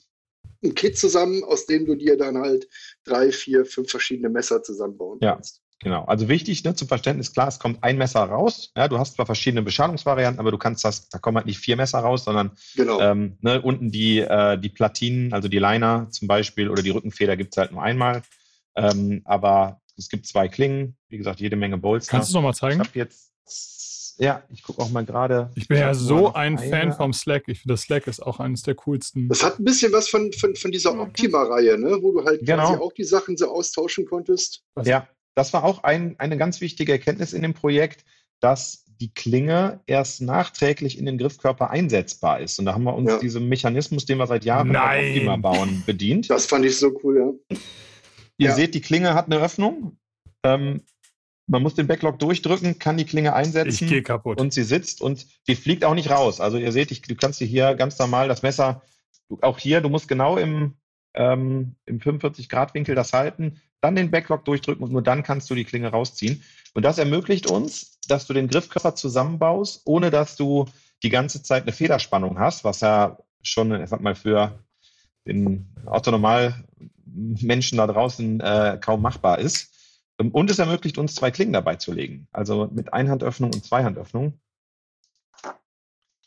ein 0.64 0.76
Kit 0.76 0.98
zusammen, 0.98 1.44
aus 1.44 1.65
dem 1.65 1.85
du 1.85 1.95
dir 1.95 2.18
dann 2.18 2.38
halt 2.38 2.68
drei, 3.06 3.31
vier, 3.31 3.65
fünf 3.65 3.90
verschiedene 3.90 4.30
Messer 4.30 4.61
zusammenbauen 4.61 5.19
ja. 5.22 5.35
kannst. 5.35 5.62
Genau. 5.84 6.05
Also 6.05 6.30
wichtig 6.30 6.64
ne, 6.64 6.73
zum 6.76 6.88
Verständnis, 6.88 7.34
klar, 7.34 7.49
es 7.49 7.60
kommt 7.60 7.84
ein 7.84 7.97
Messer 7.97 8.22
raus. 8.22 8.72
Ja, 8.76 8.88
du 8.88 8.97
hast 8.97 9.15
zwar 9.15 9.26
verschiedene 9.26 9.61
Beschadungsvarianten, 9.61 10.39
aber 10.39 10.51
du 10.51 10.57
kannst 10.57 10.85
das, 10.85 11.10
da 11.10 11.19
kommen 11.19 11.38
halt 11.38 11.45
nicht 11.45 11.60
vier 11.60 11.76
Messer 11.76 11.99
raus, 11.99 12.23
sondern 12.23 12.51
genau. 12.76 13.01
ähm, 13.01 13.38
ne, 13.41 13.61
unten 13.61 13.91
die, 13.91 14.19
äh, 14.19 14.57
die 14.57 14.69
Platinen, 14.69 15.34
also 15.34 15.49
die 15.49 15.60
Liner 15.60 16.07
zum 16.10 16.27
Beispiel 16.27 16.69
oder 16.69 16.81
die 16.81 16.89
Rückenfeder 16.89 17.35
gibt 17.35 17.53
es 17.53 17.57
halt 17.57 17.72
nur 17.72 17.84
einmal. 17.84 18.23
Ähm, 18.76 19.22
aber 19.26 19.81
es 19.97 20.10
gibt 20.10 20.26
zwei 20.26 20.47
Klingen, 20.47 20.95
wie 21.10 21.18
gesagt, 21.18 21.39
jede 21.39 21.55
Menge 21.55 21.77
Bolster. 21.77 22.11
Kannst 22.11 22.30
du 22.30 22.31
es 22.31 22.35
nochmal 22.35 22.53
zeigen? 22.53 22.81
Ich 22.81 22.88
habe 22.88 22.99
jetzt, 22.99 24.15
ja, 24.19 24.43
ich 24.49 24.64
gucke 24.64 24.81
auch 24.81 24.89
mal 24.89 25.05
gerade. 25.05 25.51
Ich 25.55 25.68
bin 25.68 25.77
ja 25.77 25.93
so 25.93 26.34
ein 26.34 26.57
eine. 26.57 26.69
Fan 26.69 26.93
vom 26.93 27.14
Slack. 27.14 27.43
Ich 27.47 27.61
finde, 27.61 27.73
das 27.73 27.81
Slack 27.81 28.07
ist 28.07 28.22
auch 28.22 28.39
eines 28.39 28.64
der 28.64 28.76
coolsten. 28.76 29.27
Das 29.27 29.43
hat 29.43 29.60
ein 29.60 29.65
bisschen 29.65 29.91
was 29.91 30.07
von, 30.07 30.31
von, 30.34 30.55
von 30.55 30.72
dieser 30.72 30.97
Optima-Reihe, 30.97 31.77
ne? 31.77 31.97
wo 32.01 32.14
du 32.14 32.23
halt 32.23 32.39
genau. 32.45 32.68
quasi 32.68 32.80
auch 32.80 32.93
die 32.93 33.03
Sachen 33.03 33.38
so 33.38 33.51
austauschen 33.51 34.05
konntest. 34.05 34.64
Ja, 34.84 35.07
das 35.35 35.53
war 35.53 35.64
auch 35.64 35.84
ein, 35.84 36.15
eine 36.19 36.38
ganz 36.38 36.61
wichtige 36.61 36.91
Erkenntnis 36.91 37.34
in 37.34 37.41
dem 37.41 37.53
Projekt, 37.53 38.05
dass 38.39 38.85
die 38.99 39.14
Klinge 39.14 39.81
erst 39.88 40.22
nachträglich 40.22 40.97
in 40.97 41.05
den 41.05 41.18
Griffkörper 41.18 41.69
einsetzbar 41.72 42.39
ist. 42.39 42.60
Und 42.60 42.65
da 42.65 42.73
haben 42.73 42.84
wir 42.84 42.93
uns 42.93 43.10
ja. 43.10 43.18
diesen 43.19 43.49
Mechanismus, 43.49 44.05
den 44.05 44.18
wir 44.18 44.27
seit 44.27 44.45
Jahren 44.45 44.72
beim 44.72 45.07
Optima 45.07 45.35
bauen, 45.38 45.84
bedient. 45.85 46.30
Das 46.30 46.45
fand 46.45 46.65
ich 46.65 46.77
so 46.77 46.91
cool, 47.03 47.18
ja. 47.49 47.57
Ihr 48.38 48.49
Ja. 48.49 48.55
seht, 48.55 48.76
die 48.76 48.81
Klinge 48.81 49.14
hat 49.14 49.26
eine 49.26 49.38
Öffnung. 49.41 49.97
Ähm, 50.43 50.81
man 51.47 51.61
muss 51.61 51.76
den 51.76 51.88
Backlog 51.88 52.19
durchdrücken, 52.19 52.80
kann 52.80 52.97
die 52.97 53.05
Klinge 53.05 53.30
Ich 53.30 53.35
einsetzen 53.35 53.88
gehe 53.89 54.01
kaputt. 54.03 54.39
und 54.39 54.53
sie 54.53 54.64
sitzt 54.64 55.01
und 55.01 55.26
die 55.47 55.55
fliegt 55.55 55.84
auch 55.84 55.95
nicht 55.95 56.10
raus. 56.10 56.39
Also 56.39 56.57
ihr 56.57 56.72
seht, 56.72 56.91
ich, 56.91 57.01
du 57.01 57.15
kannst 57.15 57.39
dir 57.41 57.45
hier 57.47 57.76
ganz 57.76 57.97
normal 57.99 58.27
das 58.27 58.41
Messer, 58.43 58.81
du, 59.30 59.38
auch 59.41 59.60
hier, 59.60 59.81
du 59.81 59.89
musst 59.89 60.07
genau 60.07 60.38
im, 60.38 60.76
ähm, 61.14 61.76
im 61.85 61.99
45-Grad-Winkel 61.99 62.95
das 62.95 63.14
halten, 63.14 63.61
dann 63.81 63.95
den 63.95 64.11
Backlog 64.11 64.45
durchdrücken 64.45 64.84
und 64.84 64.91
nur 64.91 65.02
dann 65.02 65.23
kannst 65.23 65.49
du 65.49 65.56
die 65.56 65.65
Klinge 65.65 65.90
rausziehen. 65.90 66.44
Und 66.73 66.84
das 66.84 66.98
ermöglicht 66.98 67.48
uns, 67.48 67.99
dass 68.07 68.26
du 68.26 68.34
den 68.34 68.48
Griffkörper 68.48 68.95
zusammenbaust, 68.95 69.81
ohne 69.85 70.10
dass 70.10 70.35
du 70.35 70.65
die 71.03 71.10
ganze 71.10 71.44
Zeit 71.44 71.64
eine 71.64 71.73
Federspannung 71.73 72.40
hast, 72.40 72.64
was 72.64 72.80
ja 72.80 73.18
schon, 73.41 73.81
ich 73.81 73.90
sag 73.90 74.02
mal, 74.02 74.15
für 74.15 74.57
den 75.27 75.68
Autonormal-Menschen 75.85 77.77
da 77.77 77.88
draußen 77.88 78.40
äh, 78.40 78.77
kaum 78.81 79.02
machbar 79.02 79.40
ist. 79.40 79.73
Und 80.18 80.49
es 80.49 80.60
ermöglicht 80.60 80.98
uns, 80.98 81.15
zwei 81.15 81.31
Klingen 81.31 81.53
dabei 81.53 81.76
zu 81.76 81.91
legen. 81.91 82.27
Also 82.31 82.69
mit 82.72 82.94
Einhandöffnung 82.94 83.52
und 83.53 83.65
Zweihandöffnung. 83.65 84.40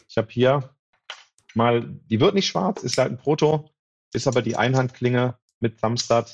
Ich 0.08 0.18
habe 0.18 0.28
hier 0.30 0.74
mal, 1.54 1.82
die 2.10 2.20
wird 2.20 2.34
nicht 2.34 2.46
schwarz, 2.46 2.82
ist 2.82 2.98
halt 2.98 3.12
ein 3.12 3.18
Proto, 3.18 3.70
ist 4.16 4.26
aber 4.26 4.42
die 4.42 4.56
Einhandklinge 4.56 5.38
mit 5.60 5.80
Thumbstud. 5.80 6.26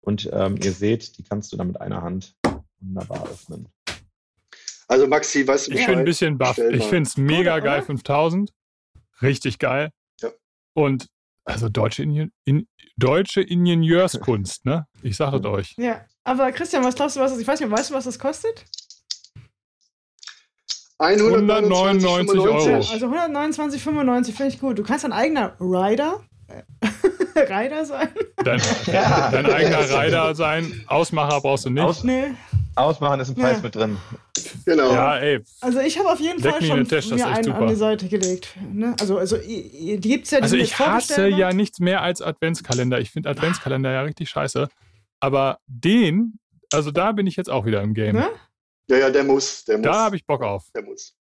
Und 0.00 0.28
ähm, 0.32 0.58
ihr 0.62 0.72
seht, 0.72 1.16
die 1.16 1.22
kannst 1.22 1.52
du 1.52 1.56
dann 1.56 1.68
mit 1.68 1.80
einer 1.80 2.02
Hand 2.02 2.34
wunderbar 2.80 3.24
öffnen. 3.24 3.68
Also 4.88 5.06
Maxi, 5.06 5.46
weißt 5.46 5.68
du 5.68 5.72
Ich 5.72 5.86
bin 5.86 6.00
ein 6.00 6.04
bisschen 6.04 6.36
baff. 6.36 6.58
Ich 6.58 6.84
finde 6.84 7.08
es 7.08 7.16
mega 7.16 7.54
Gut, 7.54 7.64
geil, 7.64 7.78
oder? 7.78 7.86
5000. 7.86 8.52
Richtig 9.22 9.58
geil. 9.58 9.90
Ja. 10.20 10.30
Und 10.74 11.08
also 11.44 11.68
deutsche, 11.68 12.02
Ingen 12.02 12.32
in, 12.44 12.68
deutsche 12.96 13.40
Ingenieurskunst, 13.40 14.66
ne? 14.66 14.86
Ich 15.02 15.16
sage 15.16 15.38
es 15.38 15.44
euch. 15.44 15.74
Ja. 15.78 16.04
Aber 16.24 16.50
Christian, 16.52 16.84
was 16.84 16.94
glaubst 16.96 17.16
du, 17.16 17.20
was 17.20 17.30
das? 17.30 17.40
Ich 17.40 17.46
weiß 17.46 17.60
nicht, 17.60 17.70
weißt 17.70 17.90
du, 17.90 17.94
was 17.94 18.04
das 18.04 18.18
kostet? 18.18 18.64
199 20.98 22.38
Euro. 22.38 22.74
Also 22.74 23.06
129,95 23.08 24.32
finde 24.32 24.48
ich 24.48 24.60
gut. 24.60 24.78
Du 24.78 24.82
kannst 24.82 25.04
ein 25.04 25.12
eigener 25.12 25.56
Rider, 25.60 26.22
Rider 27.50 27.84
sein. 27.84 28.08
Dein, 28.44 28.60
Ja. 28.86 29.30
dein 29.30 29.46
eigener 29.46 29.80
Rider 29.80 30.34
sein. 30.34 30.84
Ausmacher 30.86 31.40
brauchst 31.40 31.64
du 31.66 31.70
nicht. 31.70 31.82
Aus- 31.82 32.04
Nee. 32.04 32.32
Ausmachen 32.74 33.20
ist 33.20 33.28
ein 33.28 33.34
Preis 33.34 33.58
Ja. 33.58 33.62
mit 33.62 33.74
drin. 33.74 33.98
Genau. 34.64 34.92
ja, 34.94 35.18
ey. 35.18 35.40
Also 35.60 35.80
ich 35.80 35.98
habe 35.98 36.08
auf 36.10 36.20
jeden 36.20 36.40
Leck 36.42 36.52
Fall 36.52 36.62
schon 36.64 36.76
den 36.78 36.88
Tisch, 36.88 37.10
mir 37.10 37.26
einen 37.26 37.44
super. 37.44 37.58
an 37.58 37.66
die 37.68 37.74
Seite 37.74 38.08
gelegt. 38.08 38.56
Ne? 38.72 38.96
Also, 38.98 39.18
also 39.18 39.36
es 39.36 39.42
ja 39.42 39.96
die 39.98 40.42
Also 40.42 40.56
sind 40.56 40.60
ich 40.60 40.78
hasse 40.78 41.28
ja 41.28 41.52
nichts 41.52 41.80
mehr 41.80 42.00
als 42.00 42.22
Adventskalender. 42.22 42.98
Ich 42.98 43.10
finde 43.10 43.28
Adventskalender 43.28 43.90
ja 43.92 44.00
richtig 44.02 44.30
scheiße. 44.30 44.68
Aber 45.20 45.58
den, 45.66 46.38
also 46.72 46.90
da 46.90 47.12
bin 47.12 47.26
ich 47.26 47.36
jetzt 47.36 47.50
auch 47.50 47.66
wieder 47.66 47.82
im 47.82 47.92
Game. 47.92 48.16
Ne? 48.16 48.28
Ja, 48.88 48.96
ja, 48.96 49.10
der 49.10 49.24
muss. 49.24 49.64
Der 49.66 49.76
muss. 49.76 49.84
Da 49.84 49.92
habe 50.04 50.16
ich 50.16 50.24
Bock 50.24 50.42
auf. 50.42 50.64
Der 50.74 50.82
muss. 50.82 51.14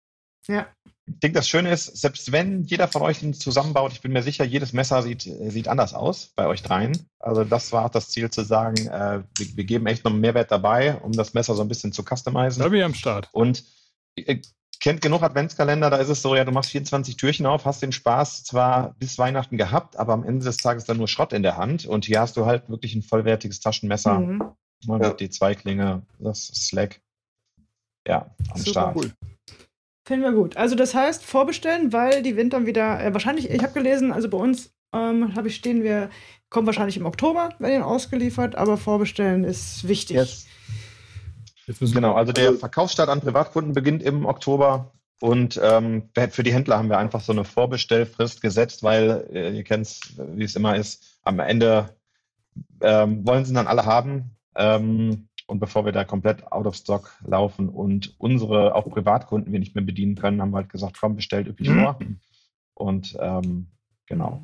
Ja. 0.48 0.68
Ich 1.14 1.20
denke, 1.20 1.40
das 1.40 1.48
Schöne 1.48 1.72
ist, 1.72 1.98
selbst 1.98 2.32
wenn 2.32 2.64
jeder 2.64 2.88
von 2.88 3.02
euch 3.02 3.24
ihn 3.24 3.34
zusammenbaut, 3.34 3.94
ich 3.94 4.02
bin 4.02 4.12
mir 4.12 4.24
sicher, 4.24 4.44
jedes 4.46 4.74
Messer 4.74 5.02
sieht, 5.02 5.26
äh, 5.26 5.50
sieht 5.50 5.68
anders 5.68 5.94
aus 5.94 6.32
bei 6.36 6.48
euch 6.48 6.62
dreien. 6.64 7.08
Also 7.20 7.44
das 7.44 7.72
war 7.72 7.86
auch 7.86 7.90
das 7.90 8.10
Ziel 8.10 8.30
zu 8.30 8.44
sagen, 8.44 8.88
äh, 8.88 9.24
wir, 9.38 9.58
wir 9.58 9.64
geben 9.64 9.88
echt 9.88 10.04
noch 10.04 10.12
einen 10.12 10.22
Mehrwert 10.22 10.52
dabei, 10.52 10.96
um 10.98 11.12
das 11.12 11.34
Messer 11.34 11.56
so 11.56 11.62
ein 11.62 11.68
bisschen 11.68 11.92
zu 11.92 12.04
customizen. 12.04 12.62
Da 12.62 12.70
bin 12.70 12.80
ich 12.80 12.86
am 12.86 12.94
Start. 12.94 13.30
Und 13.32 13.64
ihr 14.16 14.42
kennt 14.80 15.02
genug 15.02 15.24
Adventskalender, 15.24 15.90
da 15.90 15.98
ist 15.98 16.10
es 16.10 16.22
so, 16.22 16.36
ja, 16.36 16.46
du 16.46 16.52
machst 16.52 16.72
24 16.72 17.18
Türchen 17.18 17.46
auf, 17.46 17.66
hast 17.66 17.82
den 17.82 17.92
Spaß 17.92 18.44
zwar 18.44 18.96
bis 19.00 19.18
Weihnachten 19.18 19.58
gehabt, 19.58 19.98
aber 19.98 20.14
am 20.14 20.24
Ende 20.24 20.46
des 20.46 20.58
Tages 20.58 20.86
dann 20.86 20.98
nur 20.98 21.08
Schrott 21.08 21.34
in 21.34 21.44
der 21.44 21.58
Hand. 21.58 21.86
Und 21.86 22.06
hier 22.06 22.22
hast 22.22 22.38
du 22.38 22.46
halt 22.46 22.70
wirklich 22.70 22.96
ein 22.96 23.02
vollwertiges 23.04 23.60
Taschenmesser. 23.60 24.20
Mhm. 24.20 24.44
Mal 24.86 25.02
Ja. 25.02 25.10
mit 25.10 25.20
die 25.20 25.30
Zweiklinge, 25.30 26.04
das 26.20 26.48
Slack. 26.48 27.02
Ja, 28.08 28.34
am 28.52 28.58
Super. 28.58 28.70
Start. 28.70 28.96
Cool. 28.96 29.12
Finden 30.10 30.26
wir 30.26 30.32
gut. 30.32 30.58
Also 30.58 30.74
das 30.74 30.96
heißt, 30.96 31.24
vorbestellen, 31.24 31.94
weil 31.94 32.24
die 32.24 32.36
Winter 32.36 32.66
wieder, 32.66 33.00
äh, 33.00 33.14
wahrscheinlich, 33.14 33.52
ich 33.52 33.62
habe 33.62 33.74
gelesen, 33.74 34.12
also 34.12 34.28
bei 34.28 34.40
uns 34.40 34.72
ähm, 34.92 35.36
habe 35.36 35.50
ich 35.50 35.56
stehen, 35.56 35.84
wir 35.84 36.10
kommen 36.50 36.66
wahrscheinlich 36.66 36.98
im 36.98 37.06
Oktober, 37.06 37.50
werden 37.60 37.84
ausgeliefert, 37.84 38.56
aber 38.56 38.78
vorbestellen 38.78 39.44
ist 39.44 39.88
wichtig. 39.88 40.18
Yes. 40.18 40.48
Genau, 41.94 42.16
also 42.16 42.32
der 42.32 42.54
Verkaufsstart 42.54 43.08
an 43.08 43.22
Privatkunden 43.22 43.74
beginnt 43.74 44.02
im 44.02 44.26
Oktober 44.26 44.92
und 45.22 45.62
ähm, 45.62 46.10
für 46.32 46.42
die 46.42 46.54
Händler 46.54 46.80
haben 46.80 46.90
wir 46.90 46.98
einfach 46.98 47.22
so 47.22 47.32
eine 47.32 47.44
Vorbestellfrist 47.44 48.42
gesetzt, 48.42 48.82
weil 48.82 49.28
äh, 49.32 49.56
ihr 49.56 49.64
kennt 49.64 49.86
es, 49.86 50.00
wie 50.18 50.44
es 50.44 50.56
immer 50.56 50.76
ist, 50.76 51.20
am 51.22 51.38
Ende 51.38 51.96
ähm, 52.82 53.28
wollen 53.28 53.46
sie 53.46 53.54
dann 53.54 53.68
alle 53.68 53.86
haben. 53.86 54.36
Ähm, 54.56 55.29
und 55.50 55.60
bevor 55.60 55.84
wir 55.86 55.92
da 55.92 56.04
komplett 56.04 56.52
out 56.52 56.66
of 56.68 56.76
stock 56.76 57.12
laufen 57.26 57.70
und 57.70 58.16
unsere 58.20 58.76
auch 58.76 58.90
Privatkunden 58.90 59.52
wir 59.52 59.60
nicht 59.60 59.76
mehr 59.76 59.84
bedienen 59.84 60.16
können, 60.16 60.42
haben 60.42 60.52
wir 60.52 60.58
halt 60.58 60.70
gesagt, 60.70 60.98
komm, 61.00 61.16
bestellt 61.16 61.48
üppig 61.48 61.70
Mhm. 61.70 61.82
vor. 61.84 62.00
Und 62.76 63.18
ähm, 63.20 63.68
genau. 64.06 64.42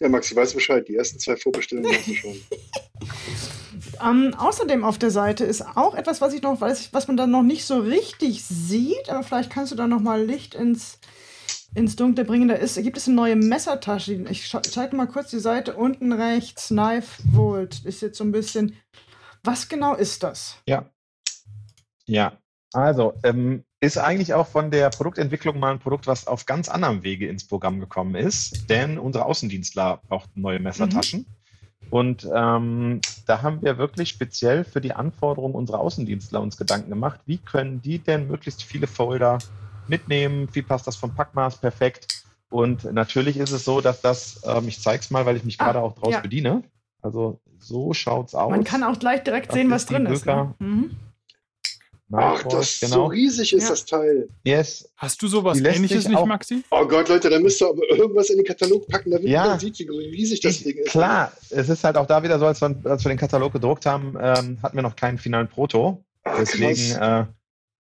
Ja, 0.00 0.08
Maxi, 0.10 0.36
weißt 0.36 0.52
du 0.52 0.56
Bescheid. 0.56 0.86
Die 0.88 0.96
ersten 0.96 1.18
zwei 1.18 1.36
Vorbestellungen 1.36 1.90
hast 1.90 2.06
du 2.08 2.14
schon. 2.14 2.36
Ähm, 4.04 4.34
außerdem 4.36 4.84
auf 4.84 4.98
der 4.98 5.10
Seite 5.10 5.44
ist 5.44 5.62
auch 5.76 5.94
etwas, 5.94 6.20
was 6.20 6.34
ich 6.34 6.42
noch 6.42 6.60
weiß, 6.60 6.92
was 6.92 7.08
man 7.08 7.16
dann 7.16 7.30
noch 7.30 7.42
nicht 7.42 7.64
so 7.64 7.78
richtig 7.78 8.44
sieht, 8.44 9.08
aber 9.08 9.22
vielleicht 9.22 9.50
kannst 9.50 9.72
du 9.72 9.76
da 9.76 9.86
noch 9.86 10.00
mal 10.00 10.22
Licht 10.22 10.54
ins 10.54 10.98
ins 11.74 11.94
Dunkle 11.94 12.24
bringen. 12.24 12.48
Da 12.48 12.54
ist, 12.54 12.82
gibt 12.82 12.96
es 12.96 13.06
eine 13.06 13.16
neue 13.16 13.36
Messertasche. 13.36 14.14
Ich 14.30 14.50
zeige 14.50 14.96
mal 14.96 15.06
kurz 15.06 15.30
die 15.30 15.38
Seite 15.38 15.76
unten 15.76 16.12
rechts. 16.12 16.68
Knife 16.68 17.22
Volt 17.32 17.84
ist 17.84 18.00
jetzt 18.00 18.16
so 18.18 18.24
ein 18.24 18.32
bisschen. 18.32 18.74
Was 19.46 19.68
genau 19.68 19.94
ist 19.94 20.24
das? 20.24 20.56
Ja. 20.66 20.90
Ja. 22.06 22.32
Also, 22.72 23.14
ähm, 23.22 23.64
ist 23.80 23.96
eigentlich 23.96 24.34
auch 24.34 24.48
von 24.48 24.72
der 24.72 24.90
Produktentwicklung 24.90 25.60
mal 25.60 25.70
ein 25.70 25.78
Produkt, 25.78 26.08
was 26.08 26.26
auf 26.26 26.46
ganz 26.46 26.68
anderem 26.68 27.04
Wege 27.04 27.28
ins 27.28 27.46
Programm 27.46 27.78
gekommen 27.78 28.16
ist. 28.16 28.68
Denn 28.68 28.98
unsere 28.98 29.24
Außendienstler 29.24 30.00
brauchten 30.08 30.40
neue 30.40 30.58
Messertaschen. 30.58 31.20
Mhm. 31.20 31.90
Und 31.90 32.28
ähm, 32.34 33.00
da 33.26 33.42
haben 33.42 33.62
wir 33.62 33.78
wirklich 33.78 34.08
speziell 34.08 34.64
für 34.64 34.80
die 34.80 34.92
Anforderungen 34.92 35.54
unserer 35.54 35.78
Außendienstler 35.78 36.40
uns 36.40 36.56
Gedanken 36.56 36.90
gemacht, 36.90 37.20
wie 37.26 37.38
können 37.38 37.80
die 37.80 38.00
denn 38.00 38.26
möglichst 38.26 38.64
viele 38.64 38.88
Folder 38.88 39.38
mitnehmen, 39.86 40.48
wie 40.52 40.62
passt 40.62 40.88
das 40.88 40.96
vom 40.96 41.14
Packmaß 41.14 41.60
perfekt. 41.60 42.24
Und 42.50 42.92
natürlich 42.92 43.36
ist 43.36 43.52
es 43.52 43.64
so, 43.64 43.80
dass 43.80 44.00
das, 44.00 44.40
ähm, 44.44 44.66
ich 44.66 44.80
zeige 44.80 45.00
es 45.00 45.10
mal, 45.10 45.26
weil 45.26 45.36
ich 45.36 45.44
mich 45.44 45.60
ah, 45.60 45.66
gerade 45.66 45.80
auch 45.80 45.94
draus 45.94 46.14
ja. 46.14 46.20
bediene. 46.20 46.64
Also 47.02 47.40
so 47.58 47.92
schaut 47.92 48.28
es 48.28 48.34
aus. 48.34 48.50
Man 48.50 48.64
kann 48.64 48.82
auch 48.82 48.98
gleich 48.98 49.22
direkt 49.22 49.48
das 49.48 49.54
sehen, 49.54 49.70
was 49.70 49.86
drin 49.86 50.06
ist. 50.06 50.26
Ne? 50.26 50.54
Mhm. 50.58 50.96
Ach, 52.12 52.42
das 52.44 52.78
genau. 52.80 52.94
so 52.94 53.04
riesig 53.06 53.52
ist 53.52 53.64
ja. 53.64 53.70
das 53.70 53.84
Teil. 53.84 54.28
Yes. 54.44 54.88
Hast 54.96 55.20
du 55.22 55.26
sowas 55.26 55.58
ähnliches 55.58 56.06
nicht, 56.06 56.24
Maxi? 56.24 56.62
Oh 56.70 56.86
Gott, 56.86 57.08
Leute, 57.08 57.28
da 57.28 57.40
müsst 57.40 57.60
ihr 57.60 57.68
aber 57.68 57.82
irgendwas 57.90 58.30
in 58.30 58.36
den 58.36 58.46
Katalog 58.46 58.86
packen, 58.86 59.10
damit 59.10 59.26
ja. 59.26 59.46
man 59.46 59.58
sieht, 59.58 59.78
wie 59.80 59.88
riesig 59.88 60.40
das 60.40 60.58
ich, 60.58 60.62
Ding 60.62 60.76
ist. 60.78 60.90
Klar, 60.90 61.32
es 61.50 61.68
ist 61.68 61.82
halt 61.82 61.96
auch 61.96 62.06
da 62.06 62.22
wieder 62.22 62.38
so, 62.38 62.46
als 62.46 62.60
wir, 62.60 62.76
als 62.84 63.04
wir 63.04 63.08
den 63.08 63.18
Katalog 63.18 63.52
gedruckt 63.52 63.86
haben, 63.86 64.16
ähm, 64.20 64.58
hatten 64.62 64.76
wir 64.76 64.82
noch 64.82 64.94
keinen 64.94 65.18
finalen 65.18 65.48
Proto. 65.48 66.04
Ach, 66.22 66.36
Deswegen 66.38 66.92
äh, 67.00 67.26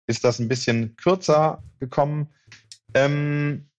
ist 0.06 0.22
das 0.22 0.38
ein 0.38 0.48
bisschen 0.48 0.96
kürzer 0.96 1.62
gekommen. 1.78 2.28
Ähm, 2.92 3.69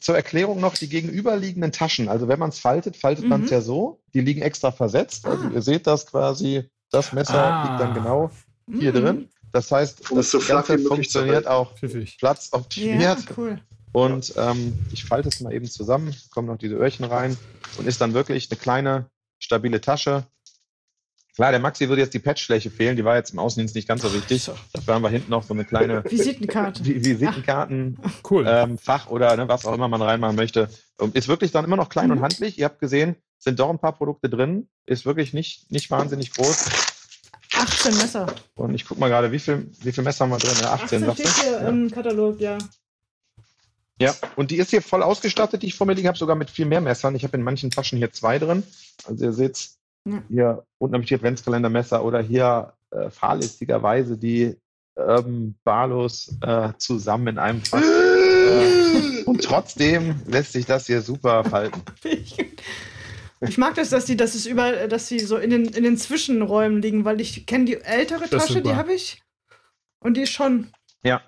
zur 0.00 0.16
Erklärung 0.16 0.60
noch 0.60 0.74
die 0.74 0.88
gegenüberliegenden 0.88 1.72
Taschen. 1.72 2.08
Also 2.08 2.28
wenn 2.28 2.38
man 2.38 2.50
es 2.50 2.58
faltet, 2.58 2.96
faltet 2.96 3.24
mhm. 3.24 3.30
man 3.30 3.44
es 3.44 3.50
ja 3.50 3.60
so. 3.60 4.00
Die 4.14 4.20
liegen 4.20 4.42
extra 4.42 4.72
versetzt. 4.72 5.26
Also 5.26 5.44
ah. 5.46 5.50
ihr 5.54 5.62
seht 5.62 5.86
das 5.86 6.06
quasi, 6.06 6.64
das 6.90 7.12
Messer 7.12 7.42
ah. 7.42 7.68
liegt 7.68 7.80
dann 7.80 7.94
genau 7.94 8.30
hier 8.70 8.92
mhm. 8.92 8.96
drin. 8.96 9.28
Das 9.52 9.70
heißt, 9.72 10.10
um 10.10 10.18
das 10.18 10.30
so 10.30 10.40
Ganze 10.40 10.78
funktioniert 10.78 11.46
auch 11.46 11.74
Pfiffig. 11.76 12.18
platzoptimiert. 12.18 13.00
Ja, 13.00 13.34
cool. 13.36 13.60
Und 13.92 14.34
ähm, 14.36 14.78
ich 14.92 15.04
falte 15.04 15.28
es 15.28 15.40
mal 15.40 15.52
eben 15.52 15.66
zusammen, 15.66 16.14
kommen 16.30 16.46
noch 16.46 16.58
diese 16.58 16.74
Öhrchen 16.74 17.04
rein 17.04 17.36
und 17.78 17.88
ist 17.88 18.00
dann 18.00 18.14
wirklich 18.14 18.50
eine 18.50 18.58
kleine, 18.58 19.06
stabile 19.38 19.80
Tasche. 19.80 20.24
Klar, 21.38 21.52
der 21.52 21.60
Maxi 21.60 21.88
würde 21.88 22.02
jetzt 22.02 22.14
die 22.14 22.18
Patchfläche 22.18 22.68
fehlen, 22.68 22.96
die 22.96 23.04
war 23.04 23.14
jetzt 23.14 23.32
im 23.32 23.38
Außendienst 23.38 23.76
nicht 23.76 23.86
ganz 23.86 24.02
so 24.02 24.12
wichtig. 24.12 24.42
So. 24.42 24.56
Dafür 24.72 24.94
haben 24.94 25.02
wir 25.02 25.08
hinten 25.08 25.30
noch 25.30 25.44
so 25.44 25.54
eine 25.54 25.64
kleine 25.64 26.02
Visitenkarte. 26.04 26.84
Visitenkarten, 27.04 27.96
cool. 28.28 28.44
Ähm, 28.48 28.76
Fach 28.76 29.06
oder 29.06 29.36
ne, 29.36 29.46
was 29.46 29.64
auch 29.64 29.72
immer 29.72 29.86
man 29.86 30.02
reinmachen 30.02 30.34
möchte. 30.34 30.68
Ist 31.12 31.28
wirklich 31.28 31.52
dann 31.52 31.64
immer 31.64 31.76
noch 31.76 31.90
klein 31.90 32.06
mhm. 32.06 32.16
und 32.16 32.22
handlich. 32.22 32.58
Ihr 32.58 32.64
habt 32.64 32.80
gesehen, 32.80 33.14
sind 33.38 33.60
doch 33.60 33.70
ein 33.70 33.78
paar 33.78 33.92
Produkte 33.92 34.28
drin. 34.28 34.68
Ist 34.84 35.06
wirklich 35.06 35.32
nicht, 35.32 35.70
nicht 35.70 35.92
wahnsinnig 35.92 36.34
groß. 36.34 36.70
18 37.56 37.96
Messer. 37.98 38.26
Und 38.56 38.74
ich 38.74 38.84
gucke 38.84 38.98
mal 38.98 39.08
gerade, 39.08 39.30
wie 39.30 39.38
viel, 39.38 39.70
wie 39.82 39.92
viel 39.92 40.02
Messer 40.02 40.24
haben 40.24 40.32
wir 40.32 40.38
drin? 40.38 40.56
18, 40.64 41.08
18 41.08 41.14
steht 41.14 41.44
hier 41.44 41.52
ja. 41.52 41.68
im 41.68 41.88
Katalog, 41.88 42.40
ja. 42.40 42.58
Ja, 44.00 44.12
und 44.34 44.50
die 44.50 44.56
ist 44.56 44.70
hier 44.70 44.82
voll 44.82 45.04
ausgestattet, 45.04 45.62
die 45.62 45.68
ich 45.68 45.76
vor 45.76 45.86
mir 45.86 45.94
liegen 45.94 46.08
habe, 46.08 46.18
sogar 46.18 46.34
mit 46.34 46.50
viel 46.50 46.66
mehr 46.66 46.80
Messern. 46.80 47.14
Ich 47.14 47.22
habe 47.22 47.36
in 47.36 47.44
manchen 47.44 47.70
Taschen 47.70 47.98
hier 47.98 48.12
zwei 48.12 48.40
drin. 48.40 48.64
Also 49.06 49.24
ihr 49.24 49.32
seht 49.32 49.77
ja. 50.12 50.22
hier 50.28 50.64
unten 50.78 50.94
habe 50.94 51.02
ich 51.02 51.08
die 51.08 51.14
Adventskalendermesser 51.14 52.04
oder 52.04 52.20
hier 52.20 52.72
äh, 52.90 53.10
fahrlässigerweise 53.10 54.16
die 54.16 54.56
Urban 54.96 55.54
Barlos 55.64 56.36
äh, 56.42 56.72
zusammen 56.78 57.28
in 57.28 57.38
einem 57.38 57.62
äh, 57.72 59.22
und 59.26 59.44
trotzdem 59.44 60.16
lässt 60.26 60.52
sich 60.52 60.66
das 60.66 60.86
hier 60.86 61.02
super 61.02 61.44
falten. 61.44 61.82
Ich 63.40 63.56
mag 63.56 63.76
das, 63.76 63.90
dass 63.90 64.04
die, 64.04 64.16
dass 64.16 64.34
es 64.34 64.46
über, 64.46 64.88
dass 64.88 65.06
sie 65.06 65.20
so 65.20 65.36
in 65.36 65.50
den, 65.50 65.66
in 65.66 65.84
den 65.84 65.96
Zwischenräumen 65.96 66.82
liegen, 66.82 67.04
weil 67.04 67.20
ich 67.20 67.46
kenne 67.46 67.66
die 67.66 67.76
ältere 67.76 68.28
Tasche, 68.28 68.62
die 68.62 68.74
habe 68.74 68.92
ich. 68.92 69.22
Und 70.00 70.16
die 70.16 70.22
ist 70.22 70.32
schon. 70.32 70.72
Ja. 71.04 71.22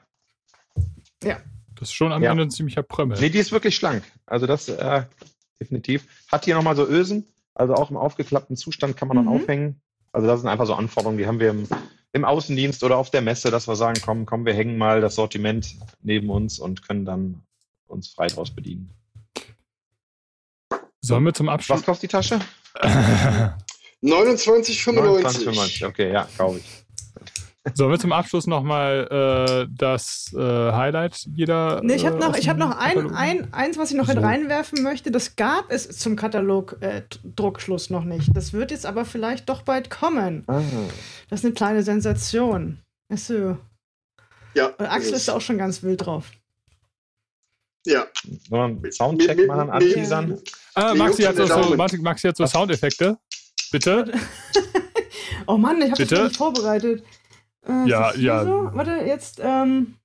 Ja. 1.22 1.40
Das 1.78 1.88
ist 1.88 1.94
schon 1.94 2.12
am 2.12 2.22
ja. 2.22 2.32
Ende 2.32 2.44
ein 2.44 2.50
ziemlicher 2.50 2.82
Prömmel. 2.82 3.18
Nee, 3.20 3.30
die 3.30 3.38
ist 3.38 3.52
wirklich 3.52 3.76
schlank. 3.76 4.02
Also 4.26 4.46
das 4.46 4.68
äh, 4.68 5.04
definitiv. 5.60 6.06
Hat 6.30 6.44
hier 6.44 6.54
nochmal 6.56 6.76
so 6.76 6.86
Ösen, 6.86 7.29
also 7.54 7.74
auch 7.74 7.90
im 7.90 7.96
aufgeklappten 7.96 8.56
Zustand 8.56 8.96
kann 8.96 9.08
man 9.08 9.16
dann 9.16 9.26
mhm. 9.26 9.32
aufhängen. 9.32 9.80
Also 10.12 10.26
das 10.26 10.40
sind 10.40 10.48
einfach 10.48 10.66
so 10.66 10.74
Anforderungen, 10.74 11.18
die 11.18 11.26
haben 11.26 11.40
wir 11.40 11.50
im, 11.50 11.68
im 12.12 12.24
Außendienst 12.24 12.82
oder 12.82 12.96
auf 12.96 13.10
der 13.10 13.22
Messe, 13.22 13.50
dass 13.50 13.68
wir 13.68 13.76
sagen, 13.76 14.00
komm, 14.04 14.26
komm, 14.26 14.44
wir 14.44 14.54
hängen 14.54 14.76
mal 14.76 15.00
das 15.00 15.14
Sortiment 15.14 15.76
neben 16.02 16.30
uns 16.30 16.58
und 16.58 16.86
können 16.86 17.04
dann 17.04 17.42
uns 17.86 18.08
frei 18.08 18.26
draus 18.26 18.50
bedienen. 18.50 18.90
Sollen 21.00 21.24
wir 21.24 21.34
zum 21.34 21.48
Abschluss? 21.48 21.78
Was 21.78 21.86
kostet 21.86 22.10
die 22.10 22.12
Tasche? 22.12 22.40
29,95. 24.02 25.20
29,95, 25.22 25.86
okay, 25.86 26.12
ja, 26.12 26.28
kaufe 26.36 26.58
ich. 26.58 26.64
Sollen 27.74 27.90
wir 27.90 27.98
zum 27.98 28.12
Abschluss 28.12 28.46
nochmal 28.46 29.06
äh, 29.10 29.74
das 29.76 30.32
äh, 30.34 30.38
Highlight 30.40 31.26
jeder. 31.34 31.80
Nee, 31.82 31.96
ich 31.96 32.06
habe 32.06 32.16
äh, 32.16 32.20
noch, 32.20 32.34
ich 32.34 32.48
hab 32.48 32.56
noch 32.56 32.76
ein, 32.78 33.10
ein, 33.14 33.52
eins, 33.52 33.76
was 33.76 33.90
ich 33.90 33.98
noch 33.98 34.08
so. 34.08 34.18
reinwerfen 34.18 34.82
möchte. 34.82 35.10
Das 35.10 35.36
gab 35.36 35.70
es 35.70 35.86
zum 35.98 36.16
Katalog-Druckschluss 36.16 37.90
äh, 37.90 37.92
noch 37.92 38.04
nicht. 38.04 38.34
Das 38.34 38.54
wird 38.54 38.70
jetzt 38.70 38.86
aber 38.86 39.04
vielleicht 39.04 39.50
doch 39.50 39.60
bald 39.62 39.90
kommen. 39.90 40.44
Ah. 40.46 40.62
Das 41.28 41.40
ist 41.40 41.44
eine 41.44 41.54
kleine 41.54 41.82
Sensation. 41.82 42.78
Achso. 43.10 43.58
Ja. 44.54 44.68
Und 44.78 44.86
Axel 44.86 45.12
ist 45.12 45.28
auch 45.28 45.42
schon 45.42 45.58
ganz 45.58 45.82
wild 45.82 46.06
drauf. 46.06 46.30
Ja. 47.86 48.06
Soundcheck 48.90 49.46
machen, 49.46 49.70
anteasern. 49.70 50.38
Ah, 50.74 50.94
Maxi 50.94 51.22
hat 51.22 51.36
so, 51.36 51.46
so, 51.46 51.76
Maxi 51.76 52.26
hat 52.26 52.36
so 52.36 52.46
Soundeffekte. 52.46 53.18
Bitte? 53.70 54.12
oh 55.46 55.56
Mann, 55.56 55.80
ich 55.82 55.90
habe 55.90 56.06
das 56.06 56.22
nicht 56.22 56.36
vorbereitet. 56.36 57.04
Äh, 57.66 57.88
ja, 57.88 58.14
ja. 58.14 58.44
So? 58.44 58.70
Warte, 58.72 58.92
jetzt. 59.06 59.40
Ähm. 59.42 59.96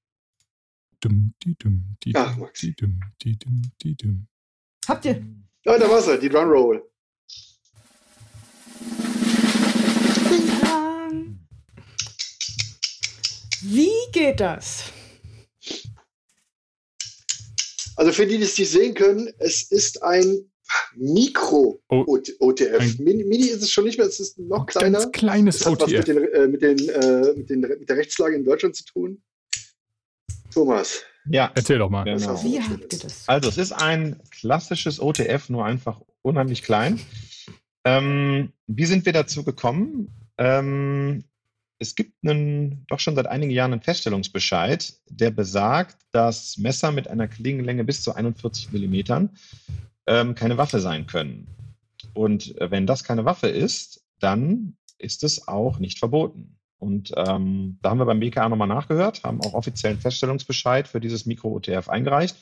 Dum, 0.99 1.33
die, 1.43 1.55
dum, 1.55 1.95
die, 2.03 2.15
Ach, 2.15 2.35
Maxi. 2.37 2.67
Die, 2.67 2.75
dum, 2.75 2.99
die, 3.21 3.37
dum, 3.37 3.61
die, 3.81 3.95
dum. 3.95 4.27
Habt 4.87 5.05
ihr? 5.05 5.23
Ja, 5.63 5.77
da 5.77 5.89
war 5.89 6.01
sie, 6.01 6.19
die 6.19 6.29
Drum 6.29 6.49
Roll. 6.49 6.83
Wie 13.61 13.91
geht 14.11 14.39
das? 14.39 14.91
Also 17.95 18.11
für 18.11 18.27
die, 18.27 18.37
die 18.37 18.43
es 18.43 18.57
nicht 18.57 18.69
sehen 18.69 18.93
können, 18.93 19.33
es 19.39 19.71
ist 19.71 20.03
ein 20.03 20.51
Mikro-OTF. 20.95 22.35
Oh, 22.39 22.53
Mini, 23.03 23.23
Mini, 23.23 23.47
ist 23.47 23.61
es 23.61 23.71
schon 23.71 23.85
nicht 23.85 23.97
mehr, 23.97 24.07
es 24.07 24.19
ist 24.19 24.39
noch 24.39 24.65
kleiner. 24.65 24.99
Ganz 24.99 25.11
kleines 25.11 25.59
das 25.59 25.67
hat 25.67 25.81
OTF. 25.81 25.97
Was 25.99 26.07
mit, 26.07 26.07
den, 26.07 26.33
äh, 26.33 26.47
mit, 26.47 26.61
den, 26.61 26.89
äh, 26.89 27.33
mit, 27.35 27.49
den, 27.49 27.61
mit 27.61 27.89
der 27.89 27.97
Rechtslage 27.97 28.35
in 28.35 28.43
Deutschland 28.43 28.75
zu 28.75 28.85
tun. 28.85 29.21
Thomas. 30.53 31.03
Ja, 31.29 31.51
erzähl 31.55 31.79
doch 31.79 31.89
mal. 31.89 32.03
Genau. 32.03 32.43
Wie 32.43 32.61
habt 32.61 32.93
ihr 32.93 32.99
das? 32.99 33.27
Also, 33.27 33.49
es 33.49 33.57
ist 33.57 33.71
ein 33.71 34.21
klassisches 34.31 35.01
OTF, 35.01 35.49
nur 35.49 35.65
einfach 35.65 36.01
unheimlich 36.21 36.63
klein. 36.63 36.99
Ähm, 37.83 38.53
wie 38.67 38.85
sind 38.85 39.05
wir 39.05 39.13
dazu 39.13 39.43
gekommen? 39.43 40.09
Ähm, 40.37 41.23
es 41.79 41.95
gibt 41.95 42.13
einen, 42.23 42.85
doch 42.87 42.99
schon 42.99 43.15
seit 43.15 43.27
einigen 43.27 43.51
Jahren 43.51 43.73
einen 43.73 43.81
Feststellungsbescheid, 43.81 44.93
der 45.09 45.31
besagt, 45.31 45.97
dass 46.11 46.57
Messer 46.57 46.91
mit 46.91 47.07
einer 47.07 47.27
Klingenlänge 47.27 47.83
bis 47.83 48.01
zu 48.01 48.15
41 48.15 48.71
Millimetern 48.71 49.37
ähm, 50.07 50.35
keine 50.35 50.57
Waffe 50.57 50.79
sein 50.79 51.07
können. 51.07 51.47
Und 52.13 52.59
äh, 52.59 52.71
wenn 52.71 52.87
das 52.87 53.03
keine 53.03 53.25
Waffe 53.25 53.47
ist, 53.47 54.03
dann 54.19 54.77
ist 54.97 55.23
es 55.23 55.47
auch 55.47 55.79
nicht 55.79 55.99
verboten. 55.99 56.57
Und 56.77 57.13
ähm, 57.15 57.79
da 57.81 57.89
haben 57.89 57.99
wir 57.99 58.05
beim 58.05 58.19
BKA 58.19 58.49
nochmal 58.49 58.67
nachgehört, 58.67 59.23
haben 59.23 59.41
auch 59.41 59.53
offiziellen 59.53 59.99
Feststellungsbescheid 59.99 60.87
für 60.87 60.99
dieses 60.99 61.25
Mikro-OTF 61.25 61.89
eingereicht. 61.89 62.35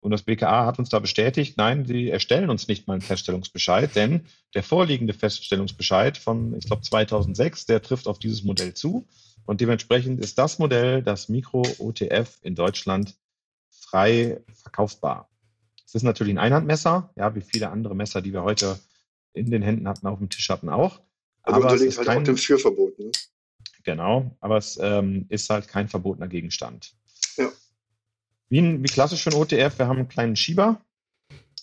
Und 0.00 0.12
das 0.12 0.22
BKA 0.22 0.64
hat 0.64 0.78
uns 0.78 0.88
da 0.88 0.98
bestätigt, 0.98 1.58
nein, 1.58 1.84
sie 1.84 2.08
erstellen 2.08 2.48
uns 2.48 2.68
nicht 2.68 2.86
mal 2.86 2.94
einen 2.94 3.02
Feststellungsbescheid, 3.02 3.94
denn 3.94 4.24
der 4.54 4.62
vorliegende 4.62 5.12
Feststellungsbescheid 5.12 6.16
von, 6.16 6.56
ich 6.56 6.64
glaube, 6.64 6.82
2006, 6.82 7.66
der 7.66 7.82
trifft 7.82 8.06
auf 8.06 8.18
dieses 8.18 8.42
Modell 8.42 8.72
zu. 8.72 9.06
Und 9.44 9.60
dementsprechend 9.60 10.20
ist 10.20 10.38
das 10.38 10.58
Modell, 10.58 11.02
das 11.02 11.28
Mikro-OTF 11.28 12.38
in 12.42 12.54
Deutschland 12.54 13.16
frei 13.70 14.40
verkaufbar. 14.54 15.28
Es 15.90 15.96
ist 15.96 16.02
natürlich 16.04 16.34
ein 16.34 16.38
Einhandmesser, 16.38 17.10
ja, 17.16 17.34
wie 17.34 17.40
viele 17.40 17.70
andere 17.70 17.96
Messer, 17.96 18.22
die 18.22 18.32
wir 18.32 18.44
heute 18.44 18.78
in 19.32 19.50
den 19.50 19.60
Händen 19.60 19.88
hatten, 19.88 20.06
auf 20.06 20.18
dem 20.18 20.28
Tisch 20.28 20.48
hatten 20.48 20.68
auch. 20.68 21.00
Aber 21.42 21.74
es 21.74 21.80
ist 21.80 21.98
halt 21.98 22.06
kein, 22.06 22.18
auch 22.18 22.22
dem 22.22 22.36
Führverbot. 22.36 22.96
Ne? 23.00 23.10
Genau, 23.82 24.36
aber 24.38 24.56
es 24.56 24.78
ähm, 24.80 25.26
ist 25.30 25.50
halt 25.50 25.66
kein 25.66 25.88
verbotener 25.88 26.28
Gegenstand. 26.28 26.94
Ja. 27.36 27.50
Wie, 28.48 28.60
ein, 28.60 28.84
wie 28.84 28.86
klassisch 28.86 29.24
für 29.24 29.30
ein 29.30 29.36
OTF, 29.36 29.80
wir 29.80 29.88
haben 29.88 29.98
einen 29.98 30.08
kleinen 30.08 30.36
Schieber. 30.36 30.80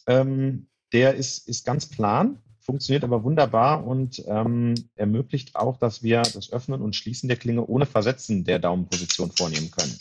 Ähm, 0.08 0.68
der 0.92 1.16
ist, 1.16 1.48
ist 1.48 1.66
ganz 1.66 1.86
plan, 1.86 2.38
funktioniert 2.60 3.06
aber 3.06 3.24
wunderbar 3.24 3.88
und 3.88 4.22
ähm, 4.28 4.76
ermöglicht 4.96 5.56
auch, 5.56 5.78
dass 5.78 6.04
wir 6.04 6.22
das 6.22 6.52
Öffnen 6.52 6.82
und 6.82 6.98
Schließen 6.98 7.30
der 7.30 7.38
Klinge 7.38 7.66
ohne 7.66 7.86
Versetzen 7.86 8.44
der 8.44 8.60
Daumenposition 8.60 9.32
vornehmen 9.32 9.72
können. 9.72 9.98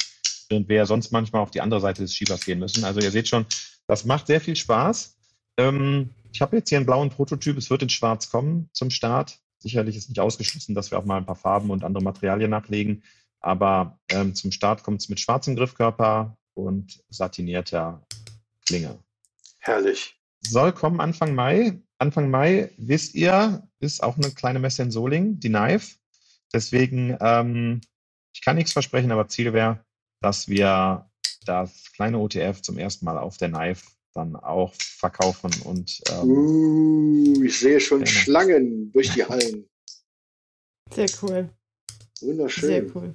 während 0.49 0.69
wir 0.69 0.85
sonst 0.85 1.13
manchmal 1.13 1.43
auf 1.43 1.53
die 1.53 1.61
andere 1.61 1.81
Seite 1.81 2.03
des 2.03 2.13
Schiebers 2.13 2.45
gehen 2.45 2.59
müssen. 2.59 2.83
Also 2.83 2.99
ihr 2.99 3.13
seht 3.13 3.29
schon, 3.29 3.47
das 3.87 4.05
macht 4.05 4.27
sehr 4.27 4.41
viel 4.41 4.57
Spaß. 4.57 5.17
Ähm, 5.59 6.11
ich 6.33 6.43
habe 6.43 6.57
jetzt 6.57 6.69
hier 6.69 6.79
einen 6.79 6.87
blauen 6.87 7.11
Prototyp, 7.11 7.57
es 7.57 7.71
wird 7.71 7.83
in 7.83 7.89
schwarz 7.89 8.31
kommen 8.31 8.69
zum 8.73 8.91
Start. 8.91 9.39
Sicherlich 9.59 9.97
ist 9.97 10.09
nicht 10.09 10.21
ausgeschlossen, 10.21 10.75
dass 10.75 10.91
wir 10.91 10.99
auch 10.99 11.05
mal 11.05 11.17
ein 11.17 11.27
paar 11.27 11.37
Farben 11.37 11.71
und 11.71 11.83
andere 11.83 12.05
Materialien 12.05 12.51
nachlegen. 12.51 13.03
Aber 13.41 13.99
ähm, 14.11 14.35
zum 14.35 14.53
Start 14.53 14.83
kommt 14.83 15.01
es 15.01 15.09
mit 15.09 15.21
schwarzem 15.21 15.57
Griffkörper 15.57 16.37
und 16.55 17.03
satinierter 17.09 18.05
Klinge. 18.67 18.99
Herrlich. 19.59 20.19
Soll 20.41 20.73
kommen 20.73 21.01
Anfang 21.01 21.35
Mai. 21.35 21.81
Anfang 21.99 22.31
Mai, 22.31 22.71
wisst 22.77 23.15
ihr, 23.15 23.67
ist 23.81 24.03
auch 24.03 24.17
eine 24.17 24.31
kleine 24.31 24.59
Messe 24.59 24.83
in 24.83 24.91
Soling, 24.91 25.41
die 25.41 25.49
Knife. 25.49 25.97
Deswegen, 26.53 27.17
ähm, 27.21 27.81
ich 28.35 28.43
kann 28.43 28.57
nichts 28.57 28.73
versprechen, 28.73 29.11
aber 29.11 29.29
Ziel 29.29 29.53
wäre, 29.53 29.85
dass 30.21 30.49
wir 30.49 31.11
das 31.49 31.93
kleine 31.93 32.19
OTF 32.19 32.61
zum 32.63 32.79
ersten 32.79 33.05
Mal 33.05 33.19
auf 33.19 33.39
der 33.39 33.49
Knife 33.49 33.87
dann 34.15 34.35
auch 34.37 34.73
verkaufen 34.75 35.51
und. 35.65 36.01
Ähm, 36.11 36.31
uh, 36.31 37.43
ich 37.43 37.59
sehe 37.59 37.81
schon 37.81 37.99
gerne. 37.99 38.11
Schlangen 38.11 38.93
durch 38.93 39.11
die 39.13 39.25
Hallen. 39.25 39.69
Sehr 40.93 41.09
cool. 41.23 41.51
Wunderschön. 42.21 42.69
Sehr 42.69 42.97
cool. 42.97 43.15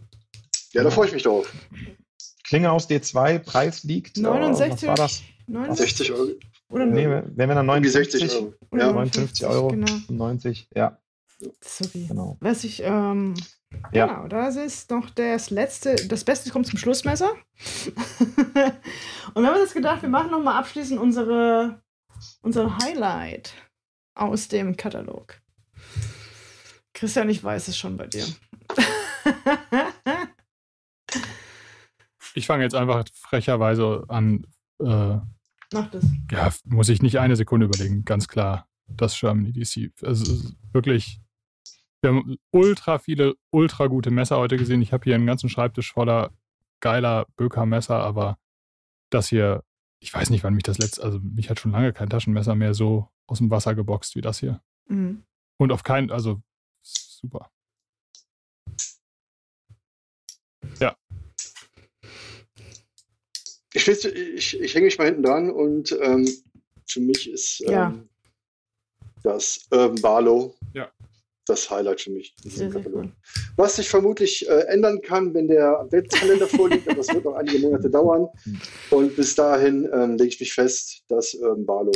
Ja, 0.73 0.83
da 0.83 0.91
freue 0.91 1.07
ich 1.07 1.13
mich 1.13 1.23
drauf. 1.23 1.51
Klinge 2.43 2.71
aus 2.71 2.89
D2, 2.89 3.39
Preis 3.39 3.83
liegt. 3.83 4.17
69, 4.17 4.87
was 4.87 5.23
war 5.47 5.67
das? 5.67 5.77
60 5.77 6.11
Euro. 6.11 6.31
Oder 6.69 6.85
nee, 6.85 7.07
wenn 7.07 7.49
wir 7.49 7.55
dann 7.55 7.65
59 7.65 8.31
Euro. 8.33 8.53
Ja. 8.73 8.91
59 8.91 9.45
Euro, 9.45 9.67
genau. 9.69 9.87
90, 10.07 10.69
ja. 10.75 10.97
Sorry. 11.61 12.05
Genau. 12.07 12.37
Was 12.39 12.63
ich, 12.63 12.81
ähm, 12.83 13.33
Ja. 13.93 14.06
genau, 14.07 14.27
das 14.27 14.56
ist 14.56 14.89
noch 14.91 15.10
das 15.10 15.49
letzte, 15.49 15.95
das 16.07 16.23
Beste 16.23 16.49
kommt 16.49 16.68
zum 16.68 16.77
Schlussmesser. 16.77 17.31
Und 19.34 19.43
wir 19.43 19.48
haben 19.48 19.61
uns 19.61 19.73
gedacht, 19.73 20.02
wir 20.02 20.10
machen 20.10 20.31
nochmal 20.31 20.57
abschließend 20.57 20.99
unsere, 20.99 21.81
unseren 22.41 22.77
Highlight 22.77 23.53
aus 24.15 24.48
dem 24.48 24.77
Katalog. 24.77 25.41
Christian, 26.93 27.30
ich 27.30 27.43
weiß 27.43 27.68
es 27.69 27.77
schon 27.77 27.98
bei 27.98 28.07
dir. 28.07 28.26
Ich 32.35 32.48
fange 32.48 32.64
jetzt 32.64 32.76
einfach 32.76 33.03
frecherweise 33.14 34.06
an. 34.07 34.45
Äh, 34.80 35.18
Mach 35.73 35.89
das. 35.91 36.06
ja, 36.31 36.49
muss 36.65 36.89
ich 36.89 37.02
nicht 37.02 37.19
eine 37.19 37.35
Sekunde 37.35 37.65
überlegen, 37.65 38.06
ganz 38.06 38.27
klar. 38.27 38.68
Das 38.88 39.18
Germany 39.18 39.53
DC. 39.53 39.91
Also 40.03 40.23
es 40.23 40.30
ist 40.30 40.56
wirklich. 40.73 41.20
Wir 42.02 42.10
haben 42.10 42.38
ultra 42.52 42.98
viele, 42.98 43.36
ultra 43.52 43.86
gute 43.88 44.10
Messer 44.10 44.38
heute 44.38 44.57
gesehen. 44.57 44.82
Ich 44.82 44.91
habe 44.91 45.03
hier 45.03 45.15
einen 45.15 45.28
ganzen 45.28 45.49
Schreibtisch 45.49 45.94
voller 45.94 46.32
geiler 46.80 47.28
Böker-Messer, 47.38 47.95
aber 47.95 48.40
das 49.11 49.30
hier, 49.30 49.64
ich 49.99 50.11
weiß 50.11 50.32
nicht, 50.32 50.44
wann 50.44 50.56
mich 50.56 50.64
das 50.64 50.80
letzte, 50.80 51.03
also 51.03 51.19
mich 51.19 51.49
hat 51.52 51.60
schon 51.60 51.72
lange 51.72 51.94
kein 51.94 52.10
Taschenmesser 52.10 52.56
mehr 52.56 52.73
so 52.73 53.07
aus 53.28 53.38
dem 53.38 53.52
Wasser 53.52 53.76
geboxt 53.76 54.15
wie 54.15 54.22
das 54.22 54.40
hier. 54.40 54.64
Mhm. 54.88 55.23
Und 55.57 55.72
auf 55.72 55.84
keinen, 55.84 56.10
also 56.10 56.41
super. 56.82 57.52
Ich, 63.73 63.88
weiß, 63.88 64.06
ich, 64.06 64.60
ich 64.60 64.76
hänge 64.76 64.86
mich 64.86 64.98
mal 64.98 65.06
hinten 65.06 65.23
dran 65.23 65.49
und 65.49 65.95
ähm, 66.02 66.28
für 66.88 66.99
mich 66.99 67.30
ist 67.30 67.61
ähm, 67.61 67.72
Ja. 67.72 67.94
das 69.23 69.68
Urban 69.72 70.02
Barlow 70.02 70.56
Ja. 70.73 70.91
Das 71.52 71.69
Highlight 71.69 72.02
für 72.02 72.11
mich. 72.11 72.36
Sehr, 72.44 72.72
sehr 72.72 72.86
cool. 72.88 73.11
Was 73.56 73.76
sich 73.76 73.90
vermutlich 73.90 74.48
äh, 74.48 74.61
ändern 74.68 75.02
kann, 75.02 75.34
wenn 75.34 75.48
der 75.48 75.80
Adventskalender 75.80 76.48
vorliegt, 76.48 76.88
aber 76.88 76.98
das 76.98 77.14
wird 77.14 77.26
noch 77.26 77.36
einige 77.36 77.60
Monate 77.60 77.90
dauern. 77.90 78.28
Und 78.90 79.15
bis 79.15 79.36
dahin 79.36 79.90
ähm, 79.94 80.18
lege 80.18 80.30
ich 80.30 80.40
mich 80.40 80.53
fest, 80.53 81.03
dass 81.07 81.34
Urban 81.36 81.65
Barlow 81.65 81.91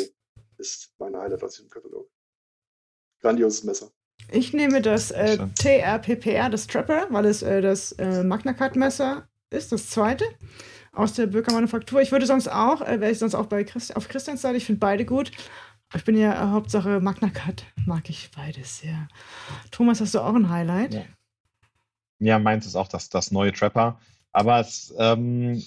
ist 0.58 0.92
mein 1.00 1.16
Highlight 1.16 1.44
aus 1.44 1.56
diesem 1.56 1.70
Katalog. 1.70 2.10
Grandioses 3.22 3.64
Messer. 3.64 3.92
Ich 4.32 4.54
nehme 4.54 4.82
das 4.82 5.12
äh. 5.12 5.38
TRPPR, 5.60 6.50
das 6.50 6.68
Trapper, 6.68 7.08
weil 7.10 7.26
es 7.26 7.44
äh, 7.44 7.62
das 7.62 7.92
äh, 7.94 8.24
Magna 8.24 8.54
Cut 8.54 8.76
Messer 8.76 9.28
ist, 9.50 9.72
das 9.72 9.90
zweite 9.90 10.26
aus 10.96 11.14
der 11.14 11.28
Böker 11.28 11.54
Manufaktur. 11.54 12.02
Ich 12.02 12.12
würde 12.12 12.26
sonst 12.26 12.48
auch, 12.48 12.82
äh, 12.82 13.00
wäre 13.00 13.12
ich 13.12 13.20
sonst 13.20 13.36
auch 13.36 13.48
bei 13.48 13.64
Christ 13.64 13.96
auf 13.96 14.08
Christians 14.08 14.42
Seite, 14.42 14.58
ich 14.58 14.66
finde 14.66 14.80
beide 14.80 15.06
gut. 15.06 15.32
Ich 15.96 16.04
bin 16.04 16.18
ja 16.18 16.34
äh, 16.34 16.52
Hauptsache 16.52 17.00
Magna 17.00 17.30
Cut, 17.30 17.64
mag 17.86 18.10
ich 18.10 18.30
beides 18.36 18.80
sehr. 18.80 19.08
Thomas, 19.72 20.02
hast 20.02 20.14
du 20.14 20.20
auch 20.20 20.36
ein 20.36 20.50
Highlight? 20.50 20.94
Ja. 20.96 21.02
Ja, 22.20 22.40
meins 22.40 22.66
ist 22.66 22.76
auch 22.76 22.88
das, 22.88 23.10
das 23.10 23.32
neue 23.32 23.54
Trapper. 23.54 24.00
Aber 24.32 24.60
es, 24.60 24.94
ähm, 24.98 25.64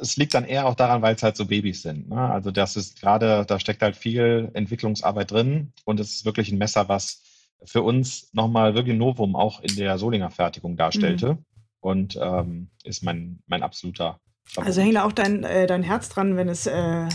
es 0.00 0.16
liegt 0.16 0.34
dann 0.34 0.44
eher 0.44 0.66
auch 0.66 0.74
daran, 0.74 1.02
weil 1.02 1.14
es 1.14 1.22
halt 1.22 1.36
so 1.36 1.46
Babys 1.46 1.82
sind. 1.82 2.08
Ne? 2.08 2.20
Also 2.20 2.50
das 2.50 2.76
ist 2.76 3.00
gerade, 3.00 3.44
da 3.46 3.58
steckt 3.58 3.82
halt 3.82 3.96
viel 3.96 4.50
Entwicklungsarbeit 4.54 5.30
drin 5.30 5.72
und 5.84 6.00
es 6.00 6.10
ist 6.16 6.24
wirklich 6.24 6.50
ein 6.50 6.58
Messer, 6.58 6.88
was 6.88 7.22
für 7.64 7.82
uns 7.82 8.32
nochmal 8.32 8.74
wirklich 8.74 8.94
ein 8.94 8.98
Novum 8.98 9.36
auch 9.36 9.60
in 9.60 9.74
der 9.76 9.98
Solinger 9.98 10.30
Fertigung 10.30 10.76
darstellte. 10.76 11.38
Und 11.80 12.18
ähm, 12.20 12.70
ist 12.84 13.02
mein, 13.02 13.40
mein 13.46 13.62
absoluter. 13.62 14.20
Also 14.56 14.80
hängt 14.80 14.96
da 14.96 15.04
auch 15.04 15.12
dein, 15.12 15.44
äh, 15.44 15.66
dein 15.66 15.82
Herz 15.82 16.08
dran, 16.08 16.36
wenn 16.36 16.48
es, 16.48 16.66
äh, 16.66 17.08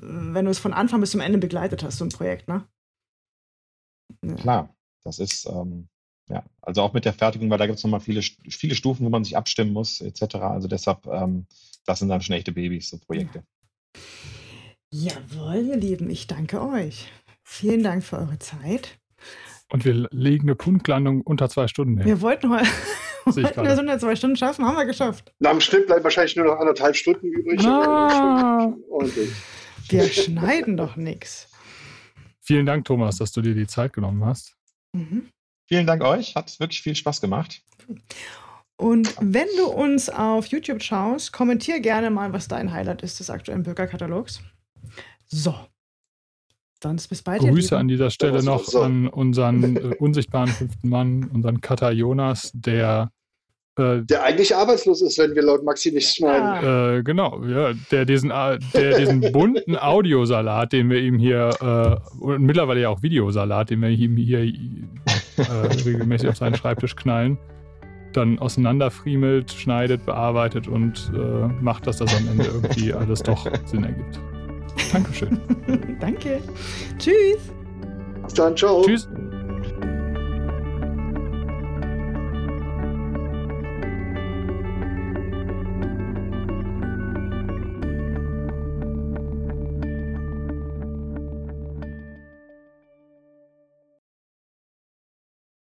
wenn 0.00 0.44
du 0.44 0.50
es 0.50 0.58
von 0.58 0.72
Anfang 0.72 1.00
bis 1.00 1.10
zum 1.10 1.20
Ende 1.20 1.38
begleitet 1.38 1.82
hast, 1.82 1.98
so 1.98 2.04
ein 2.04 2.10
Projekt, 2.10 2.48
ne? 2.48 2.66
Ja. 4.24 4.34
Klar, 4.34 4.76
das 5.04 5.18
ist, 5.18 5.46
ähm, 5.46 5.88
ja, 6.28 6.44
also 6.62 6.82
auch 6.82 6.92
mit 6.92 7.04
der 7.04 7.12
Fertigung, 7.12 7.50
weil 7.50 7.58
da 7.58 7.66
gibt 7.66 7.78
es 7.78 7.84
nochmal 7.84 8.00
viele, 8.00 8.22
viele 8.22 8.74
Stufen, 8.74 9.04
wo 9.04 9.10
man 9.10 9.24
sich 9.24 9.36
abstimmen 9.36 9.72
muss, 9.72 10.00
etc. 10.00 10.36
Also 10.36 10.68
deshalb, 10.68 11.06
ähm, 11.06 11.46
das 11.84 11.98
sind 11.98 12.08
dann 12.08 12.22
schon 12.22 12.36
echte 12.36 12.52
Babys, 12.52 12.90
so 12.90 12.98
Projekte. 12.98 13.44
Jawohl, 14.90 15.66
ihr 15.66 15.76
Lieben, 15.76 16.10
ich 16.10 16.26
danke 16.26 16.62
euch. 16.62 17.10
Vielen 17.42 17.82
Dank 17.82 18.02
für 18.02 18.18
eure 18.18 18.38
Zeit. 18.38 18.98
Und 19.70 19.84
wir 19.84 20.08
legen 20.10 20.44
eine 20.44 20.54
Punktlandung 20.54 21.22
unter 21.22 21.48
zwei 21.48 21.68
Stunden 21.68 21.98
hin. 21.98 22.06
Wir 22.06 22.20
wollten 22.20 22.50
heute 22.50 22.66
wollten 23.36 23.62
wir 23.62 23.74
so 23.74 23.80
eine 23.80 23.98
zwei 23.98 24.16
Stunden 24.16 24.36
schaffen, 24.36 24.64
haben 24.64 24.76
wir 24.76 24.86
geschafft. 24.86 25.32
Nach 25.40 25.50
dem 25.50 25.60
Schnitt 25.60 25.86
bleiben 25.86 26.04
wahrscheinlich 26.04 26.36
nur 26.36 26.46
noch 26.46 26.58
anderthalb 26.58 26.96
Stunden 26.96 27.26
übrig. 27.26 27.64
Ah. 27.66 28.72
Ordentlich. 28.88 29.30
Wir 29.88 30.04
schneiden 30.04 30.76
doch 30.76 30.96
nichts. 30.96 31.48
Vielen 32.40 32.66
Dank, 32.66 32.84
Thomas, 32.84 33.18
dass 33.18 33.32
du 33.32 33.42
dir 33.42 33.54
die 33.54 33.66
Zeit 33.66 33.92
genommen 33.92 34.24
hast. 34.24 34.56
Mhm. 34.92 35.28
Vielen 35.66 35.86
Dank 35.86 36.02
euch, 36.02 36.34
hat 36.36 36.58
wirklich 36.60 36.80
viel 36.80 36.94
Spaß 36.94 37.20
gemacht. 37.20 37.62
Und 38.76 39.16
wenn 39.20 39.48
du 39.56 39.66
uns 39.66 40.08
auf 40.08 40.46
YouTube 40.46 40.82
schaust, 40.82 41.32
kommentier 41.32 41.80
gerne 41.80 42.10
mal, 42.10 42.32
was 42.32 42.46
dein 42.46 42.72
Highlight 42.72 43.02
ist 43.02 43.18
des 43.18 43.30
aktuellen 43.30 43.62
Bürgerkatalogs. 43.62 44.42
So. 45.26 45.54
Sonst 46.82 47.08
bis 47.08 47.22
bald. 47.22 47.40
Grüße 47.40 47.76
an 47.76 47.88
dieser 47.88 48.10
Stelle 48.10 48.42
noch 48.42 48.64
so. 48.64 48.82
an 48.82 49.08
unseren 49.08 49.76
äh, 49.92 49.96
unsichtbaren 49.98 50.48
fünften 50.48 50.88
Mann, 50.88 51.24
unseren 51.24 51.60
Cutter 51.60 51.90
Jonas, 51.90 52.50
der 52.54 53.10
äh, 53.78 54.02
Der 54.02 54.24
eigentlich 54.24 54.54
arbeitslos 54.54 55.02
ist, 55.02 55.18
wenn 55.18 55.34
wir 55.34 55.42
laut 55.42 55.64
Maxi 55.64 55.92
nicht 55.92 56.14
schneiden. 56.14 56.98
Äh, 56.98 57.02
genau, 57.02 57.42
ja, 57.44 57.72
der 57.90 58.04
diesen, 58.04 58.30
äh, 58.30 58.58
der 58.74 58.98
diesen 58.98 59.20
bunten 59.32 59.76
Audiosalat, 59.80 60.72
den 60.72 60.90
wir 60.90 61.00
ihm 61.00 61.18
hier, 61.18 61.50
äh, 61.60 62.24
und 62.24 62.42
mittlerweile 62.42 62.80
ja 62.80 62.88
auch 62.88 63.02
Videosalat, 63.02 63.70
den 63.70 63.82
wir 63.82 63.90
ihm 63.90 64.16
hier 64.16 64.40
äh, 64.40 65.42
regelmäßig 65.84 66.28
auf 66.28 66.36
seinen 66.36 66.54
Schreibtisch 66.54 66.96
knallen, 66.96 67.38
dann 68.12 68.38
auseinanderfriemelt, 68.38 69.52
schneidet, 69.52 70.06
bearbeitet 70.06 70.68
und 70.68 71.12
äh, 71.14 71.46
macht, 71.60 71.86
dass 71.86 71.98
das 71.98 72.16
am 72.16 72.28
Ende 72.28 72.44
irgendwie 72.44 72.94
alles 72.94 73.22
doch 73.22 73.46
Sinn 73.66 73.84
ergibt. 73.84 74.20
Dankeschön. 74.92 75.38
Danke. 76.00 76.40
Tschüss. 76.98 77.52
Bis 78.24 78.34
dann, 78.34 78.56
ciao. 78.56 78.82
Tschüss. 78.82 79.08